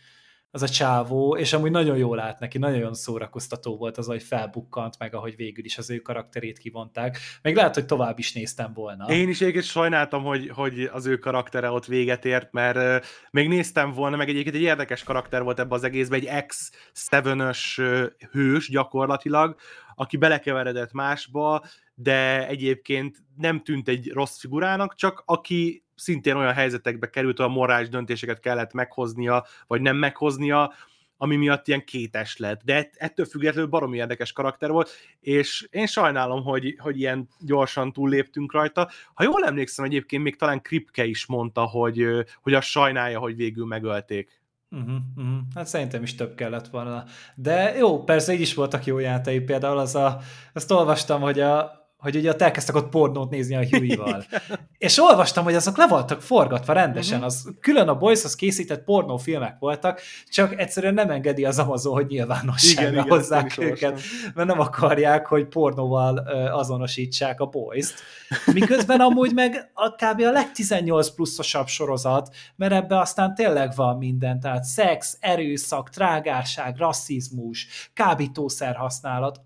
az 0.54 0.62
a 0.62 0.68
csávó, 0.68 1.36
és 1.36 1.52
amúgy 1.52 1.70
nagyon 1.70 1.96
jól 1.96 2.20
állt 2.20 2.38
neki, 2.38 2.58
nagyon 2.58 2.94
szórakoztató 2.94 3.76
volt 3.76 3.98
az, 3.98 4.06
hogy 4.06 4.22
felbukkant 4.22 4.98
meg, 4.98 5.14
ahogy 5.14 5.36
végül 5.36 5.64
is 5.64 5.78
az 5.78 5.90
ő 5.90 5.98
karakterét 5.98 6.58
kivonták. 6.58 7.18
Meg 7.42 7.56
lehet, 7.56 7.74
hogy 7.74 7.86
tovább 7.86 8.18
is 8.18 8.32
néztem 8.32 8.72
volna. 8.74 9.04
Én 9.04 9.28
is 9.28 9.40
egyébként 9.40 9.64
sajnáltam, 9.64 10.22
hogy, 10.22 10.50
hogy 10.54 10.90
az 10.92 11.06
ő 11.06 11.18
karaktere 11.18 11.70
ott 11.70 11.84
véget 11.84 12.24
ért, 12.24 12.52
mert 12.52 13.04
még 13.30 13.48
néztem 13.48 13.92
volna, 13.92 14.16
meg 14.16 14.28
egyébként 14.28 14.54
egy 14.54 14.62
érdekes 14.62 15.02
karakter 15.02 15.42
volt 15.42 15.58
ebbe 15.58 15.74
az 15.74 15.84
egészben, 15.84 16.18
egy 16.18 16.26
ex 16.26 16.70
7 17.10 18.28
hős 18.30 18.68
gyakorlatilag, 18.68 19.56
aki 19.94 20.16
belekeveredett 20.16 20.92
másba, 20.92 21.64
de 21.94 22.48
egyébként 22.48 23.16
nem 23.36 23.62
tűnt 23.62 23.88
egy 23.88 24.10
rossz 24.12 24.38
figurának, 24.38 24.94
csak 24.94 25.22
aki 25.26 25.84
szintén 25.94 26.36
olyan 26.36 26.52
helyzetekbe 26.52 27.10
került, 27.10 27.38
a 27.38 27.48
morális 27.48 27.88
döntéseket 27.88 28.40
kellett 28.40 28.72
meghoznia, 28.72 29.46
vagy 29.66 29.80
nem 29.80 29.96
meghoznia, 29.96 30.72
ami 31.16 31.36
miatt 31.36 31.68
ilyen 31.68 31.84
kétes 31.84 32.36
lett, 32.36 32.62
de 32.64 32.90
ettől 32.92 33.26
függetlenül 33.26 33.70
baromi 33.70 33.96
érdekes 33.96 34.32
karakter 34.32 34.70
volt, 34.70 34.90
és 35.20 35.66
én 35.70 35.86
sajnálom, 35.86 36.42
hogy, 36.42 36.76
hogy 36.78 36.98
ilyen 36.98 37.28
gyorsan 37.40 37.92
túlléptünk 37.92 38.52
rajta. 38.52 38.90
Ha 39.14 39.24
jól 39.24 39.44
emlékszem, 39.44 39.84
egyébként 39.84 40.22
még 40.22 40.36
talán 40.36 40.62
Kripke 40.62 41.04
is 41.04 41.26
mondta, 41.26 41.62
hogy, 41.62 42.06
hogy 42.42 42.54
azt 42.54 42.66
sajnálja, 42.66 43.18
hogy 43.18 43.36
végül 43.36 43.66
megölték. 43.66 44.40
Uh-huh, 44.70 44.96
uh-huh. 45.16 45.38
Hát 45.54 45.66
szerintem 45.66 46.02
is 46.02 46.14
több 46.14 46.34
kellett 46.34 46.68
volna. 46.68 47.04
De 47.34 47.76
jó, 47.76 48.04
persze 48.04 48.32
így 48.32 48.40
is 48.40 48.54
voltak 48.54 48.84
jó 48.84 48.98
játai, 48.98 49.40
például 49.40 49.78
az 49.78 49.94
a, 49.94 50.20
azt 50.52 50.70
olvastam, 50.70 51.20
hogy 51.20 51.40
a, 51.40 51.81
hogy 52.02 52.16
ugye 52.16 52.30
ott 52.30 52.42
elkezdtek 52.42 52.74
ott 52.74 52.88
pornót 52.88 53.30
nézni 53.30 53.56
a 53.56 53.66
Huey-val. 53.70 54.24
És 54.78 54.98
olvastam, 54.98 55.44
hogy 55.44 55.54
azok 55.54 55.76
le 55.76 55.86
voltak 55.86 56.22
forgatva 56.22 56.72
rendesen, 56.72 57.18
uh-huh. 57.18 57.32
az 57.32 57.48
külön 57.60 57.88
a 57.88 57.94
Boys-hoz 57.94 58.34
készített 58.34 58.84
pornófilmek 58.84 59.56
voltak, 59.58 60.00
csak 60.28 60.60
egyszerűen 60.60 60.94
nem 60.94 61.10
engedi 61.10 61.44
az 61.44 61.58
Amazon, 61.58 61.92
hogy 61.92 62.06
nyilvánosságra 62.06 62.90
igen, 62.90 63.08
hozzák 63.08 63.56
igen, 63.56 63.68
őket, 63.68 64.00
mert 64.34 64.48
nem 64.48 64.60
akarják, 64.60 65.26
hogy 65.26 65.46
pornóval 65.46 66.16
azonosítsák 66.52 67.40
a 67.40 67.46
Boys-t. 67.46 67.94
Miközben 68.52 69.00
amúgy 69.00 69.34
meg 69.34 69.70
a 69.74 69.90
kb. 69.90 70.20
a 70.20 70.30
leg 70.30 70.52
18 70.52 71.10
pluszosabb 71.10 71.66
sorozat, 71.66 72.34
mert 72.56 72.72
ebbe 72.72 72.98
aztán 72.98 73.34
tényleg 73.34 73.72
van 73.74 73.98
minden, 73.98 74.40
tehát 74.40 74.64
szex, 74.64 75.16
erőszak, 75.20 75.90
trágárság, 75.90 76.76
rasszizmus, 76.76 77.66
kábítószer 77.94 78.76
használat, 78.76 79.40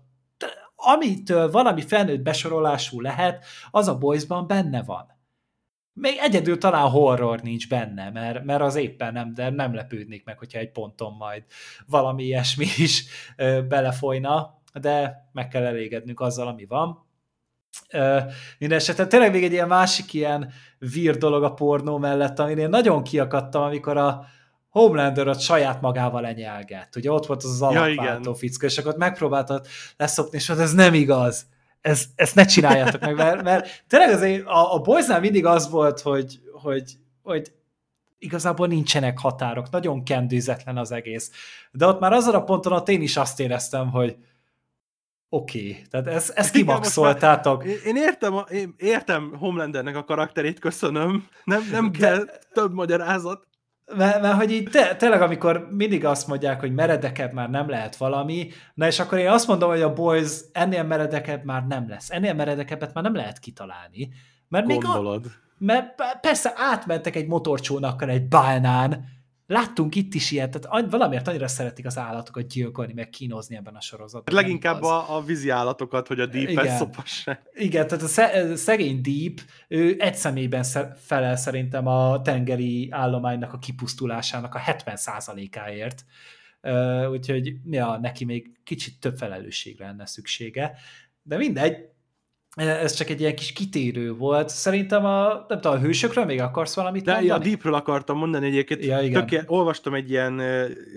amitől 0.77 1.51
valami 1.51 1.81
felnőtt 1.81 2.21
besorolású 2.21 3.01
lehet, 3.01 3.45
az 3.71 3.87
a 3.87 3.97
Boysban 3.97 4.47
benne 4.47 4.83
van. 4.83 5.15
Még 5.93 6.17
egyedül 6.19 6.57
talán 6.57 6.89
horror 6.89 7.41
nincs 7.41 7.69
benne, 7.69 8.09
mert, 8.09 8.43
mert 8.43 8.61
az 8.61 8.75
éppen 8.75 9.13
nem, 9.13 9.33
de 9.33 9.49
nem 9.49 9.73
lepődnék 9.73 10.25
meg, 10.25 10.37
hogyha 10.37 10.59
egy 10.59 10.71
ponton 10.71 11.13
majd 11.13 11.43
valami 11.87 12.23
ilyesmi 12.23 12.65
is 12.77 13.05
ö, 13.35 13.61
belefolyna, 13.67 14.61
de 14.73 15.29
meg 15.31 15.47
kell 15.47 15.65
elégednünk 15.65 16.19
azzal, 16.19 16.47
ami 16.47 16.65
van. 16.65 17.05
minden 18.59 18.77
esetben 18.77 19.09
tényleg 19.09 19.31
még 19.31 19.43
egy 19.43 19.51
ilyen 19.51 19.67
másik 19.67 20.13
ilyen 20.13 20.51
vír 20.77 21.17
dolog 21.17 21.43
a 21.43 21.53
pornó 21.53 21.97
mellett, 21.97 22.39
amin 22.39 22.57
én 22.57 22.69
nagyon 22.69 23.03
kiakadtam, 23.03 23.61
amikor 23.61 23.97
a, 23.97 24.25
Homelander 24.69 25.27
ott 25.27 25.39
saját 25.39 25.81
magával 25.81 26.21
lenyelgett. 26.21 26.95
Ugye 26.95 27.11
ott 27.11 27.25
volt 27.25 27.43
az 27.43 27.49
az 27.49 27.61
alapváltó 27.61 28.29
ja, 28.29 28.35
fickó, 28.35 28.65
és 28.65 28.77
akkor 28.77 28.95
megpróbáltad 28.97 29.67
leszopni, 29.97 30.37
és 30.37 30.49
ez 30.49 30.73
nem 30.73 30.93
igaz. 30.93 31.45
Ez, 31.81 32.05
ezt 32.15 32.35
ne 32.35 32.45
csináljátok 32.45 33.01
meg, 33.01 33.15
mert, 33.15 33.43
mert 33.43 33.83
tényleg 33.87 34.09
azért 34.09 34.45
a, 34.45 34.73
a 34.73 34.79
Boysnál 34.79 35.19
mindig 35.19 35.45
az 35.45 35.69
volt, 35.69 35.99
hogy, 35.99 36.39
hogy, 36.61 36.97
hogy 37.23 37.51
igazából 38.19 38.67
nincsenek 38.67 39.19
határok, 39.19 39.69
nagyon 39.69 40.03
kendőzetlen 40.03 40.77
az 40.77 40.91
egész. 40.91 41.31
De 41.71 41.85
ott 41.85 41.99
már 41.99 42.13
azon 42.13 42.35
a 42.35 42.43
ponton 42.43 42.73
ott 42.73 42.89
én 42.89 43.01
is 43.01 43.17
azt 43.17 43.39
éreztem, 43.39 43.89
hogy 43.89 44.17
oké, 45.29 45.59
okay, 45.59 45.81
tehát 45.89 46.07
ezt, 46.07 46.29
ezt 46.29 46.51
kimaxoltátok. 46.51 47.65
Én, 47.65 47.77
én 47.85 47.95
értem, 47.95 48.33
én 48.49 48.73
értem 48.77 49.35
Homelandernek 49.39 49.95
a 49.95 50.03
karakterét, 50.03 50.59
köszönöm. 50.59 51.27
Nem, 51.43 51.67
nem 51.71 51.91
kell 51.91 52.23
De... 52.23 52.39
több 52.53 52.73
magyarázat. 52.73 53.47
Mert, 53.95 54.21
mert 54.21 54.35
hogy 54.35 54.51
így 54.51 54.69
te, 54.69 54.95
tényleg, 54.95 55.21
amikor 55.21 55.67
mindig 55.71 56.05
azt 56.05 56.27
mondják, 56.27 56.59
hogy 56.59 56.73
meredekebb 56.73 57.33
már 57.33 57.49
nem 57.49 57.69
lehet 57.69 57.95
valami, 57.95 58.49
na 58.73 58.87
és 58.87 58.99
akkor 58.99 59.17
én 59.17 59.29
azt 59.29 59.47
mondom, 59.47 59.69
hogy 59.69 59.81
a 59.81 59.93
Boys 59.93 60.31
ennél 60.51 60.83
meredekebb 60.83 61.43
már 61.43 61.67
nem 61.67 61.89
lesz. 61.89 62.11
Ennél 62.11 62.33
meredekebbet 62.33 62.93
már 62.93 63.03
nem 63.03 63.15
lehet 63.15 63.39
kitalálni. 63.39 64.09
Mert 64.47 64.67
Gondolod. 64.67 65.21
Még 65.23 65.31
a, 65.31 65.45
mert 65.57 65.95
persze 66.21 66.53
átmentek 66.55 67.15
egy 67.15 67.27
motorcsónakkal 67.27 68.09
egy 68.09 68.27
bálnán, 68.27 69.05
Láttunk 69.47 69.95
itt 69.95 70.13
is 70.13 70.31
ilyet, 70.31 70.59
tehát 70.59 70.89
valamiért 70.89 71.27
annyira 71.27 71.47
szeretik 71.47 71.85
az 71.85 71.97
állatokat 71.97 72.47
gyilkolni, 72.47 72.93
meg 72.93 73.09
kínozni 73.09 73.55
ebben 73.55 73.75
a 73.75 73.81
sorozatban. 73.81 74.35
Hát 74.35 74.43
leginkább 74.43 74.81
a, 74.81 75.15
a 75.15 75.23
vízi 75.23 75.49
állatokat, 75.49 76.07
hogy 76.07 76.19
a 76.19 76.25
deep 76.25 76.67
szopassák. 76.77 77.41
Igen, 77.53 77.87
tehát 77.87 78.03
a 78.03 78.55
szegény 78.55 79.01
Deep, 79.01 79.39
ő 79.67 79.95
egy 79.99 80.15
személyben 80.15 80.63
felel 80.95 81.35
szerintem 81.35 81.87
a 81.87 82.21
tengeri 82.21 82.87
állománynak 82.91 83.53
a 83.53 83.57
kipusztulásának 83.57 84.55
a 84.55 84.59
70%-áért. 84.59 86.05
Úgyhogy 87.11 87.53
ja, 87.65 87.97
neki 88.01 88.25
még 88.25 88.59
kicsit 88.63 88.99
több 88.99 89.17
felelősségre 89.17 89.85
lenne 89.85 90.05
szüksége. 90.05 90.77
De 91.21 91.37
mindegy, 91.37 91.89
ez 92.57 92.93
csak 92.93 93.09
egy 93.09 93.19
ilyen 93.19 93.35
kis 93.35 93.53
kitérő 93.53 94.13
volt. 94.13 94.49
Szerintem 94.49 95.05
a, 95.05 95.45
nem 95.47 95.61
tudom, 95.61 95.77
a 95.77 95.79
hősökről 95.79 96.25
még 96.25 96.41
akarsz 96.41 96.75
valamit 96.75 97.03
De 97.03 97.11
mondani? 97.13 97.31
a 97.31 97.37
Deepről 97.37 97.73
akartam 97.73 98.17
mondani 98.17 98.47
egyébként. 98.47 98.85
Ja, 98.85 99.01
igen. 99.01 99.27
Töké, 99.27 99.43
olvastam 99.45 99.93
egy 99.93 100.09
ilyen 100.09 100.41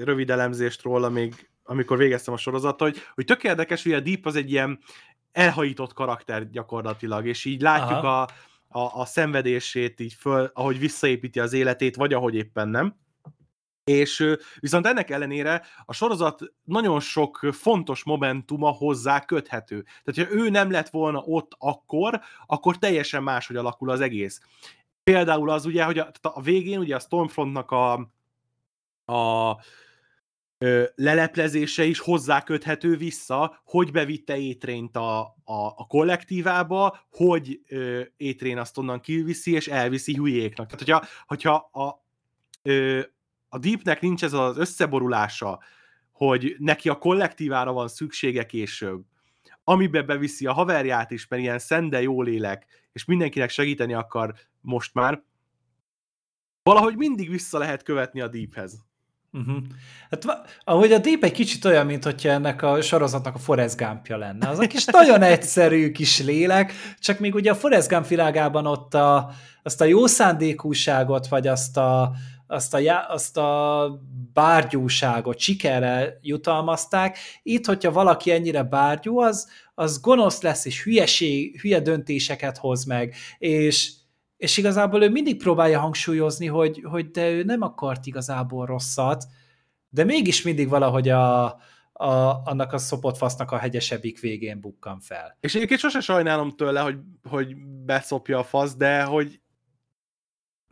rövid 0.04 0.30
elemzést 0.30 0.82
róla 0.82 1.08
még, 1.08 1.48
amikor 1.62 1.96
végeztem 1.96 2.34
a 2.34 2.36
sorozatot, 2.36 2.80
hogy, 2.80 3.02
hogy 3.14 3.24
tök 3.24 3.44
érdekes, 3.44 3.82
hogy 3.82 3.92
a 3.92 4.00
Deep 4.00 4.26
az 4.26 4.36
egy 4.36 4.50
ilyen 4.50 4.78
elhajított 5.32 5.92
karakter 5.92 6.50
gyakorlatilag, 6.50 7.26
és 7.26 7.44
így 7.44 7.60
látjuk 7.60 8.04
a, 8.04 8.22
a, 8.68 9.00
a 9.00 9.04
szenvedését 9.04 10.00
így 10.00 10.14
föl, 10.14 10.50
ahogy 10.54 10.78
visszaépíti 10.78 11.40
az 11.40 11.52
életét, 11.52 11.96
vagy 11.96 12.12
ahogy 12.12 12.34
éppen 12.34 12.68
nem. 12.68 12.94
És 13.90 14.34
viszont 14.58 14.86
ennek 14.86 15.10
ellenére 15.10 15.62
a 15.84 15.92
sorozat 15.92 16.42
nagyon 16.64 17.00
sok 17.00 17.48
fontos 17.52 18.04
momentuma 18.04 18.68
hozzá 18.70 19.24
köthető. 19.24 19.84
Tehát, 20.04 20.30
ha 20.30 20.36
ő 20.36 20.50
nem 20.50 20.70
lett 20.70 20.88
volna 20.88 21.18
ott 21.18 21.52
akkor, 21.58 22.20
akkor 22.46 22.78
teljesen 22.78 23.22
máshogy 23.22 23.56
alakul 23.56 23.90
az 23.90 24.00
egész. 24.00 24.40
Például 25.02 25.50
az 25.50 25.64
ugye, 25.66 25.84
hogy 25.84 25.98
a, 25.98 26.10
a 26.22 26.42
végén 26.42 26.78
ugye 26.78 26.94
a 26.94 26.98
Stormfrontnak 26.98 27.70
a, 27.70 27.92
a 29.12 29.56
ö, 30.58 30.84
leleplezése 30.94 31.84
is 31.84 31.98
hozzáköthető 31.98 32.96
vissza, 32.96 33.60
hogy 33.64 33.90
bevitte 33.90 34.38
étrényt 34.38 34.96
a, 34.96 35.20
a, 35.44 35.66
a 35.76 35.86
kollektívába, 35.88 37.06
hogy 37.10 37.60
ö, 37.68 38.02
étrén 38.16 38.58
azt 38.58 38.78
onnan 38.78 39.00
kiviszi, 39.00 39.52
és 39.52 39.68
elviszi 39.68 40.14
hülyéknak. 40.14 40.66
Tehát, 40.66 40.78
hogyha, 40.78 41.04
hogyha 41.26 41.54
a, 41.72 42.04
ö, 42.62 43.00
a 43.52 43.58
Deepnek 43.58 44.00
nincs 44.00 44.24
ez 44.24 44.32
az 44.32 44.58
összeborulása, 44.58 45.60
hogy 46.12 46.56
neki 46.58 46.88
a 46.88 46.98
kollektívára 46.98 47.72
van 47.72 47.88
szüksége 47.88 48.46
később, 48.46 49.04
amiben 49.64 50.06
beviszi 50.06 50.46
a 50.46 50.52
haverját 50.52 51.10
is, 51.10 51.28
mert 51.28 51.42
ilyen 51.42 51.58
szende 51.58 52.02
jó 52.02 52.22
lélek, 52.22 52.66
és 52.92 53.04
mindenkinek 53.04 53.50
segíteni 53.50 53.94
akar 53.94 54.34
most 54.60 54.94
már, 54.94 55.22
valahogy 56.62 56.96
mindig 56.96 57.30
vissza 57.30 57.58
lehet 57.58 57.82
követni 57.82 58.20
a 58.20 58.28
Deephez. 58.28 58.88
Uh-huh. 59.32 59.56
Hát 60.10 60.24
ahogy 60.64 60.92
a 60.92 60.98
Deep 60.98 61.24
egy 61.24 61.32
kicsit 61.32 61.64
olyan, 61.64 61.86
mint 61.86 62.04
hogyha 62.04 62.28
ennek 62.28 62.62
a 62.62 62.82
sorozatnak 62.82 63.34
a 63.34 63.38
Forrest 63.38 63.76
Gumpja 63.76 64.16
lenne. 64.16 64.48
Az 64.48 64.58
a 64.58 64.66
kis 64.66 64.84
nagyon 65.00 65.22
egyszerű 65.22 65.90
kis 65.92 66.20
lélek, 66.20 66.72
csak 66.98 67.18
még 67.18 67.34
ugye 67.34 67.50
a 67.50 67.54
Forrest 67.54 67.88
Gump 67.88 68.06
világában 68.06 68.66
ott 68.66 68.94
a, 68.94 69.30
azt 69.62 69.80
a 69.80 69.84
jó 69.84 70.06
szándékúságot, 70.06 71.28
vagy 71.28 71.46
azt 71.46 71.76
a, 71.76 72.12
azt 72.50 72.74
a, 72.74 73.08
azt 73.08 73.36
a 73.36 74.00
bárgyúságot 74.32 75.38
sikerre 75.38 76.18
jutalmazták. 76.22 77.18
Itt, 77.42 77.66
hogyha 77.66 77.92
valaki 77.92 78.30
ennyire 78.30 78.62
bárgyú, 78.62 79.18
az, 79.18 79.48
az 79.74 80.00
gonosz 80.00 80.40
lesz, 80.42 80.64
és 80.64 80.82
hülyeség, 80.82 81.60
hülye 81.60 81.80
döntéseket 81.80 82.58
hoz 82.58 82.84
meg, 82.84 83.14
és, 83.38 83.92
és 84.36 84.56
igazából 84.56 85.02
ő 85.02 85.10
mindig 85.10 85.36
próbálja 85.36 85.80
hangsúlyozni, 85.80 86.46
hogy, 86.46 86.82
hogy 86.84 87.10
de 87.10 87.30
ő 87.30 87.42
nem 87.42 87.62
akart 87.62 88.06
igazából 88.06 88.66
rosszat, 88.66 89.24
de 89.88 90.04
mégis 90.04 90.42
mindig 90.42 90.68
valahogy 90.68 91.08
a, 91.08 91.44
a, 91.92 92.42
annak 92.44 92.72
a 92.72 92.78
szopott 92.78 93.16
fasznak 93.16 93.50
a 93.50 93.58
hegyesebbik 93.58 94.20
végén 94.20 94.60
bukkan 94.60 95.00
fel. 95.00 95.36
És 95.40 95.54
egyébként 95.54 95.80
sose 95.80 96.00
sajnálom 96.00 96.50
tőle, 96.50 96.80
hogy, 96.80 96.98
hogy 97.28 97.56
beszopja 97.84 98.38
a 98.38 98.44
fasz, 98.44 98.76
de 98.76 99.02
hogy 99.02 99.40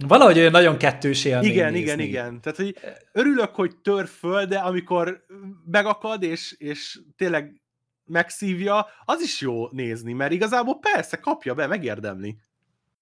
Valahogy 0.06 0.38
olyan 0.38 0.50
nagyon 0.50 0.76
kettős 0.76 1.24
élmény 1.24 1.50
Igen, 1.50 1.72
nézni. 1.72 1.86
igen, 1.86 2.00
igen. 2.00 2.40
Tehát, 2.40 2.58
hogy 2.58 2.76
örülök, 3.12 3.54
hogy 3.54 3.76
tör 3.76 4.06
föl, 4.06 4.44
de 4.44 4.58
amikor 4.58 5.24
megakad, 5.64 6.22
és, 6.22 6.54
és 6.58 7.00
tényleg 7.16 7.62
megszívja, 8.04 8.86
az 9.04 9.20
is 9.20 9.40
jó 9.40 9.68
nézni, 9.70 10.12
mert 10.12 10.32
igazából 10.32 10.78
persze, 10.78 11.16
kapja 11.16 11.54
be, 11.54 11.66
megérdemli. 11.66 12.36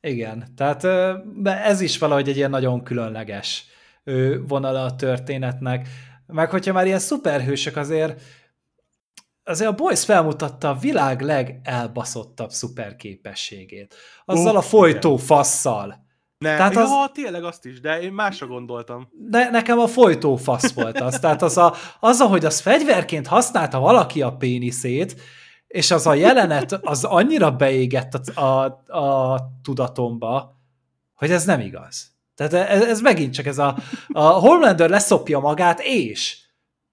Igen, 0.00 0.44
tehát 0.56 0.84
ez 1.44 1.80
is 1.80 1.98
valahogy 1.98 2.28
egy 2.28 2.36
ilyen 2.36 2.50
nagyon 2.50 2.82
különleges 2.82 3.66
vonala 4.46 4.84
a 4.84 4.96
történetnek. 4.96 5.88
Meg 6.26 6.50
hogyha 6.50 6.72
már 6.72 6.86
ilyen 6.86 6.98
szuperhősök 6.98 7.76
azért, 7.76 8.22
azért 9.44 9.70
a 9.70 9.74
Boys 9.74 10.04
felmutatta 10.04 10.70
a 10.70 10.78
világ 10.78 11.20
legelbaszottabb 11.20 12.50
szuperképességét. 12.50 13.94
Azzal 14.24 14.52
oh, 14.52 14.56
a 14.56 14.62
folytó 14.62 15.12
igen. 15.12 15.24
fasszal 15.24 16.05
ne, 16.38 16.56
Tehát 16.56 16.76
az... 16.76 16.90
ja, 16.90 17.10
tényleg 17.12 17.44
azt 17.44 17.64
is, 17.64 17.80
de 17.80 18.00
én 18.00 18.12
másra 18.12 18.46
gondoltam. 18.46 19.08
De 19.12 19.50
nekem 19.50 19.78
a 19.78 19.86
folytó 19.86 20.36
fasz 20.36 20.72
volt 20.72 21.00
az. 21.00 21.18
Tehát 21.18 21.42
az, 21.42 21.56
a, 21.56 21.74
az, 22.00 22.20
ahogy 22.20 22.44
az 22.44 22.60
fegyverként 22.60 23.26
használta 23.26 23.78
valaki 23.78 24.22
a 24.22 24.36
péniszét, 24.36 25.20
és 25.66 25.90
az 25.90 26.06
a 26.06 26.14
jelenet 26.14 26.72
az 26.72 27.04
annyira 27.04 27.50
beégett 27.50 28.14
a, 28.14 28.40
a, 28.40 28.64
a 28.98 29.40
tudatomba, 29.62 30.60
hogy 31.14 31.30
ez 31.30 31.44
nem 31.44 31.60
igaz. 31.60 32.14
Tehát 32.34 32.52
ez, 32.52 32.82
ez 32.82 33.00
megint 33.00 33.34
csak 33.34 33.46
ez 33.46 33.58
a, 33.58 33.76
a 34.08 34.22
Homelander 34.22 34.90
leszopja 34.90 35.38
magát, 35.38 35.80
és 35.82 36.38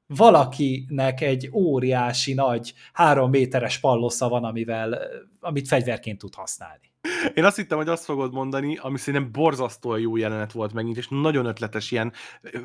valakinek 0.07 1.21
egy 1.21 1.49
óriási 1.53 2.33
nagy 2.33 2.73
három 2.93 3.29
méteres 3.29 3.79
pallosza 3.79 4.29
van, 4.29 4.43
amivel, 4.43 4.99
amit 5.39 5.67
fegyverként 5.67 6.17
tud 6.17 6.35
használni. 6.35 6.92
Én 7.33 7.43
azt 7.43 7.55
hittem, 7.55 7.77
hogy 7.77 7.87
azt 7.87 8.05
fogod 8.05 8.33
mondani, 8.33 8.77
ami 8.77 8.97
szerintem 8.97 9.31
borzasztóan 9.31 9.99
jó 9.99 10.15
jelenet 10.15 10.51
volt 10.51 10.73
megint, 10.73 10.97
és 10.97 11.07
nagyon 11.09 11.45
ötletes 11.45 11.91
ilyen 11.91 12.13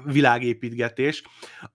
világépítgetés. 0.05 1.23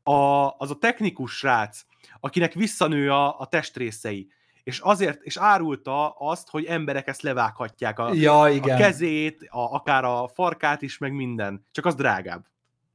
A, 0.03 0.47
az 0.57 0.72
a 0.72 0.78
technikus 0.80 1.38
srác, 1.38 1.82
akinek 2.20 2.53
visszanő 2.53 3.11
a, 3.11 3.39
a 3.39 3.45
testrészei, 3.45 4.28
és 4.64 4.80
azért, 4.80 5.22
és 5.22 5.38
árulta 5.38 6.09
azt, 6.09 6.49
hogy 6.49 6.66
emberek 6.66 7.07
ezt 7.07 7.22
levághatják 7.22 7.99
a, 7.99 8.14
ja, 8.14 8.47
igen. 8.49 8.76
a 8.76 8.80
kezét, 8.80 9.47
a, 9.49 9.74
akár 9.74 10.03
a 10.03 10.28
farkát 10.34 10.82
is, 10.82 10.97
meg 10.97 11.14
minden. 11.14 11.66
Csak 11.72 11.86
az 11.86 11.95
drágább. 11.95 12.45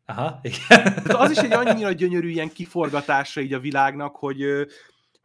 Aha, 0.07 0.41
igen. 0.43 0.83
Tehát 0.83 1.14
az 1.14 1.31
is 1.31 1.37
egy 1.37 1.53
annyira 1.53 1.93
gyönyörű 1.93 2.29
ilyen 2.29 2.53
kiforgatása 2.53 3.41
így 3.41 3.53
a 3.53 3.59
világnak, 3.59 4.16
hogy, 4.16 4.43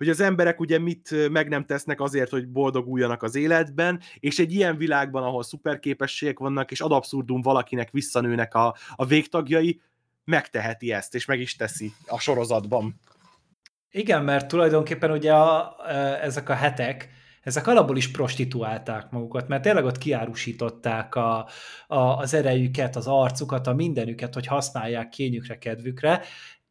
hogy 0.03 0.11
az 0.11 0.19
emberek 0.19 0.59
ugye 0.59 0.79
mit 0.79 1.29
meg 1.29 1.49
nem 1.49 1.65
tesznek 1.65 2.01
azért, 2.01 2.29
hogy 2.29 2.47
boldoguljanak 2.47 3.23
az 3.23 3.35
életben, 3.35 3.99
és 4.19 4.39
egy 4.39 4.53
ilyen 4.53 4.77
világban, 4.77 5.23
ahol 5.23 5.43
szuperképességek 5.43 6.39
vannak, 6.39 6.71
és 6.71 6.81
ad 6.81 6.91
abszurdum 6.91 7.41
valakinek 7.41 7.91
visszanőnek 7.91 8.53
a, 8.53 8.75
a 8.95 9.05
végtagjai, 9.05 9.81
megteheti 10.25 10.91
ezt, 10.91 11.15
és 11.15 11.25
meg 11.25 11.39
is 11.39 11.55
teszi 11.55 11.91
a 12.07 12.19
sorozatban. 12.19 12.99
Igen, 13.91 14.23
mert 14.23 14.47
tulajdonképpen 14.47 15.11
ugye 15.11 15.33
a, 15.33 15.75
ezek 16.21 16.49
a 16.49 16.53
hetek, 16.53 17.09
ezek 17.41 17.67
alapból 17.67 17.97
is 17.97 18.11
prostituálták 18.11 19.09
magukat, 19.09 19.47
mert 19.47 19.61
tényleg 19.61 19.85
ott 19.85 19.97
kiárusították 19.97 21.15
a, 21.15 21.47
a, 21.87 21.97
az 21.97 22.33
erejüket, 22.33 22.95
az 22.95 23.07
arcukat, 23.07 23.67
a 23.67 23.73
mindenüket, 23.73 24.33
hogy 24.33 24.47
használják 24.47 25.09
kényükre, 25.09 25.57
kedvükre, 25.57 26.21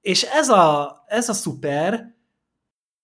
és 0.01 0.23
ez 0.23 0.49
a, 0.49 0.97
ez 1.07 1.29
a 1.29 1.33
szuper 1.33 2.15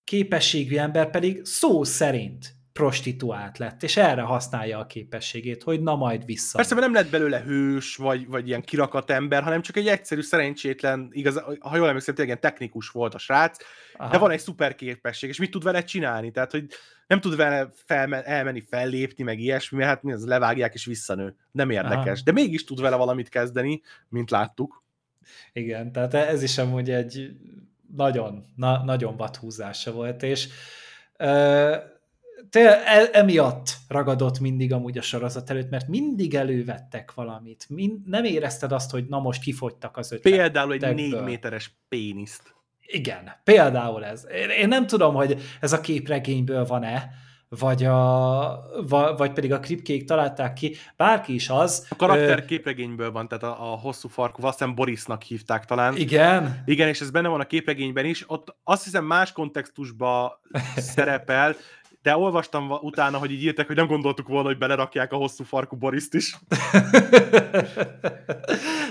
képességű 0.09 0.77
ember 0.77 1.11
pedig 1.11 1.45
szó 1.45 1.85
szerint 1.85 2.57
prostituált 2.73 3.59
lett, 3.59 3.83
és 3.83 3.97
erre 3.97 4.23
használja 4.23 4.79
a 4.79 4.87
képességét, 4.87 5.63
hogy 5.63 5.83
na 5.83 5.97
majd 5.97 6.25
vissza. 6.25 6.57
Persze, 6.57 6.75
mert 6.75 6.87
nem 6.87 6.95
lett 6.95 7.11
belőle 7.11 7.41
hős, 7.41 7.97
vagy, 7.97 8.27
vagy 8.27 8.49
ilyen 8.49 8.63
kirakat 8.63 9.11
ember, 9.11 9.43
hanem 9.43 9.63
csak 9.63 9.77
egy 9.77 9.87
egyszerű, 9.87 10.21
szerencsétlen, 10.21 11.09
igaz, 11.13 11.43
ha 11.61 11.77
jól 11.77 11.87
emlékszem, 11.87 12.15
tényleg 12.15 12.37
ilyen 12.37 12.53
technikus 12.53 12.89
volt 12.89 13.15
a 13.15 13.19
srác, 13.19 13.59
Aha. 13.97 14.11
de 14.11 14.19
van 14.19 14.31
egy 14.31 14.39
szuper 14.39 14.75
képesség, 14.75 15.29
és 15.29 15.39
mit 15.39 15.51
tud 15.51 15.63
vele 15.63 15.83
csinálni? 15.83 16.31
Tehát, 16.31 16.51
hogy 16.51 16.67
nem 17.07 17.21
tud 17.21 17.37
vele 17.37 17.69
felmen, 17.75 18.23
elmenni, 18.25 18.61
fellépni, 18.61 19.25
meg 19.25 19.41
ilyesmi, 19.41 19.79
mert 19.79 19.91
hát 19.91 20.03
mi 20.03 20.13
az 20.13 20.27
levágják 20.27 20.75
és 20.75 20.85
visszanő. 20.85 21.37
Nem 21.51 21.71
érdekes. 21.71 22.21
Aha. 22.21 22.23
De 22.25 22.33
mégis 22.33 22.65
tud 22.65 22.81
vele 22.81 22.97
valamit 22.97 23.29
kezdeni, 23.29 23.83
mint 24.09 24.31
láttuk. 24.31 24.85
Igen, 25.53 25.93
tehát 25.93 26.15
ez 26.15 26.43
is 26.43 26.59
amúgy 26.59 26.91
egy 26.91 27.37
nagyon, 27.97 28.45
na, 28.57 28.85
nagyon 28.85 29.17
vadhúzása 29.17 29.93
volt, 29.93 30.23
és 30.23 30.49
te, 32.51 32.85
e, 32.85 33.09
emiatt 33.13 33.77
ragadott 33.89 34.41
mindig 34.41 34.73
amúgy 34.73 34.99
a 34.99 35.03
sorozat 35.03 35.51
előtt, 35.51 35.71
mert 35.71 35.89
mindig 35.89 36.35
elővettek 36.35 37.15
valamit. 37.15 37.67
Mind, 37.69 38.09
nem 38.09 38.25
érezted 38.25 38.73
azt, 38.73 38.91
hogy 38.91 39.07
na 39.09 39.19
most 39.19 39.43
kifogytak 39.43 39.97
az 39.97 40.13
ötletek. 40.13 40.41
Például 40.41 40.73
egy 40.73 40.95
négy 40.95 41.23
méteres 41.23 41.71
péniszt. 41.89 42.55
Igen, 42.81 43.31
például 43.45 44.05
ez. 44.05 44.27
Én, 44.33 44.49
én 44.49 44.69
nem 44.69 44.87
tudom, 44.87 45.15
hogy 45.15 45.41
ez 45.61 45.73
a 45.73 45.81
képregényből 45.81 46.65
van-e, 46.65 47.11
vagy, 47.49 47.85
a, 47.85 48.63
vagy 49.17 49.33
pedig 49.33 49.53
a 49.53 49.61
kripkék 49.61 50.05
találták 50.05 50.53
ki, 50.53 50.77
bárki 50.97 51.35
is 51.35 51.49
az. 51.49 51.87
A 51.89 51.97
karakter 51.97 52.39
ö... 52.39 52.45
képregényből 52.45 53.13
van, 53.13 53.29
tehát 53.29 53.45
a, 53.45 53.73
a 53.73 53.77
hosszú 53.77 54.09
farkú, 54.09 54.47
azt 54.47 54.59
hiszem 54.59 54.75
Borisnak 54.75 55.23
hívták 55.23 55.65
talán. 55.65 55.97
Igen. 55.97 56.63
Igen, 56.65 56.89
és 56.89 57.01
ez 57.01 57.11
benne 57.11 57.29
van 57.29 57.41
a 57.41 57.47
képregényben 57.47 58.05
is, 58.05 58.25
ott 58.27 58.57
azt 58.65 58.85
hiszem 58.85 59.05
más 59.05 59.33
kontextusban 59.33 60.31
szerepel, 60.95 61.57
de 62.03 62.17
olvastam 62.17 62.71
utána, 62.71 63.19
hogy 63.19 63.31
így 63.31 63.43
írtak, 63.43 63.67
hogy 63.67 63.77
nem 63.77 63.87
gondoltuk 63.87 64.29
volna, 64.29 64.49
hogy 64.49 64.59
belerakják 64.59 65.13
a 65.13 65.17
hosszú 65.17 65.45
farkú 65.45 65.77
Boriszt 65.77 66.15
is. 66.15 66.37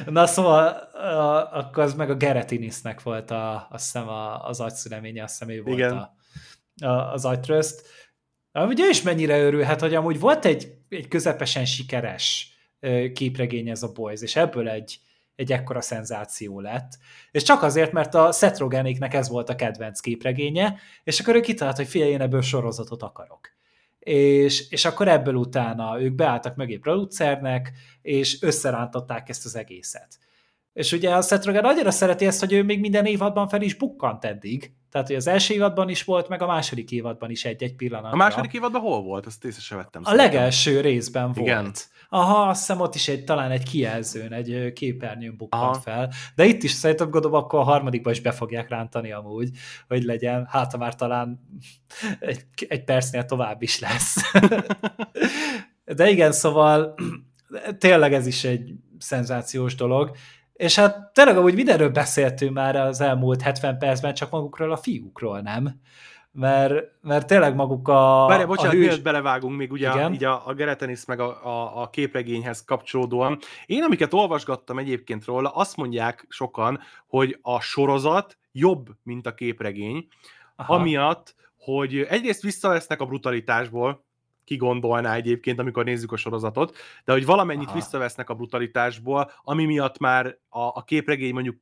Na 0.05 0.25
szóval 0.25 0.67
a, 0.93 1.57
akkor 1.57 1.83
az 1.83 1.93
meg 1.93 2.09
a 2.09 2.15
Geretinisnek 2.15 3.01
volt 3.01 3.31
a, 3.31 3.67
azt 3.71 3.83
hiszem 3.83 4.07
a, 4.07 4.47
az 4.47 4.59
agyszüleménye, 4.59 5.23
azt 5.23 5.39
hiszem 5.39 5.55
ő 5.55 5.61
volt 5.61 5.77
Igen. 5.77 5.97
A, 5.97 6.15
a, 6.85 7.13
az 7.13 7.25
agytrözt. 7.25 7.87
Ugye 8.65 8.89
is 8.89 9.01
mennyire 9.01 9.39
örülhet, 9.39 9.79
hogy 9.79 9.95
amúgy 9.95 10.19
volt 10.19 10.45
egy, 10.45 10.71
egy 10.89 11.07
közepesen 11.07 11.65
sikeres 11.65 12.51
képregény 13.13 13.69
ez 13.69 13.83
a 13.83 13.91
Boys, 13.91 14.21
és 14.21 14.35
ebből 14.35 14.69
egy, 14.69 14.99
egy 15.35 15.51
ekkora 15.51 15.81
szenzáció 15.81 16.59
lett. 16.59 16.97
És 17.31 17.43
csak 17.43 17.61
azért, 17.61 17.91
mert 17.91 18.15
a 18.15 18.31
Seth 18.31 18.59
Rogenéknek 18.59 19.13
ez 19.13 19.29
volt 19.29 19.49
a 19.49 19.55
kedvenc 19.55 19.99
képregénye, 19.99 20.79
és 21.03 21.19
akkor 21.19 21.35
ő 21.35 21.39
kitalált, 21.39 21.77
hogy 21.77 21.87
figyelj, 21.87 22.11
én 22.11 22.21
ebből 22.21 22.41
sorozatot 22.41 23.03
akarok. 23.03 23.49
És, 23.99 24.69
és 24.69 24.85
akkor 24.85 25.07
ebből 25.07 25.35
utána 25.35 26.01
ők 26.01 26.13
beálltak 26.13 26.55
mögé 26.55 26.77
producernek, 26.77 27.71
és 28.01 28.41
összerántották 28.41 29.29
ezt 29.29 29.45
az 29.45 29.55
egészet. 29.55 30.17
És 30.77 30.91
ugye 30.91 31.15
a 31.15 31.21
Seth 31.21 31.45
Rogen 31.45 31.63
annyira 31.63 31.91
szereti 31.91 32.25
ezt, 32.25 32.39
hogy 32.39 32.53
ő 32.53 32.63
még 32.63 32.79
minden 32.79 33.05
évadban 33.05 33.47
fel 33.47 33.61
is 33.61 33.73
bukkant 33.75 34.25
eddig. 34.25 34.71
Tehát, 34.91 35.07
hogy 35.07 35.15
az 35.15 35.27
első 35.27 35.53
évadban 35.53 35.89
is 35.89 36.03
volt, 36.03 36.27
meg 36.27 36.41
a 36.41 36.45
második 36.45 36.91
évadban 36.91 37.29
is 37.29 37.45
egy-egy 37.45 37.75
pillanat. 37.75 38.13
A 38.13 38.15
második 38.15 38.53
évadban 38.53 38.81
hol 38.81 39.01
volt? 39.01 39.25
Azt 39.25 39.45
észre 39.45 39.61
sem 39.61 39.77
vettem. 39.77 40.01
A 40.05 40.13
legelső 40.13 40.81
részben 40.81 41.31
Igen. 41.35 41.61
volt. 41.63 41.87
Aha, 42.09 42.49
azt 42.49 42.59
hiszem 42.59 42.81
ott 42.81 42.95
is 42.95 43.07
egy, 43.07 43.23
talán 43.23 43.51
egy 43.51 43.63
kijelzőn, 43.63 44.33
egy 44.33 44.73
képernyőn 44.73 45.37
bukkant 45.37 45.63
Aha. 45.63 45.79
fel. 45.79 46.11
De 46.35 46.45
itt 46.45 46.63
is 46.63 46.71
szerintem 46.71 47.09
gondolom, 47.09 47.43
akkor 47.43 47.59
a 47.59 47.63
harmadikban 47.63 48.13
is 48.13 48.21
be 48.21 48.31
fogják 48.31 48.69
rántani 48.69 49.11
amúgy, 49.11 49.49
hogy 49.87 50.03
legyen, 50.03 50.47
hát 50.49 50.71
ha 50.71 50.77
már 50.77 50.95
talán 50.95 51.39
egy, 52.19 52.45
egy 52.67 52.83
percnél 52.83 53.25
tovább 53.25 53.61
is 53.61 53.79
lesz. 53.79 54.15
De 55.95 56.09
igen, 56.09 56.31
szóval 56.31 56.95
tényleg 57.77 58.13
ez 58.13 58.27
is 58.27 58.43
egy 58.43 58.73
szenzációs 58.99 59.75
dolog. 59.75 60.15
És 60.57 60.75
hát 60.75 61.13
tényleg, 61.13 61.37
ahogy 61.37 61.53
mindenről 61.53 61.89
beszéltünk 61.89 62.53
már 62.53 62.75
az 62.75 63.01
elmúlt 63.01 63.41
70 63.41 63.77
percben, 63.77 64.13
csak 64.13 64.29
magukról 64.29 64.71
a 64.71 64.77
fiúkról, 64.77 65.39
nem? 65.39 65.79
Mert, 66.31 66.85
mert 67.01 67.27
tényleg 67.27 67.55
maguk 67.55 67.87
a 67.87 68.25
Várj, 68.27 68.43
bocsánat, 68.43 68.73
a 68.73 68.77
hős... 68.77 68.99
belevágunk 68.99 69.57
még 69.57 69.71
ugye 69.71 69.89
Igen? 69.89 70.13
így 70.13 70.23
a, 70.23 70.47
a 70.47 70.53
Geretenis 70.53 71.05
meg 71.05 71.19
a, 71.19 71.45
a, 71.45 71.81
a 71.81 71.89
képregényhez 71.89 72.63
kapcsolódóan. 72.63 73.39
Én, 73.65 73.83
amiket 73.83 74.13
olvasgattam 74.13 74.77
egyébként 74.77 75.25
róla, 75.25 75.49
azt 75.49 75.77
mondják 75.77 76.25
sokan, 76.29 76.79
hogy 77.07 77.39
a 77.41 77.61
sorozat 77.61 78.37
jobb, 78.51 78.87
mint 79.03 79.25
a 79.25 79.33
képregény, 79.33 80.07
Aha. 80.55 80.73
amiatt, 80.73 81.35
hogy 81.57 81.97
egyrészt 81.97 82.41
visszavesznek 82.41 83.01
a 83.01 83.05
brutalitásból, 83.05 84.05
ki 84.47 84.55
gondolná 84.55 85.15
egyébként, 85.15 85.59
amikor 85.59 85.83
nézzük 85.83 86.11
a 86.11 86.17
sorozatot, 86.17 86.77
de 87.05 87.11
hogy 87.11 87.25
valamennyit 87.25 87.67
Aha. 87.67 87.75
visszavesznek 87.75 88.29
a 88.29 88.33
brutalitásból, 88.33 89.31
ami 89.43 89.65
miatt 89.65 89.97
már 89.97 90.25
a, 90.49 90.59
a 90.59 90.83
képregény 90.83 91.33
mondjuk 91.33 91.55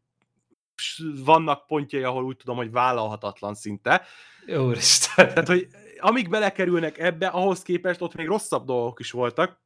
vannak 1.23 1.65
pontjai, 1.67 2.03
ahol 2.03 2.23
úgy 2.23 2.35
tudom, 2.37 2.55
hogy 2.55 2.71
vállalhatatlan 2.71 3.53
szinte. 3.53 4.05
Úristen. 4.47 5.27
Tehát, 5.27 5.47
hogy 5.47 5.67
amíg 5.99 6.29
belekerülnek 6.29 6.97
ebbe, 6.97 7.27
ahhoz 7.27 7.61
képest 7.61 8.01
ott 8.01 8.15
még 8.15 8.27
rosszabb 8.27 8.65
dolgok 8.65 8.99
is 8.99 9.11
voltak. 9.11 9.61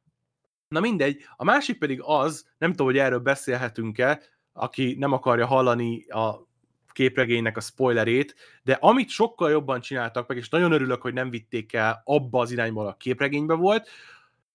Na 0.68 0.80
mindegy. 0.80 1.24
A 1.36 1.44
másik 1.44 1.78
pedig 1.78 2.00
az, 2.02 2.46
nem 2.58 2.70
tudom, 2.70 2.86
hogy 2.86 2.98
erről 2.98 3.18
beszélhetünk-e, 3.18 4.22
aki 4.52 4.96
nem 4.98 5.12
akarja 5.12 5.46
hallani 5.46 6.04
a 6.08 6.48
képregénynek 6.92 7.56
a 7.56 7.60
spoilerét, 7.60 8.34
de 8.62 8.72
amit 8.72 9.08
sokkal 9.08 9.50
jobban 9.50 9.80
csináltak 9.80 10.28
meg, 10.28 10.36
és 10.36 10.48
nagyon 10.48 10.72
örülök, 10.72 11.02
hogy 11.02 11.12
nem 11.12 11.30
vitték 11.30 11.72
el 11.72 12.02
abba 12.04 12.40
az 12.40 12.50
irányba, 12.50 12.86
a 12.86 12.96
képregénybe 12.96 13.54
volt, 13.54 13.88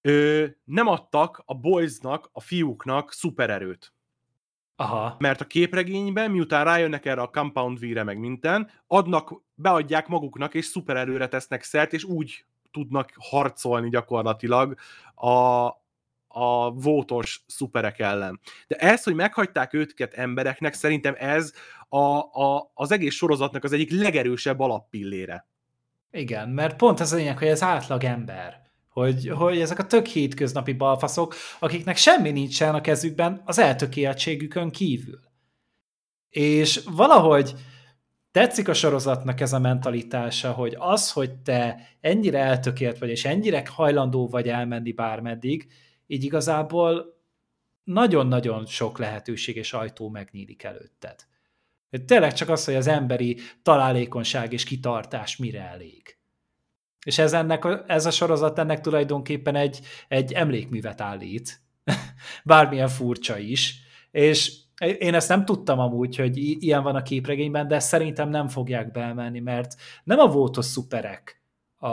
ö, 0.02 0.45
nem 0.64 0.88
adtak 0.88 1.44
a 1.45 1.53
boysnak, 1.53 2.30
a 2.32 2.41
fiúknak 2.41 3.12
szupererőt. 3.12 3.94
Aha. 4.76 5.16
Mert 5.20 5.41
a 5.41 5.45
képregényben, 5.45 6.32
miután 6.32 6.66
rájönnek 6.66 7.06
erre 7.06 7.22
a 7.22 7.30
Compound 7.30 7.80
V-re 7.80 8.03
meg 8.03 8.20
minden, 8.20 8.72
adnak, 8.88 9.34
beadják 9.53 10.07
maguknak, 10.07 10.53
és 10.53 10.66
szupererőre 10.66 11.28
tesznek 11.28 11.64
szert, 11.64 11.94
és 11.94 12.03
úgy 12.03 12.45
tudnak 12.72 13.12
harcolni 13.20 13.90
gyakorlatilag 13.90 14.78
a, 15.16 15.68
a 16.38 16.72
vótos 16.72 17.44
szuperek 17.48 17.99
ellen. 17.99 18.40
De 18.68 18.76
ez, 18.76 19.03
hogy 19.03 19.16
meghagyták 19.16 19.74
őket 19.74 20.14
embereknek, 20.14 20.74
szerintem 20.74 21.16
ez 21.18 21.53
a, 21.90 22.18
a, 22.18 22.72
az 22.74 22.91
egész 22.91 23.14
sorozatnak 23.14 23.64
az 23.64 23.74
egyik 23.74 23.91
legerősebb 23.91 24.60
alappillére. 24.60 25.48
Igen, 26.12 26.49
mert 26.49 26.76
pont 26.76 26.99
ez 26.99 27.14
a 27.14 27.16
lényeg, 27.16 27.38
hogy 27.38 27.48
ez 27.48 27.64
átlag 27.64 28.03
ember. 28.03 28.62
Hogy, 28.90 29.30
hogy 29.30 29.62
ezek 29.62 29.80
a 29.80 29.86
tök 29.86 30.06
hétköznapi 30.06 30.74
balfaszok, 30.74 31.36
akiknek 31.60 31.98
semmi 31.98 32.32
nincsen 32.32 32.76
a 32.76 32.82
kezükben 32.82 33.41
az 33.45 33.60
eltökéltségükön 33.60 34.70
kívül. 34.70 35.20
És 36.30 36.82
valahogy 36.91 37.53
tetszik 38.32 38.68
a 38.68 38.74
sorozatnak 38.74 39.41
ez 39.41 39.53
a 39.53 39.60
mentalitása, 39.60 40.52
hogy 40.52 40.76
az, 40.80 41.12
hogy 41.12 41.36
te 41.36 41.88
ennyire 42.02 42.40
eltökélt 42.40 42.98
vagy, 42.98 43.10
és 43.10 43.26
ennyire 43.26 43.64
hajlandó 43.70 44.28
vagy 44.28 44.48
elmenni 44.48 44.91
bármeddig, 44.91 45.68
így 46.07 46.23
igazából 46.23 47.19
nagyon-nagyon 47.84 48.65
sok 48.65 48.98
lehetőség 48.98 49.56
és 49.56 49.73
ajtó 49.73 50.10
megnyílik 50.10 50.64
előtted. 50.64 51.15
Tényleg 52.06 52.34
csak 52.34 52.49
az, 52.49 52.65
hogy 52.65 52.76
az 52.76 52.88
emberi 52.88 53.38
találékonyság 53.61 54.53
és 54.53 54.64
kitartás 54.64 55.38
mire 55.38 55.61
elég. 55.61 56.18
És 57.06 57.18
ez, 57.18 57.34
ennek, 57.34 57.68
ez 57.88 58.06
a 58.06 58.11
sorozat 58.11 58.60
ennek 58.60 58.82
tulajdonképpen 58.82 59.56
egy, 59.56 59.80
egy 60.07 60.34
emlékművet 60.34 61.02
állít, 61.02 61.61
bármilyen 62.44 62.88
furcsa 62.88 63.38
is, 63.38 63.76
és 64.11 64.53
én 64.80 65.14
ezt 65.14 65.30
nem 65.30 65.45
tudtam 65.45 65.80
amúgy, 65.80 66.15
hogy 66.15 66.38
ilyen 66.38 66.84
van 66.84 66.95
a 66.95 67.02
képregényben, 67.02 67.68
de 67.68 67.80
szerintem 67.80 68.30
nem 68.30 68.48
fogják 68.48 68.91
beemelni, 68.91 69.40
mert 69.40 69.76
nem 70.03 70.19
a 70.19 70.27
vótos 70.27 70.65
szuperek 70.65 71.44
a, 71.77 71.88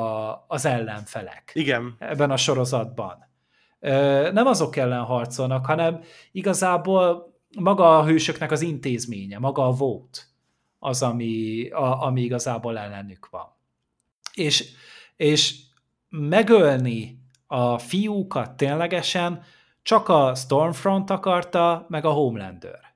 az 0.46 0.64
ellenfelek 0.64 1.50
Igen. 1.54 1.96
ebben 1.98 2.30
a 2.30 2.36
sorozatban. 2.36 3.30
Nem 4.32 4.46
azok 4.46 4.76
ellen 4.76 5.04
harcolnak, 5.04 5.66
hanem 5.66 6.00
igazából 6.32 7.32
maga 7.58 7.98
a 7.98 8.04
hősöknek 8.04 8.50
az 8.50 8.60
intézménye, 8.60 9.38
maga 9.38 9.66
a 9.66 9.72
vót 9.72 10.26
az, 10.78 11.02
ami, 11.02 11.68
a, 11.68 12.02
ami 12.02 12.20
igazából 12.20 12.78
ellenük 12.78 13.28
van. 13.30 13.56
És, 14.34 14.72
és 15.16 15.60
megölni 16.08 17.18
a 17.46 17.78
fiúkat 17.78 18.56
ténylegesen 18.56 19.42
csak 19.82 20.08
a 20.08 20.34
Stormfront 20.34 21.10
akarta, 21.10 21.86
meg 21.88 22.04
a 22.04 22.10
Homelander. 22.10 22.91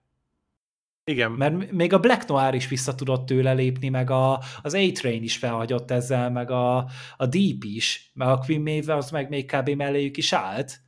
Igen. 1.10 1.32
Mert 1.32 1.70
még 1.70 1.92
a 1.92 1.98
Black 1.98 2.28
Noir 2.28 2.54
is 2.54 2.68
vissza 2.68 2.94
tudott 2.94 3.26
tőle 3.26 3.52
lépni, 3.52 3.88
meg 3.88 4.10
a, 4.10 4.40
az 4.62 4.74
A-Train 4.74 5.22
is 5.22 5.36
felhagyott 5.36 5.90
ezzel, 5.90 6.30
meg 6.30 6.50
a, 6.50 6.76
a 7.16 7.26
Deep 7.26 7.62
is, 7.62 8.10
meg 8.14 8.28
a 8.28 8.38
Queen 8.38 8.62
Maeve 8.62 8.94
az 8.94 9.10
meg 9.10 9.28
még 9.28 9.52
kb. 9.52 9.68
melléjük 9.68 10.16
is 10.16 10.32
állt. 10.32 10.80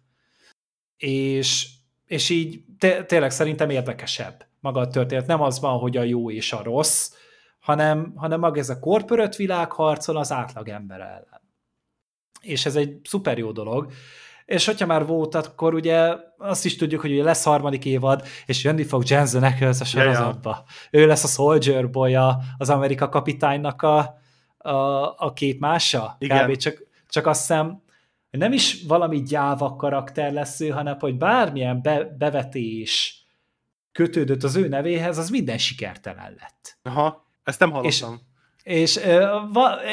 És, 0.97 1.69
és 2.07 2.31
így 2.31 2.65
tényleg 3.07 3.31
szerintem 3.31 3.71
érdekesebb 3.71 4.47
maga 4.61 4.81
a 4.81 4.89
történet. 4.89 5.27
Nem 5.27 5.43
az 5.43 5.61
van, 5.61 5.79
hogy 5.79 5.97
a 5.97 6.03
jó 6.03 6.31
és 6.31 6.53
a 6.53 6.63
rossz, 6.63 7.13
hanem, 7.61 8.13
hanem 8.17 8.41
maga 8.41 8.59
ez 8.59 8.69
a 8.69 8.79
korpörött 8.79 9.37
világ 9.37 9.73
harcol 9.73 10.17
az 10.17 10.33
átlag 10.33 10.69
ember 10.69 11.01
ellen. 11.01 11.43
És 12.41 12.67
ez 12.67 12.77
egy 12.77 13.01
szuper 13.05 13.39
jó 13.39 13.53
dolog. 13.53 13.93
És 14.49 14.67
hogyha 14.67 14.87
már 14.87 15.07
volt, 15.07 15.35
akkor 15.35 15.75
ugye 15.75 16.15
azt 16.39 16.65
is 16.65 16.77
tudjuk, 16.77 17.01
hogy 17.01 17.13
ugye 17.13 17.23
lesz 17.23 17.45
harmadik 17.45 17.85
évad, 17.85 18.27
és 18.47 18.65
jönni 18.65 18.85
fog 18.85 19.09
Jensen 19.09 19.43
Ackles 19.43 19.81
a 19.81 19.85
sorozatba. 19.85 20.51
Ja, 20.51 20.65
ja. 20.91 21.01
Ő 21.01 21.07
lesz 21.07 21.25
a 21.25 21.27
Soldier 21.27 21.91
boy 21.91 22.15
az 22.59 22.71
Amerika 22.71 23.09
kapitánynak 23.09 23.83
a, 23.83 24.19
a, 24.59 24.73
a 25.07 25.33
mása. 25.59 26.17
Igen. 26.19 26.47
Kb. 26.47 26.57
Csak, 26.57 26.87
csak 27.09 27.27
azt 27.27 27.41
hiszem, 27.41 27.83
hogy 28.31 28.39
nem 28.39 28.53
is 28.53 28.83
valami 28.87 29.23
gyáva 29.23 29.77
karakter 29.77 30.33
lesz 30.33 30.61
ő, 30.61 30.69
hanem 30.69 30.97
hogy 30.99 31.17
bármilyen 31.17 31.83
be, 31.83 32.05
bevetés 32.19 33.23
kötődött 33.93 34.43
az 34.43 34.57
ő 34.57 34.69
nevéhez, 34.69 35.19
az 35.19 35.31
minden 35.31 35.59
sikertelen 35.59 36.37
lett. 36.41 36.79
Aha, 36.83 37.27
ezt 37.45 37.61
nem 37.61 37.71
hallottam. 37.71 38.13
És, 38.13 38.21
és 38.69 38.97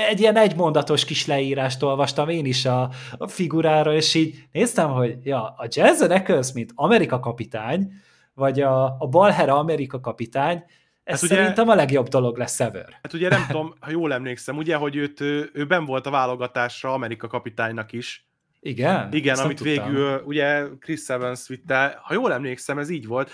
egy 0.09 0.19
ilyen 0.19 0.37
egymondatos 0.37 1.05
kis 1.05 1.25
leírást 1.25 1.83
olvastam 1.83 2.29
én 2.29 2.45
is 2.45 2.65
a, 2.65 2.89
a 3.17 3.27
figurára, 3.27 3.93
és 3.93 4.13
így 4.13 4.35
néztem, 4.51 4.89
hogy 4.89 5.17
ja, 5.23 5.43
a 5.43 5.67
Jensen 5.75 6.11
Ackles, 6.11 6.51
mint 6.51 6.71
Amerika 6.75 7.19
kapitány, 7.19 7.91
vagy 8.33 8.61
a, 8.61 8.83
a 8.99 9.07
Balhera 9.07 9.57
Amerika 9.57 9.99
kapitány, 9.99 10.63
ez 11.03 11.19
hát 11.19 11.29
szerintem 11.29 11.63
ugye, 11.63 11.73
a 11.73 11.75
legjobb 11.75 12.07
dolog 12.07 12.37
lesz 12.37 12.59
ever. 12.59 12.99
Hát 13.01 13.13
ugye 13.13 13.29
nem 13.29 13.45
tudom, 13.47 13.73
ha 13.79 13.91
jól 13.91 14.13
emlékszem, 14.13 14.57
ugye, 14.57 14.75
hogy 14.75 14.95
őt, 14.95 15.21
ő 15.21 15.65
ben 15.67 15.85
volt 15.85 16.05
a 16.05 16.09
válogatásra 16.09 16.93
Amerika 16.93 17.27
kapitánynak 17.27 17.91
is. 17.91 18.27
Igen? 18.59 19.13
Igen, 19.13 19.37
amit 19.37 19.59
végül 19.59 20.21
ugye 20.25 20.65
Chris 20.79 21.07
Evans 21.07 21.47
vitte, 21.47 21.99
ha 22.03 22.13
jól 22.13 22.33
emlékszem, 22.33 22.77
ez 22.77 22.89
így 22.89 23.07
volt, 23.07 23.31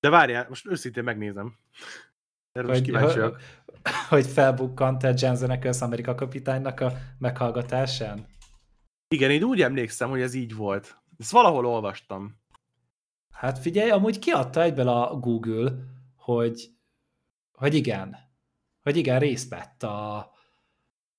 de 0.00 0.08
várjál, 0.08 0.46
most 0.48 0.66
őszintén 0.66 1.04
megnézem. 1.04 1.54
Erről 2.52 2.70
hogy, 2.70 2.82
kíváncsiak. 2.82 3.40
Hogy 4.08 4.26
felbukkant 4.26 5.02
a 5.02 5.12
Jensen 5.16 5.50
Ackles 5.50 5.80
Amerika 5.80 6.14
kapitánynak 6.14 6.80
a 6.80 6.92
meghallgatásán? 7.18 8.26
Igen, 9.08 9.30
én 9.30 9.42
úgy 9.42 9.62
emlékszem, 9.62 10.10
hogy 10.10 10.20
ez 10.20 10.34
így 10.34 10.54
volt. 10.54 11.02
Ezt 11.18 11.30
valahol 11.30 11.66
olvastam. 11.66 12.38
Hát 13.30 13.58
figyelj, 13.58 13.90
amúgy 13.90 14.18
kiadta 14.18 14.62
egyből 14.62 14.88
a 14.88 15.18
Google, 15.18 15.72
hogy, 16.16 16.68
hogy 17.52 17.74
igen, 17.74 18.16
hogy 18.82 18.96
igen, 18.96 19.18
részt 19.18 19.48
vett 19.48 19.82
a, 19.82 20.30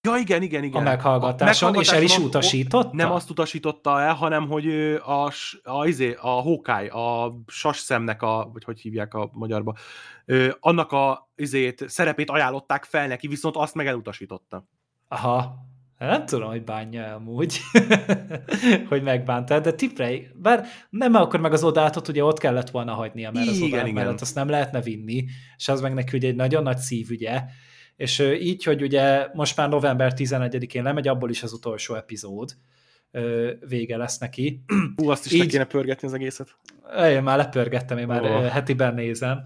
Ja, 0.03 0.15
igen, 0.15 0.41
igen, 0.41 0.64
igen. 0.64 0.82
A 0.82 0.84
meghallgatáson, 0.84 1.69
a 1.69 1.72
meghallgatáson 1.72 2.03
és 2.03 2.11
el 2.11 2.19
is 2.19 2.26
utasította? 2.26 2.90
Nem 2.94 3.11
azt 3.11 3.30
utasította 3.30 4.02
el, 4.02 4.14
hanem 4.14 4.48
hogy 4.48 4.68
a, 5.06 5.26
a, 5.26 5.32
a, 5.64 5.88
izé, 5.88 6.14
a 6.22 6.30
Hawkeye, 6.30 6.91
a 6.91 7.38
sasszemnek 7.48 8.22
a, 8.22 8.49
vagy 8.53 8.64
hogy 8.64 8.80
hívják 8.80 9.14
a 9.14 9.30
magyarba, 9.34 9.76
annak 10.60 10.91
a 10.91 11.30
izét, 11.36 11.84
szerepét 11.90 12.30
ajánlották 12.30 12.84
fel 12.84 13.07
neki, 13.07 13.28
viszont 13.28 13.56
azt 13.56 13.76
meg 13.76 13.88
elutasította. 13.88 14.68
Aha, 15.07 15.56
nem 15.98 16.26
tudom, 16.26 16.49
hogy 16.49 16.64
bánja 16.64 17.15
amúgy, 17.15 17.60
hogy 18.90 19.03
megbánta, 19.03 19.60
de 19.60 19.73
tiprej, 19.73 20.32
bár 20.36 20.65
nem 20.90 21.15
akkor 21.15 21.40
meg 21.40 21.53
az 21.53 21.64
odátot, 21.64 22.07
ugye 22.07 22.23
ott 22.23 22.40
kellett 22.40 22.69
volna 22.69 22.94
hagynia, 22.94 23.32
mert 23.32 23.48
az 23.48 23.57
igen, 23.57 23.69
odát 23.69 23.88
igen. 23.88 24.03
mellett 24.03 24.22
azt 24.22 24.36
nem 24.36 24.49
lehetne 24.49 24.82
vinni, 24.82 25.26
és 25.57 25.68
az 25.68 25.82
meg 25.82 25.94
neki 25.94 26.18
ugye 26.18 26.28
egy 26.28 26.36
nagyon 26.36 26.64
nagy 26.64 26.78
szívügye, 26.78 27.44
és 28.02 28.19
így, 28.40 28.64
hogy 28.64 28.82
ugye 28.82 29.28
most 29.34 29.57
már 29.57 29.69
november 29.69 30.14
11-én 30.15 30.84
lemegy, 30.84 31.07
abból 31.07 31.30
is 31.30 31.44
az 31.44 31.53
utolsó 31.53 31.95
epizód 31.95 32.56
vége 33.68 33.98
lesz 33.98 34.18
neki. 34.18 34.64
Hú, 34.95 35.10
azt 35.10 35.26
is 35.26 35.32
így, 35.32 35.40
le 35.40 35.45
kéne 35.45 35.65
pörgetni 35.65 36.07
az 36.07 36.14
egészet. 36.14 36.57
Én 37.10 37.23
már 37.23 37.38
lepörgettem, 37.38 37.98
én 37.98 38.07
már 38.07 38.23
oh. 38.23 38.45
hetiben 38.45 38.94
nézem, 38.94 39.40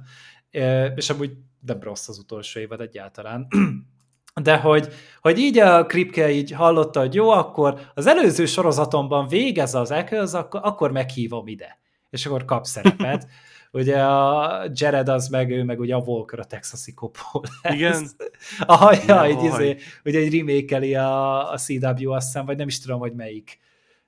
és 0.95 1.09
amúgy 1.09 1.31
de 1.59 1.77
rossz 1.81 2.07
az 2.07 2.17
utolsó 2.17 2.59
évad 2.59 2.81
egyáltalán. 2.81 3.47
De 4.41 4.57
hogy, 4.57 4.93
hogy 5.21 5.39
így 5.39 5.57
a 5.57 5.85
Kripke 5.85 6.31
így 6.31 6.51
hallotta, 6.51 6.99
hogy 6.99 7.13
jó, 7.13 7.29
akkor 7.29 7.79
az 7.93 8.07
előző 8.07 8.45
sorozatomban 8.45 9.27
végez 9.27 9.75
az 9.75 9.91
Eccles, 9.91 10.33
akkor, 10.33 10.59
akkor 10.63 10.91
meghívom 10.91 11.47
ide. 11.47 11.79
És 12.09 12.25
akkor 12.25 12.45
kap 12.45 12.65
szerepet. 12.65 13.27
ugye 13.75 14.03
a 14.03 14.65
Jared 14.73 15.09
az 15.09 15.27
meg, 15.27 15.51
ő 15.51 15.63
meg 15.63 15.79
ugye 15.79 15.95
a 15.95 16.03
Walker 16.05 16.39
a 16.39 16.43
texasi 16.43 16.93
kopó 16.93 17.45
Igen? 17.69 18.07
Aha, 18.59 18.95
ja, 19.07 19.23
egy, 19.23 19.43
izé, 19.43 19.77
ugye 20.05 20.19
egy 20.19 20.37
remake 20.37 21.01
a, 21.01 21.51
a 21.51 21.57
CW, 21.57 22.11
azt 22.11 22.25
hiszem, 22.25 22.45
vagy 22.45 22.57
nem 22.57 22.67
is 22.67 22.79
tudom, 22.79 22.99
hogy 22.99 23.13
melyik 23.13 23.59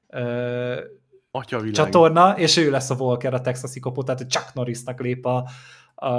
ö, 0.07 0.79
csatorna, 1.71 2.37
és 2.37 2.57
ő 2.57 2.69
lesz 2.69 2.89
a 2.89 2.95
Walker 2.95 3.33
a 3.33 3.41
texasi 3.41 3.79
kopó, 3.79 4.03
tehát 4.03 4.29
Chuck 4.29 4.53
Norrisnak 4.53 5.01
lép 5.01 5.25
a, 5.25 5.49
a, 6.05 6.09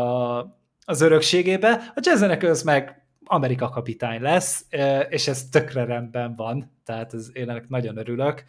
az 0.85 1.01
örökségébe. 1.01 1.93
A 1.95 2.01
Jason 2.01 2.31
az 2.31 2.63
meg 2.63 3.07
Amerika 3.25 3.69
kapitány 3.69 4.21
lesz, 4.21 4.67
és 5.09 5.29
ez 5.29 5.49
tökre 5.49 5.85
rendben 5.85 6.35
van, 6.37 6.73
tehát 6.85 7.15
ez, 7.15 7.29
én 7.33 7.51
ennek 7.51 7.69
nagyon 7.69 7.97
örülök. 7.97 8.45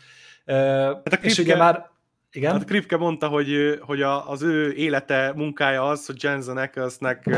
Hát 0.46 1.20
és 1.22 1.38
ugye 1.38 1.56
már 1.56 1.90
igen? 2.32 2.52
Hát 2.52 2.66
Kripke 2.66 2.98
mondta, 2.98 3.28
hogy, 3.28 3.80
hogy 3.82 4.02
a, 4.02 4.30
az 4.30 4.42
ő 4.42 4.74
élete, 4.74 5.34
munkája 5.36 5.88
az, 5.88 6.06
hogy 6.06 6.24
Jensen 6.24 6.58
Ackles-nek 6.58 7.30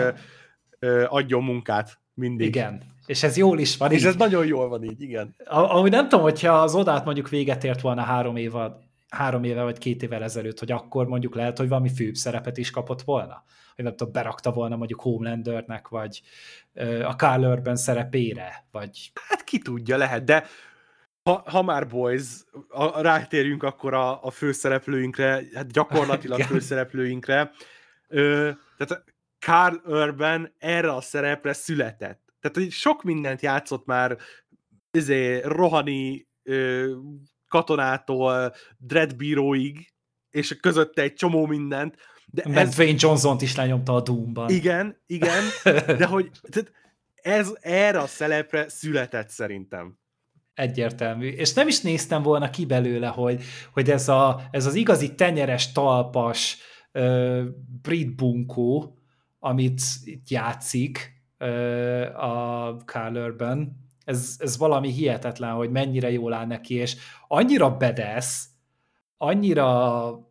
adjon 1.08 1.44
munkát 1.44 2.00
mindig. 2.14 2.48
Igen, 2.48 2.82
és 3.06 3.24
ez 3.24 3.38
jól 3.38 3.60
is 3.60 3.78
van 3.78 3.92
És 3.92 4.02
így. 4.02 4.08
ez 4.08 4.16
nagyon 4.16 4.46
jól 4.46 4.70
van 4.70 4.84
így, 4.84 5.02
igen. 5.02 5.36
Ahogy 5.46 5.92
nem 5.92 6.10
tudom, 6.10 6.24
hogyha 6.24 6.62
az 6.62 6.76
odát 6.76 7.06
mondjuk 7.06 7.30
véget 7.30 7.64
ért 7.64 7.82
volna 7.82 8.02
három 8.02 8.36
éve, 8.36 8.80
három 9.10 9.44
éve 9.44 9.64
vagy 9.64 9.78
két 9.78 10.04
évvel 10.04 10.24
ezelőtt, 10.24 10.60
hogy 10.60 10.72
akkor 10.72 11.08
mondjuk 11.08 11.36
lehet, 11.36 11.58
hogy 11.58 11.68
valami 11.68 11.90
főbb 11.90 12.16
szerepet 12.16 12.58
is 12.58 12.72
kapott 12.72 13.02
volna. 13.02 13.44
Hogy 13.76 13.84
nem 13.86 13.96
tudom, 13.96 14.14
berakta 14.14 14.52
volna 14.52 14.76
mondjuk 14.76 15.02
Homelandernek, 15.02 15.88
vagy 15.88 16.22
a 17.04 17.12
Carl 17.12 17.46
Urban 17.46 17.76
szerepére, 17.76 18.66
vagy... 18.72 19.12
Hát 19.28 19.44
ki 19.44 19.58
tudja, 19.58 19.98
lehet, 19.98 20.24
de 20.24 20.46
ha, 21.24 21.44
ha 21.46 21.62
már 21.62 21.88
boys, 21.88 22.26
a, 22.68 23.02
rátérjünk 23.02 23.64
akkor 23.64 23.94
a, 23.94 24.24
a 24.24 24.32
főszereplőinkre, 24.32 25.44
hát 25.54 25.72
gyakorlatilag 25.72 26.42
főszereplőinkre. 26.42 27.52
Ö, 28.08 28.52
tehát 28.78 29.04
Carl 29.40 29.76
Urban 29.86 30.56
erre 30.58 30.94
a 30.94 31.02
szerepre 31.02 31.54
született. 31.54 32.34
Tehát 32.40 32.58
hogy 32.58 32.72
sok 32.72 33.04
mindent 33.04 33.42
játszott 33.42 33.86
már 33.86 34.18
izé, 34.92 35.42
rohani 35.42 36.28
ö, 36.44 36.92
katonától 37.48 38.54
dreadbíróig, 38.78 39.94
és 40.30 40.60
közötte 40.60 41.02
egy 41.02 41.14
csomó 41.14 41.46
mindent. 41.46 41.96
De 42.26 42.44
Mert 42.46 42.68
ez... 42.68 42.80
Wayne 42.80 42.98
Johnson-t 43.00 43.42
is 43.42 43.56
lenyomta 43.56 43.96
a 43.96 44.02
Doom-ban. 44.02 44.50
Igen, 44.50 45.02
igen, 45.06 45.44
de 46.00 46.06
hogy 46.06 46.32
tehát 46.50 46.72
ez 47.16 47.54
erre 47.60 48.00
a 48.00 48.08
szerepre 48.08 48.70
született 48.70 49.30
szerintem. 49.30 50.01
Egyértelmű. 50.54 51.28
És 51.28 51.54
nem 51.54 51.68
is 51.68 51.82
néztem 51.82 52.22
volna 52.22 52.50
ki 52.50 52.66
belőle, 52.66 53.08
hogy, 53.08 53.44
hogy 53.74 53.90
ez, 53.90 54.10
a, 54.10 54.42
ez 54.52 54.66
az 54.66 54.76
igazi 54.76 55.16
tenyeres, 55.16 55.72
talpas 55.72 56.58
uh, 56.94 57.42
brit 57.82 58.16
bunkó, 58.16 58.98
amit 59.40 59.82
itt 60.04 60.30
játszik 60.30 61.24
uh, 61.40 62.24
a 62.24 62.76
Carl 62.86 63.18
Urban, 63.18 63.82
ez, 64.06 64.36
ez 64.40 64.58
valami 64.58 64.92
hihetetlen, 64.92 65.52
hogy 65.52 65.70
mennyire 65.70 66.12
jól 66.12 66.34
áll 66.34 66.46
neki, 66.46 66.74
és 66.74 66.96
annyira 67.28 67.78
bedesz, 67.78 68.46
annyira 69.18 70.30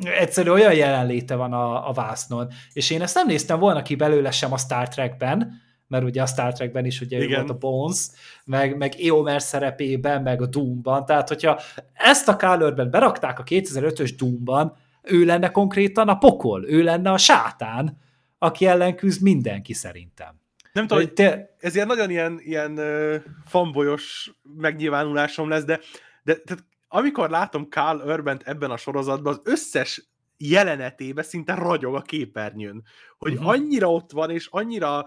egyszerű 0.00 0.50
olyan 0.50 0.74
jelenléte 0.74 1.34
van 1.34 1.52
a, 1.52 1.88
a 1.88 1.92
vásznon. 1.92 2.48
És 2.72 2.90
én 2.90 3.02
ezt 3.02 3.14
nem 3.14 3.26
néztem 3.26 3.58
volna 3.58 3.82
ki 3.82 3.94
belőle 3.94 4.30
sem 4.30 4.52
a 4.52 4.58
Star 4.58 4.88
Trekben, 4.88 5.60
mert 5.92 6.04
ugye 6.04 6.22
a 6.22 6.26
Star 6.26 6.52
Trekben 6.52 6.84
is 6.84 7.00
ugye 7.00 7.16
Igen. 7.16 7.30
ő 7.30 7.34
volt 7.34 7.50
a 7.50 7.58
Bones, 7.58 8.06
meg, 8.44 8.76
meg 8.76 8.94
Eomer 9.00 9.42
szerepében, 9.42 10.22
meg 10.22 10.42
a 10.42 10.46
Doomban, 10.46 11.06
tehát 11.06 11.28
hogyha 11.28 11.60
ezt 11.92 12.28
a 12.28 12.36
Kálörben 12.36 12.90
berakták 12.90 13.38
a 13.38 13.42
2005-ös 13.42 14.12
Doomban, 14.18 14.76
ő 15.02 15.24
lenne 15.24 15.50
konkrétan 15.50 16.08
a 16.08 16.18
pokol, 16.18 16.68
ő 16.68 16.82
lenne 16.82 17.10
a 17.10 17.18
sátán, 17.18 17.98
aki 18.38 18.66
ellen 18.66 18.96
küzd 18.96 19.22
mindenki 19.22 19.72
szerintem. 19.72 20.40
Nem 20.72 20.86
tudom, 20.86 21.02
hogy 21.02 21.12
te... 21.12 21.54
ez 21.58 21.74
ilyen 21.74 21.86
nagyon 21.86 22.10
ilyen, 22.10 22.40
ilyen 22.42 22.80
fanbolyos 23.46 24.32
megnyilvánulásom 24.56 25.48
lesz, 25.48 25.64
de, 25.64 25.80
de 26.22 26.34
tehát 26.34 26.64
amikor 26.88 27.30
látom 27.30 27.66
Carl 27.70 28.10
urban 28.10 28.40
ebben 28.44 28.70
a 28.70 28.76
sorozatban, 28.76 29.32
az 29.32 29.40
összes 29.44 30.10
jelenetébe 30.36 31.22
szinte 31.22 31.54
ragyog 31.54 31.94
a 31.94 32.00
képernyőn. 32.00 32.82
Hogy 33.18 33.32
uh-huh. 33.32 33.48
annyira 33.48 33.92
ott 33.92 34.12
van, 34.12 34.30
és 34.30 34.46
annyira 34.50 35.06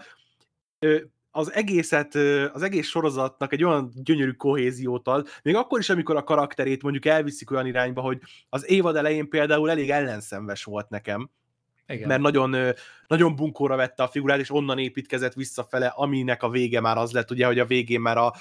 az 1.31 1.53
egészet, 1.53 2.15
az 2.53 2.61
egész 2.61 2.87
sorozatnak 2.87 3.53
egy 3.53 3.63
olyan 3.63 3.91
gyönyörű 3.93 4.31
kohéziót 4.31 5.07
ad, 5.07 5.27
még 5.43 5.55
akkor 5.55 5.79
is, 5.79 5.89
amikor 5.89 6.15
a 6.15 6.23
karakterét 6.23 6.83
mondjuk 6.83 7.05
elviszik 7.05 7.51
olyan 7.51 7.65
irányba, 7.65 8.01
hogy 8.01 8.19
az 8.49 8.69
évad 8.69 8.95
elején 8.95 9.29
például 9.29 9.69
elég 9.69 9.89
ellenszenves 9.89 10.63
volt 10.63 10.89
nekem, 10.89 11.29
igen. 11.87 12.07
mert 12.07 12.21
nagyon, 12.21 12.73
nagyon 13.07 13.35
bunkóra 13.35 13.75
vette 13.75 14.03
a 14.03 14.07
figurát, 14.07 14.39
és 14.39 14.51
onnan 14.51 14.79
építkezett 14.79 15.33
visszafele, 15.33 15.87
aminek 15.87 16.43
a 16.43 16.49
vége 16.49 16.79
már 16.79 16.97
az 16.97 17.11
lett, 17.11 17.31
ugye, 17.31 17.45
hogy 17.45 17.59
a 17.59 17.65
végén 17.65 18.01
már 18.01 18.17
a, 18.17 18.33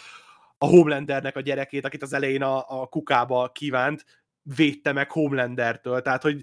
a 0.59 0.67
Homelandernek 0.67 1.37
a 1.37 1.41
gyerekét, 1.41 1.85
akit 1.85 2.03
az 2.03 2.13
elején 2.13 2.43
a, 2.43 2.83
a 2.83 2.87
kukába 2.87 3.51
kívánt, 3.55 4.05
védte 4.43 4.93
meg 4.93 5.11
Homelandertől, 5.11 6.03
tehát, 6.03 6.23
hogy 6.23 6.43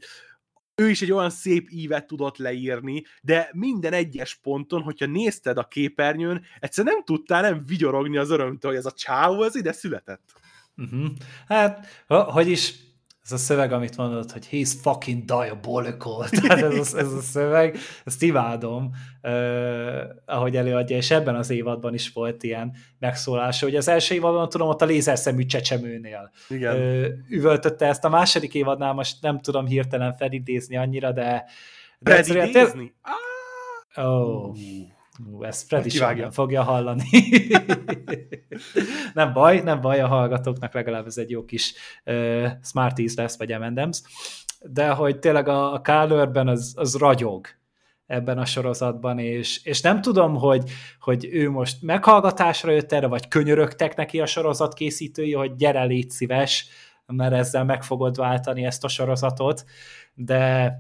ő 0.82 0.90
is 0.90 1.02
egy 1.02 1.12
olyan 1.12 1.30
szép 1.30 1.70
ívet 1.72 2.08
tudott 2.08 2.38
leírni, 2.38 3.04
de 3.22 3.50
minden 3.54 3.94
egyes 3.94 4.36
ponton, 4.36 4.82
hogyha 4.82 5.06
nézted 5.06 5.58
a 5.58 5.64
képernyőn, 5.68 6.42
egyszerűen 6.60 6.94
nem 6.94 7.04
tudtál 7.04 7.42
nem 7.42 7.64
vigyorogni 7.66 8.18
az 8.18 8.30
örömtől, 8.30 8.72
hogy 8.72 8.80
ez 8.80 8.86
a 8.86 8.92
csáó 8.92 9.42
az 9.42 9.56
ide 9.56 9.72
született. 9.72 10.34
Uh-huh. 10.78 11.10
Hát, 11.48 12.06
hogy 12.08 12.50
is 12.50 12.74
ez 13.24 13.32
a 13.32 13.38
szöveg, 13.38 13.72
amit 13.72 13.98
mondod, 13.98 14.32
hogy 14.32 14.48
he's 14.52 14.72
fucking 14.82 15.26
diabolical, 15.26 16.30
tehát 16.30 16.62
ez 16.62 16.94
a, 16.94 16.98
ez 16.98 17.14
a 17.14 17.22
szöveg, 17.22 17.78
ezt 18.06 18.24
imádom, 18.24 18.92
uh, 19.24 20.00
ahogy 20.26 20.56
előadja, 20.56 20.96
és 20.96 21.12
ebben 21.12 21.36
az 21.36 21.50
évadban 21.50 21.94
is 21.94 22.12
volt 22.14 22.44
ilyen 22.44 22.76
megszólása, 23.00 23.66
hogy 23.66 23.76
az 23.76 23.88
első 23.88 24.16
évadban 24.16 24.50
tudom, 24.50 24.68
ott 24.68 24.82
a 24.82 24.86
lézerszemű 24.86 25.46
csecsemőnél 25.46 26.32
Igen. 26.50 26.76
Uh, 26.76 27.08
üvöltötte 27.30 27.86
ezt, 27.86 28.06
a 28.06 28.10
második 28.10 28.54
évadnál 28.54 28.94
most 28.94 29.22
nem 29.22 29.40
tudom 29.40 29.66
hirtelen 29.66 30.14
felidézni 30.14 30.78
annyira, 30.78 31.12
de... 31.12 31.46
de 32.00 32.24
Felidézni? 32.24 32.94
Ah! 33.02 33.30
Oh. 33.96 34.56
Ú, 35.26 35.44
ezt 35.44 35.68
Freddy 35.68 35.90
sem 35.90 36.32
fogja 36.32 36.64
hallani. 36.64 37.10
nem 39.14 39.34
baj, 39.34 39.62
nem 39.62 39.82
baj, 39.82 40.00
a 40.00 40.08
hallgatóknak 40.08 40.74
legalább 40.74 41.06
ez 41.06 41.18
egy 41.18 41.30
jó 41.30 41.46
kis 41.46 41.74
uh, 42.06 42.48
Smarties 42.64 43.16
lesz, 43.16 43.38
vagy 43.38 43.50
M&M's, 43.50 43.98
de 44.62 44.90
hogy 44.90 45.20
tényleg 45.20 45.48
a, 45.48 45.74
a 45.74 45.82
Kálőrben 45.82 46.48
az, 46.48 46.74
az 46.78 46.96
ragyog 46.96 47.48
ebben 48.06 48.38
a 48.38 48.46
sorozatban, 48.46 49.20
és, 49.20 49.64
és 49.64 49.82
nem 49.82 50.02
tudom, 50.02 50.36
hogy, 50.36 50.72
hogy 51.00 51.28
ő 51.32 51.50
most 51.50 51.82
meghallgatásra 51.82 52.72
jött 52.72 52.92
erre, 52.92 53.08
vagy 53.08 53.28
könyörögtek 53.28 53.96
neki 53.96 54.20
a 54.20 54.26
sorozat 54.26 54.74
készítői, 54.74 55.34
hogy 55.34 55.56
gyere, 55.56 55.84
légy 55.84 56.10
szíves, 56.10 56.68
mert 57.06 57.34
ezzel 57.34 57.64
meg 57.64 57.84
fogod 57.84 58.16
váltani 58.16 58.66
ezt 58.66 58.84
a 58.84 58.88
sorozatot, 58.88 59.66
de, 60.14 60.74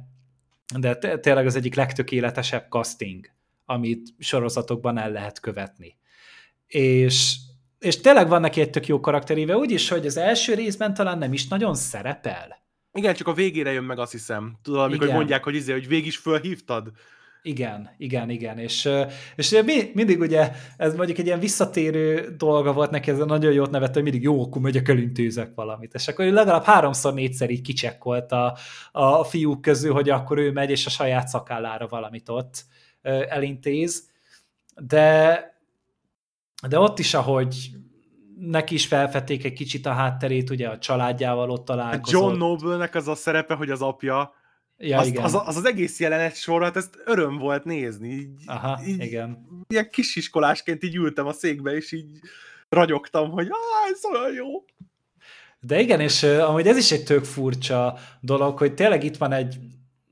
de 0.79 0.95
tényleg 1.17 1.45
az 1.45 1.55
egyik 1.55 1.75
legtökéletesebb 1.75 2.65
casting 2.69 3.29
amit 3.71 4.09
sorozatokban 4.19 4.97
el 4.97 5.11
lehet 5.11 5.39
követni. 5.39 5.97
És, 6.67 7.35
és 7.79 8.01
tényleg 8.01 8.27
van 8.27 8.41
neki 8.41 8.61
egy 8.61 8.69
tök 8.69 8.87
jó 8.87 8.99
karakteréve, 8.99 9.57
úgyis, 9.57 9.89
hogy 9.89 10.05
az 10.05 10.17
első 10.17 10.53
részben 10.53 10.93
talán 10.93 11.17
nem 11.17 11.33
is 11.33 11.47
nagyon 11.47 11.75
szerepel. 11.75 12.59
Igen, 12.93 13.13
csak 13.13 13.27
a 13.27 13.33
végére 13.33 13.71
jön 13.71 13.83
meg, 13.83 13.99
azt 13.99 14.11
hiszem. 14.11 14.57
Tudod, 14.61 14.79
amikor 14.81 15.05
igen. 15.05 15.15
mondják, 15.15 15.43
hogy, 15.43 15.55
izé, 15.55 15.71
hogy 15.71 15.87
végig 15.87 16.05
is 16.05 16.17
fölhívtad. 16.17 16.91
Igen, 17.43 17.89
igen, 17.97 18.29
igen, 18.29 18.57
és, 18.57 18.89
és 19.35 19.61
mindig 19.93 20.19
ugye 20.19 20.51
ez 20.77 20.95
mondjuk 20.95 21.17
egy 21.17 21.25
ilyen 21.25 21.39
visszatérő 21.39 22.35
dolga 22.37 22.73
volt 22.73 22.91
neki, 22.91 23.11
ez 23.11 23.19
a 23.19 23.25
nagyon 23.25 23.51
jót 23.51 23.71
nevet, 23.71 23.93
hogy 23.93 24.03
mindig 24.03 24.21
jó, 24.21 24.43
akkor 24.43 24.61
megyek 24.61 24.87
elintézek 24.87 25.51
valamit, 25.55 25.93
és 25.93 26.07
akkor 26.07 26.25
legalább 26.25 26.63
háromszor, 26.63 27.13
négyszer 27.13 27.49
így 27.49 27.61
kicsekkolt 27.61 28.31
a, 28.31 28.57
a 28.91 29.23
fiúk 29.23 29.61
közül, 29.61 29.93
hogy 29.93 30.09
akkor 30.09 30.37
ő 30.37 30.51
megy, 30.51 30.69
és 30.69 30.85
a 30.85 30.89
saját 30.89 31.27
szakállára 31.27 31.87
valamit 31.87 32.29
ott 32.29 32.65
elintéz, 33.01 34.09
de, 34.75 35.45
de 36.67 36.79
ott 36.79 36.99
is, 36.99 37.13
ahogy 37.13 37.71
neki 38.41 38.73
is 38.73 38.87
felfedték 38.87 39.43
egy 39.43 39.53
kicsit 39.53 39.85
a 39.85 39.91
hátterét, 39.91 40.49
ugye 40.49 40.67
a 40.67 40.77
családjával 40.77 41.49
ott 41.49 41.65
találkozott. 41.65 42.21
John 42.21 42.37
Noble-nek 42.37 42.95
az 42.95 43.07
a 43.07 43.15
szerepe, 43.15 43.53
hogy 43.53 43.69
az 43.69 43.81
apja, 43.81 44.33
ja, 44.77 44.99
az, 44.99 45.07
igen. 45.07 45.23
Az, 45.23 45.33
az, 45.33 45.57
az 45.57 45.65
egész 45.65 45.99
jelenet 45.99 46.35
sorát, 46.35 46.75
ezt 46.75 47.01
öröm 47.05 47.37
volt 47.37 47.63
nézni. 47.63 48.09
Így, 48.09 48.43
Aha, 48.45 48.81
így, 48.85 49.03
igen. 49.03 49.45
Ilyen 49.67 49.89
kisiskolásként 49.89 50.83
így 50.83 50.95
ültem 50.95 51.27
a 51.27 51.33
székbe, 51.33 51.75
és 51.75 51.91
így 51.91 52.19
ragyogtam, 52.69 53.29
hogy 53.29 53.47
ah, 53.47 53.91
ez 53.91 53.99
olyan 54.13 54.33
jó. 54.33 54.65
De 55.59 55.79
igen, 55.79 55.99
és 55.99 56.23
amúgy 56.23 56.67
ez 56.67 56.77
is 56.77 56.91
egy 56.91 57.03
tök 57.03 57.23
furcsa 57.23 57.97
dolog, 58.19 58.57
hogy 58.57 58.73
tényleg 58.73 59.03
itt 59.03 59.17
van 59.17 59.31
egy 59.31 59.57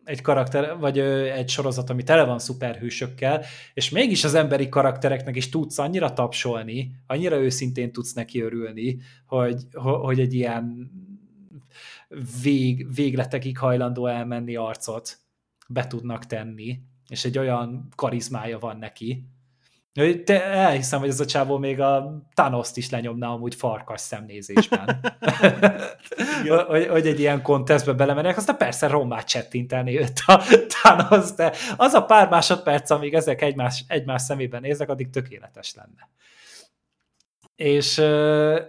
egy 0.09 0.21
karakter, 0.21 0.77
vagy 0.77 0.99
egy 0.99 1.49
sorozat, 1.49 1.89
ami 1.89 2.03
tele 2.03 2.23
van 2.23 2.39
szuperhősökkel, 2.39 3.43
és 3.73 3.89
mégis 3.89 4.23
az 4.23 4.33
emberi 4.33 4.69
karaktereknek 4.69 5.35
is 5.35 5.49
tudsz 5.49 5.77
annyira 5.77 6.13
tapsolni, 6.13 6.91
annyira 7.07 7.35
őszintén 7.35 7.91
tudsz 7.91 8.13
neki 8.13 8.41
örülni, 8.41 8.99
hogy, 9.25 9.63
hogy 9.73 10.19
egy 10.19 10.33
ilyen 10.33 10.91
vég, 12.41 12.93
végletekig 12.93 13.57
hajlandó 13.57 14.07
elmenni 14.07 14.55
arcot 14.55 15.17
be 15.67 15.87
tudnak 15.87 16.25
tenni, 16.25 16.79
és 17.09 17.25
egy 17.25 17.37
olyan 17.37 17.87
karizmája 17.95 18.59
van 18.59 18.77
neki, 18.77 19.25
te 20.25 20.43
elhiszem, 20.43 20.99
hogy 20.99 21.09
ez 21.09 21.19
a 21.19 21.25
csávó 21.25 21.57
még 21.57 21.79
a 21.79 22.21
Thanos-t 22.33 22.77
is 22.77 22.89
lenyomná 22.89 23.27
amúgy 23.27 23.55
farkas 23.55 24.01
szemnézésben. 24.01 24.99
hogy, 26.67 26.87
hogy, 26.87 27.07
egy 27.07 27.19
ilyen 27.19 27.41
kontesztbe 27.41 27.93
belemennek, 27.93 28.37
aztán 28.37 28.57
persze 28.57 28.87
rommát 28.87 29.27
csettintelni 29.27 29.99
őt 29.99 30.21
a 30.25 30.43
Thanos, 30.67 31.31
de 31.31 31.53
az 31.77 31.93
a 31.93 32.05
pár 32.05 32.29
másodperc, 32.29 32.89
amíg 32.89 33.13
ezek 33.13 33.41
egymás, 33.41 33.83
egymás 33.87 34.21
szemében 34.21 34.61
néznek, 34.61 34.89
addig 34.89 35.09
tökéletes 35.09 35.75
lenne. 35.75 36.09
És, 37.55 38.01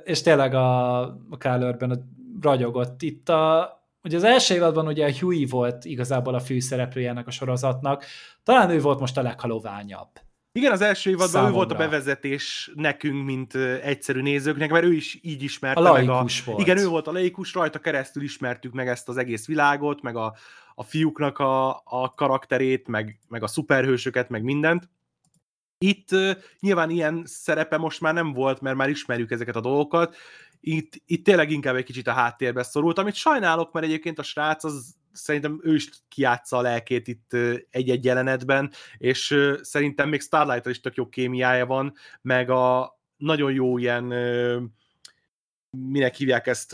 és 0.05 0.23
tényleg 0.23 0.55
a, 0.55 1.01
a 1.31 1.37
Kálörben 1.39 2.11
ragyogott 2.41 3.03
itt 3.03 3.29
a, 3.29 3.75
Ugye 4.03 4.17
az 4.17 4.25
első 4.25 4.55
évadban 4.55 4.87
ugye 4.87 5.07
a 5.07 5.13
Huey 5.21 5.45
volt 5.45 5.85
igazából 5.85 6.35
a 6.35 6.41
főszereplője 6.41 7.23
a 7.27 7.31
sorozatnak, 7.31 8.05
talán 8.43 8.71
ő 8.71 8.81
volt 8.81 9.01
most 9.01 9.19
a 9.19 9.23
leghaloványabb 9.23 10.09
igen, 10.53 10.73
az 10.73 10.81
első 10.81 11.11
évadban 11.11 11.29
Számomra. 11.29 11.53
ő 11.53 11.57
volt 11.57 11.73
a 11.73 11.77
bevezetés 11.77 12.71
nekünk, 12.75 13.25
mint 13.25 13.55
egyszerű 13.83 14.21
nézőknek, 14.21 14.71
mert 14.71 14.85
ő 14.85 14.93
is 14.93 15.19
így 15.23 15.43
ismerte 15.43 15.89
a 15.89 15.93
meg 15.93 16.09
a... 16.09 16.27
volt. 16.45 16.61
Igen, 16.61 16.79
ő 16.79 16.87
volt 16.87 17.07
a 17.07 17.13
laikus, 17.13 17.55
rajta 17.55 17.79
keresztül 17.79 18.23
ismertük 18.23 18.73
meg 18.73 18.89
ezt 18.89 19.09
az 19.09 19.17
egész 19.17 19.47
világot, 19.47 20.03
meg 20.03 20.17
a, 20.17 20.35
a 20.75 20.83
fiúknak 20.83 21.39
a, 21.39 21.69
a 21.85 22.15
karakterét, 22.15 22.89
meg, 22.89 23.19
meg 23.29 23.43
a 23.43 23.47
szuperhősöket, 23.47 24.29
meg 24.29 24.43
mindent. 24.43 24.89
Itt 25.79 26.13
uh, 26.13 26.31
nyilván 26.61 26.91
ilyen 26.91 27.23
szerepe 27.27 27.77
most 27.77 28.01
már 28.01 28.15
nem 28.15 28.33
volt, 28.33 28.61
mert 28.61 28.77
már 28.77 28.89
ismerjük 28.89 29.31
ezeket 29.31 29.57
a 29.57 29.61
dolgokat. 29.61 30.17
Itt, 30.61 30.93
itt 31.07 31.25
tényleg 31.25 31.51
inkább 31.51 31.75
egy 31.75 31.85
kicsit 31.85 32.07
a 32.07 32.13
háttérbe 32.13 32.63
szorult, 32.63 32.99
amit 32.99 33.15
sajnálok, 33.15 33.73
mert 33.73 33.87
egyébként 33.87 34.19
a 34.19 34.23
srác 34.23 34.65
az 34.65 34.95
szerintem 35.13 35.61
ő 35.63 35.75
is 35.75 35.91
kiátsza 36.09 36.57
a 36.57 36.61
lelkét 36.61 37.09
itt 37.09 37.37
egy-egy 37.71 38.05
jelenetben, 38.05 38.73
és 38.99 39.37
szerintem 39.61 40.09
még 40.09 40.21
starlight 40.21 40.67
is 40.67 40.81
tök 40.81 40.95
jó 40.95 41.09
kémiája 41.09 41.67
van, 41.67 41.95
meg 42.23 42.51
a 42.51 42.99
nagyon 43.17 43.53
jó 43.53 43.79
ilyen 43.79 44.05
minek 45.71 46.15
hívják 46.15 46.47
ezt? 46.47 46.73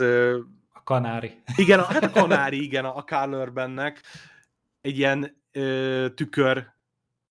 A 0.69 0.83
kanári. 0.83 1.41
Igen, 1.55 1.79
a, 1.79 1.83
hát 1.83 2.03
a 2.03 2.09
kanári, 2.19 2.63
igen, 2.63 2.85
a 2.85 3.03
Carl 3.03 3.33
Urbannek 3.33 4.01
egy 4.81 4.97
ilyen 4.97 5.41
ö, 5.51 6.07
tükör 6.15 6.67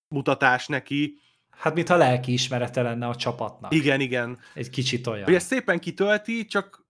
mutatás 0.08 0.66
neki. 0.66 1.18
Hát, 1.50 1.74
mintha 1.74 1.96
lelki 1.96 2.32
ismerete 2.32 2.82
lenne 2.82 3.06
a 3.06 3.16
csapatnak. 3.16 3.74
Igen, 3.74 4.00
igen. 4.00 4.38
Egy 4.54 4.70
kicsit 4.70 5.06
olyan. 5.06 5.28
Ugye 5.28 5.38
szépen 5.38 5.78
kitölti, 5.78 6.44
csak 6.44 6.86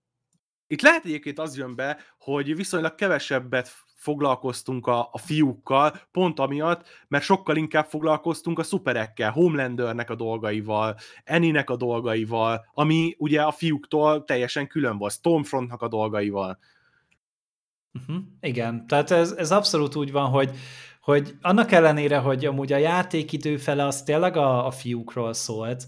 itt 0.67 0.81
lehet 0.81 1.05
egyébként 1.05 1.39
az 1.39 1.57
jön 1.57 1.75
be, 1.75 1.97
hogy 2.17 2.55
viszonylag 2.55 2.95
kevesebbet 2.95 3.71
foglalkoztunk 4.07 4.87
a, 4.87 5.09
a 5.11 5.17
fiúkkal, 5.17 5.93
pont 6.11 6.39
amiatt, 6.39 6.87
mert 7.07 7.23
sokkal 7.23 7.55
inkább 7.55 7.85
foglalkoztunk 7.85 8.59
a 8.59 8.63
szuperekkel, 8.63 9.31
Homelandernek 9.31 10.09
a 10.09 10.15
dolgaival, 10.15 10.95
Eninek 11.23 11.69
a 11.69 11.75
dolgaival, 11.75 12.65
ami 12.73 13.15
ugye 13.17 13.41
a 13.41 13.51
fiúktól 13.51 14.23
teljesen 14.23 14.67
külön 14.67 14.97
volt, 14.97 15.13
Stormfrontnak 15.13 15.81
a 15.81 15.87
dolgaival. 15.87 16.59
Uh-huh. 17.93 18.23
Igen, 18.41 18.87
tehát 18.87 19.11
ez, 19.11 19.31
ez 19.31 19.51
abszolút 19.51 19.95
úgy 19.95 20.11
van, 20.11 20.29
hogy, 20.29 20.49
hogy 21.01 21.35
annak 21.41 21.71
ellenére, 21.71 22.17
hogy 22.17 22.45
amúgy 22.45 22.73
a 22.73 22.77
játékidő 22.77 23.57
fele 23.57 23.85
az 23.85 24.03
tényleg 24.03 24.37
a, 24.37 24.65
a 24.65 24.71
fiúkról 24.71 25.33
szólt, 25.33 25.85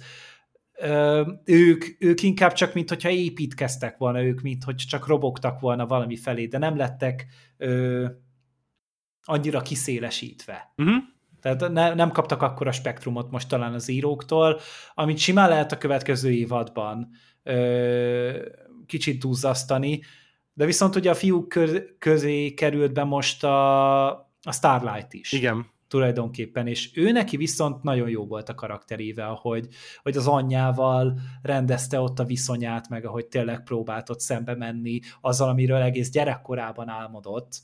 ők, 1.43 1.85
ők 1.99 2.23
inkább 2.23 2.53
csak, 2.53 2.73
mint 2.73 2.89
hogyha 2.89 3.09
építkeztek 3.09 3.97
volna 3.97 4.23
ők, 4.23 4.41
mint 4.41 4.63
hogy 4.63 4.75
csak 4.75 5.07
robogtak 5.07 5.59
volna 5.59 5.87
valami 5.87 6.15
felé, 6.15 6.45
de 6.45 6.57
nem 6.57 6.77
lettek 6.77 7.25
ö, 7.57 8.05
annyira 9.23 9.61
kiszélesítve. 9.61 10.73
Uh-huh. 10.77 10.95
Tehát 11.41 11.69
ne, 11.69 11.93
nem 11.93 12.11
kaptak 12.11 12.41
akkora 12.41 12.71
spektrumot 12.71 13.31
most 13.31 13.47
talán 13.47 13.73
az 13.73 13.89
íróktól, 13.89 14.59
amit 14.93 15.17
simán 15.17 15.49
lehet 15.49 15.71
a 15.71 15.77
következő 15.77 16.31
évadban 16.31 17.09
ö, 17.43 18.47
kicsit 18.85 19.19
duzzasztani, 19.19 20.01
de 20.53 20.65
viszont 20.65 20.95
ugye 20.95 21.09
a 21.09 21.15
fiúk 21.15 21.59
közé 21.99 22.53
került 22.53 22.93
be 22.93 23.03
most 23.03 23.43
a, 23.43 24.07
a 24.41 24.51
Starlight 24.51 25.13
is. 25.13 25.31
Igen. 25.31 25.65
Tulajdonképpen, 25.89 26.67
és 26.67 26.91
ő 26.93 27.11
neki 27.11 27.37
viszont 27.37 27.83
nagyon 27.83 28.09
jó 28.09 28.25
volt 28.25 28.49
a 28.49 28.55
karakterével, 28.55 29.33
hogy, 29.33 29.67
hogy 30.01 30.17
az 30.17 30.27
anyjával 30.27 31.19
rendezte 31.41 31.99
ott 31.99 32.19
a 32.19 32.23
viszonyát, 32.23 32.89
meg 32.89 33.05
ahogy 33.05 33.27
tényleg 33.27 33.63
próbált 33.63 34.09
ott 34.09 34.19
szembe 34.19 34.55
menni 34.55 34.99
azzal, 35.21 35.49
amiről 35.49 35.81
egész 35.81 36.09
gyerekkorában 36.09 36.89
álmodott, 36.89 37.57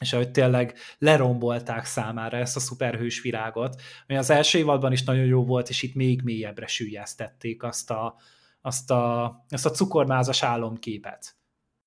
és 0.00 0.12
ahogy 0.12 0.30
tényleg 0.30 0.76
lerombolták 0.98 1.84
számára 1.84 2.36
ezt 2.36 2.56
a 2.56 2.60
szuperhős 2.60 3.20
virágot, 3.20 3.82
ami 4.06 4.18
az 4.18 4.30
első 4.30 4.58
évadban 4.58 4.92
is 4.92 5.02
nagyon 5.02 5.24
jó 5.24 5.44
volt, 5.44 5.68
és 5.68 5.82
itt 5.82 5.94
még 5.94 6.22
mélyebbre 6.22 6.66
sűjjesztették 6.66 7.62
azt 7.62 7.90
a, 7.90 8.16
azt 8.60 8.90
a, 8.90 9.24
azt 9.48 9.66
a 9.66 9.70
cukormázas 9.70 10.42
álomképet, 10.42 11.36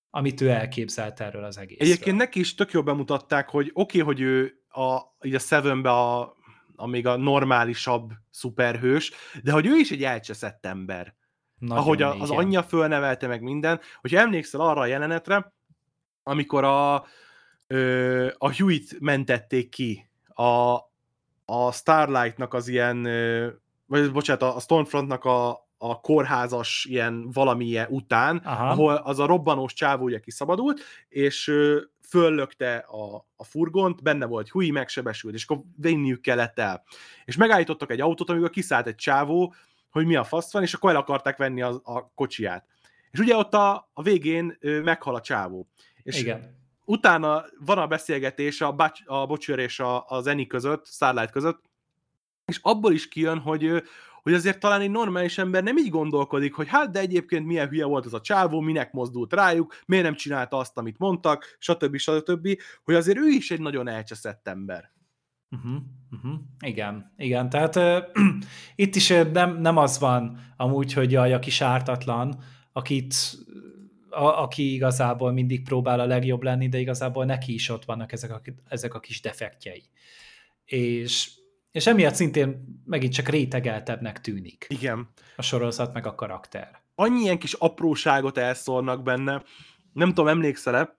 amit 0.10 0.42
ő 0.42 0.50
elképzelt 0.50 1.20
erről 1.20 1.44
az 1.44 1.58
egészről. 1.58 1.88
Egyébként 1.88 2.18
neki 2.18 2.40
is 2.40 2.56
tök 2.56 2.72
jól 2.72 2.84
bemutatták, 2.84 3.50
hogy 3.50 3.72
oké, 3.74 4.02
okay, 4.02 4.14
hogy 4.14 4.22
ő 4.22 4.62
a, 4.74 5.16
így 5.22 5.36
a 5.36 5.40
Sevenbe 5.40 5.91
a, 5.91 6.36
a 6.76 6.88
még 6.88 7.08
a 7.08 7.18
normálisabb 7.18 8.12
szuperhős, 8.30 9.12
de 9.44 9.52
hogy 9.52 9.66
ő 9.66 9.76
is 9.76 9.91
egy 9.91 10.04
elcseszett 10.04 10.66
ember. 10.66 11.16
Nagyon 11.60 11.78
Ahogy 11.78 12.02
a, 12.02 12.22
az 12.22 12.30
anyja 12.30 12.64
fölnevelte 12.64 13.28
meg 13.28 13.41
minden. 13.41 13.80
Hogyha 14.02 14.20
emlékszel 14.20 14.62
arra 14.62 14.82
a 14.82 14.86
jelenetre, 14.86 15.54
amikor 16.24 16.64
a, 16.64 17.06
ö, 17.68 18.28
a 18.38 18.52
Hewitt 18.52 19.00
mentették 19.00 19.70
ki 19.70 20.10
a, 20.28 20.74
a 21.45 21.72
Starlight-nak 21.72 22.54
az 22.54 22.68
ilyen, 22.68 23.06
ö, 23.06 23.48
vagy 23.86 24.12
bocsánat, 24.12 24.41
a 24.41 24.60
Stormfrontnak 24.60 25.26
a, 25.26 25.68
a 25.78 26.02
kórházas 26.02 26.86
ilyen 26.90 27.32
valamilyen 27.32 27.88
után, 27.90 28.38
Aha. 28.38 28.70
ahol 28.70 28.95
az 28.95 29.20
a 29.20 29.26
robbanós 29.26 29.74
csávó 29.74 30.04
ugye 30.04 30.20
kiszabadult, 30.20 30.82
és 31.10 31.48
ö, 31.48 31.82
föllökte 32.14 32.76
a, 32.76 33.27
a 33.35 33.44
furgont, 33.44 34.03
benne 34.03 34.26
volt 34.26 34.49
Hui, 34.49 34.72
megsebesült, 34.72 35.34
és 35.34 35.44
akkor 35.44 35.64
vinniük 35.77 36.22
kellett 36.22 36.60
el. 36.60 36.84
És 37.26 37.35
megállítottak 37.35 37.91
egy 37.91 38.02
autót, 38.02 38.30
amikor 38.30 38.49
kiszállt 38.49 38.88
egy 38.88 38.95
csávó, 38.95 39.53
hogy 39.90 40.06
mi 40.06 40.15
a 40.15 40.23
fasz 40.23 40.53
van, 40.53 40.61
és 40.61 40.73
akkor 40.73 40.90
el 40.90 40.95
akarták 40.95 41.38
venni 41.38 41.61
a, 41.61 41.81
a 41.84 42.11
kocsiját. 42.15 42.65
És 43.11 43.19
ugye 43.19 43.35
ott 43.35 43.53
a, 43.53 43.90
a 43.94 44.02
végén 44.02 44.57
ö, 44.60 44.81
meghal 44.81 45.15
a 45.15 45.22
csávó. 45.22 45.68
És 46.03 46.19
Igen 46.19 46.61
utána 46.85 47.45
van 47.60 47.77
a 47.77 47.88
beszélgetés 47.88 48.61
a, 48.61 48.76
a 49.06 49.26
Bocsőr 49.26 49.60
és 49.60 49.80
a, 49.80 50.06
a 50.07 50.22
Zeni 50.22 50.48
között, 50.48 50.88
Starlight 50.88 51.31
között, 51.31 51.64
és 52.45 52.60
abból 52.61 52.94
is 52.94 53.07
kijön, 53.07 53.40
hogy, 53.40 53.84
hogy 54.24 54.34
azért 54.34 54.60
talán 54.60 54.82
egy 54.82 54.91
normális 54.91 55.38
ember 55.38 55.64
nem 55.64 55.78
így 55.78 55.90
gondolkodik, 55.90 56.54
hogy 56.54 56.68
hát 56.68 56.91
de 56.91 57.00
egyébként 57.00 57.45
milyen 57.45 57.68
hülye 57.68 57.86
volt 57.86 58.06
az 58.06 58.14
a 58.14 58.22
csávó, 58.22 58.60
minek 58.60 58.91
mozdult 58.91 59.34
rájuk, 59.34 59.76
miért 59.86 60.04
nem 60.04 60.16
csinálta 60.16 60.58
azt, 60.58 60.78
amit 60.78 60.98
mondtak, 60.98 61.56
stb. 61.60 61.98
stb. 61.98 62.58
Hogy 62.84 62.95
azért 62.95 63.18
ő 63.18 63.28
is 63.28 63.52
egy 63.52 63.60
nagyon 63.60 63.88
elcseszett 63.88 64.48
ember. 64.48 64.91
Uh-huh, 65.50 65.82
uh-huh. 66.12 66.40
Igen, 66.60 67.14
igen, 67.18 67.50
tehát 67.50 67.76
uh, 67.76 67.98
itt 68.76 68.95
is 68.95 69.08
nem, 69.32 69.58
nem 69.58 69.78
az 69.78 70.00
van 70.00 70.40
amúgy, 70.58 70.94
hogy 70.94 71.16
a, 71.16 71.34
a 71.34 71.40
kis 71.40 71.62
ártatlan, 71.62 72.44
akit 72.72 73.16
a, 74.10 74.41
aki 74.41 74.74
igazából 74.74 75.32
mindig 75.32 75.64
próbál 75.64 76.00
a 76.00 76.06
legjobb 76.06 76.44
lenni, 76.44 76.70
de 76.70 76.80
igazából 76.80 77.26
neki 77.26 77.54
is 77.54 77.70
ott 77.70 77.86
vannak 77.86 78.12
ezek 78.12 78.32
a, 78.32 78.41
ezek 78.68 78.94
a 78.94 79.00
kis 79.00 79.22
defektjei. 79.22 79.84
És, 80.66 81.32
és 81.74 81.88
emiatt 81.88 82.14
szintén 82.14 82.82
megint 82.86 83.14
csak 83.14 83.28
rétegeltebbnek 83.28 84.22
tűnik. 84.22 84.66
Igen. 84.70 85.10
A 85.36 85.41
sorozat 85.41 85.94
meg 85.94 86.06
a 86.06 86.16
karakter. 86.16 86.82
Annyi 86.95 87.22
ilyen 87.22 87.40
kis 87.40 87.54
apróságot 87.54 88.38
elszólnak 88.38 89.04
benne. 89.04 89.44
Nem 89.94 90.08
tudom, 90.08 90.28
emlékszel-e? 90.28 90.98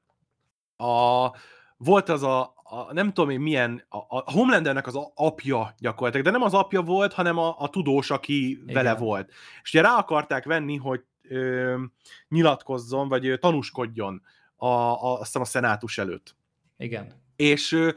A, 0.85 1.31
volt 1.77 2.09
az 2.09 2.23
a, 2.23 2.41
a, 2.63 2.93
nem 2.93 3.13
tudom 3.13 3.31
én 3.31 3.41
milyen, 3.41 3.85
a, 3.89 3.97
a 3.97 4.33
Homelandernek 4.33 4.87
az 4.87 4.99
apja 5.15 5.75
gyakorlatilag, 5.79 6.27
de 6.27 6.33
nem 6.33 6.43
az 6.43 6.55
apja 6.55 6.83
volt, 6.83 7.13
hanem 7.13 7.39
a, 7.39 7.55
a 7.59 7.69
tudós, 7.69 8.11
aki 8.11 8.51
Igen. 8.51 8.75
vele 8.75 8.95
volt. 8.95 9.31
És 9.63 9.71
ugye 9.71 9.83
rá 9.83 9.97
akarták 9.97 10.45
venni, 10.45 10.77
hogy 10.77 11.05
ö, 11.23 11.83
nyilatkozzon, 12.29 13.09
vagy 13.09 13.27
ö, 13.27 13.37
tanúskodjon 13.37 14.23
a, 14.57 14.67
a, 14.67 15.13
azt 15.13 15.25
hiszem 15.25 15.43
a 15.43 15.45
szenátus 15.45 15.99
előtt. 15.99 16.37
Igen. 16.77 17.23
És 17.37 17.73
ö, 17.73 17.91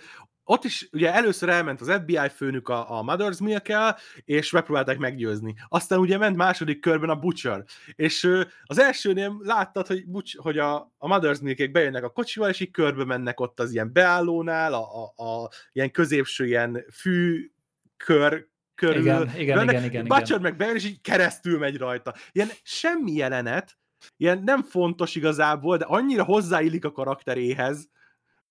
ott 0.50 0.64
is 0.64 0.90
ugye 0.92 1.14
először 1.14 1.50
elment 1.50 1.82
az 1.82 1.92
FBI 2.02 2.30
főnök 2.36 2.70
a, 2.70 3.00
a 3.00 3.04
Mother's 3.04 3.44
milk 3.44 3.98
és 4.26 4.52
megpróbálták 4.52 4.98
meggyőzni. 4.98 5.56
Aztán 5.70 6.00
ugye 6.00 6.18
ment 6.18 6.36
második 6.36 6.80
körben 6.80 7.10
a 7.10 7.16
Butcher, 7.16 7.64
és 7.96 8.24
ö, 8.24 8.42
az 8.64 8.80
elsőnél 8.80 9.38
láttad, 9.40 9.88
hogy, 9.88 10.06
Butch, 10.06 10.38
hogy 10.38 10.58
a, 10.58 10.76
a 10.98 11.08
Mother's 11.08 11.42
milk 11.42 11.72
bejönnek 11.72 12.04
a 12.04 12.10
kocsival, 12.10 12.50
és 12.50 12.60
így 12.60 12.72
körbe 12.72 13.06
mennek 13.06 13.40
ott 13.40 13.60
az 13.60 13.74
ilyen 13.74 13.94
beállónál, 13.94 14.74
a, 14.74 15.14
a, 15.16 15.24
a 15.24 15.50
ilyen 15.72 15.92
középső 15.92 16.46
ilyen 16.46 16.86
fű 16.92 17.52
kör 17.98 18.48
körül. 18.76 19.02
Igen, 19.02 19.32
igen, 19.38 19.70
igen, 19.70 19.84
igen, 19.84 20.06
Butcher 20.06 20.40
meg 20.40 20.56
bejön, 20.56 20.76
és 20.76 20.86
így 20.86 21.02
keresztül 21.02 21.58
megy 21.58 21.78
rajta. 21.78 22.14
Ilyen 22.32 22.50
semmi 22.64 23.12
jelenet, 23.12 23.78
ilyen 24.18 24.42
nem 24.44 24.64
fontos 24.64 25.16
igazából, 25.16 25.78
de 25.78 25.86
annyira 25.86 26.24
hozzáillik 26.24 26.86
a 26.86 26.92
karakteréhez, 26.92 27.90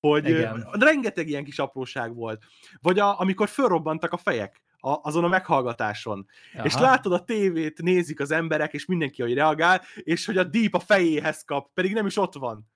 hogy 0.01 0.29
Igen. 0.29 0.69
rengeteg 0.71 1.29
ilyen 1.29 1.45
kis 1.45 1.59
apróság 1.59 2.15
volt. 2.15 2.45
Vagy 2.81 2.99
a, 2.99 3.21
amikor 3.21 3.49
fölrobbantak 3.49 4.13
a 4.13 4.17
fejek 4.17 4.63
a, 4.87 5.01
azon 5.03 5.25
a 5.25 5.29
meghallgatáson. 5.29 6.27
Aha. 6.55 6.65
És 6.65 6.75
látod 6.75 7.13
a 7.13 7.25
tévét, 7.25 7.83
nézik 7.83 8.21
az 8.21 8.31
emberek, 8.31 8.73
és 8.73 8.87
mindenki, 8.87 9.23
hogy 9.23 9.35
reagál, 9.35 9.83
és 9.95 10.27
hogy 10.27 10.37
a 10.37 10.45
Deep 10.45 10.75
a 10.75 10.79
fejéhez 10.79 11.45
kap, 11.45 11.73
pedig 11.75 11.93
nem 11.93 12.07
is 12.07 12.17
ott 12.17 12.35
van. 12.35 12.69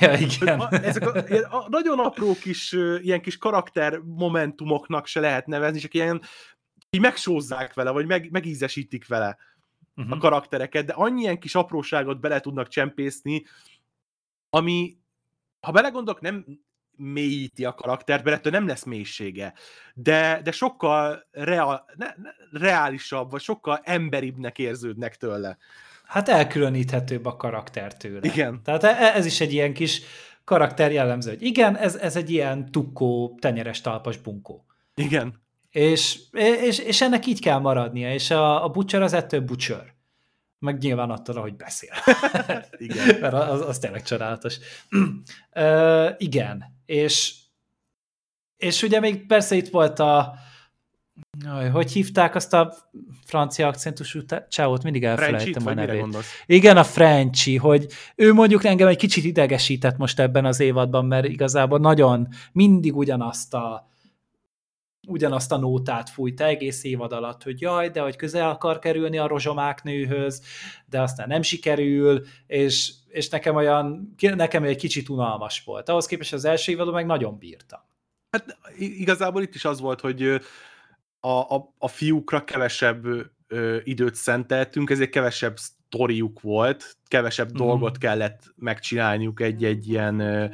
Ja, 0.00 0.12
igen. 0.18 0.60
A, 0.60 0.72
ezek 0.72 1.14
a, 1.14 1.18
a, 1.56 1.66
nagyon 1.68 1.98
apró 1.98 2.34
kis, 2.34 2.72
ilyen 3.00 3.20
kis 3.20 3.38
karakter 3.38 3.98
momentumoknak 3.98 5.06
se 5.06 5.20
lehet 5.20 5.46
nevezni, 5.46 5.78
csak 5.78 5.94
ilyen 5.94 6.22
így 6.90 7.00
megsózzák 7.00 7.74
vele, 7.74 7.90
vagy 7.90 8.06
meg, 8.06 8.30
megízesítik 8.30 9.06
vele 9.06 9.36
uh-huh. 9.96 10.12
a 10.12 10.14
mhm. 10.14 10.18
karaktereket, 10.18 10.86
de 10.86 10.92
annyi 10.92 11.20
ilyen 11.20 11.38
kis 11.38 11.54
apróságot 11.54 12.20
bele 12.20 12.40
tudnak 12.40 12.68
csempészni, 12.68 13.44
ami, 14.50 14.96
ha 15.60 15.72
belegondolok, 15.72 16.20
nem 16.20 16.44
mélyíti 16.96 17.64
a 17.64 17.74
karaktert, 17.74 18.24
mert 18.24 18.36
ettől 18.36 18.52
nem 18.52 18.66
lesz 18.66 18.84
mélysége, 18.84 19.54
de, 19.94 20.40
de 20.44 20.52
sokkal 20.52 21.26
real, 21.30 21.84
ne, 21.96 22.06
ne, 22.06 22.58
reálisabb, 22.60 23.30
vagy 23.30 23.40
sokkal 23.40 23.80
emberibbnek 23.82 24.58
érződnek 24.58 25.16
tőle. 25.16 25.56
Hát 26.04 26.28
elkülöníthetőbb 26.28 27.24
a 27.26 27.36
karakter 27.36 27.96
tőle. 27.96 28.20
Igen. 28.22 28.62
Tehát 28.62 28.82
e, 28.82 29.14
ez 29.14 29.26
is 29.26 29.40
egy 29.40 29.52
ilyen 29.52 29.72
kis 29.72 30.02
karakter 30.44 30.92
jellemző, 30.92 31.30
hogy 31.30 31.42
igen, 31.42 31.76
ez, 31.76 31.94
ez 31.94 32.16
egy 32.16 32.30
ilyen 32.30 32.70
tukkó, 32.70 33.38
tenyeres 33.40 33.80
talpas 33.80 34.16
bunkó. 34.16 34.64
Igen. 34.94 35.42
És, 35.70 36.18
és, 36.32 36.78
és 36.78 37.00
ennek 37.00 37.26
így 37.26 37.40
kell 37.40 37.58
maradnia, 37.58 38.12
és 38.12 38.30
a, 38.30 38.64
a 38.64 38.68
butcher 38.68 39.02
az 39.02 39.12
ettől 39.12 39.40
butcher. 39.40 39.94
Meg 40.60 40.78
nyilván 40.78 41.10
attól, 41.10 41.36
ahogy 41.36 41.56
beszél. 41.56 41.92
igen. 42.78 43.16
Mert 43.20 43.34
az, 43.34 43.60
az 43.60 43.78
tényleg 43.78 44.02
csodálatos. 44.02 44.58
uh, 45.54 46.10
igen, 46.18 46.64
és, 46.86 47.34
és 48.56 48.82
ugye 48.82 49.00
még 49.00 49.26
persze 49.26 49.54
itt 49.54 49.68
volt 49.68 49.98
a 49.98 50.34
hogy 51.72 51.92
hívták 51.92 52.34
azt 52.34 52.52
a 52.54 52.74
francia 53.24 53.66
akcentusú 53.66 54.20
csávót, 54.48 54.82
mindig 54.82 55.04
elfelejtem 55.04 55.66
a 55.66 55.74
nevét. 55.74 56.16
Igen, 56.46 56.76
a 56.76 56.84
Frenchy, 56.84 57.56
hogy 57.56 57.86
ő 58.14 58.32
mondjuk 58.32 58.64
engem 58.64 58.88
egy 58.88 58.96
kicsit 58.96 59.24
idegesített 59.24 59.96
most 59.96 60.20
ebben 60.20 60.44
az 60.44 60.60
évadban, 60.60 61.04
mert 61.04 61.26
igazából 61.26 61.78
nagyon 61.78 62.28
mindig 62.52 62.96
ugyanazt 62.96 63.54
a 63.54 63.88
ugyanazt 65.08 65.52
a 65.52 65.56
nótát 65.56 66.10
fújta 66.10 66.44
egész 66.44 66.84
évad 66.84 67.12
alatt, 67.12 67.42
hogy 67.42 67.60
jaj, 67.60 67.88
de 67.90 68.00
hogy 68.00 68.16
közel 68.16 68.50
akar 68.50 68.78
kerülni 68.78 69.18
a 69.18 69.26
rozsomák 69.26 69.82
nőhöz, 69.82 70.42
de 70.86 71.00
aztán 71.00 71.28
nem 71.28 71.42
sikerül, 71.42 72.24
és, 72.46 72.92
és 73.08 73.28
nekem 73.28 73.54
olyan, 73.54 74.14
nekem 74.20 74.64
egy 74.64 74.76
kicsit 74.76 75.08
unalmas 75.08 75.64
volt. 75.64 75.88
Ahhoz 75.88 76.06
képest 76.06 76.32
az 76.32 76.44
első 76.44 76.72
évadon 76.72 76.94
meg 76.94 77.06
nagyon 77.06 77.38
bírtam. 77.38 77.80
Hát 78.30 78.58
igazából 78.78 79.42
itt 79.42 79.54
is 79.54 79.64
az 79.64 79.80
volt, 79.80 80.00
hogy 80.00 80.22
a, 81.20 81.28
a, 81.28 81.74
a 81.78 81.88
fiúkra 81.88 82.44
kevesebb 82.44 83.06
ö, 83.48 83.78
időt 83.84 84.14
szenteltünk, 84.14 84.90
ezért 84.90 85.10
kevesebb 85.10 85.56
sztoriuk 85.56 86.40
volt, 86.40 86.96
kevesebb 87.06 87.52
mm. 87.52 87.56
dolgot 87.56 87.98
kellett 87.98 88.52
megcsinálniuk 88.56 89.40
egy-egy 89.40 89.88
ilyen 89.88 90.20
ö, 90.20 90.46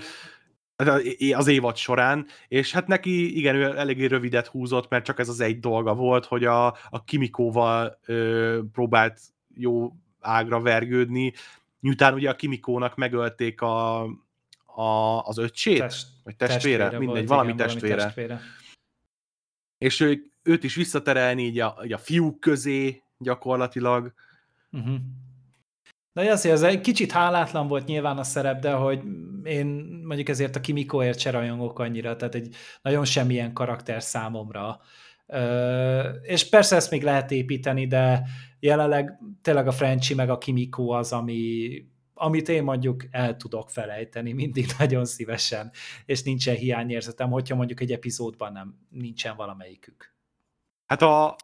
az 1.34 1.46
évad 1.46 1.76
során, 1.76 2.26
és 2.48 2.72
hát 2.72 2.86
neki 2.86 3.36
igen, 3.36 3.54
ő 3.54 3.78
eléggé 3.78 4.04
rövidet 4.04 4.46
húzott, 4.46 4.88
mert 4.88 5.04
csak 5.04 5.18
ez 5.18 5.28
az 5.28 5.40
egy 5.40 5.60
dolga 5.60 5.94
volt, 5.94 6.24
hogy 6.24 6.44
a, 6.44 6.66
a 6.66 7.04
Kimikóval 7.04 7.98
ö, 8.06 8.60
próbált 8.72 9.20
jó 9.54 9.92
ágra 10.20 10.60
vergődni, 10.60 11.32
miután 11.80 12.14
ugye 12.14 12.30
a 12.30 12.36
Kimikónak 12.36 12.96
megölték 12.96 13.60
a, 13.60 14.02
a, 14.64 15.20
az 15.22 15.38
öccsét, 15.38 15.78
Test, 15.78 16.06
vagy 16.24 16.36
testvére, 16.36 16.78
testvére 16.78 16.98
mindegy, 16.98 17.16
volt, 17.16 17.28
valami, 17.28 17.52
igen, 17.52 17.66
testvére. 17.66 17.94
valami 17.94 18.14
testvére. 18.14 18.40
És 19.78 20.00
ő, 20.00 20.30
őt 20.42 20.64
is 20.64 20.74
visszaterelni 20.74 21.42
így 21.42 21.60
a, 21.60 21.78
így 21.84 21.92
a 21.92 21.98
fiúk 21.98 22.40
közé 22.40 23.02
gyakorlatilag. 23.18 24.12
Uh-huh. 24.70 24.96
De 26.16 26.30
azért 26.30 26.54
ez 26.54 26.62
egy 26.62 26.80
kicsit 26.80 27.12
hálátlan 27.12 27.68
volt 27.68 27.86
nyilván 27.86 28.18
a 28.18 28.22
szerep, 28.22 28.60
de 28.60 28.72
hogy 28.72 29.02
én 29.44 29.66
mondjuk 30.04 30.28
ezért 30.28 30.56
a 30.56 30.60
Kimikoért 30.60 31.18
se 31.18 31.30
rajongok 31.30 31.78
annyira, 31.78 32.16
tehát 32.16 32.34
egy 32.34 32.54
nagyon 32.82 33.04
semmilyen 33.04 33.52
karakter 33.52 34.02
számomra. 34.02 34.80
És 36.22 36.48
persze 36.48 36.76
ezt 36.76 36.90
még 36.90 37.02
lehet 37.02 37.30
építeni, 37.30 37.86
de 37.86 38.22
jelenleg 38.60 39.18
tényleg 39.42 39.66
a 39.66 39.72
Frenchy 39.72 40.14
meg 40.14 40.30
a 40.30 40.38
Kimiko 40.38 40.88
az, 40.88 41.12
ami, 41.12 41.70
amit 42.14 42.48
én 42.48 42.62
mondjuk 42.62 43.04
el 43.10 43.36
tudok 43.36 43.70
felejteni 43.70 44.32
mindig 44.32 44.66
nagyon 44.78 45.04
szívesen, 45.04 45.70
és 46.06 46.22
nincsen 46.22 46.54
hiányérzetem, 46.54 47.30
hogyha 47.30 47.56
mondjuk 47.56 47.80
egy 47.80 47.92
epizódban 47.92 48.52
nem 48.52 48.74
nincsen 48.90 49.36
valamelyikük. 49.36 50.14
Hát 50.86 51.02
a, 51.02 51.36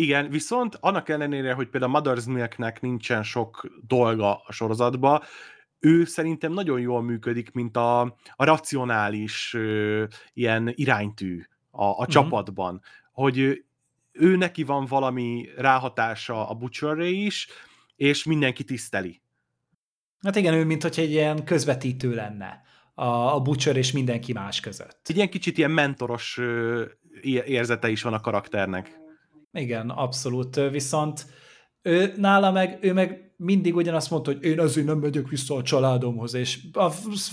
igen, 0.00 0.30
viszont 0.30 0.76
annak 0.80 1.08
ellenére, 1.08 1.52
hogy 1.52 1.68
például 1.68 2.00
Mother's 2.00 2.32
Milknek 2.32 2.80
nincsen 2.80 3.22
sok 3.22 3.66
dolga 3.86 4.42
a 4.46 4.52
sorozatba, 4.52 5.24
ő 5.78 6.04
szerintem 6.04 6.52
nagyon 6.52 6.80
jól 6.80 7.02
működik, 7.02 7.52
mint 7.52 7.76
a, 7.76 8.00
a 8.36 8.44
racionális 8.44 9.54
ö, 9.54 10.04
ilyen 10.32 10.72
iránytű 10.74 11.42
a, 11.70 11.84
a 11.84 11.92
mm-hmm. 11.92 12.10
csapatban, 12.10 12.82
hogy 13.12 13.64
ő 14.12 14.36
neki 14.36 14.62
van 14.62 14.86
valami 14.86 15.48
ráhatása 15.56 16.48
a 16.48 16.54
Butcherre 16.54 17.06
is, 17.06 17.48
és 17.96 18.24
mindenki 18.24 18.64
tiszteli. 18.64 19.20
Hát 20.22 20.36
igen, 20.36 20.54
ő 20.54 20.64
mint 20.64 20.82
hogy 20.82 20.98
egy 20.98 21.10
ilyen 21.10 21.44
közvetítő 21.44 22.14
lenne 22.14 22.62
a, 22.94 23.04
a 23.34 23.40
Butcher 23.40 23.76
és 23.76 23.92
mindenki 23.92 24.32
más 24.32 24.60
között. 24.60 25.00
Egy 25.08 25.16
ilyen 25.16 25.30
kicsit 25.30 25.58
ilyen 25.58 25.70
mentoros 25.70 26.38
ö, 26.38 26.84
érzete 27.44 27.88
is 27.88 28.02
van 28.02 28.12
a 28.12 28.20
karakternek. 28.20 28.99
Igen, 29.52 29.90
abszolút. 29.90 30.56
Viszont 30.70 31.26
ő, 31.82 32.14
nála 32.16 32.50
meg, 32.50 32.78
ő 32.80 32.92
meg 32.92 33.32
mindig 33.36 33.76
ugyanazt 33.76 34.10
mondta, 34.10 34.32
hogy 34.32 34.44
én 34.44 34.60
azért 34.60 34.86
nem 34.86 34.98
megyek 34.98 35.28
vissza 35.28 35.54
a 35.54 35.62
családomhoz, 35.62 36.34
és 36.34 36.58
a 36.72 36.90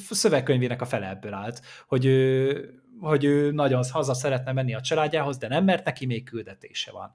szövegkönyvének 0.10 0.81
a 0.81 0.85
fele 0.85 1.10
ebből 1.10 1.34
állt, 1.34 1.61
hogy 1.88 2.06
ő, 2.06 2.81
hogy 2.99 3.23
ő 3.23 3.52
nagyon 3.52 3.84
haza 3.91 4.14
szeretne 4.14 4.52
menni 4.52 4.73
a 4.73 4.81
családjához, 4.81 5.38
de 5.38 5.48
nem, 5.48 5.64
mert 5.64 5.85
neki 5.85 6.06
még 6.06 6.30
küldetése 6.30 6.91
van. 6.91 7.14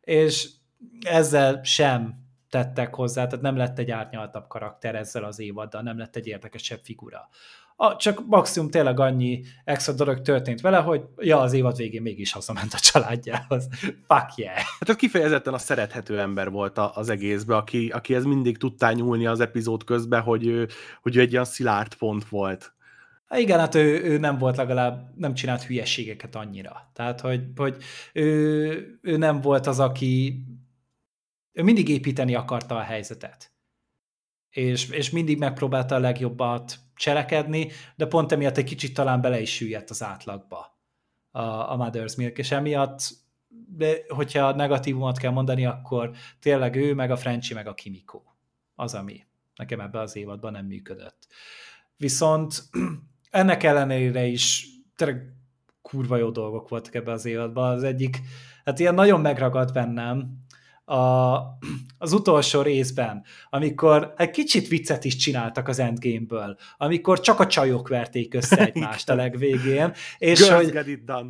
És 0.00 0.48
ezzel 1.00 1.60
sem 1.62 2.24
tettek 2.50 2.94
hozzá, 2.94 3.26
tehát 3.26 3.44
nem 3.44 3.56
lett 3.56 3.78
egy 3.78 3.90
árnyaltabb 3.90 4.46
karakter 4.48 4.94
ezzel 4.94 5.24
az 5.24 5.38
évaddal, 5.38 5.82
nem 5.82 5.98
lett 5.98 6.16
egy 6.16 6.26
érdekesebb 6.26 6.80
figura 6.82 7.28
a, 7.78 7.96
csak 7.96 8.26
maximum 8.26 8.70
tényleg 8.70 9.00
annyi 9.00 9.44
extra 9.64 9.92
dolog 9.92 10.20
történt 10.20 10.60
vele, 10.60 10.78
hogy 10.78 11.02
ja, 11.16 11.40
az 11.40 11.52
évad 11.52 11.76
végén 11.76 12.02
mégis 12.02 12.32
hazament 12.32 12.72
a 12.72 12.78
családjához. 12.78 13.68
Fuck 14.08 14.36
yeah! 14.36 14.56
Hát 14.56 14.88
ott 14.88 14.96
kifejezetten 14.96 15.54
a 15.54 15.58
szerethető 15.58 16.20
ember 16.20 16.50
volt 16.50 16.78
az 16.78 17.08
egészbe, 17.08 17.56
aki, 17.56 17.88
aki 17.88 18.14
ez 18.14 18.24
mindig 18.24 18.58
tudtál 18.58 18.92
nyúlni 18.92 19.26
az 19.26 19.40
epizód 19.40 19.84
közben, 19.84 20.20
hogy 20.20 20.46
ő, 20.46 20.68
hogy 21.02 21.16
ő 21.16 21.20
egy 21.20 21.32
ilyen 21.32 21.44
szilárd 21.44 21.94
pont 21.94 22.28
volt. 22.28 22.74
Hát 23.26 23.38
igen, 23.38 23.58
hát 23.58 23.74
ő, 23.74 24.04
ő 24.04 24.18
nem 24.18 24.38
volt 24.38 24.56
legalább, 24.56 25.10
nem 25.16 25.34
csinált 25.34 25.62
hülyeségeket 25.62 26.34
annyira. 26.34 26.90
Tehát, 26.92 27.20
hogy, 27.20 27.42
hogy 27.56 27.76
ő, 28.12 28.98
ő 29.02 29.16
nem 29.16 29.40
volt 29.40 29.66
az, 29.66 29.80
aki 29.80 30.42
ő 31.52 31.62
mindig 31.62 31.88
építeni 31.88 32.34
akarta 32.34 32.76
a 32.76 32.80
helyzetet. 32.80 33.52
És, 34.50 34.90
és 34.90 35.10
mindig 35.10 35.38
megpróbálta 35.38 35.94
a 35.94 35.98
legjobbat 35.98 36.85
cselekedni, 36.96 37.70
de 37.96 38.06
pont 38.06 38.32
emiatt 38.32 38.56
egy 38.56 38.64
kicsit 38.64 38.94
talán 38.94 39.20
bele 39.20 39.40
is 39.40 39.54
süllyedt 39.54 39.90
az 39.90 40.02
átlagba 40.02 40.78
a, 41.30 41.40
a 41.40 41.76
Mother's 41.76 42.16
Milk, 42.16 42.38
és 42.38 42.50
emiatt, 42.50 43.00
de 43.76 43.98
hogyha 44.08 44.54
negatívumot 44.54 45.18
kell 45.18 45.30
mondani, 45.30 45.66
akkor 45.66 46.10
tényleg 46.40 46.76
ő, 46.76 46.94
meg 46.94 47.10
a 47.10 47.16
Frenchy, 47.16 47.54
meg 47.54 47.66
a 47.66 47.74
Kimiko. 47.74 48.22
Az, 48.74 48.94
ami 48.94 49.24
nekem 49.56 49.80
ebben 49.80 50.02
az 50.02 50.16
évadban 50.16 50.52
nem 50.52 50.66
működött. 50.66 51.26
Viszont 51.96 52.62
ennek 53.30 53.62
ellenére 53.62 54.24
is 54.24 54.66
tényleg 54.96 55.34
kurva 55.82 56.16
jó 56.16 56.30
dolgok 56.30 56.68
voltak 56.68 56.94
ebben 56.94 57.14
az 57.14 57.24
évadban. 57.24 57.70
Az 57.70 57.82
egyik, 57.82 58.20
hát 58.64 58.78
ilyen 58.78 58.94
nagyon 58.94 59.20
megragadt 59.20 59.72
bennem, 59.72 60.44
a, 60.86 61.38
az 61.98 62.12
utolsó 62.12 62.62
részben, 62.62 63.24
amikor 63.50 64.14
egy 64.16 64.30
kicsit 64.30 64.68
viccet 64.68 65.04
is 65.04 65.16
csináltak 65.16 65.68
az 65.68 65.78
Endgame-ből, 65.78 66.56
amikor 66.76 67.20
csak 67.20 67.40
a 67.40 67.46
csajok 67.46 67.88
verték 67.88 68.34
össze 68.34 68.64
egymást 68.66 69.08
a 69.08 69.14
legvégén. 69.14 69.92
És 70.18 70.38
Girls 70.38 70.54
hogy, 70.54 70.72
get 70.72 70.86
it 70.86 71.04
done. 71.04 71.28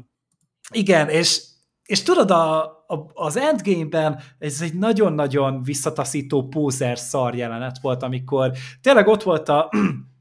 Igen, 0.73 1.09
és, 1.09 1.43
és 1.85 2.03
tudod, 2.03 2.31
a, 2.31 2.65
a, 2.65 3.11
az 3.12 3.37
Endgame-ben 3.37 4.20
ez 4.39 4.61
egy 4.61 4.74
nagyon-nagyon 4.74 5.62
visszataszító 5.62 6.49
pózer 6.49 6.99
szar 6.99 7.35
jelenet 7.35 7.78
volt, 7.81 8.03
amikor 8.03 8.53
tényleg 8.81 9.07
ott 9.07 9.23
volt 9.23 9.49
a 9.49 9.70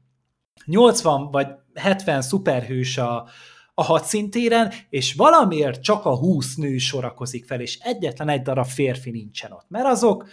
80 0.64 1.30
vagy 1.30 1.48
70 1.74 2.22
szuperhős 2.22 2.98
a, 2.98 3.28
a 3.78 3.82
hadszintéren, 3.82 4.72
és 4.88 5.14
valamiért 5.14 5.82
csak 5.82 6.04
a 6.04 6.16
húsz 6.16 6.54
nő 6.54 6.78
sorakozik 6.78 7.44
fel, 7.46 7.60
és 7.60 7.78
egyetlen 7.78 8.28
egy 8.28 8.42
darab 8.42 8.66
férfi 8.66 9.10
nincsen 9.10 9.52
ott, 9.52 9.66
mert 9.68 9.86
azok 9.86 10.28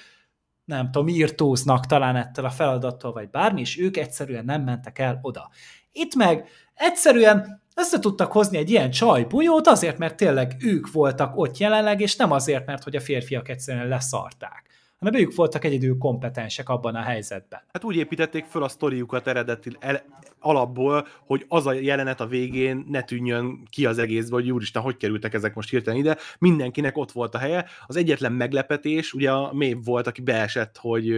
nem 0.65 0.91
tudom, 0.91 1.07
írtóznak 1.07 1.85
talán 1.85 2.15
ettől 2.15 2.45
a 2.45 2.49
feladattól, 2.49 3.11
vagy 3.11 3.29
bármi, 3.29 3.61
és 3.61 3.79
ők 3.79 3.97
egyszerűen 3.97 4.45
nem 4.45 4.61
mentek 4.63 4.99
el 4.99 5.19
oda. 5.21 5.49
Itt 5.91 6.15
meg 6.15 6.47
egyszerűen 6.73 7.61
össze 7.75 7.99
tudtak 7.99 8.31
hozni 8.31 8.57
egy 8.57 8.69
ilyen 8.69 8.91
csajbujót 8.91 9.67
azért, 9.67 9.97
mert 9.97 10.17
tényleg 10.17 10.55
ők 10.59 10.91
voltak 10.91 11.37
ott 11.37 11.57
jelenleg, 11.57 12.01
és 12.01 12.15
nem 12.15 12.31
azért, 12.31 12.65
mert 12.65 12.83
hogy 12.83 12.95
a 12.95 13.01
férfiak 13.01 13.49
egyszerűen 13.49 13.87
leszarták 13.87 14.72
hanem 15.03 15.21
ők 15.21 15.35
voltak 15.35 15.65
egyedül 15.65 15.97
kompetensek 15.97 16.69
abban 16.69 16.95
a 16.95 17.01
helyzetben. 17.01 17.61
Hát 17.73 17.83
úgy 17.83 17.95
építették 17.95 18.45
föl 18.45 18.63
a 18.63 18.67
sztoriukat 18.67 19.27
eredeti 19.27 19.75
el, 19.79 20.03
alapból, 20.39 21.07
hogy 21.25 21.45
az 21.47 21.67
a 21.67 21.73
jelenet 21.73 22.21
a 22.21 22.27
végén 22.27 22.85
ne 22.89 23.01
tűnjön 23.01 23.67
ki 23.69 23.85
az 23.85 23.97
egészből, 23.97 24.39
hogy 24.39 24.51
úristen, 24.51 24.81
hogy 24.81 24.97
kerültek 24.97 25.33
ezek 25.33 25.55
most 25.55 25.69
hirtelen 25.69 25.99
ide. 25.99 26.17
Mindenkinek 26.39 26.97
ott 26.97 27.11
volt 27.11 27.35
a 27.35 27.37
helye. 27.37 27.65
Az 27.87 27.95
egyetlen 27.95 28.31
meglepetés, 28.31 29.13
ugye 29.13 29.31
a 29.31 29.53
Mév 29.53 29.77
volt, 29.83 30.07
aki 30.07 30.21
beesett, 30.21 30.77
hogy, 30.77 31.13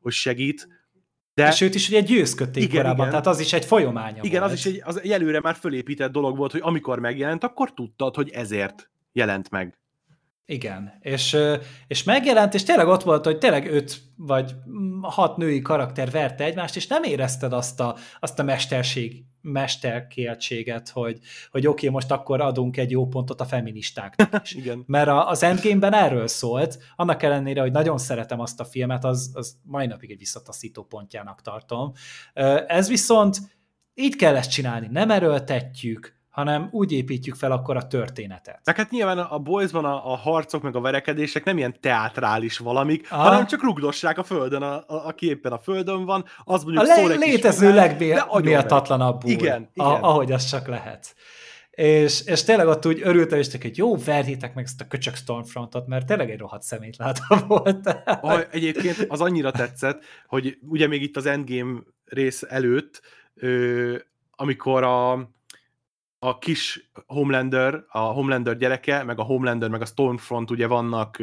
hogy 0.00 0.12
segít, 0.12 0.68
de... 1.34 1.48
És 1.48 1.60
őt 1.60 1.74
is 1.74 1.88
ugye 1.88 2.00
győzködték 2.00 2.62
igen, 2.62 2.76
korábban, 2.76 3.06
igen. 3.06 3.10
tehát 3.10 3.26
az 3.26 3.40
is 3.40 3.52
egy 3.52 3.64
folyamánya 3.64 4.22
Igen, 4.22 4.40
volt. 4.40 4.52
az 4.52 4.58
is 4.58 4.66
egy, 4.66 4.82
az 4.84 5.02
előre 5.02 5.40
már 5.40 5.54
fölépített 5.54 6.12
dolog 6.12 6.36
volt, 6.36 6.52
hogy 6.52 6.60
amikor 6.64 6.98
megjelent, 6.98 7.44
akkor 7.44 7.74
tudtad, 7.74 8.14
hogy 8.14 8.30
ezért 8.30 8.90
jelent 9.12 9.50
meg. 9.50 9.79
Igen, 10.50 10.92
és, 11.00 11.36
és 11.86 12.02
megjelent, 12.02 12.54
és 12.54 12.62
tényleg 12.62 12.86
ott 12.86 13.02
volt, 13.02 13.24
hogy 13.24 13.38
tényleg 13.38 13.66
öt 13.66 14.02
vagy 14.16 14.54
hat 15.00 15.36
női 15.36 15.60
karakter 15.62 16.10
verte 16.10 16.44
egymást, 16.44 16.76
és 16.76 16.86
nem 16.86 17.02
érezted 17.02 17.52
azt 17.52 17.80
a, 17.80 17.96
azt 18.20 18.38
a 18.38 18.42
mesterség, 18.42 19.24
mesterkéltséget, 19.40 20.88
hogy, 20.88 21.18
hogy 21.50 21.66
oké, 21.66 21.86
okay, 21.86 21.88
most 21.88 22.10
akkor 22.10 22.40
adunk 22.40 22.76
egy 22.76 22.90
jó 22.90 23.06
pontot 23.06 23.40
a 23.40 23.44
feministáknak 23.44 24.42
is. 24.42 24.54
Igen. 24.62 24.84
Mert 24.86 25.08
a, 25.08 25.28
az 25.28 25.42
Endgame-ben 25.42 25.94
erről 25.94 26.26
szólt, 26.26 26.78
annak 26.96 27.22
ellenére, 27.22 27.60
hogy 27.60 27.72
nagyon 27.72 27.98
szeretem 27.98 28.40
azt 28.40 28.60
a 28.60 28.64
filmet, 28.64 29.04
az, 29.04 29.30
az 29.34 29.56
mai 29.62 29.86
napig 29.86 30.10
egy 30.10 30.18
visszataszító 30.18 30.84
pontjának 30.84 31.42
tartom. 31.42 31.92
Ez 32.66 32.88
viszont 32.88 33.38
így 33.94 34.16
kell 34.16 34.36
ezt 34.36 34.50
csinálni, 34.50 34.88
nem 34.90 35.10
erőltetjük, 35.10 36.19
hanem 36.30 36.68
úgy 36.70 36.92
építjük 36.92 37.34
fel 37.34 37.52
akkor 37.52 37.76
a 37.76 37.86
történetet. 37.86 38.60
Meg 38.64 38.76
hát 38.76 38.90
nyilván 38.90 39.18
a 39.18 39.38
Boysban 39.38 39.84
a, 39.84 40.12
a 40.12 40.16
harcok 40.16 40.62
meg 40.62 40.76
a 40.76 40.80
verekedések 40.80 41.44
nem 41.44 41.58
ilyen 41.58 41.76
teátrális 41.80 42.58
valamik, 42.58 43.06
Aha. 43.10 43.22
hanem 43.22 43.46
csak 43.46 43.62
rugdossák 43.62 44.18
a 44.18 44.22
földön, 44.22 44.62
a, 44.62 44.74
a, 44.74 44.84
aki 44.86 45.26
éppen 45.26 45.52
a 45.52 45.58
földön 45.58 46.04
van, 46.04 46.24
az 46.44 46.64
mondjuk 46.64 46.84
a 46.84 46.86
le- 46.86 47.14
létező 47.14 47.74
legméltatlanabb 47.74 49.20
igen, 49.24 49.70
igen. 49.72 49.86
A, 49.86 50.02
ahogy 50.02 50.32
az 50.32 50.44
csak 50.44 50.66
lehet. 50.66 51.14
És, 51.70 52.24
és 52.24 52.42
tényleg 52.42 52.66
ott 52.66 52.86
úgy 52.86 53.00
örültem, 53.02 53.38
és 53.38 53.48
hogy 53.60 53.76
jó, 53.76 53.96
verjétek 53.96 54.54
meg 54.54 54.64
ezt 54.64 54.80
a 54.80 54.86
köcsök 54.86 55.14
Stormfrontot, 55.14 55.86
mert 55.86 56.06
tényleg 56.06 56.30
egy 56.30 56.38
rohadt 56.38 56.62
szemétlátó 56.62 57.36
volt. 57.46 57.86
A, 58.04 58.46
egyébként 58.50 59.04
az 59.08 59.20
annyira 59.20 59.50
tetszett, 59.50 60.02
hogy 60.26 60.58
ugye 60.68 60.86
még 60.86 61.02
itt 61.02 61.16
az 61.16 61.26
Endgame 61.26 61.80
rész 62.04 62.44
előtt, 62.48 63.02
ö, 63.34 63.96
amikor 64.30 64.82
a, 64.82 65.30
a 66.22 66.38
kis 66.38 66.90
Homelander, 67.06 67.84
a 67.88 67.98
Homelander 67.98 68.56
gyereke, 68.56 69.02
meg 69.02 69.18
a 69.18 69.22
Homelander, 69.22 69.68
meg 69.68 69.80
a 69.80 69.86
Stormfront 69.86 70.50
ugye 70.50 70.66
vannak, 70.66 71.16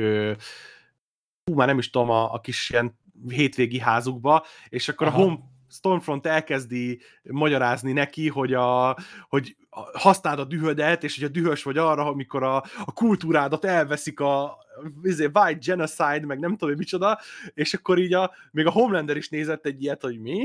hú, 1.43 1.53
már 1.53 1.67
nem 1.67 1.77
is 1.77 1.89
tudom, 1.89 2.09
a, 2.09 2.33
a 2.33 2.39
kis 2.39 2.69
ilyen 2.69 2.99
hétvégi 3.27 3.79
házukba, 3.79 4.45
és 4.69 4.89
akkor 4.89 5.07
Aha. 5.07 5.17
a 5.17 5.21
Home 5.21 5.37
Stormfront 5.69 6.25
elkezdi 6.25 7.01
magyarázni 7.23 7.91
neki, 7.91 8.27
hogy, 8.27 8.53
a, 8.53 8.97
hogy 9.29 9.55
használd 9.93 10.39
a 10.39 10.43
dühödet, 10.43 11.03
és 11.03 11.15
hogy 11.15 11.23
a 11.23 11.31
dühös 11.31 11.63
vagy 11.63 11.77
arra, 11.77 12.05
amikor 12.05 12.43
a, 12.43 12.55
a 12.85 12.91
kultúrádat 12.93 13.65
elveszik 13.65 14.19
a 14.19 14.57
izé, 15.03 15.29
white 15.33 15.59
genocide, 15.65 16.25
meg 16.25 16.39
nem 16.39 16.51
tudom, 16.51 16.69
hogy 16.69 16.77
micsoda, 16.77 17.19
és 17.53 17.73
akkor 17.73 17.97
így 17.99 18.13
a, 18.13 18.31
még 18.51 18.65
a 18.65 18.71
Homelander 18.71 19.17
is 19.17 19.29
nézett 19.29 19.65
egy 19.65 19.83
ilyet, 19.83 20.01
hogy 20.01 20.19
mi? 20.19 20.43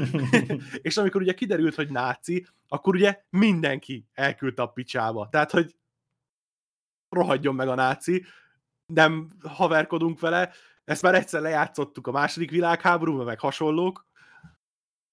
és 0.82 0.96
amikor 0.96 1.20
ugye 1.20 1.34
kiderült, 1.34 1.74
hogy 1.74 1.90
náci, 1.90 2.46
akkor 2.68 2.94
ugye 2.94 3.22
mindenki 3.30 4.06
elküldte 4.14 4.62
a 4.62 4.66
picsába. 4.66 5.28
Tehát, 5.30 5.50
hogy 5.50 5.76
rohadjon 7.08 7.54
meg 7.54 7.68
a 7.68 7.74
náci, 7.74 8.24
nem 8.86 9.28
haverkodunk 9.42 10.20
vele, 10.20 10.52
ezt 10.84 11.02
már 11.02 11.14
egyszer 11.14 11.40
lejátszottuk 11.40 12.06
a 12.06 12.10
második 12.10 12.50
világháborúban, 12.50 13.24
meg 13.24 13.40
hasonlók. 13.40 14.06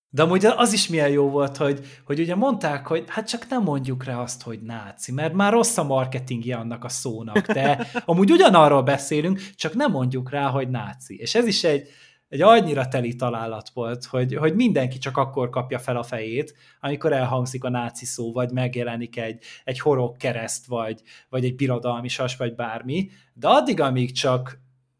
De 0.10 0.22
amúgy 0.22 0.46
az 0.46 0.74
is 0.74 0.88
milyen 0.88 1.10
jó 1.10 1.30
volt, 1.30 1.58
hogy, 1.58 2.02
hogy 2.06 2.20
ugye 2.20 2.36
mondták, 2.36 2.88
hogy 2.88 3.04
hát 3.08 3.28
csak 3.28 3.48
nem 3.48 3.64
mondjuk 3.64 4.04
rá 4.04 4.18
azt, 4.18 4.42
hogy 4.42 4.62
náci, 4.62 5.12
mert 5.12 5.34
már 5.34 5.52
rossz 5.52 5.78
a 5.78 5.84
marketingje 5.84 6.56
annak 6.56 6.84
a 6.84 6.90
szónak, 6.90 7.52
de 7.52 7.88
amúgy 8.06 8.32
ugyanarról 8.32 8.84
beszélünk, 8.84 9.40
csak 9.56 9.74
nem 9.74 9.92
mondjuk 9.92 10.30
rá, 10.30 10.50
hogy 10.50 10.70
náci. 10.70 11.16
És 11.16 11.36
ez 11.36 11.48
is 11.48 11.64
egy, 11.64 11.90
egy 12.34 12.42
annyira 12.42 12.88
teli 12.88 13.16
találat 13.16 13.70
volt, 13.70 14.06
hogy, 14.06 14.36
hogy 14.36 14.56
mindenki 14.56 14.98
csak 14.98 15.18
akkor 15.18 15.50
kapja 15.50 15.80
fel 15.80 15.98
a 15.98 16.04
fejét, 16.04 16.56
amikor 16.82 17.14
elhangzik 17.14 17.64
a 17.64 17.70
náci 17.70 18.06
szó, 18.06 18.32
vagy 18.32 18.52
megjelenik 18.52 19.18
egy, 19.18 19.44
egy 19.64 19.80
horog 19.80 20.18
kereszt, 20.18 20.66
vagy, 20.66 21.02
vagy 21.30 21.46
egy 21.46 21.56
birodalmi 21.56 22.08
sas, 22.08 22.36
vagy 22.36 22.56
bármi, 22.56 23.10
de 23.34 23.48
addig, 23.48 23.80
amíg 23.80 24.12
csak 24.12 24.60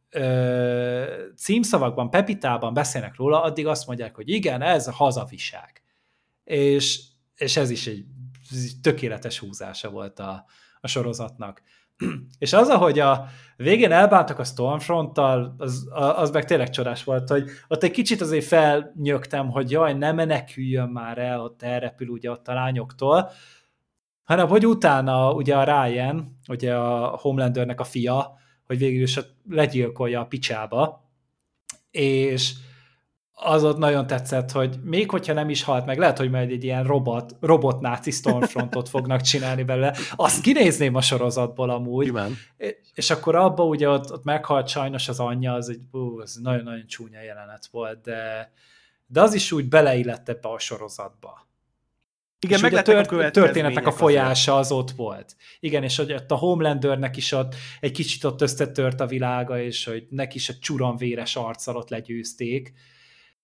ö, 0.10 1.30
címszavakban, 1.36 2.10
pepitában 2.10 2.74
beszélnek 2.74 3.16
róla, 3.16 3.42
addig 3.42 3.68
azt 3.68 3.88
mondják, 3.88 4.16
hogy 4.16 4.30
igen, 4.30 4.62
ez 4.62 4.88
a 4.88 4.92
hazaviság. 4.92 5.82
És, 6.44 7.00
és 7.36 7.58
ez 7.58 7.70
is 7.70 7.88
egy 7.88 8.06
tökéletes 8.82 9.40
húzása 9.40 9.90
volt 9.90 10.20
a, 10.20 10.46
a 10.82 10.88
sorozatnak. 10.88 11.62
És 12.38 12.54
az, 12.54 12.70
ahogy 12.70 13.00
a 13.00 13.26
végén 13.56 13.92
elbántak 13.92 14.40
a 14.40 14.44
Stormfronttal, 14.44 15.56
az, 15.58 15.88
az 15.92 16.32
meg 16.32 16.46
tényleg 16.46 16.70
csodás 16.70 17.04
volt, 17.04 17.30
hogy 17.30 17.50
ott 17.68 17.84
egy 17.84 17.92
kicsit 17.92 18.22
azért 18.22 18.46
felnyögtem, 18.46 19.50
hogy 19.50 19.72
jaj, 19.72 19.94
ne 19.94 20.12
meneküljön 20.12 20.90
már 20.90 21.18
el, 21.18 21.42
ott 21.42 21.62
elrepül 21.62 22.08
ugye 22.08 22.32
ott 22.32 22.48
a 22.48 22.54
lányoktól, 22.54 23.30
hanem 24.24 24.48
hogy 24.48 24.66
utána 24.66 25.32
ugye 25.34 25.56
a 25.56 25.64
Ryan, 25.64 26.40
ugye 26.48 26.76
a 26.76 27.18
Homelandernek 27.18 27.80
a 27.80 27.84
fia, 27.84 28.34
hogy 28.66 28.78
végül 28.78 29.02
is 29.02 29.20
legyilkolja 29.50 30.20
a 30.20 30.26
picsába, 30.26 31.10
és 31.92 32.54
az 33.36 33.64
ott 33.64 33.78
nagyon 33.78 34.08
tetszett, 34.08 34.52
hogy 34.52 34.80
még 34.84 35.10
hogyha 35.10 35.34
nem 35.34 35.50
is 35.50 35.64
halt 35.64 35.86
meg, 35.86 35.98
lehet, 35.98 36.18
hogy 36.18 36.30
majd 36.30 36.52
egy 36.52 36.64
ilyen 36.64 36.84
robot, 36.84 37.36
robot 37.40 37.82
náci 37.82 38.12
Stormfrontot 38.12 38.90
fognak 38.90 39.22
csinálni 39.22 39.64
belőle. 39.64 39.96
Azt 40.16 40.42
kinézném 40.42 40.96
a 40.96 41.02
sorozatból 41.02 41.70
amúgy. 41.70 42.08
Imen. 42.08 42.38
És 42.94 43.10
akkor 43.10 43.36
abba 43.36 43.64
ugye 43.64 43.90
ott, 43.90 44.12
ott 44.12 44.24
meghalt 44.24 44.68
sajnos 44.68 45.10
az 45.10 45.20
anyja, 45.20 45.54
az 45.54 45.70
egy 45.70 45.82
nagyon-nagyon 46.42 46.88
csúnya 46.88 47.22
jelenet 47.22 47.68
volt, 47.72 48.02
de, 48.02 48.52
de 49.08 49.22
az 49.22 49.34
is 49.34 49.52
úgy 49.52 49.70
beleillett 49.70 50.30
ebbe 50.30 50.50
a 50.50 50.60
sorozatba. 50.60 51.48
Igen, 52.40 52.60
meg 52.62 52.74
a, 52.74 52.82
tört, 52.82 53.12
a 53.12 53.32
történetek 53.32 53.88
a 53.88 53.92
folyása 53.92 54.58
az 54.58 54.72
ott 54.72 54.92
volt. 54.92 55.36
Igen, 55.60 55.84
és 55.84 55.98
hogy 55.98 56.14
ott 56.14 56.32
a 56.32 56.36
Homelandernek 56.36 57.18
is 57.18 57.32
ott 57.32 57.56
egy 57.80 57.92
kicsit 57.92 58.24
ott 58.24 58.42
összetört 58.42 59.00
a 59.00 59.06
világa, 59.06 59.62
és 59.62 59.86
hogy 59.86 60.08
neki 60.10 60.36
is 60.36 60.50
a 60.50 60.54
csuranvéres 60.62 61.36
arccal 61.36 61.76
ott 61.76 61.90
legyőzték, 61.90 62.74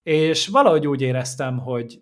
és 0.04 0.48
valahogy 0.48 0.88
úgy 0.88 1.02
éreztem, 1.02 1.58
hogy, 1.58 2.02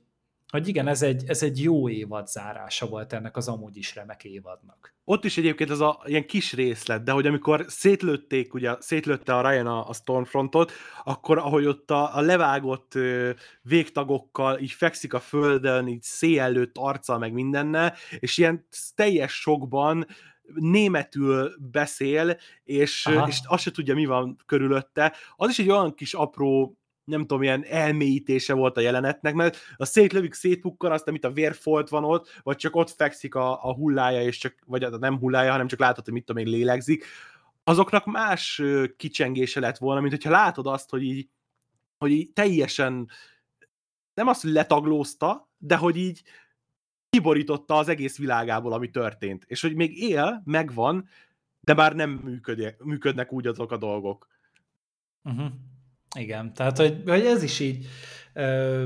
hogy 0.52 0.68
igen, 0.68 0.88
ez 0.88 1.02
egy, 1.02 1.24
ez 1.28 1.44
egy 1.44 1.62
jó 1.62 1.90
évad 1.90 2.28
zárása 2.28 2.88
volt 2.88 3.14
ennek 3.14 3.38
az 3.38 3.48
amúgy 3.48 3.78
is 3.78 3.96
remek 3.96 4.24
évadnak. 4.24 4.96
Ott 5.04 5.26
is 5.26 5.38
egyébként 5.38 5.70
ez 5.70 5.80
a 5.80 6.02
ilyen 6.06 6.26
kis 6.26 6.54
részlet, 6.54 7.04
de 7.04 7.12
hogy 7.12 7.28
amikor 7.28 7.66
szétlőtték, 7.68 8.54
ugye 8.54 8.76
szétlőtte 8.80 9.36
a 9.36 9.50
Ryan 9.50 9.68
a, 9.68 9.88
a 9.90 9.94
Stormfrontot, 9.94 10.72
akkor 11.04 11.38
ahogy 11.38 11.66
ott 11.66 11.92
a, 11.92 12.16
a 12.16 12.22
levágott 12.22 12.96
ö, 12.96 13.32
végtagokkal 13.62 14.60
így 14.60 14.72
fekszik 14.72 15.14
a 15.14 15.20
földön, 15.20 15.88
így 15.88 16.02
széjellőtt 16.02 16.78
arccal 16.78 17.18
meg 17.18 17.34
mindenne, 17.34 17.94
és 18.20 18.38
ilyen 18.38 18.68
teljes 18.96 19.34
sokban 19.34 20.08
németül 20.54 21.52
beszél, 21.72 22.38
és, 22.64 23.10
és 23.28 23.40
azt 23.44 23.64
se 23.64 23.72
tudja, 23.72 23.96
mi 23.96 24.06
van 24.06 24.38
körülötte. 24.46 25.14
Az 25.36 25.50
is 25.50 25.60
egy 25.60 25.70
olyan 25.70 25.94
kis 25.94 26.14
apró 26.14 26.77
nem 27.08 27.22
tudom, 27.22 27.44
ilyen 27.44 27.64
elmélyítése 27.66 28.54
volt 28.54 28.78
a 28.78 28.82
jelenetnek, 28.82 29.34
mert 29.34 29.58
a 29.76 29.86
szétlövik, 29.86 30.34
szétpukkan, 30.34 30.92
azt, 30.92 31.08
amit 31.08 31.26
a 31.26 31.32
vérfolt 31.32 31.90
van 31.90 32.04
ott, 32.04 32.40
vagy 32.44 32.56
csak 32.56 32.76
ott 32.76 32.90
fekszik 32.90 33.36
a, 33.36 33.64
a 33.64 33.74
hullája, 33.74 34.22
és 34.22 34.38
csak, 34.38 34.56
vagy 34.66 34.84
a 34.84 34.98
nem 34.98 35.20
hullája, 35.20 35.52
hanem 35.52 35.68
csak 35.68 35.80
látod, 35.80 36.04
hogy 36.04 36.14
mit 36.14 36.26
tudom 36.26 36.46
én, 36.46 36.52
lélegzik, 36.52 37.06
azoknak 37.64 38.06
más 38.06 38.62
kicsengése 38.98 39.60
lett 39.60 39.78
volna, 39.78 40.00
mint 40.00 40.14
hogyha 40.14 40.30
látod 40.30 40.68
azt, 40.68 40.90
hogy 40.90 41.04
így, 41.04 41.30
hogy 41.98 42.12
így 42.12 42.32
teljesen 42.34 43.10
nem 44.14 44.28
azt, 44.28 44.42
hogy 44.42 44.52
letaglózta, 44.52 45.50
de 45.58 45.76
hogy 45.76 45.98
így 45.98 46.24
kiborította 47.10 47.76
az 47.76 47.88
egész 47.88 48.18
világából, 48.18 48.74
ami 48.74 48.90
történt. 48.90 49.44
És 49.48 49.62
hogy 49.62 49.76
még 49.76 50.02
él, 50.02 50.42
megvan, 50.46 51.08
de 51.60 51.74
már 51.74 51.96
nem 51.96 52.10
működnek, 52.10 52.84
működnek 52.84 53.32
úgy 53.32 53.48
azok 53.48 53.72
a 53.72 53.78
dolgok. 53.78 54.28
Uh-huh. 55.24 55.52
Igen, 56.18 56.54
tehát 56.54 56.78
hogy, 56.78 57.02
hogy 57.06 57.26
ez 57.26 57.44
is 57.44 57.60
így 57.60 57.86
ö, 58.34 58.86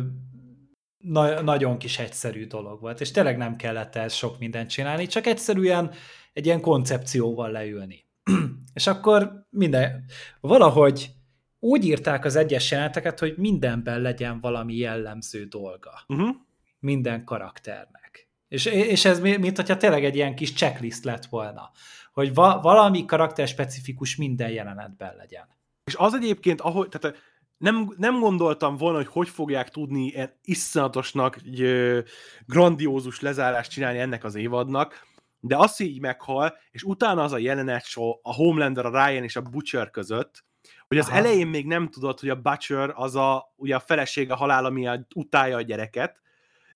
na, 0.97 1.41
nagyon 1.41 1.77
kis 1.77 1.99
egyszerű 1.99 2.47
dolog 2.47 2.81
volt, 2.81 3.01
és 3.01 3.11
tényleg 3.11 3.37
nem 3.37 3.55
kellett 3.55 3.95
ez 3.95 4.13
sok 4.13 4.39
mindent 4.39 4.69
csinálni, 4.69 5.07
csak 5.07 5.25
egyszerűen 5.25 5.91
egy 6.33 6.45
ilyen 6.45 6.61
koncepcióval 6.61 7.51
leülni. 7.51 8.05
és 8.73 8.87
akkor 8.87 9.47
minden, 9.49 10.05
valahogy 10.39 11.11
úgy 11.59 11.85
írták 11.85 12.25
az 12.25 12.35
egyes 12.35 12.71
jeleneteket, 12.71 13.19
hogy 13.19 13.33
mindenben 13.37 14.01
legyen 14.01 14.39
valami 14.39 14.75
jellemző 14.75 15.45
dolga. 15.45 15.91
Uh-huh. 16.07 16.35
Minden 16.79 17.23
karakternek. 17.23 18.29
És, 18.47 18.65
és 18.65 19.05
ez 19.05 19.19
mint 19.19 19.55
hogyha 19.55 19.77
tényleg 19.77 20.05
egy 20.05 20.15
ilyen 20.15 20.35
kis 20.35 20.53
checklist 20.53 21.03
lett 21.03 21.25
volna, 21.25 21.71
hogy 22.13 22.33
va, 22.33 22.59
valami 22.61 23.05
karakter 23.05 23.47
specifikus 23.47 24.15
minden 24.15 24.49
jelenetben 24.49 25.15
legyen. 25.15 25.47
És 25.91 25.97
az 25.97 26.13
egyébként, 26.13 26.61
ahogy, 26.61 26.89
tehát 26.89 27.17
nem, 27.57 27.93
nem 27.97 28.19
gondoltam 28.19 28.77
volna, 28.77 28.97
hogy 28.97 29.07
hogy 29.07 29.29
fogják 29.29 29.69
tudni 29.69 30.05
ilyen 30.05 30.39
iszonyatosnak, 30.43 31.35
egy, 31.35 32.03
grandiózus 32.45 33.19
lezárást 33.19 33.71
csinálni 33.71 33.99
ennek 33.99 34.23
az 34.23 34.35
évadnak, 34.35 35.07
de 35.39 35.57
az, 35.57 35.79
így 35.79 35.99
meghal, 35.99 36.57
és 36.71 36.83
utána 36.83 37.23
az 37.23 37.31
a 37.31 37.37
jelenet 37.37 37.85
show, 37.85 38.19
a 38.21 38.33
Homelander, 38.33 38.85
a 38.85 38.89
Ryan 38.89 39.23
és 39.23 39.35
a 39.35 39.41
Butcher 39.41 39.89
között, 39.89 40.43
hogy 40.87 40.97
az 40.97 41.07
Aha. 41.07 41.17
elején 41.17 41.47
még 41.47 41.65
nem 41.65 41.89
tudod, 41.89 42.19
hogy 42.19 42.29
a 42.29 42.41
Butcher 42.41 42.91
az 42.95 43.15
a, 43.15 43.53
ugye 43.55 43.75
a 43.75 43.79
felesége 43.79 44.33
halála 44.33 44.69
miatt 44.69 45.15
utálja 45.15 45.57
a 45.57 45.61
gyereket, 45.61 46.21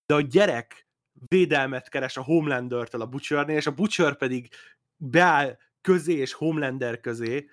de 0.06 0.14
a 0.14 0.22
gyerek 0.22 0.88
védelmet 1.28 1.90
keres 1.90 2.18
a 2.18 2.24
Homelander-től 2.24 3.02
a 3.02 3.06
Butchernél, 3.06 3.56
és 3.56 3.68
a 3.68 3.72
Butcher 3.72 4.16
pedig 4.18 4.50
beáll 4.98 5.58
közé 5.82 6.14
és 6.14 6.34
Homelander 6.34 7.00
közé, 7.00 7.50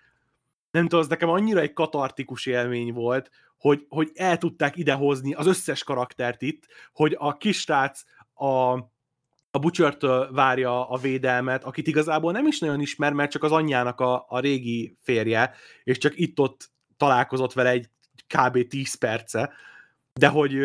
nem 0.72 0.82
tudom, 0.82 1.00
az 1.00 1.08
nekem 1.08 1.28
annyira 1.28 1.60
egy 1.60 1.72
katartikus 1.72 2.46
élmény 2.46 2.92
volt, 2.92 3.30
hogy, 3.58 3.86
hogy 3.88 4.10
el 4.14 4.38
tudták 4.38 4.76
idehozni 4.76 5.32
az 5.34 5.46
összes 5.46 5.84
karaktert 5.84 6.42
itt, 6.42 6.66
hogy 6.92 7.16
a 7.18 7.36
kisrác 7.36 8.04
a, 8.34 8.72
a 9.50 9.58
butcher 9.60 9.96
várja 10.30 10.88
a 10.88 10.96
védelmet, 10.96 11.64
akit 11.64 11.86
igazából 11.86 12.32
nem 12.32 12.46
is 12.46 12.58
nagyon 12.58 12.80
ismer, 12.80 13.12
mert 13.12 13.30
csak 13.30 13.42
az 13.42 13.52
anyjának 13.52 14.00
a, 14.00 14.24
a 14.28 14.40
régi 14.40 14.96
férje, 15.02 15.54
és 15.84 15.98
csak 15.98 16.18
itt-ott 16.18 16.70
találkozott 16.96 17.52
vele 17.52 17.70
egy 17.70 17.88
kb. 18.26 18.66
10 18.66 18.94
perce, 18.94 19.52
de 20.12 20.28
hogy, 20.28 20.58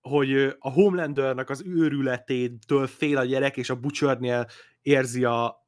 hogy 0.00 0.56
a 0.58 0.70
Homelandernek 0.70 1.50
az 1.50 1.62
őrületétől 1.66 2.86
fél 2.86 3.16
a 3.16 3.24
gyerek, 3.24 3.56
és 3.56 3.70
a 3.70 3.76
Butchernél 3.76 4.46
érzi 4.82 5.24
a, 5.24 5.65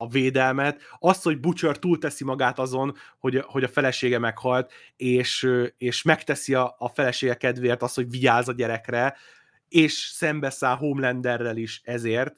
a 0.00 0.08
védelmet, 0.08 0.80
azt, 0.98 1.22
hogy 1.22 1.40
Butcher 1.40 1.78
túlteszi 1.78 2.24
magát 2.24 2.58
azon, 2.58 2.94
hogy, 3.18 3.42
hogy 3.46 3.64
a 3.64 3.68
felesége 3.68 4.18
meghalt, 4.18 4.72
és, 4.96 5.48
és 5.78 6.02
megteszi 6.02 6.54
a, 6.54 6.74
a 6.78 6.88
felesége 6.88 7.34
kedvéért 7.34 7.82
azt, 7.82 7.94
hogy 7.94 8.10
vigyáz 8.10 8.48
a 8.48 8.52
gyerekre, 8.52 9.16
és 9.68 9.92
szembeszáll 9.92 10.76
Homelanderrel 10.76 11.56
is 11.56 11.80
ezért, 11.84 12.36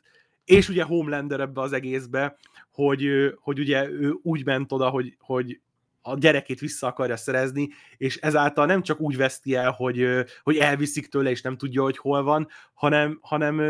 és 0.50 0.68
ugye 0.68 0.82
Homelander 0.82 1.40
ebbe 1.40 1.60
az 1.60 1.72
egészbe, 1.72 2.36
hogy, 2.72 3.08
hogy 3.40 3.58
ugye 3.58 3.88
ő 3.88 4.18
úgy 4.22 4.44
ment 4.44 4.72
oda, 4.72 4.88
hogy, 4.88 5.16
hogy 5.18 5.60
a 6.02 6.18
gyerekét 6.18 6.60
vissza 6.60 6.86
akarja 6.86 7.16
szerezni, 7.16 7.68
és 7.96 8.16
ezáltal 8.16 8.66
nem 8.66 8.82
csak 8.82 9.00
úgy 9.00 9.16
veszti 9.16 9.54
el, 9.54 9.70
hogy, 9.70 10.06
hogy 10.42 10.56
elviszik 10.56 11.06
tőle, 11.06 11.30
és 11.30 11.42
nem 11.42 11.56
tudja, 11.56 11.82
hogy 11.82 11.96
hol 11.98 12.22
van, 12.22 12.48
hanem, 12.74 13.18
hanem 13.22 13.60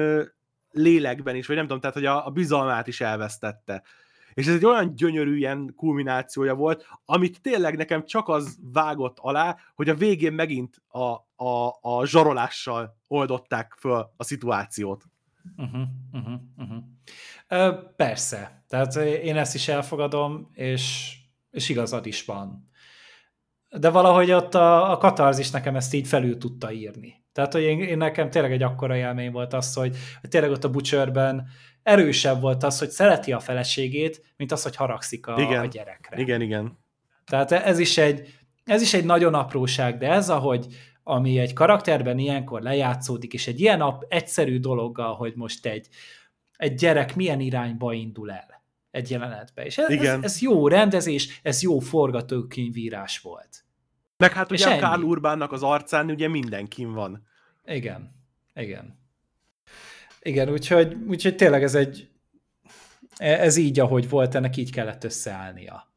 lélekben 0.71 1.37
is, 1.37 1.47
vagy 1.47 1.57
nem 1.57 1.65
tudom, 1.65 1.81
tehát 1.81 1.97
hogy 1.97 2.07
a, 2.07 2.27
a 2.27 2.31
bizalmát 2.31 2.87
is 2.87 3.01
elvesztette. 3.01 3.83
És 4.35 4.47
ez 4.47 4.55
egy 4.55 4.65
olyan 4.65 4.95
gyönyörű 4.95 5.37
ilyen 5.37 5.73
kulminációja 5.77 6.55
volt, 6.55 6.87
amit 7.05 7.41
tényleg 7.43 7.77
nekem 7.77 8.05
csak 8.05 8.29
az 8.29 8.59
vágott 8.73 9.19
alá, 9.19 9.57
hogy 9.75 9.89
a 9.89 9.95
végén 9.95 10.33
megint 10.33 10.83
a, 10.89 11.07
a, 11.45 11.79
a 11.81 12.07
zsarolással 12.07 12.97
oldották 13.09 13.77
föl 13.79 14.11
a 14.17 14.25
szituációt. 14.25 15.05
Uh-huh, 15.57 15.81
uh-huh, 16.13 16.41
uh-huh. 16.57 16.85
Ö, 17.49 17.73
persze. 17.97 18.65
Tehát 18.69 18.97
én 18.97 19.37
ezt 19.37 19.55
is 19.55 19.69
elfogadom, 19.69 20.51
és, 20.53 21.15
és 21.51 21.69
igazad 21.69 22.07
is 22.07 22.25
van. 22.25 22.69
De 23.69 23.91
valahogy 23.91 24.31
ott 24.31 24.55
a, 24.55 24.91
a 24.91 24.97
katarzis 24.97 25.51
nekem 25.51 25.77
ezt 25.77 25.95
így 25.95 26.07
felül 26.07 26.39
tudta 26.39 26.73
írni. 26.73 27.20
Tehát, 27.33 27.53
hogy 27.53 27.63
én, 27.63 27.81
én 27.81 27.97
nekem 27.97 28.31
tényleg 28.31 28.53
egy 28.53 28.63
akkora 28.63 28.97
élmény 28.97 29.31
volt 29.33 29.53
az, 29.53 29.75
hogy, 29.75 29.97
hogy 30.21 30.31
tényleg 30.31 30.51
ott 30.51 30.65
a 30.65 30.71
Butcherben 30.71 31.49
erősebb 31.83 32.41
volt 32.41 32.63
az, 32.63 32.79
hogy 32.79 32.91
szereti 32.91 33.33
a 33.33 33.41
feleségét, 33.41 34.33
mint 34.37 34.53
az, 34.53 34.63
hogy 34.63 34.77
haragszik 34.77 35.27
a, 35.27 35.41
igen. 35.41 35.61
a 35.61 35.67
gyerekre. 35.67 36.21
Igen, 36.21 36.41
igen. 36.41 36.79
Tehát 37.25 37.53
ez 37.53 37.79
is 37.79 37.99
egy, 37.99 38.35
ez 38.65 38.83
is 38.83 38.95
egy 38.95 39.05
nagyon 39.05 39.35
apróság, 39.35 39.99
de 39.99 40.11
ez, 40.11 40.31
ahogy 40.31 40.67
ami 41.03 41.39
egy 41.39 41.53
karakterben 41.53 42.19
ilyenkor 42.19 42.63
lejátszódik, 42.63 43.33
és 43.33 43.47
egy 43.47 43.61
ilyen 43.61 44.05
egyszerű 44.09 44.59
dologgal, 44.59 45.15
hogy 45.15 45.33
most 45.37 45.67
egy, 45.67 45.89
egy 46.57 46.75
gyerek 46.75 47.17
milyen 47.17 47.41
irányba 47.41 47.93
indul 47.93 48.31
el 48.31 48.63
egy 48.91 49.11
jelenetbe. 49.11 49.65
És 49.65 49.79
ez, 49.79 49.91
Igen. 49.91 50.19
ez, 50.19 50.25
ez 50.25 50.41
jó 50.41 50.69
rendezés, 50.69 51.41
ez 51.43 51.63
jó 51.63 51.79
forgatókönyvírás 51.79 53.19
volt. 53.19 53.65
Meg 54.21 54.33
hát 54.33 54.51
ugye 54.51 54.79
Karl 54.79 55.03
Urbánnak 55.03 55.53
az 55.53 55.63
arcán 55.63 56.11
ugye 56.11 56.29
mindenkin 56.29 56.93
van. 56.93 57.27
Igen, 57.65 58.15
igen. 58.55 58.99
Igen, 60.23 60.51
úgyhogy, 60.51 60.97
úgyhogy 61.07 61.37
tényleg 61.37 61.63
ez 61.63 61.75
egy 61.75 62.11
ez 63.21 63.57
így, 63.57 63.81
ahogy 63.81 64.09
volt, 64.09 64.35
ennek 64.35 64.57
így 64.57 64.73
kellett 64.73 65.05
összeállnia. 65.05 65.89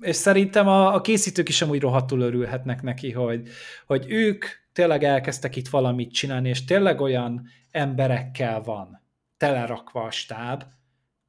És 0.00 0.16
szerintem 0.16 0.68
a, 0.68 0.94
a 0.94 1.00
készítők 1.00 1.48
is 1.48 1.62
amúgy 1.62 1.80
rohadtul 1.80 2.20
örülhetnek 2.20 2.82
neki, 2.82 3.12
hogy, 3.12 3.48
hogy 3.86 4.04
ők 4.08 4.44
tényleg 4.72 5.04
elkezdtek 5.04 5.56
itt 5.56 5.68
valamit 5.68 6.12
csinálni, 6.12 6.48
és 6.48 6.64
tényleg 6.64 7.00
olyan 7.00 7.48
emberekkel 7.70 8.60
van 8.60 9.02
telerakva 9.36 10.02
a 10.02 10.10
stáb, 10.10 10.64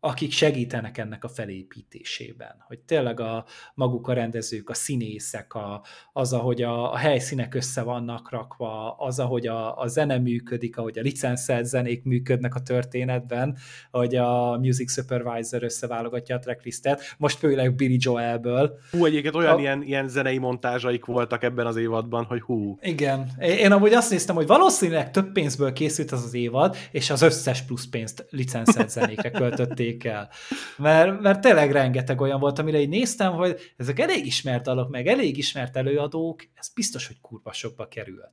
akik 0.08 0.32
segítenek 0.32 0.98
ennek 0.98 1.24
a 1.24 1.28
felépítésében. 1.28 2.64
Hogy 2.68 2.80
tényleg 2.80 3.20
a 3.20 3.46
maguk 3.74 4.08
a 4.08 4.14
rendezők, 4.14 4.70
a 4.70 4.74
színészek, 4.74 5.54
a, 5.54 5.82
az, 6.14 6.34
ahogy 6.34 6.62
a, 6.62 6.94
a 6.94 6.98
helyszínek 6.98 7.56
össze 7.56 7.82
vannak 7.82 8.32
rakva, 8.32 8.92
az, 8.92 9.20
ahogy 9.20 9.48
a, 9.48 9.78
a 9.78 9.88
zene 9.88 10.18
működik, 10.18 10.78
ahogy 10.78 11.00
a 11.00 11.02
licenszelt 11.02 11.66
zenék 11.66 12.04
működnek 12.04 12.56
a 12.56 12.60
történetben, 12.60 13.58
hogy 13.92 14.16
a 14.16 14.58
music 14.58 14.92
supervisor 14.92 15.64
összeválogatja 15.64 16.36
a 16.36 16.40
tracklistet, 16.40 17.02
most 17.18 17.38
főleg 17.38 17.76
Billy 17.76 17.98
Joelből. 18.00 18.80
Hú, 18.92 19.06
egyébként 19.06 19.36
olyan 19.36 19.56
a... 19.56 19.60
ilyen, 19.60 19.84
ilyen 19.84 20.08
zenei 20.08 20.38
montázsaik 20.38 21.06
voltak 21.06 21.44
ebben 21.44 21.66
az 21.66 21.76
évadban, 21.76 22.24
hogy 22.24 22.42
hú. 22.42 22.78
Igen. 22.82 23.32
Én 23.40 23.72
amúgy 23.72 23.94
azt 23.94 24.10
néztem, 24.12 24.36
hogy 24.36 24.48
valószínűleg 24.48 25.12
több 25.12 25.32
pénzből 25.32 25.74
készült 25.74 26.12
az 26.12 26.24
az 26.24 26.34
évad, 26.34 26.76
és 26.92 27.10
az 27.10 27.22
összes 27.22 27.62
plusz 27.62 27.86
pénzt 27.86 28.26
licenszelt 28.30 28.90
zenékre 28.90 29.32
költötték 29.32 29.97
kezdték 29.98 30.04
el. 30.04 30.30
Mert, 30.78 31.22
mert 31.22 31.42
tényleg 31.42 31.72
rengeteg 31.72 32.22
olyan 32.22 32.40
volt, 32.40 32.60
amire 32.60 32.80
így 32.80 32.90
néztem, 32.90 33.34
hogy 33.34 33.74
ezek 33.78 34.00
elég 34.00 34.26
ismert 34.26 34.64
dalok, 34.64 34.90
meg 34.90 35.08
elég 35.08 35.38
ismert 35.38 35.78
előadók, 35.78 36.44
ez 36.54 36.70
biztos, 36.74 37.08
hogy 37.08 37.20
kurva 37.22 37.54
sokba 37.54 37.88
került. 37.88 38.32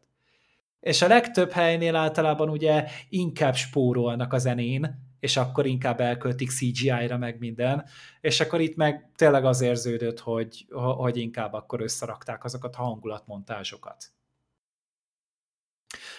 És 0.80 1.02
a 1.02 1.08
legtöbb 1.08 1.50
helynél 1.50 1.96
általában 1.96 2.48
ugye 2.48 2.84
inkább 3.08 3.54
spórolnak 3.54 4.32
a 4.32 4.38
zenén, 4.38 5.12
és 5.20 5.36
akkor 5.36 5.66
inkább 5.66 6.00
elköltik 6.00 6.50
CGI-ra 6.50 7.18
meg 7.18 7.38
minden, 7.38 7.84
és 8.20 8.40
akkor 8.40 8.60
itt 8.60 8.76
meg 8.76 9.10
tényleg 9.16 9.44
az 9.44 9.60
érződött, 9.60 10.20
hogy, 10.20 10.66
hogy 10.70 11.16
inkább 11.16 11.52
akkor 11.52 11.80
összerakták 11.80 12.44
azokat 12.44 12.76
a 12.76 12.82
hangulatmontázsokat. 12.82 14.12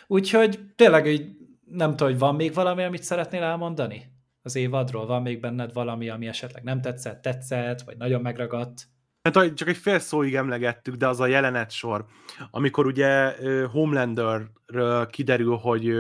Úgyhogy 0.07 0.59
tényleg 0.76 1.07
így 1.07 1.38
nem 1.65 1.89
tudom, 1.89 2.07
hogy 2.07 2.19
van 2.19 2.35
még 2.35 2.53
valami, 2.53 2.84
amit 2.84 3.03
szeretnél 3.03 3.43
elmondani? 3.43 4.14
Az 4.45 4.55
évadról? 4.55 5.05
Van 5.05 5.22
még 5.22 5.39
benned 5.39 5.73
valami, 5.73 6.09
ami 6.09 6.27
esetleg 6.27 6.63
nem 6.63 6.81
tetszett, 6.81 7.22
tetszett, 7.22 7.81
vagy 7.81 7.97
nagyon 7.97 8.22
megragadt? 8.22 8.88
Hát 9.22 9.53
csak 9.53 9.67
egy 9.67 9.77
fél 9.77 9.99
szóig 9.99 10.35
emlegettük, 10.35 10.95
de 10.95 11.07
az 11.07 11.19
a 11.19 11.27
jelenet 11.27 11.72
sor, 11.72 12.05
amikor 12.51 12.85
ugye 12.85 13.35
Homelanderről 13.65 15.07
kiderül, 15.07 15.55
hogy, 15.55 15.95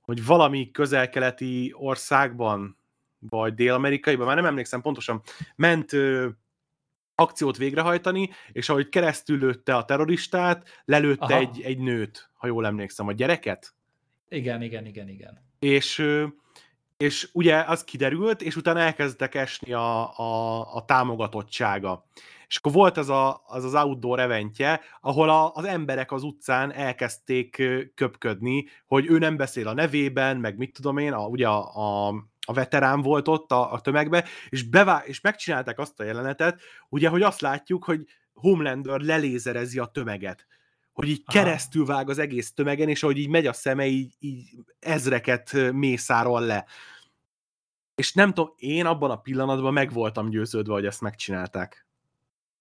hogy 0.00 0.24
valami 0.24 0.70
közel-keleti 0.70 1.72
országban, 1.74 2.78
vagy 3.18 3.54
dél-amerikaiban, 3.54 4.26
már 4.26 4.36
nem 4.36 4.46
emlékszem 4.46 4.80
pontosan, 4.80 5.22
ment 5.56 5.90
akciót 7.14 7.56
végrehajtani, 7.56 8.30
és 8.52 8.68
ahogy 8.68 8.88
keresztül 8.88 9.38
lőtte 9.38 9.76
a 9.76 9.84
terroristát, 9.84 10.82
lelőtte 10.84 11.24
Aha. 11.24 11.38
egy, 11.38 11.60
egy 11.60 11.78
nőt, 11.78 12.30
ha 12.34 12.46
jól 12.46 12.66
emlékszem, 12.66 13.06
a 13.06 13.12
gyereket? 13.12 13.74
Igen, 14.28 14.62
igen, 14.62 14.86
igen, 14.86 15.08
igen. 15.08 15.38
És 15.58 16.06
és 16.96 17.28
ugye 17.32 17.56
az 17.56 17.84
kiderült, 17.84 18.42
és 18.42 18.56
utána 18.56 18.80
elkezdtek 18.80 19.34
esni 19.34 19.72
a, 19.72 20.18
a, 20.18 20.60
a 20.74 20.84
támogatottsága. 20.84 22.06
És 22.48 22.56
akkor 22.56 22.72
volt 22.72 22.96
az 22.96 23.08
a, 23.08 23.42
az, 23.46 23.64
az 23.64 23.74
outdoor 23.74 24.20
eventje, 24.20 24.80
ahol 25.00 25.30
a, 25.30 25.52
az 25.54 25.64
emberek 25.64 26.12
az 26.12 26.22
utcán 26.22 26.72
elkezdték 26.72 27.62
köpködni, 27.94 28.66
hogy 28.86 29.06
ő 29.06 29.18
nem 29.18 29.36
beszél 29.36 29.68
a 29.68 29.74
nevében, 29.74 30.36
meg 30.36 30.56
mit 30.56 30.72
tudom 30.72 30.98
én, 30.98 31.12
a, 31.12 31.26
ugye 31.26 31.48
a, 31.48 31.74
a, 31.74 32.14
a 32.46 32.52
veterán 32.52 33.02
volt 33.02 33.28
ott 33.28 33.52
a, 33.52 33.72
a 33.72 33.80
tömegbe, 33.80 34.24
és, 34.48 34.62
bevá- 34.62 35.06
és 35.06 35.20
megcsinálták 35.20 35.78
azt 35.78 36.00
a 36.00 36.04
jelenetet, 36.04 36.60
ugye, 36.88 37.08
hogy 37.08 37.22
azt 37.22 37.40
látjuk, 37.40 37.84
hogy 37.84 38.04
Homelander 38.34 39.00
lelézerezi 39.00 39.78
a 39.78 39.86
tömeget 39.86 40.46
hogy 40.96 41.08
így 41.08 41.22
Aha. 41.24 41.38
keresztül 41.38 41.84
vág 41.84 42.10
az 42.10 42.18
egész 42.18 42.52
tömegen, 42.52 42.88
és 42.88 43.02
ahogy 43.02 43.18
így 43.18 43.28
megy 43.28 43.46
a 43.46 43.52
szeme, 43.52 43.86
így, 43.86 44.14
így 44.18 44.44
ezreket 44.78 45.52
mészárol 45.72 46.40
le. 46.40 46.64
És 47.94 48.12
nem 48.12 48.32
tudom, 48.32 48.52
én 48.56 48.86
abban 48.86 49.10
a 49.10 49.16
pillanatban 49.16 49.72
meg 49.72 49.92
voltam 49.92 50.30
győződve, 50.30 50.72
hogy 50.72 50.86
ezt 50.86 51.00
megcsinálták. 51.00 51.86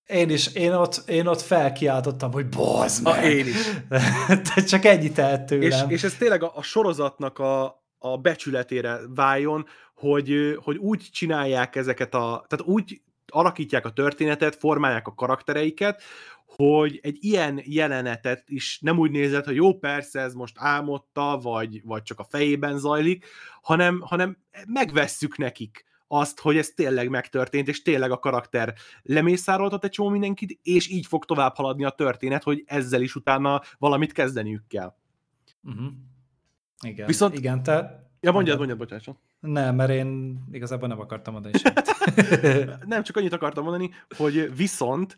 Én 0.06 0.30
is, 0.30 0.54
én 0.54 0.74
ott, 0.74 1.04
én 1.08 1.28
ott 1.28 1.42
felkiáltottam, 1.42 2.32
hogy 2.32 2.50
bozd 2.50 3.04
meg! 3.04 3.24
A, 3.24 3.28
én 3.28 3.46
is. 3.48 3.70
Csak 4.72 4.86
ennyit 4.86 5.14
tehet 5.14 5.46
tőlem. 5.46 5.90
És, 5.90 5.96
és 5.96 6.04
ez 6.04 6.14
tényleg 6.14 6.44
a, 6.44 6.52
a 6.56 6.62
sorozatnak 6.62 7.40
a, 7.40 7.84
a 7.98 8.18
becsületére 8.18 9.00
váljon, 9.08 9.66
hogy, 9.96 10.58
hogy 10.64 10.78
úgy 10.78 11.10
csinálják 11.12 11.76
ezeket 11.76 12.14
a, 12.14 12.46
tehát 12.48 12.66
úgy 12.66 13.02
alakítják 13.28 13.86
a 13.86 13.94
történetet, 13.94 14.56
formálják 14.56 15.08
a 15.08 15.14
karaktereiket, 15.14 16.02
hogy 16.46 17.00
egy 17.04 17.18
ilyen 17.20 17.62
jelenetet 17.64 18.44
is 18.50 18.80
nem 18.82 19.00
úgy 19.00 19.12
nézett, 19.12 19.46
hogy 19.46 19.56
jó, 19.56 19.78
persze 19.78 20.20
ez 20.20 20.34
most 20.34 20.56
álmodta, 20.60 21.40
vagy, 21.42 21.82
vagy 21.84 22.04
csak 22.04 22.20
a 22.20 22.28
fejében 22.30 22.78
zajlik, 22.78 23.26
hanem, 23.62 24.00
hanem 24.00 24.38
megvesszük 24.68 25.38
nekik 25.38 25.86
azt, 26.08 26.40
hogy 26.40 26.58
ez 26.58 26.70
tényleg 26.70 27.10
megtörtént, 27.10 27.68
és 27.68 27.82
tényleg 27.82 28.12
a 28.12 28.20
karakter 28.20 28.74
lemészároltat 29.02 29.84
egy 29.84 29.90
csomó 29.90 30.10
mindenkit, 30.10 30.60
és 30.64 30.90
így 30.90 31.06
fog 31.06 31.26
tovább 31.26 31.56
haladni 31.56 31.84
a 31.86 31.90
történet, 31.90 32.44
hogy 32.44 32.64
ezzel 32.66 33.02
is 33.02 33.16
utána 33.16 33.62
valamit 33.78 34.12
kezdeniük 34.12 34.68
kell. 34.68 34.96
Uh-huh. 35.64 35.92
Igen, 36.84 37.06
Viszont, 37.06 37.38
igen, 37.38 37.64
te... 37.64 38.04
Ja, 38.20 38.32
mondjad, 38.32 38.58
mondjad, 38.58 38.78
bocsánat. 38.78 39.20
Nem, 39.40 39.76
mert 39.76 39.90
én 39.90 40.40
igazából 40.52 40.88
nem 40.88 41.00
akartam 41.00 41.34
mondani 41.34 41.58
semmit. 41.64 42.86
nem, 42.86 43.04
csak 43.04 43.18
annyit 43.18 43.34
akartam 43.34 43.64
mondani, 43.64 43.90
hogy 44.18 44.56
viszont 44.56 45.18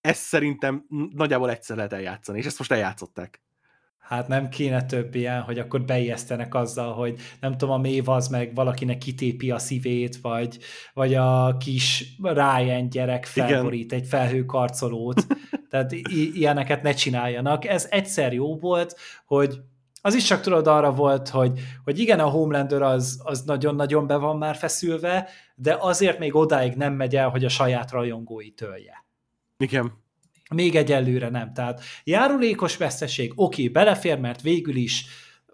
ezt 0.00 0.22
szerintem 0.22 0.84
nagyjából 1.14 1.50
egyszer 1.50 1.76
lehet 1.76 1.92
eljátszani, 1.92 2.38
és 2.38 2.46
ezt 2.46 2.58
most 2.58 2.72
eljátszották. 2.72 3.42
Hát 4.08 4.28
nem 4.28 4.48
kéne 4.48 4.84
több 4.84 5.14
ilyen, 5.14 5.40
hogy 5.40 5.58
akkor 5.58 5.84
beijesztenek 5.84 6.54
azzal, 6.54 6.92
hogy 6.92 7.18
nem 7.40 7.56
tudom, 7.56 7.74
a 7.74 7.78
mév 7.78 8.08
az 8.08 8.28
meg 8.28 8.54
valakinek 8.54 8.98
kitépi 8.98 9.50
a 9.50 9.58
szívét, 9.58 10.20
vagy, 10.20 10.58
vagy 10.92 11.14
a 11.14 11.56
kis 11.56 12.04
Ryan 12.22 12.88
gyerek 12.88 13.24
felborít 13.26 13.92
Igen. 13.92 13.98
egy 14.02 14.08
felhőkarcolót. 14.08 15.26
Tehát 15.70 15.92
i- 15.92 16.36
ilyeneket 16.36 16.82
ne 16.82 16.92
csináljanak. 16.92 17.64
Ez 17.64 17.86
egyszer 17.90 18.32
jó 18.32 18.56
volt, 18.58 18.96
hogy 19.26 19.60
az 20.02 20.14
is 20.14 20.24
csak 20.24 20.40
tudod 20.40 20.66
arra 20.66 20.92
volt, 20.92 21.28
hogy, 21.28 21.60
hogy 21.84 21.98
igen, 21.98 22.20
a 22.20 22.28
Homelander 22.28 22.82
az, 22.82 23.20
az 23.24 23.42
nagyon-nagyon 23.42 24.06
be 24.06 24.16
van 24.16 24.38
már 24.38 24.56
feszülve, 24.56 25.28
de 25.54 25.76
azért 25.80 26.18
még 26.18 26.34
odáig 26.34 26.74
nem 26.74 26.92
megy 26.92 27.16
el, 27.16 27.28
hogy 27.28 27.44
a 27.44 27.48
saját 27.48 27.90
rajongói 27.90 28.50
tölje. 28.50 29.06
Igen. 29.58 29.92
Még 30.50 30.76
egyelőre 30.76 31.28
nem. 31.28 31.52
Tehát 31.52 31.82
járulékos 32.04 32.76
veszteség, 32.76 33.32
oké, 33.34 33.68
belefér, 33.68 34.18
mert 34.18 34.42
végül 34.42 34.76
is 34.76 35.06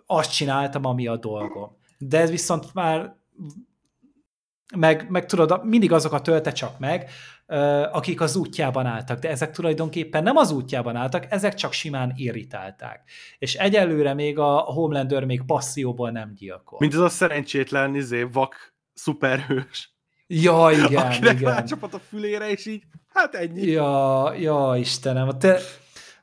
azt 0.07 0.35
csináltam, 0.35 0.85
ami 0.85 1.07
a 1.07 1.17
dolgom. 1.17 1.77
De 1.99 2.21
ez 2.21 2.31
viszont 2.31 2.75
már 2.75 3.17
meg, 4.77 5.11
meg 5.11 5.27
tudod, 5.27 5.65
mindig 5.65 5.93
azokat 5.93 6.23
tölte 6.23 6.53
csak 6.53 6.79
meg, 6.79 7.11
akik 7.93 8.21
az 8.21 8.37
útjában 8.37 8.87
álltak, 8.87 9.19
de 9.19 9.29
ezek 9.31 9.51
tulajdonképpen 9.51 10.23
nem 10.23 10.37
az 10.37 10.51
útjában 10.51 10.97
álltak, 10.97 11.27
ezek 11.31 11.55
csak 11.55 11.73
simán 11.73 12.13
irritálták. 12.17 13.11
És 13.39 13.55
egyelőre 13.55 14.15
még 14.15 14.39
a 14.39 14.59
Homelander 14.59 15.25
még 15.25 15.43
passzióból 15.47 16.11
nem 16.11 16.35
gyilkol. 16.35 16.79
Mint 16.81 16.95
az 16.95 17.01
a 17.01 17.09
szerencsétlen 17.09 17.95
izé, 17.95 18.23
vak 18.23 18.75
szuperhős. 18.95 19.94
Ja, 20.27 20.71
igen, 20.73 21.07
akinek 21.07 21.41
igen. 21.41 21.55
rácsapat 21.55 21.95
a 21.95 21.99
fülére, 21.99 22.51
és 22.51 22.67
így, 22.67 22.83
hát 23.09 23.35
ennyi. 23.35 23.67
Ja, 23.67 24.33
ja, 24.39 24.75
Istenem. 24.77 25.29
Te, 25.39 25.59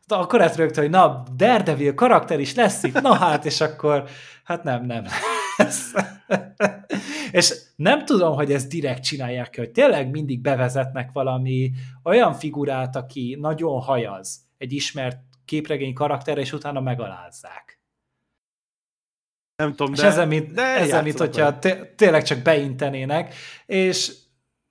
akkor 0.07 0.41
ezt 0.41 0.55
rögtön, 0.55 0.83
hogy 0.83 0.91
na, 0.91 1.23
Daredevil 1.35 1.93
karakter 1.93 2.39
is 2.39 2.55
lesz 2.55 2.83
itt, 2.83 3.01
na 3.01 3.13
hát, 3.13 3.45
és 3.45 3.61
akkor, 3.61 4.09
hát 4.43 4.63
nem, 4.63 4.85
nem 4.85 5.05
lesz. 5.57 5.93
és 7.31 7.53
nem 7.75 8.05
tudom, 8.05 8.35
hogy 8.35 8.51
ezt 8.51 8.69
direkt 8.69 9.03
csinálják 9.03 9.55
hogy 9.55 9.71
tényleg 9.71 10.09
mindig 10.09 10.41
bevezetnek 10.41 11.09
valami 11.11 11.71
olyan 12.03 12.33
figurát, 12.33 12.95
aki 12.95 13.37
nagyon 13.39 13.81
hajaz 13.81 14.39
egy 14.57 14.73
ismert 14.73 15.17
képregény 15.45 15.93
karakter, 15.93 16.37
és 16.37 16.53
utána 16.53 16.79
megalázzák. 16.79 17.80
Nem 19.61 19.75
tudom, 19.75 19.93
És 19.93 19.99
de, 19.99 20.07
ezzel, 20.07 20.27
mint, 20.27 20.51
de 20.51 20.61
ezzel, 20.61 21.03
mint 21.03 21.17
hogyha 21.17 21.59
té- 21.59 21.95
tényleg 21.95 22.23
csak 22.23 22.41
beintenének, 22.41 23.33
és, 23.65 24.11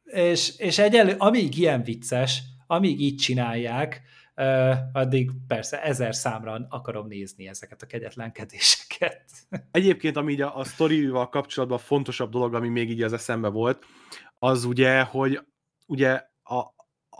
és, 0.05 0.59
és 0.59 0.79
egyelő, 0.79 1.15
amíg 1.19 1.59
ilyen 1.59 1.83
vicces, 1.83 2.43
amíg 2.67 3.01
így 3.01 3.17
csinálják, 3.17 4.03
uh, 4.37 4.77
addig 4.93 5.31
persze 5.47 5.83
ezer 5.83 6.15
számra 6.15 6.67
akarom 6.69 7.07
nézni 7.07 7.49
ezeket 7.49 7.83
a 7.83 7.87
kegyetlenkedéseket. 7.87 9.25
Egyébként, 9.71 10.17
ami 10.17 10.33
így 10.33 10.41
a, 10.41 10.57
a 10.57 10.65
sztorival 10.65 11.29
kapcsolatban 11.29 11.79
a 11.79 11.83
fontosabb 11.83 12.31
dolog, 12.31 12.55
ami 12.55 12.69
még 12.69 12.91
így 12.91 13.03
az 13.03 13.13
eszembe 13.13 13.49
volt, 13.49 13.85
az 14.39 14.65
ugye, 14.65 15.01
hogy 15.03 15.41
ugye 15.87 16.23
a, 16.43 16.59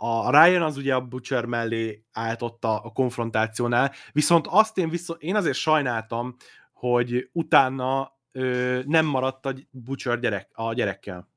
a 0.03 0.29
Ryan 0.29 0.61
az 0.61 0.77
ugye 0.77 0.95
a 0.95 1.01
Butcher 1.01 1.45
mellé 1.45 2.03
állt 2.11 2.41
ott 2.41 2.65
a, 2.65 2.85
a 2.85 2.91
konfrontációnál, 2.91 3.91
viszont 4.11 4.47
azt 4.49 4.77
én, 4.77 4.89
viszont, 4.89 5.21
én 5.21 5.35
azért 5.35 5.57
sajnáltam, 5.57 6.35
hogy 6.81 7.29
utána 7.31 8.11
ö, 8.31 8.79
nem 8.85 9.05
maradt 9.05 9.45
a 9.45 9.53
Butcher 9.69 10.19
gyerek, 10.19 10.49
a 10.53 10.73
gyerekkel. 10.73 11.27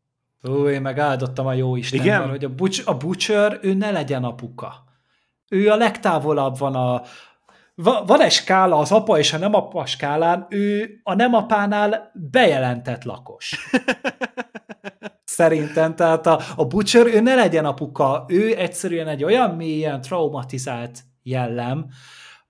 Ó, 0.49 0.69
én 0.69 0.81
meg 0.81 0.99
áldottam 0.99 1.47
a 1.47 1.53
jó 1.53 1.77
Istenben, 1.77 2.07
Igen? 2.07 2.29
hogy 2.29 2.45
a, 2.45 2.55
Butch, 2.55 2.89
a 2.89 2.97
Butcher, 2.97 3.59
ő 3.63 3.75
ne 3.75 3.91
legyen 3.91 4.25
apuka. 4.25 4.85
Ő 5.49 5.71
a 5.71 5.77
legtávolabb 5.77 6.59
van 6.59 6.75
a... 6.75 7.03
Va, 7.75 8.05
van 8.05 8.21
egy 8.21 8.33
skála 8.33 8.79
az 8.79 8.93
apa 8.93 9.19
és 9.19 9.33
a 9.33 9.39
nem 9.39 9.55
apa 9.55 9.87
skálán, 9.87 10.47
ő 10.49 11.01
a 11.03 11.15
nem 11.15 11.35
apánál 11.35 12.11
bejelentett 12.31 13.05
lakos. 13.05 13.57
Szerintem, 15.25 15.95
tehát 15.95 16.27
a, 16.27 16.41
a 16.57 16.67
Butcher, 16.67 17.07
ő 17.07 17.21
ne 17.21 17.35
legyen 17.35 17.65
apuka, 17.65 18.25
ő 18.29 18.57
egyszerűen 18.57 19.09
egy 19.09 19.25
olyan 19.25 19.51
mélyen 19.51 20.01
traumatizált 20.01 21.01
jellem, 21.23 21.87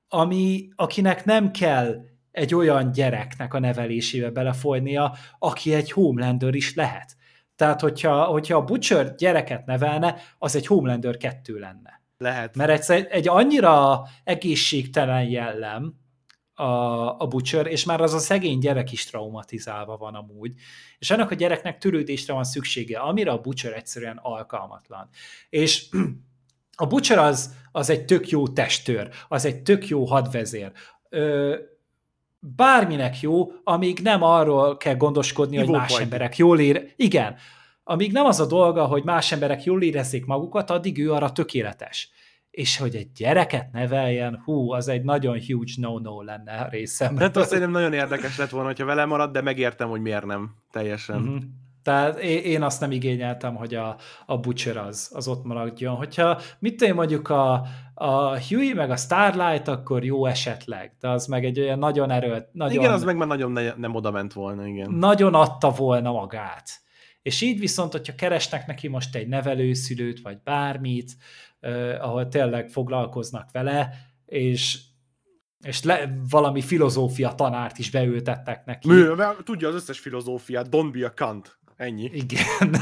ami, 0.08 0.68
akinek 0.76 1.24
nem 1.24 1.50
kell 1.50 2.12
egy 2.35 2.55
olyan 2.55 2.93
gyereknek 2.93 3.55
a 3.55 3.59
nevelésébe 3.59 4.31
belefolynia, 4.31 5.15
aki 5.39 5.74
egy 5.74 5.93
Homelander 5.93 6.55
is 6.55 6.74
lehet. 6.74 7.16
Tehát, 7.56 7.81
hogyha, 7.81 8.24
hogyha 8.24 8.56
a 8.56 8.65
Butcher 8.65 9.15
gyereket 9.15 9.66
nevelne, 9.66 10.16
az 10.39 10.56
egy 10.56 10.66
Homelander 10.66 11.16
2 11.16 11.59
lenne. 11.59 12.02
Lehet. 12.19 12.56
Mert 12.56 12.90
egy, 12.90 13.06
egy 13.11 13.28
annyira 13.28 14.02
egészségtelen 14.24 15.23
jellem 15.23 15.94
a, 16.55 16.65
a 17.20 17.27
Butcher, 17.28 17.66
és 17.66 17.85
már 17.85 18.01
az 18.01 18.15
a 18.15 18.19
szegény 18.19 18.59
gyerek 18.59 18.93
is 18.93 19.05
traumatizálva 19.05 19.97
van 19.97 20.15
amúgy, 20.15 20.52
és 20.98 21.11
annak 21.11 21.31
a 21.31 21.35
gyereknek 21.35 21.78
törődésre 21.78 22.32
van 22.32 22.44
szüksége, 22.44 22.98
amire 22.98 23.31
a 23.31 23.40
Butcher 23.40 23.73
egyszerűen 23.73 24.19
alkalmatlan. 24.23 25.09
És 25.48 25.89
a 26.77 26.86
Butcher 26.86 27.19
az, 27.19 27.55
az 27.73 27.90
egy 27.90 28.05
tök 28.05 28.28
jó 28.28 28.48
testőr, 28.48 29.09
az 29.28 29.44
egy 29.44 29.62
tök 29.62 29.89
jó 29.89 30.05
hadvezér. 30.05 30.73
Ö, 31.09 31.56
bárminek 32.56 33.20
jó, 33.20 33.50
amíg 33.64 33.98
nem 33.98 34.22
arról 34.22 34.76
kell 34.76 34.96
gondoskodni, 34.96 35.56
hogy 35.56 35.68
más 35.68 35.98
emberek 35.98 36.36
jól 36.36 36.60
ér. 36.60 36.92
Igen, 36.96 37.34
amíg 37.84 38.12
nem 38.12 38.24
az 38.24 38.40
a 38.40 38.46
dolga, 38.46 38.84
hogy 38.84 39.04
más 39.04 39.32
emberek 39.32 39.64
jól 39.64 39.82
érezzék 39.82 40.26
magukat, 40.26 40.70
addig 40.70 40.98
ő 40.98 41.12
arra 41.12 41.32
tökéletes. 41.32 42.10
És 42.50 42.76
hogy 42.78 42.94
egy 42.94 43.12
gyereket 43.12 43.72
neveljen, 43.72 44.42
hú, 44.44 44.72
az 44.72 44.88
egy 44.88 45.02
nagyon 45.02 45.40
huge 45.46 45.72
no-no 45.76 46.22
lenne 46.22 46.52
a 46.52 46.68
részemről. 46.68 47.18
Nem 47.18 47.32
tudom, 47.32 47.48
szerintem 47.48 47.72
nagyon 47.72 47.92
érdekes 47.92 48.38
lett 48.38 48.50
volna, 48.50 48.66
hogyha 48.66 48.84
vele 48.84 49.04
marad, 49.04 49.32
de 49.32 49.40
megértem, 49.40 49.88
hogy 49.88 50.00
miért 50.00 50.24
nem 50.24 50.54
teljesen. 50.70 51.20
Mm-hmm. 51.20 51.36
Tehát 51.85 52.19
én 52.23 52.62
azt 52.62 52.81
nem 52.81 52.90
igényeltem, 52.90 53.55
hogy 53.55 53.74
a, 53.74 53.97
a 54.27 54.39
Butcher 54.39 54.77
az, 54.77 55.11
az 55.15 55.28
ott 55.28 55.44
maradjon. 55.44 55.94
Hogyha 55.94 56.40
mit 56.59 56.77
tudom 56.77 56.94
mondjuk 56.94 57.28
a, 57.28 57.66
a 57.94 58.40
Huey 58.48 58.74
meg 58.74 58.90
a 58.90 58.97
Starlight, 58.97 59.69
akkor 59.69 60.05
jó 60.05 60.27
esetleg, 60.27 60.97
de 61.01 61.09
az 61.09 61.27
meg 61.27 61.44
egy 61.44 61.61
olyan 61.61 61.78
nagyon 61.78 62.11
erőt. 62.11 62.48
Nagyon, 62.52 62.78
igen, 62.78 62.93
az 62.93 63.05
meg 63.05 63.16
már 63.16 63.28
nagyon 63.28 63.52
ne, 63.52 63.74
nem 63.74 63.94
oda 63.94 64.11
ment 64.11 64.32
volna, 64.32 64.66
igen. 64.66 64.90
Nagyon 64.90 65.35
adta 65.35 65.70
volna 65.70 66.12
magát. 66.12 66.69
És 67.23 67.40
így 67.40 67.59
viszont, 67.59 67.93
hogyha 67.93 68.15
keresnek 68.15 68.66
neki 68.66 68.89
most 68.89 69.15
egy 69.15 69.28
nevelőszülőt, 69.28 70.20
vagy 70.20 70.39
bármit, 70.44 71.16
eh, 71.61 72.05
ahol 72.06 72.28
tényleg 72.28 72.69
foglalkoznak 72.69 73.51
vele, 73.52 73.90
és 74.27 74.78
és 75.65 75.82
le, 75.82 76.19
valami 76.31 76.61
filozófia 76.61 77.35
tanárt 77.35 77.78
is 77.78 77.90
beültettek 77.90 78.65
neki. 78.65 78.89
Mű, 78.89 79.06
tudja 79.44 79.69
az 79.69 79.74
összes 79.74 79.98
filozófiát, 79.98 80.66
don't 80.70 80.90
be 80.93 81.06
a 81.06 81.12
Kant. 81.15 81.59
Ennyi. 81.76 82.10
Igen. 82.12 82.74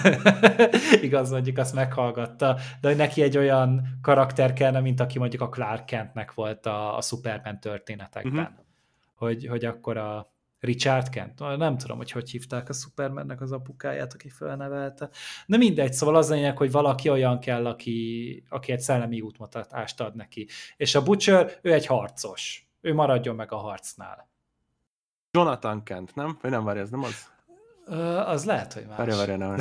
Igaz, 1.03 1.31
mondjuk 1.31 1.59
azt 1.59 1.75
meghallgatta, 1.75 2.59
de 2.81 2.89
hogy 2.89 2.97
neki 2.97 3.23
egy 3.23 3.37
olyan 3.37 3.99
karakter 4.03 4.53
kellene, 4.53 4.81
mint 4.81 5.01
aki 5.01 5.19
mondjuk 5.19 5.43
a 5.43 5.49
Clark 5.49 5.85
Kentnek 5.85 6.35
volt 6.35 6.67
a, 6.67 6.97
a 6.97 7.01
Superman 7.01 7.61
történetekben. 7.61 8.43
Uh-huh. 8.43 8.65
Hogy, 9.15 9.47
hogy 9.47 9.65
akkor 9.65 9.97
a 9.97 10.33
Richard 10.63 11.09
Kent, 11.09 11.39
nem 11.39 11.79
tudom, 11.79 11.97
hogy 11.97 12.11
hogy 12.11 12.31
hívták 12.31 12.69
a 12.69 12.73
Supermannek 12.73 13.41
az 13.41 13.53
apukáját, 13.53 14.13
aki 14.13 14.29
felnevelte. 14.29 15.11
De 15.47 15.57
mindegy, 15.57 15.93
szóval 15.93 16.17
az 16.17 16.31
lényeg, 16.31 16.57
hogy 16.57 16.71
valaki 16.71 17.09
olyan 17.09 17.39
kell, 17.39 17.67
aki, 17.67 18.45
aki 18.49 18.73
egy 18.73 18.81
szellemi 18.81 19.21
útmutatást 19.21 20.01
ad 20.01 20.15
neki. 20.15 20.49
És 20.77 20.95
a 20.95 21.03
Butcher, 21.03 21.59
ő 21.63 21.73
egy 21.73 21.87
harcos. 21.87 22.69
Ő 22.81 22.95
maradjon 22.95 23.35
meg 23.35 23.53
a 23.53 23.57
harcnál. 23.57 24.31
Jonathan 25.31 25.83
Kent, 25.83 26.15
nem? 26.15 26.39
Vagy 26.41 26.51
nem 26.51 26.65
várja, 26.65 26.83
ez 26.83 26.91
nem 26.91 27.03
az? 27.03 27.32
Az 28.27 28.45
lehet, 28.45 28.73
hogy 28.73 28.85
más. 28.89 28.97
Várja, 28.97 29.17
várja, 29.17 29.37
nem. 29.37 29.57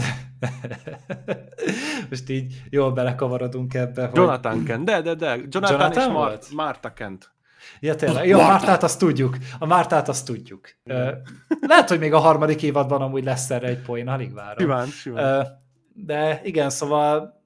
Most 2.09 2.29
így 2.29 2.61
jól 2.69 2.91
belekavarodunk 2.91 3.73
ebbe. 3.73 4.05
Hogy... 4.05 4.17
Jonathan 4.17 4.63
Kent, 4.63 4.85
de, 4.85 5.01
de, 5.01 5.13
de. 5.13 5.27
Jonathan, 5.27 5.71
Jonathan 5.71 6.03
és 6.03 6.13
Mar- 6.13 6.51
Marta 6.51 6.93
Kent. 6.93 7.31
Ja, 7.79 7.95
tényleg. 7.95 8.27
Jó, 8.31 8.39
a 8.39 8.47
Mártát 8.47 8.83
azt 8.83 8.99
tudjuk. 8.99 9.37
A 9.59 9.65
Mártát 9.65 10.09
azt 10.09 10.25
tudjuk. 10.25 10.69
Lehet, 11.61 11.89
hogy 11.89 11.99
még 11.99 12.13
a 12.13 12.19
harmadik 12.19 12.63
évadban 12.63 13.01
amúgy 13.01 13.23
lesz 13.23 13.49
erre 13.49 13.67
egy 13.67 13.81
poén, 13.81 14.07
alig 14.07 14.33
várom. 14.33 14.57
Simán, 14.57 14.87
simán. 14.87 15.47
De 15.93 16.41
igen, 16.43 16.69
szóval 16.69 17.41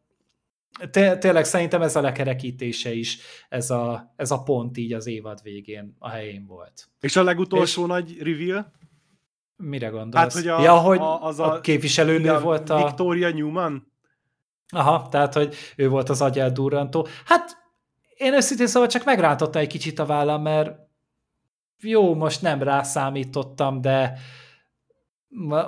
té- 0.92 1.20
tényleg 1.20 1.46
szerintem 1.46 1.82
ez 1.82 1.96
a 1.96 2.02
lekerekítése 2.02 2.94
is, 2.94 3.18
ez 3.50 3.70
a, 3.70 4.14
ez 4.16 4.32
a 4.32 4.44
pont 4.44 4.78
így 4.78 4.94
az 4.94 5.08
évad 5.08 5.40
végén 5.44 5.96
a 6.00 6.10
helyén 6.10 6.46
volt. 6.46 6.90
És 7.00 7.16
a 7.16 7.24
legutolsó 7.24 7.82
és... 7.82 7.88
nagy 7.88 8.18
reveal? 8.22 8.72
Mire 9.56 9.88
gondolsz? 9.88 10.16
Hát, 10.16 10.34
hogy 10.34 10.48
a, 10.48 10.62
ja, 10.62 10.78
hogy 10.78 11.00
a, 11.00 11.24
az 11.24 11.40
a, 11.40 11.54
a 11.54 11.62
képviselőnő 11.62 12.30
a 12.30 12.40
volt 12.40 12.70
a... 12.70 12.76
Victoria 12.78 13.30
Newman? 13.30 13.92
Aha, 14.74 15.08
tehát, 15.10 15.34
hogy 15.34 15.56
ő 15.76 15.90
volt 15.90 16.10
az 16.10 16.22
agyeldurrantó. 16.22 17.08
Hát 17.26 17.58
én 18.16 18.34
őszintén 18.34 18.68
szóval 18.68 18.88
csak 18.88 19.06
megrántotta 19.06 19.60
egy 19.60 19.68
kicsit 19.68 20.00
a 20.00 20.06
vállam, 20.06 20.42
mert 20.42 20.78
jó, 21.80 22.16
most 22.16 22.42
nem 22.42 22.64
rászámítottam, 22.64 23.82
de 23.82 24.18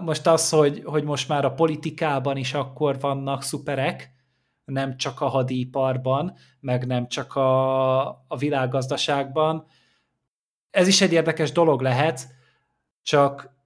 most 0.01 0.27
az, 0.27 0.49
hogy, 0.49 0.81
hogy 0.85 1.03
most 1.03 1.27
már 1.27 1.45
a 1.45 1.53
politikában 1.53 2.37
is 2.37 2.53
akkor 2.53 2.99
vannak 2.99 3.43
szuperek, 3.43 4.11
nem 4.65 4.97
csak 4.97 5.21
a 5.21 5.27
hadiparban, 5.27 6.33
meg 6.59 6.85
nem 6.85 7.07
csak 7.07 7.35
a, 7.35 8.07
a 8.07 8.37
világgazdaságban. 8.37 9.65
Ez 10.69 10.87
is 10.87 11.01
egy 11.01 11.13
érdekes 11.13 11.51
dolog 11.51 11.81
lehet, 11.81 12.27
csak 13.01 13.56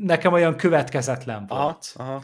nekem 0.00 0.32
olyan 0.32 0.56
következetlen 0.56 1.46
volt. 1.46 1.92
Aha, 1.96 2.12
aha. 2.12 2.22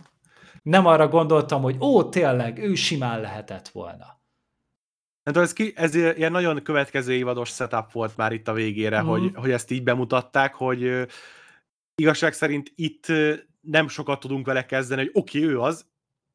Nem 0.63 0.87
arra 0.87 1.09
gondoltam, 1.09 1.63
hogy 1.63 1.77
ó, 1.81 2.09
tényleg, 2.09 2.59
ő 2.59 2.75
simán 2.75 3.21
lehetett 3.21 3.69
volna. 3.69 4.23
Hát 5.25 5.37
ez, 5.37 5.53
ki, 5.53 5.73
ez 5.77 5.95
ilyen 5.95 6.33
nagyon 6.33 6.63
következő 6.63 7.13
évados 7.13 7.49
setup 7.49 7.93
volt 7.93 8.17
már 8.17 8.33
itt 8.33 8.49
a 8.49 8.53
végére, 8.53 9.03
mm. 9.03 9.07
hogy, 9.07 9.31
hogy 9.35 9.51
ezt 9.51 9.71
így 9.71 9.83
bemutatták, 9.83 10.55
hogy 10.55 11.07
igazság 11.95 12.33
szerint 12.33 12.73
itt 12.75 13.07
nem 13.61 13.89
sokat 13.89 14.21
tudunk 14.21 14.47
vele 14.47 14.67
kezdeni, 14.67 15.01
hogy 15.01 15.11
oké, 15.13 15.39
okay, 15.39 15.51
ő 15.51 15.61
az, 15.61 15.87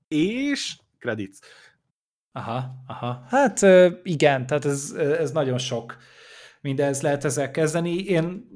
és 0.08 0.78
credits. 1.00 1.38
Aha, 2.32 2.84
aha. 2.88 3.24
Hát 3.28 3.62
igen, 4.04 4.46
tehát 4.46 4.66
ez, 4.66 4.92
ez 4.92 5.32
nagyon 5.32 5.58
sok 5.58 5.98
mindez 6.62 7.02
lehet 7.02 7.24
ezzel 7.24 7.52
kezdeni. 7.52 7.96
Én 7.96 8.48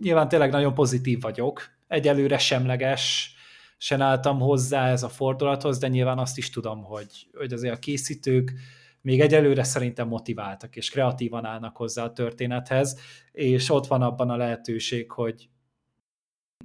nyilván 0.00 0.28
tényleg 0.28 0.50
nagyon 0.50 0.74
pozitív 0.74 1.20
vagyok, 1.20 1.73
egyelőre 1.94 2.38
semleges, 2.38 3.34
sen 3.76 4.00
álltam 4.00 4.38
hozzá 4.38 4.90
ez 4.90 5.02
a 5.02 5.08
fordulathoz, 5.08 5.78
de 5.78 5.88
nyilván 5.88 6.18
azt 6.18 6.38
is 6.38 6.50
tudom, 6.50 6.82
hogy, 6.82 7.26
hogy 7.32 7.52
azért 7.52 7.74
a 7.74 7.78
készítők 7.78 8.52
még 9.00 9.20
egyelőre 9.20 9.62
szerintem 9.62 10.08
motiváltak, 10.08 10.76
és 10.76 10.90
kreatívan 10.90 11.44
állnak 11.44 11.76
hozzá 11.76 12.04
a 12.04 12.12
történethez, 12.12 13.00
és 13.32 13.70
ott 13.70 13.86
van 13.86 14.02
abban 14.02 14.30
a 14.30 14.36
lehetőség, 14.36 15.10
hogy 15.10 15.48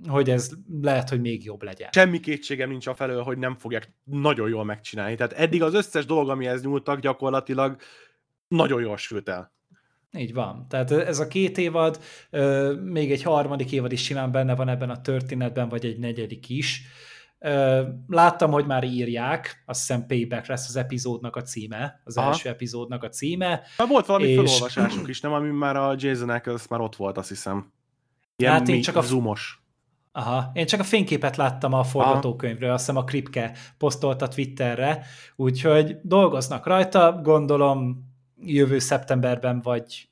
hogy 0.08 0.30
ez 0.30 0.52
lehet, 0.82 1.10
hogy 1.10 1.22
még 1.22 1.44
jobb 1.44 1.64
legyen. 1.64 1.90
Semmi 1.92 2.20
kétségem 2.20 2.70
nincs 2.70 2.88
a 2.88 2.94
felől, 2.94 3.24
hogy 3.24 3.38
nem 3.38 3.56
fogják 3.56 3.94
nagyon 4.04 4.50
jól 4.50 4.64
megcsinálni. 4.64 5.16
Tehát 5.16 5.34
eddig 5.34 5.64
az 5.64 5.74
összes 5.74 6.06
dolog, 6.06 6.30
amihez 6.30 6.62
nyúltak, 6.62 7.00
gyakorlatilag 7.00 7.82
nagyon 8.48 8.82
jól 8.82 8.98
sült 8.98 9.30
el. 9.30 9.54
Így 10.18 10.34
van. 10.34 10.66
Tehát 10.70 10.92
ez 10.92 11.20
a 11.20 11.28
két 11.28 11.58
évad, 11.58 12.00
még 12.84 13.12
egy 13.12 13.24
harmadik 13.24 13.72
évad 13.72 13.92
is 13.92 14.04
simán 14.04 14.32
benne 14.32 14.56
van 14.56 14.70
ebben 14.70 14.90
a 14.90 15.02
történetben, 15.02 15.70
vagy 15.70 15.86
egy 15.86 16.00
negyedik 16.00 16.50
is. 16.50 16.82
Láttam, 18.08 18.52
hogy 18.52 18.66
már 18.66 18.84
írják, 18.84 19.64
azt 19.66 19.80
hiszem 19.80 20.06
Payback 20.06 20.48
lesz 20.48 20.68
az 20.68 20.76
epizódnak 20.76 21.36
a 21.36 21.42
címe, 21.42 22.02
az 22.04 22.18
Aha. 22.18 22.28
első 22.28 22.50
epizódnak 22.50 23.04
a 23.04 23.10
címe. 23.10 23.62
Már 23.78 23.88
volt 23.88 24.06
valami 24.06 24.28
és... 24.28 24.36
felolvasásuk 24.36 25.08
is, 25.08 25.22
nem? 25.22 25.34
Ami 25.34 25.50
már 25.50 25.76
a 25.76 25.96
Jason 25.98 26.30
Ackles 26.30 26.68
már 26.68 26.80
ott 26.80 26.96
volt, 26.96 27.18
azt 27.18 27.30
hiszem. 27.30 27.74
Ilyen 28.36 28.54
hát 28.54 28.68
én 28.68 28.82
csak 28.82 28.96
a 28.96 29.02
zoomos. 29.02 29.64
Aha, 30.12 30.52
én 30.54 30.66
csak 30.66 30.80
a 30.80 30.84
fényképet 30.84 31.38
láttam 31.38 31.74
a 31.74 31.84
forgatókönyvről, 31.84 32.72
azt 32.72 32.86
hiszem 32.86 33.02
a 33.02 33.04
Kripke 33.04 33.52
posztolta 33.78 34.28
Twitterre, 34.28 35.06
úgyhogy 35.36 35.98
dolgoznak 36.02 36.66
rajta, 36.66 37.20
gondolom 37.24 38.08
jövő 38.42 38.80
szeptemberben 38.80 39.62
vagy 39.62 40.10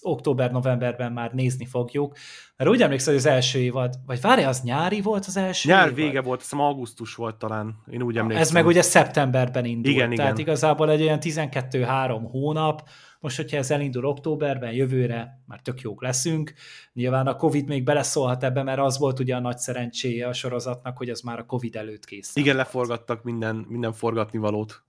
október-novemberben 0.00 1.12
már 1.12 1.32
nézni 1.32 1.66
fogjuk. 1.66 2.16
Mert 2.56 2.70
úgy 2.70 2.82
emlékszem, 2.82 3.12
hogy 3.12 3.22
az 3.22 3.28
első 3.28 3.58
évad, 3.58 3.94
vagy 4.06 4.20
várja, 4.20 4.48
az 4.48 4.62
nyári 4.62 5.00
volt 5.00 5.24
az 5.26 5.36
első 5.36 5.68
Nyár 5.68 5.84
évad? 5.84 5.96
vége 5.96 6.20
volt, 6.20 6.40
azt 6.40 6.52
augusztus 6.52 7.14
volt 7.14 7.36
talán, 7.36 7.82
én 7.90 8.02
úgy 8.02 8.16
emlékszem. 8.16 8.42
Ez 8.42 8.50
meg 8.50 8.66
ugye 8.66 8.82
szeptemberben 8.82 9.64
indult, 9.64 9.94
igen, 9.94 10.14
tehát 10.14 10.38
igen. 10.38 10.46
igazából 10.46 10.90
egy 10.90 11.02
olyan 11.02 11.18
12-3 11.20 12.26
hónap, 12.30 12.88
most, 13.20 13.36
hogyha 13.36 13.56
ez 13.56 13.70
elindul 13.70 14.04
októberben, 14.04 14.72
jövőre 14.72 15.42
már 15.46 15.60
tök 15.60 15.80
jók 15.80 16.02
leszünk. 16.02 16.52
Nyilván 16.92 17.26
a 17.26 17.36
Covid 17.36 17.68
még 17.68 17.84
beleszólhat 17.84 18.44
ebbe, 18.44 18.62
mert 18.62 18.78
az 18.80 18.98
volt 18.98 19.18
ugye 19.18 19.36
a 19.36 19.40
nagy 19.40 19.58
szerencséje 19.58 20.28
a 20.28 20.32
sorozatnak, 20.32 20.96
hogy 20.96 21.10
az 21.10 21.20
már 21.20 21.38
a 21.38 21.46
Covid 21.46 21.76
előtt 21.76 22.04
kész. 22.04 22.36
Igen, 22.36 22.56
leforgattak 22.56 23.22
minden, 23.22 23.66
minden 23.68 23.92
forgatnivalót. 23.92 24.84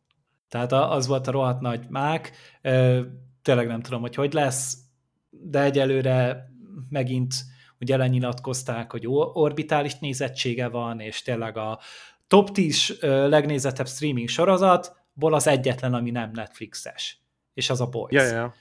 Tehát 0.51 0.71
az 0.71 1.07
volt 1.07 1.27
a 1.27 1.31
rohadt 1.31 1.61
nagy 1.61 1.85
mák. 1.89 2.31
Tényleg 3.41 3.67
nem 3.67 3.81
tudom, 3.81 4.01
hogy 4.01 4.15
hogy 4.15 4.33
lesz, 4.33 4.77
de 5.29 5.61
egyelőre 5.61 6.49
megint 6.89 7.33
ugye 7.79 7.97
lenyilatkozták, 7.97 8.91
hogy 8.91 9.05
orbitális 9.33 9.99
nézettsége 9.99 10.67
van, 10.67 10.99
és 10.99 11.21
tényleg 11.21 11.57
a 11.57 11.79
top 12.27 12.51
10 12.51 12.97
legnézettebb 13.01 13.87
streaming 13.87 14.27
sorozatból 14.27 15.33
az 15.33 15.47
egyetlen, 15.47 15.93
ami 15.93 16.11
nem 16.11 16.31
Netflixes, 16.33 17.21
és 17.53 17.69
az 17.69 17.81
a 17.81 17.85
Boys. 17.85 18.11
Ja, 18.11 18.23
ja. 18.23 18.53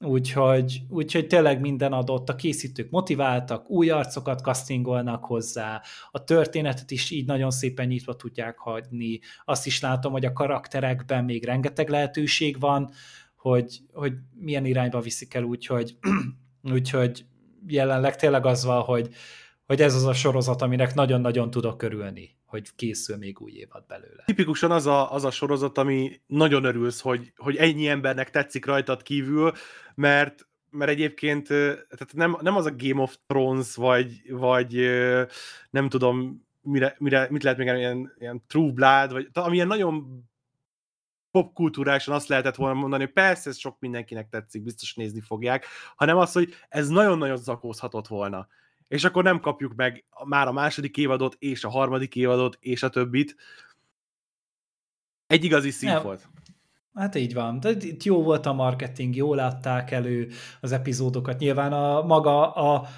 Úgyhogy, 0.00 0.82
úgyhogy 0.88 1.26
tényleg 1.26 1.60
minden 1.60 1.92
adott, 1.92 2.28
a 2.28 2.34
készítők 2.34 2.90
motiváltak, 2.90 3.70
új 3.70 3.90
arcokat 3.90 4.40
castingolnak 4.40 5.24
hozzá, 5.24 5.82
a 6.10 6.24
történetet 6.24 6.90
is 6.90 7.10
így 7.10 7.26
nagyon 7.26 7.50
szépen 7.50 7.86
nyitva 7.86 8.16
tudják 8.16 8.58
hagyni. 8.58 9.20
Azt 9.44 9.66
is 9.66 9.80
látom, 9.80 10.12
hogy 10.12 10.24
a 10.24 10.32
karakterekben 10.32 11.24
még 11.24 11.44
rengeteg 11.44 11.88
lehetőség 11.88 12.60
van, 12.60 12.90
hogy, 13.36 13.80
hogy 13.92 14.12
milyen 14.34 14.64
irányba 14.64 15.00
viszik 15.00 15.34
el, 15.34 15.42
úgyhogy, 15.42 15.96
úgyhogy 16.72 17.24
jelenleg 17.66 18.16
tényleg 18.16 18.46
az 18.46 18.64
van, 18.64 18.82
hogy, 18.82 19.08
hogy 19.66 19.82
ez 19.82 19.94
az 19.94 20.04
a 20.04 20.12
sorozat, 20.12 20.62
aminek 20.62 20.94
nagyon-nagyon 20.94 21.50
tudok 21.50 21.78
körülni, 21.78 22.37
hogy 22.48 22.74
készül 22.74 23.16
még 23.16 23.40
új 23.40 23.52
évad 23.52 23.86
belőle. 23.86 24.22
Tipikusan 24.24 24.70
az 24.70 24.86
a, 24.86 25.12
az 25.12 25.24
a 25.24 25.30
sorozat, 25.30 25.78
ami 25.78 26.20
nagyon 26.26 26.64
örülsz, 26.64 27.00
hogy, 27.00 27.32
hogy 27.36 27.56
ennyi 27.56 27.88
embernek 27.88 28.30
tetszik 28.30 28.66
rajtad 28.66 29.02
kívül, 29.02 29.52
mert 29.94 30.46
mert 30.70 30.90
egyébként 30.90 31.46
tehát 31.46 32.12
nem, 32.12 32.36
nem 32.40 32.56
az 32.56 32.66
a 32.66 32.74
Game 32.76 33.02
of 33.02 33.16
Thrones, 33.26 33.74
vagy, 33.74 34.30
vagy 34.30 34.72
nem 35.70 35.88
tudom, 35.88 36.46
mire, 36.60 36.94
mire, 36.98 37.26
mit 37.30 37.42
lehet 37.42 37.58
még 37.58 37.66
ilyen, 37.66 38.14
ilyen 38.18 38.42
True 38.46 38.72
Blood, 38.72 39.12
vagy 39.12 39.28
amilyen 39.32 39.66
nagyon 39.66 40.24
popkultúrásan 41.30 42.14
azt 42.14 42.28
lehetett 42.28 42.54
volna 42.54 42.80
mondani, 42.80 43.04
hogy 43.04 43.12
persze 43.12 43.50
ez 43.50 43.58
sok 43.58 43.76
mindenkinek 43.80 44.28
tetszik, 44.28 44.62
biztos 44.62 44.94
nézni 44.94 45.20
fogják, 45.20 45.66
hanem 45.96 46.16
az, 46.16 46.32
hogy 46.32 46.54
ez 46.68 46.88
nagyon-nagyon 46.88 47.36
zakózhatott 47.36 48.06
volna. 48.06 48.48
És 48.88 49.04
akkor 49.04 49.22
nem 49.22 49.40
kapjuk 49.40 49.74
meg 49.74 50.04
már 50.24 50.46
a 50.46 50.52
második 50.52 50.96
évadot, 50.96 51.36
és 51.38 51.64
a 51.64 51.68
harmadik 51.68 52.16
évadot, 52.16 52.56
és 52.60 52.82
a 52.82 52.88
többit. 52.88 53.36
Egy 55.26 55.44
igazi 55.44 55.70
szív 55.70 56.02
volt. 56.02 56.28
Hát 56.94 57.14
így 57.14 57.34
van. 57.34 57.60
De 57.60 57.70
itt 57.70 58.02
jó 58.02 58.22
volt 58.22 58.46
a 58.46 58.52
marketing, 58.52 59.16
jól 59.16 59.36
látták 59.36 59.90
elő 59.90 60.30
az 60.60 60.72
epizódokat. 60.72 61.38
Nyilván 61.38 61.72
a 61.72 62.02
maga 62.02 62.52
a 62.52 62.88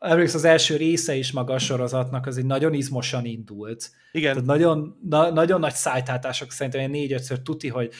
Emléksz, 0.00 0.34
az 0.34 0.44
első 0.44 0.76
része 0.76 1.14
is 1.14 1.32
maga 1.32 1.54
a 1.54 1.58
sorozatnak, 1.58 2.26
az 2.26 2.38
egy 2.38 2.44
nagyon 2.44 2.74
izmosan 2.74 3.24
indult. 3.24 3.90
Igen. 4.12 4.32
Tehát 4.32 4.46
nagyon, 4.46 4.98
na, 5.08 5.30
nagyon 5.30 5.60
nagy 5.60 5.72
szájtátások 5.72 6.50
szerintem 6.50 6.90
négy-ötször 6.90 7.38
tuti, 7.38 7.68
hogy 7.68 7.92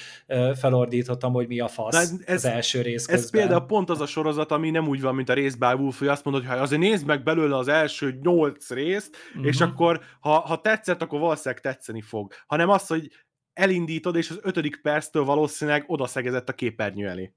felordítottam, 0.55 1.33
hogy 1.33 1.47
mi 1.47 1.61
a 1.61 1.69
fasz 1.69 1.97
ez, 1.97 2.15
az 2.27 2.45
első 2.45 2.81
rész 2.81 3.07
közben. 3.07 3.25
Ez 3.25 3.31
például 3.31 3.67
pont 3.67 3.91
az 3.91 4.01
a 4.01 4.07
sorozat, 4.07 4.53
ami 4.53 4.71
nem 4.71 4.89
úgy 4.89 5.01
van, 5.01 5.15
mint 5.15 5.29
a 5.29 5.35
rész 5.35 5.57
Wolf, 5.61 5.99
hogy 5.99 6.09
azt 6.09 6.25
mondod, 6.25 6.45
hogy 6.45 6.59
azért 6.59 6.81
nézd 6.81 7.07
meg 7.07 7.23
belőle 7.23 7.57
az 7.57 7.69
első 7.69 8.19
nyolc 8.23 8.71
részt, 8.71 9.17
uh-huh. 9.29 9.47
és 9.47 9.61
akkor 9.61 10.01
ha, 10.21 10.39
ha 10.39 10.61
tetszett, 10.61 11.03
akkor 11.03 11.21
valószínűleg 11.21 11.63
tetszeni 11.63 12.01
fog. 12.01 12.33
Hanem 12.47 12.69
az, 12.69 12.87
hogy 12.87 13.11
elindítod, 13.53 14.17
és 14.17 14.31
az 14.31 14.39
ötödik 14.43 14.81
perctől 14.83 15.25
valószínűleg 15.25 15.85
odaszegezett 15.87 16.49
a 16.49 16.53
képernyő 16.53 17.09
elé. 17.09 17.33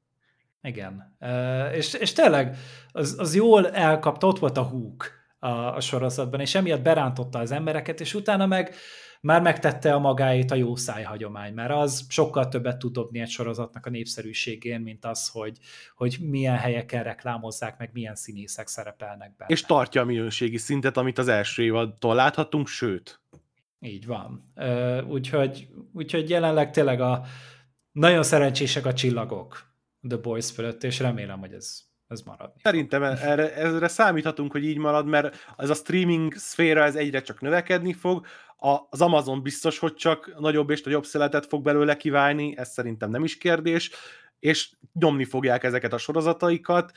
Igen. 0.68 1.16
Uh, 1.20 1.76
és, 1.76 1.94
és 1.94 2.14
tényleg 2.14 2.58
az, 2.92 3.16
az 3.20 3.36
jól 3.36 3.70
elkapta, 3.70 4.28
ott 4.28 4.40
volt 4.40 4.58
a 4.58 4.64
húk 4.64 5.12
a, 5.40 5.48
a 5.48 5.80
sorozatban, 5.80 6.40
és 6.40 6.56
emiatt 6.56 6.82
berántotta 6.82 7.40
az 7.40 7.52
embereket, 7.52 8.00
és 8.00 8.14
utána 8.14 8.46
meg 8.46 8.76
már 9.22 9.42
megtette 9.42 9.94
a 9.94 10.00
magáét 10.00 10.52
a 10.52 10.56
jó 10.56 10.76
szájhagyomány, 10.76 11.54
mert 11.54 11.72
az 11.72 12.06
sokkal 12.10 12.48
többet 12.48 12.78
tud 12.78 12.94
dobni 12.94 13.20
egy 13.20 13.30
sorozatnak 13.30 13.86
a 13.86 13.90
népszerűségén, 13.90 14.82
mint 14.82 15.06
az, 15.06 15.30
hogy, 15.30 15.58
hogy 15.96 16.18
milyen 16.22 16.58
helyeken 16.58 17.04
reklámozzák, 17.04 17.78
meg 17.78 17.90
milyen 17.94 18.16
színészek 18.16 18.68
szerepelnek 18.68 19.36
benne. 19.36 19.52
És 19.52 19.62
tartja 19.62 20.02
a 20.02 20.06
minőségi 20.06 20.58
szintet, 20.58 20.98
amit 20.98 21.18
az 21.18 21.28
első 21.28 21.64
évadtól 21.64 22.16
láthattunk, 22.16 22.68
sőt. 22.68 23.22
Így 23.80 24.06
van. 24.06 24.44
Úgyhogy, 25.08 25.68
úgyhogy 25.94 26.30
jelenleg 26.30 26.72
tényleg 26.72 27.02
a 27.02 27.24
nagyon 27.92 28.24
szerencsések 28.24 28.86
a 28.86 28.94
csillagok 28.94 29.73
The 30.08 30.18
Boys 30.18 30.52
fölött, 30.52 30.84
és 30.84 31.00
remélem, 31.00 31.40
hogy 31.40 31.54
ez, 31.54 31.80
ez 32.08 32.22
marad. 32.22 32.52
Szerintem 32.64 33.04
erre, 33.04 33.56
erre 33.56 33.88
számíthatunk, 33.88 34.52
hogy 34.52 34.66
így 34.66 34.78
marad, 34.78 35.06
mert 35.06 35.36
ez 35.58 35.70
a 35.70 35.74
streaming 35.74 36.34
szféra 36.34 36.84
ez 36.84 36.96
egyre 36.96 37.22
csak 37.22 37.42
növekedni 37.42 37.94
fog, 37.94 38.26
a, 38.64 38.88
az 38.90 39.02
Amazon 39.02 39.42
biztos, 39.42 39.80
hogy 39.80 39.94
csak 39.94 40.40
nagyobb 40.40 40.70
és 40.70 40.82
nagyobb 40.82 41.06
szeletet 41.06 41.46
fog 41.46 41.64
belőle 41.64 41.98
kiválni, 41.98 42.58
ez 42.58 42.72
szerintem 42.72 43.10
nem 43.10 43.24
is 43.24 43.38
kérdés, 43.38 43.92
és 44.40 44.72
nyomni 44.94 45.26
fogják 45.26 45.64
ezeket 45.64 45.94
a 45.94 45.98
sorozataikat. 45.98 46.92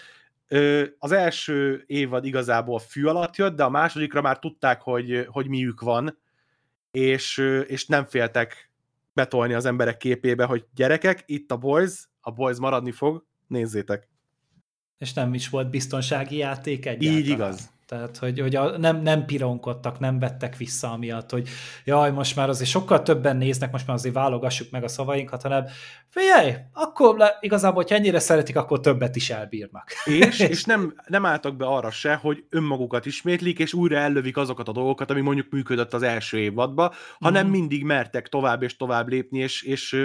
Az 0.99 1.13
első 1.13 1.85
évad 1.87 2.25
igazából 2.25 2.79
fű 2.79 3.05
alatt 3.05 3.37
jött, 3.37 3.57
de 3.57 3.65
a 3.65 3.71
másodikra 3.71 4.21
már 4.21 4.39
tudták, 4.39 4.81
hogy, 4.81 5.27
hogy 5.31 5.49
miük 5.49 5.81
van, 5.81 6.19
és, 6.91 7.39
és 7.67 7.87
nem 7.87 8.05
féltek 8.05 8.71
betolni 9.13 9.55
az 9.55 9.65
emberek 9.65 9.97
képébe, 9.97 10.45
hogy 10.45 10.65
gyerekek, 10.75 11.23
itt 11.27 11.51
a 11.51 11.57
Boys, 11.57 12.09
a 12.27 12.31
Boys 12.31 12.59
maradni 12.59 12.91
fog, 12.91 13.25
nézzétek. 13.47 14.09
És 14.99 15.13
nem 15.13 15.35
is 15.35 15.49
volt 15.49 15.71
biztonsági 15.71 16.37
játék 16.37 16.87
egyáltalán. 16.87 17.19
Így 17.19 17.29
igaz. 17.29 17.75
Tehát, 17.87 18.17
hogy, 18.17 18.41
hogy 18.41 18.57
a, 18.57 18.79
nem, 18.79 19.03
nem 19.03 19.25
pironkodtak, 19.25 19.99
nem 19.99 20.19
vettek 20.19 20.57
vissza 20.57 20.91
amiatt, 20.91 21.31
hogy 21.31 21.49
jaj, 21.85 22.11
most 22.11 22.37
már 22.37 22.49
azért 22.49 22.71
sokkal 22.71 23.03
többen 23.03 23.37
néznek, 23.37 23.73
most 23.73 23.87
már 23.87 23.97
azért 23.97 24.15
válogassuk 24.15 24.71
meg 24.71 24.85
a 24.85 24.89
szavainkat, 24.89 25.43
hanem 25.43 25.65
figyelj, 26.09 26.55
akkor 26.73 27.17
le, 27.17 27.39
igazából, 27.41 27.83
hogyha 27.83 27.97
ennyire 27.97 28.19
szeretik, 28.19 28.57
akkor 28.57 28.81
többet 28.81 29.17
is 29.17 29.31
elbírnak. 29.31 29.91
És, 30.05 30.39
és 30.53 30.65
nem, 30.65 30.95
nem 31.07 31.27
álltak 31.27 31.57
be 31.57 31.67
arra 31.67 31.91
se, 31.91 32.15
hogy 32.15 32.45
önmagukat 32.51 33.07
ismétlik, 33.07 33.59
és 33.59 33.75
újra 33.75 33.97
ellövik 33.97 34.37
azokat 34.37 34.69
a 34.69 34.73
dolgokat, 34.73 35.11
ami 35.11 35.21
mondjuk 35.21 35.51
működött 35.51 35.95
az 35.95 36.03
első 36.03 36.39
évadban, 36.39 36.93
hanem 37.19 37.47
mm. 37.47 37.51
mindig 37.51 37.85
mertek 37.85 38.29
tovább 38.29 38.63
és 38.63 38.77
tovább 38.77 39.09
lépni, 39.09 39.39
és, 39.39 39.63
és 39.63 39.97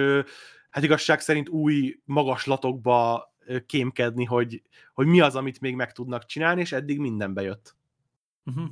hát 0.72 0.84
igazság 0.84 1.20
szerint 1.20 1.50
új 1.50 2.00
magaslatokba 2.04 3.30
kémkedni, 3.66 4.26
hogy, 4.26 4.62
hogy 4.94 5.06
mi 5.08 5.20
az, 5.20 5.36
amit 5.36 5.60
még 5.60 5.76
meg 5.76 5.92
tudnak 5.92 6.26
csinálni, 6.26 6.62
és 6.62 6.72
eddig 6.72 7.00
minden 7.00 7.34
bejött. 7.34 7.76
Uh-huh. 8.46 8.70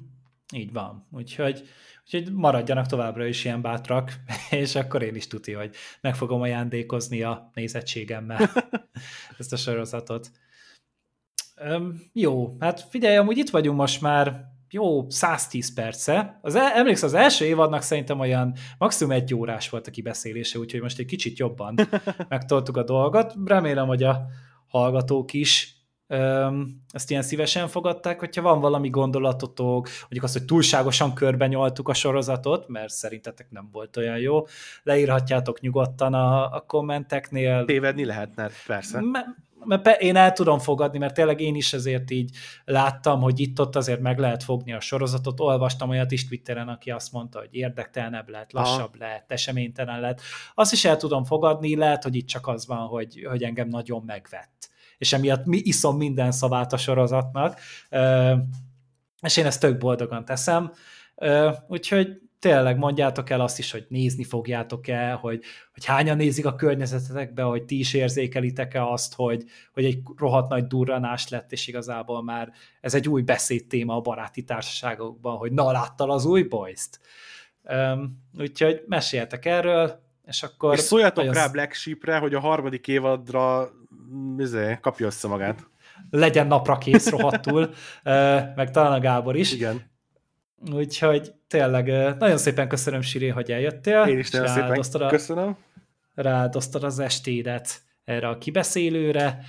Így 0.53 0.73
van. 0.73 1.07
Úgyhogy, 1.11 1.67
úgyhogy 2.03 2.33
maradjanak 2.33 2.85
továbbra 2.85 3.25
is 3.25 3.45
ilyen 3.45 3.61
bátrak, 3.61 4.13
és 4.49 4.75
akkor 4.75 5.01
én 5.01 5.15
is 5.15 5.27
tuti, 5.27 5.51
hogy 5.51 5.75
meg 6.01 6.15
fogom 6.15 6.41
ajándékozni 6.41 7.23
a 7.23 7.51
nézettségemmel 7.53 8.49
ezt 9.37 9.53
a 9.53 9.57
sorozatot. 9.57 10.31
Üm, 11.65 12.01
jó, 12.13 12.55
hát 12.59 12.81
figyelj, 12.81 13.17
amúgy 13.17 13.37
itt 13.37 13.49
vagyunk 13.49 13.77
most 13.77 14.01
már 14.01 14.45
jó 14.71 15.09
110 15.09 15.73
perce. 15.73 16.39
Az, 16.41 16.55
emlékszel, 16.55 17.07
az 17.07 17.13
első 17.13 17.45
évadnak 17.45 17.81
szerintem 17.81 18.19
olyan 18.19 18.53
maximum 18.77 19.13
egy 19.13 19.35
órás 19.35 19.69
volt 19.69 19.87
a 19.87 19.91
kibeszélése, 19.91 20.59
úgyhogy 20.59 20.81
most 20.81 20.99
egy 20.99 21.05
kicsit 21.05 21.37
jobban 21.37 21.75
megtoltuk 22.29 22.77
a 22.77 22.83
dolgot. 22.83 23.33
Remélem, 23.45 23.87
hogy 23.87 24.03
a 24.03 24.25
hallgatók 24.67 25.33
is 25.33 25.79
ezt 26.91 27.09
ilyen 27.09 27.21
szívesen 27.21 27.67
fogadták, 27.67 28.19
hogyha 28.19 28.41
van 28.41 28.59
valami 28.59 28.89
gondolatotok, 28.89 29.89
mondjuk 30.01 30.23
azt, 30.23 30.33
hogy 30.37 30.45
túlságosan 30.45 31.13
körben 31.13 31.49
nyoltuk 31.49 31.89
a 31.89 31.93
sorozatot, 31.93 32.67
mert 32.67 32.93
szerintetek 32.93 33.51
nem 33.51 33.69
volt 33.71 33.97
olyan 33.97 34.17
jó, 34.17 34.45
leírhatjátok 34.83 35.59
nyugodtan 35.59 36.13
a, 36.13 36.53
a 36.53 36.63
kommenteknél. 36.67 37.65
Tévedni 37.65 38.05
lehetne, 38.05 38.49
persze. 38.67 38.99
M- 38.99 39.47
mert 39.65 40.01
én 40.01 40.15
el 40.15 40.31
tudom 40.31 40.59
fogadni, 40.59 40.97
mert 40.97 41.13
tényleg 41.13 41.41
én 41.41 41.55
is 41.55 41.73
ezért 41.73 42.11
így 42.11 42.35
láttam, 42.65 43.21
hogy 43.21 43.39
itt-ott 43.39 43.75
azért 43.75 43.99
meg 43.99 44.19
lehet 44.19 44.43
fogni 44.43 44.73
a 44.73 44.79
sorozatot. 44.79 45.39
Olvastam 45.39 45.89
olyat 45.89 46.11
is 46.11 46.27
Twitteren, 46.27 46.67
aki 46.67 46.91
azt 46.91 47.11
mondta, 47.11 47.39
hogy 47.39 47.49
érdektelenebb 47.51 48.29
lett, 48.29 48.51
lassabb 48.51 48.95
Aha. 48.99 49.11
lett, 49.11 49.31
eseménytelen 49.31 49.99
lett. 49.99 50.21
Azt 50.53 50.71
is 50.71 50.85
el 50.85 50.97
tudom 50.97 51.23
fogadni, 51.23 51.75
lehet, 51.75 52.03
hogy 52.03 52.15
itt 52.15 52.27
csak 52.27 52.47
az 52.47 52.67
van, 52.67 52.87
hogy, 52.87 53.25
hogy 53.29 53.43
engem 53.43 53.67
nagyon 53.67 54.03
megvett. 54.05 54.69
És 54.97 55.13
emiatt 55.13 55.45
mi 55.45 55.57
iszom 55.57 55.97
minden 55.97 56.31
szavát 56.31 56.73
a 56.73 56.77
sorozatnak, 56.77 57.59
és 59.21 59.37
én 59.37 59.45
ezt 59.45 59.59
tök 59.59 59.77
boldogan 59.77 60.25
teszem. 60.25 60.71
Úgyhogy 61.67 62.21
tényleg 62.39 62.77
mondjátok 62.77 63.29
el 63.29 63.41
azt 63.41 63.59
is, 63.59 63.71
hogy 63.71 63.85
nézni 63.89 64.23
fogjátok 64.23 64.87
el, 64.87 65.15
hogy, 65.15 65.43
hogy 65.73 65.85
hányan 65.85 66.17
nézik 66.17 66.45
a 66.45 66.55
környezetetekbe, 66.55 67.41
hogy 67.41 67.63
ti 67.63 67.79
is 67.79 67.93
érzékelitek-e 67.93 68.85
azt, 68.85 69.15
hogy, 69.15 69.43
hogy 69.73 69.85
egy 69.85 69.99
rohadt 70.17 70.49
nagy 70.49 70.67
durranás 70.67 71.29
lett, 71.29 71.51
és 71.51 71.67
igazából 71.67 72.23
már 72.23 72.51
ez 72.81 72.93
egy 72.93 73.09
új 73.09 73.21
beszédtéma 73.21 73.95
a 73.95 74.01
baráti 74.01 74.43
társaságokban, 74.43 75.37
hogy 75.37 75.51
na, 75.51 75.71
láttal 75.71 76.11
az 76.11 76.25
új 76.25 76.43
boys-t. 76.43 76.99
Um, 77.63 78.23
úgyhogy 78.39 78.83
meséljetek 78.87 79.45
erről, 79.45 79.99
és 80.25 80.43
akkor... 80.43 80.73
És 80.73 80.79
szóljatok 80.79 81.25
nagyon... 81.25 81.33
rá 81.33 81.47
Black 81.47 81.73
Sheep-re, 81.73 82.17
hogy 82.17 82.33
a 82.33 82.39
harmadik 82.39 82.87
évadra 82.87 83.69
mizé, 84.35 84.77
kapja 84.81 85.05
össze 85.05 85.27
magát. 85.27 85.67
Legyen 86.09 86.47
napra 86.47 86.77
kész 86.77 87.09
rohadtul, 87.09 87.73
meg 88.55 88.71
talán 88.71 88.91
a 88.91 88.99
Gábor 88.99 89.35
is. 89.35 89.53
Igen. 89.53 89.97
Úgyhogy 90.73 91.31
tényleg 91.47 92.17
nagyon 92.19 92.37
szépen 92.37 92.67
köszönöm, 92.67 93.01
Siri, 93.01 93.27
hogy 93.27 93.51
eljöttél. 93.51 94.03
Én 94.03 94.17
is 94.17 94.29
nagyon 94.29 94.47
szépen 94.47 95.01
a, 95.01 95.07
köszönöm. 95.07 95.57
Ráadoztad 96.15 96.83
az 96.83 96.99
estédet 96.99 97.81
erre 98.03 98.27
a 98.27 98.37
kibeszélőre. 98.37 99.39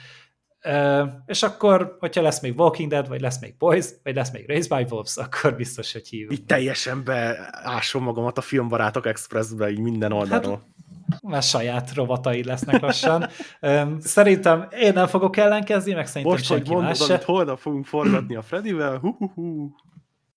Uh, 0.64 1.08
és 1.26 1.42
akkor, 1.42 1.96
hogyha 2.00 2.22
lesz 2.22 2.40
még 2.40 2.58
Walking 2.58 2.90
Dead, 2.90 3.08
vagy 3.08 3.20
lesz 3.20 3.40
még 3.40 3.56
Boys, 3.58 3.86
vagy 4.02 4.14
lesz 4.14 4.30
még 4.30 4.48
Race 4.48 4.76
by 4.76 4.86
Wolves, 4.90 5.16
akkor 5.16 5.56
biztos, 5.56 5.92
hogy 5.92 6.08
hívunk. 6.08 6.32
Így 6.32 6.44
teljesen 6.44 7.04
beásom 7.04 8.02
magamat 8.02 8.38
a 8.38 8.40
Filmbarátok 8.40 9.06
Expressbe, 9.06 9.70
így 9.70 9.78
minden 9.78 10.12
oldalról. 10.12 10.62
Hát, 11.10 11.22
már 11.22 11.42
saját 11.42 11.94
rovatai 11.94 12.44
lesznek 12.44 12.80
lassan. 12.80 13.28
Um, 13.60 14.00
szerintem 14.00 14.68
én 14.80 14.92
nem 14.92 15.06
fogok 15.06 15.36
ellenkezni, 15.36 15.92
meg 15.92 16.06
szerintem 16.06 16.32
Most, 16.32 16.48
hogy 16.48 16.68
mondod, 16.68 17.00
amit 17.08 17.22
holnap 17.22 17.58
fogunk 17.58 17.86
forgatni 17.86 18.34
a 18.34 18.42
Freddyvel, 18.42 18.98
hu, 18.98 19.10
hu, 19.18 19.26
hu. 19.34 19.70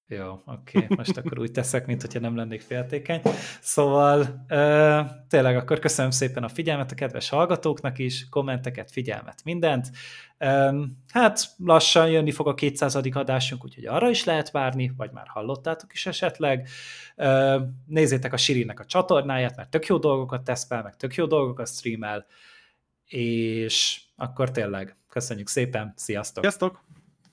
Jó, 0.07 0.41
oké, 0.45 0.85
most 0.89 1.17
akkor 1.17 1.39
úgy 1.39 1.51
teszek, 1.51 1.85
mint 1.85 2.01
hogyha 2.01 2.19
nem 2.19 2.35
lennék 2.35 2.61
féltékeny. 2.61 3.21
Szóval 3.61 4.19
uh, 4.49 5.09
tényleg 5.27 5.55
akkor 5.55 5.79
köszönöm 5.79 6.11
szépen 6.11 6.43
a 6.43 6.47
figyelmet 6.47 6.91
a 6.91 6.95
kedves 6.95 7.29
hallgatóknak 7.29 7.99
is, 7.99 8.29
kommenteket, 8.29 8.91
figyelmet, 8.91 9.43
mindent. 9.43 9.91
Um, 10.39 11.03
hát 11.11 11.39
lassan 11.57 12.09
jönni 12.09 12.31
fog 12.31 12.47
a 12.47 12.53
200. 12.53 12.95
adásunk, 12.95 13.63
úgyhogy 13.63 13.85
arra 13.85 14.09
is 14.09 14.23
lehet 14.23 14.51
várni, 14.51 14.91
vagy 14.97 15.11
már 15.11 15.27
hallottátok 15.27 15.93
is 15.93 16.05
esetleg. 16.05 16.69
Uh, 17.17 17.61
nézzétek 17.85 18.33
a 18.33 18.37
Sirinek 18.37 18.79
a 18.79 18.85
csatornáját, 18.85 19.55
mert 19.55 19.69
tök 19.69 19.85
jó 19.85 19.97
dolgokat 19.97 20.43
tesz 20.43 20.65
fel, 20.65 20.83
meg 20.83 20.95
tök 20.95 21.15
jó 21.15 21.25
dolgokat 21.25 21.67
streamel, 21.67 22.25
és 23.05 24.01
akkor 24.15 24.51
tényleg 24.51 24.97
köszönjük 25.09 25.47
szépen, 25.47 25.93
sziasztok! 25.95 26.43
Sziasztok! 26.43 26.83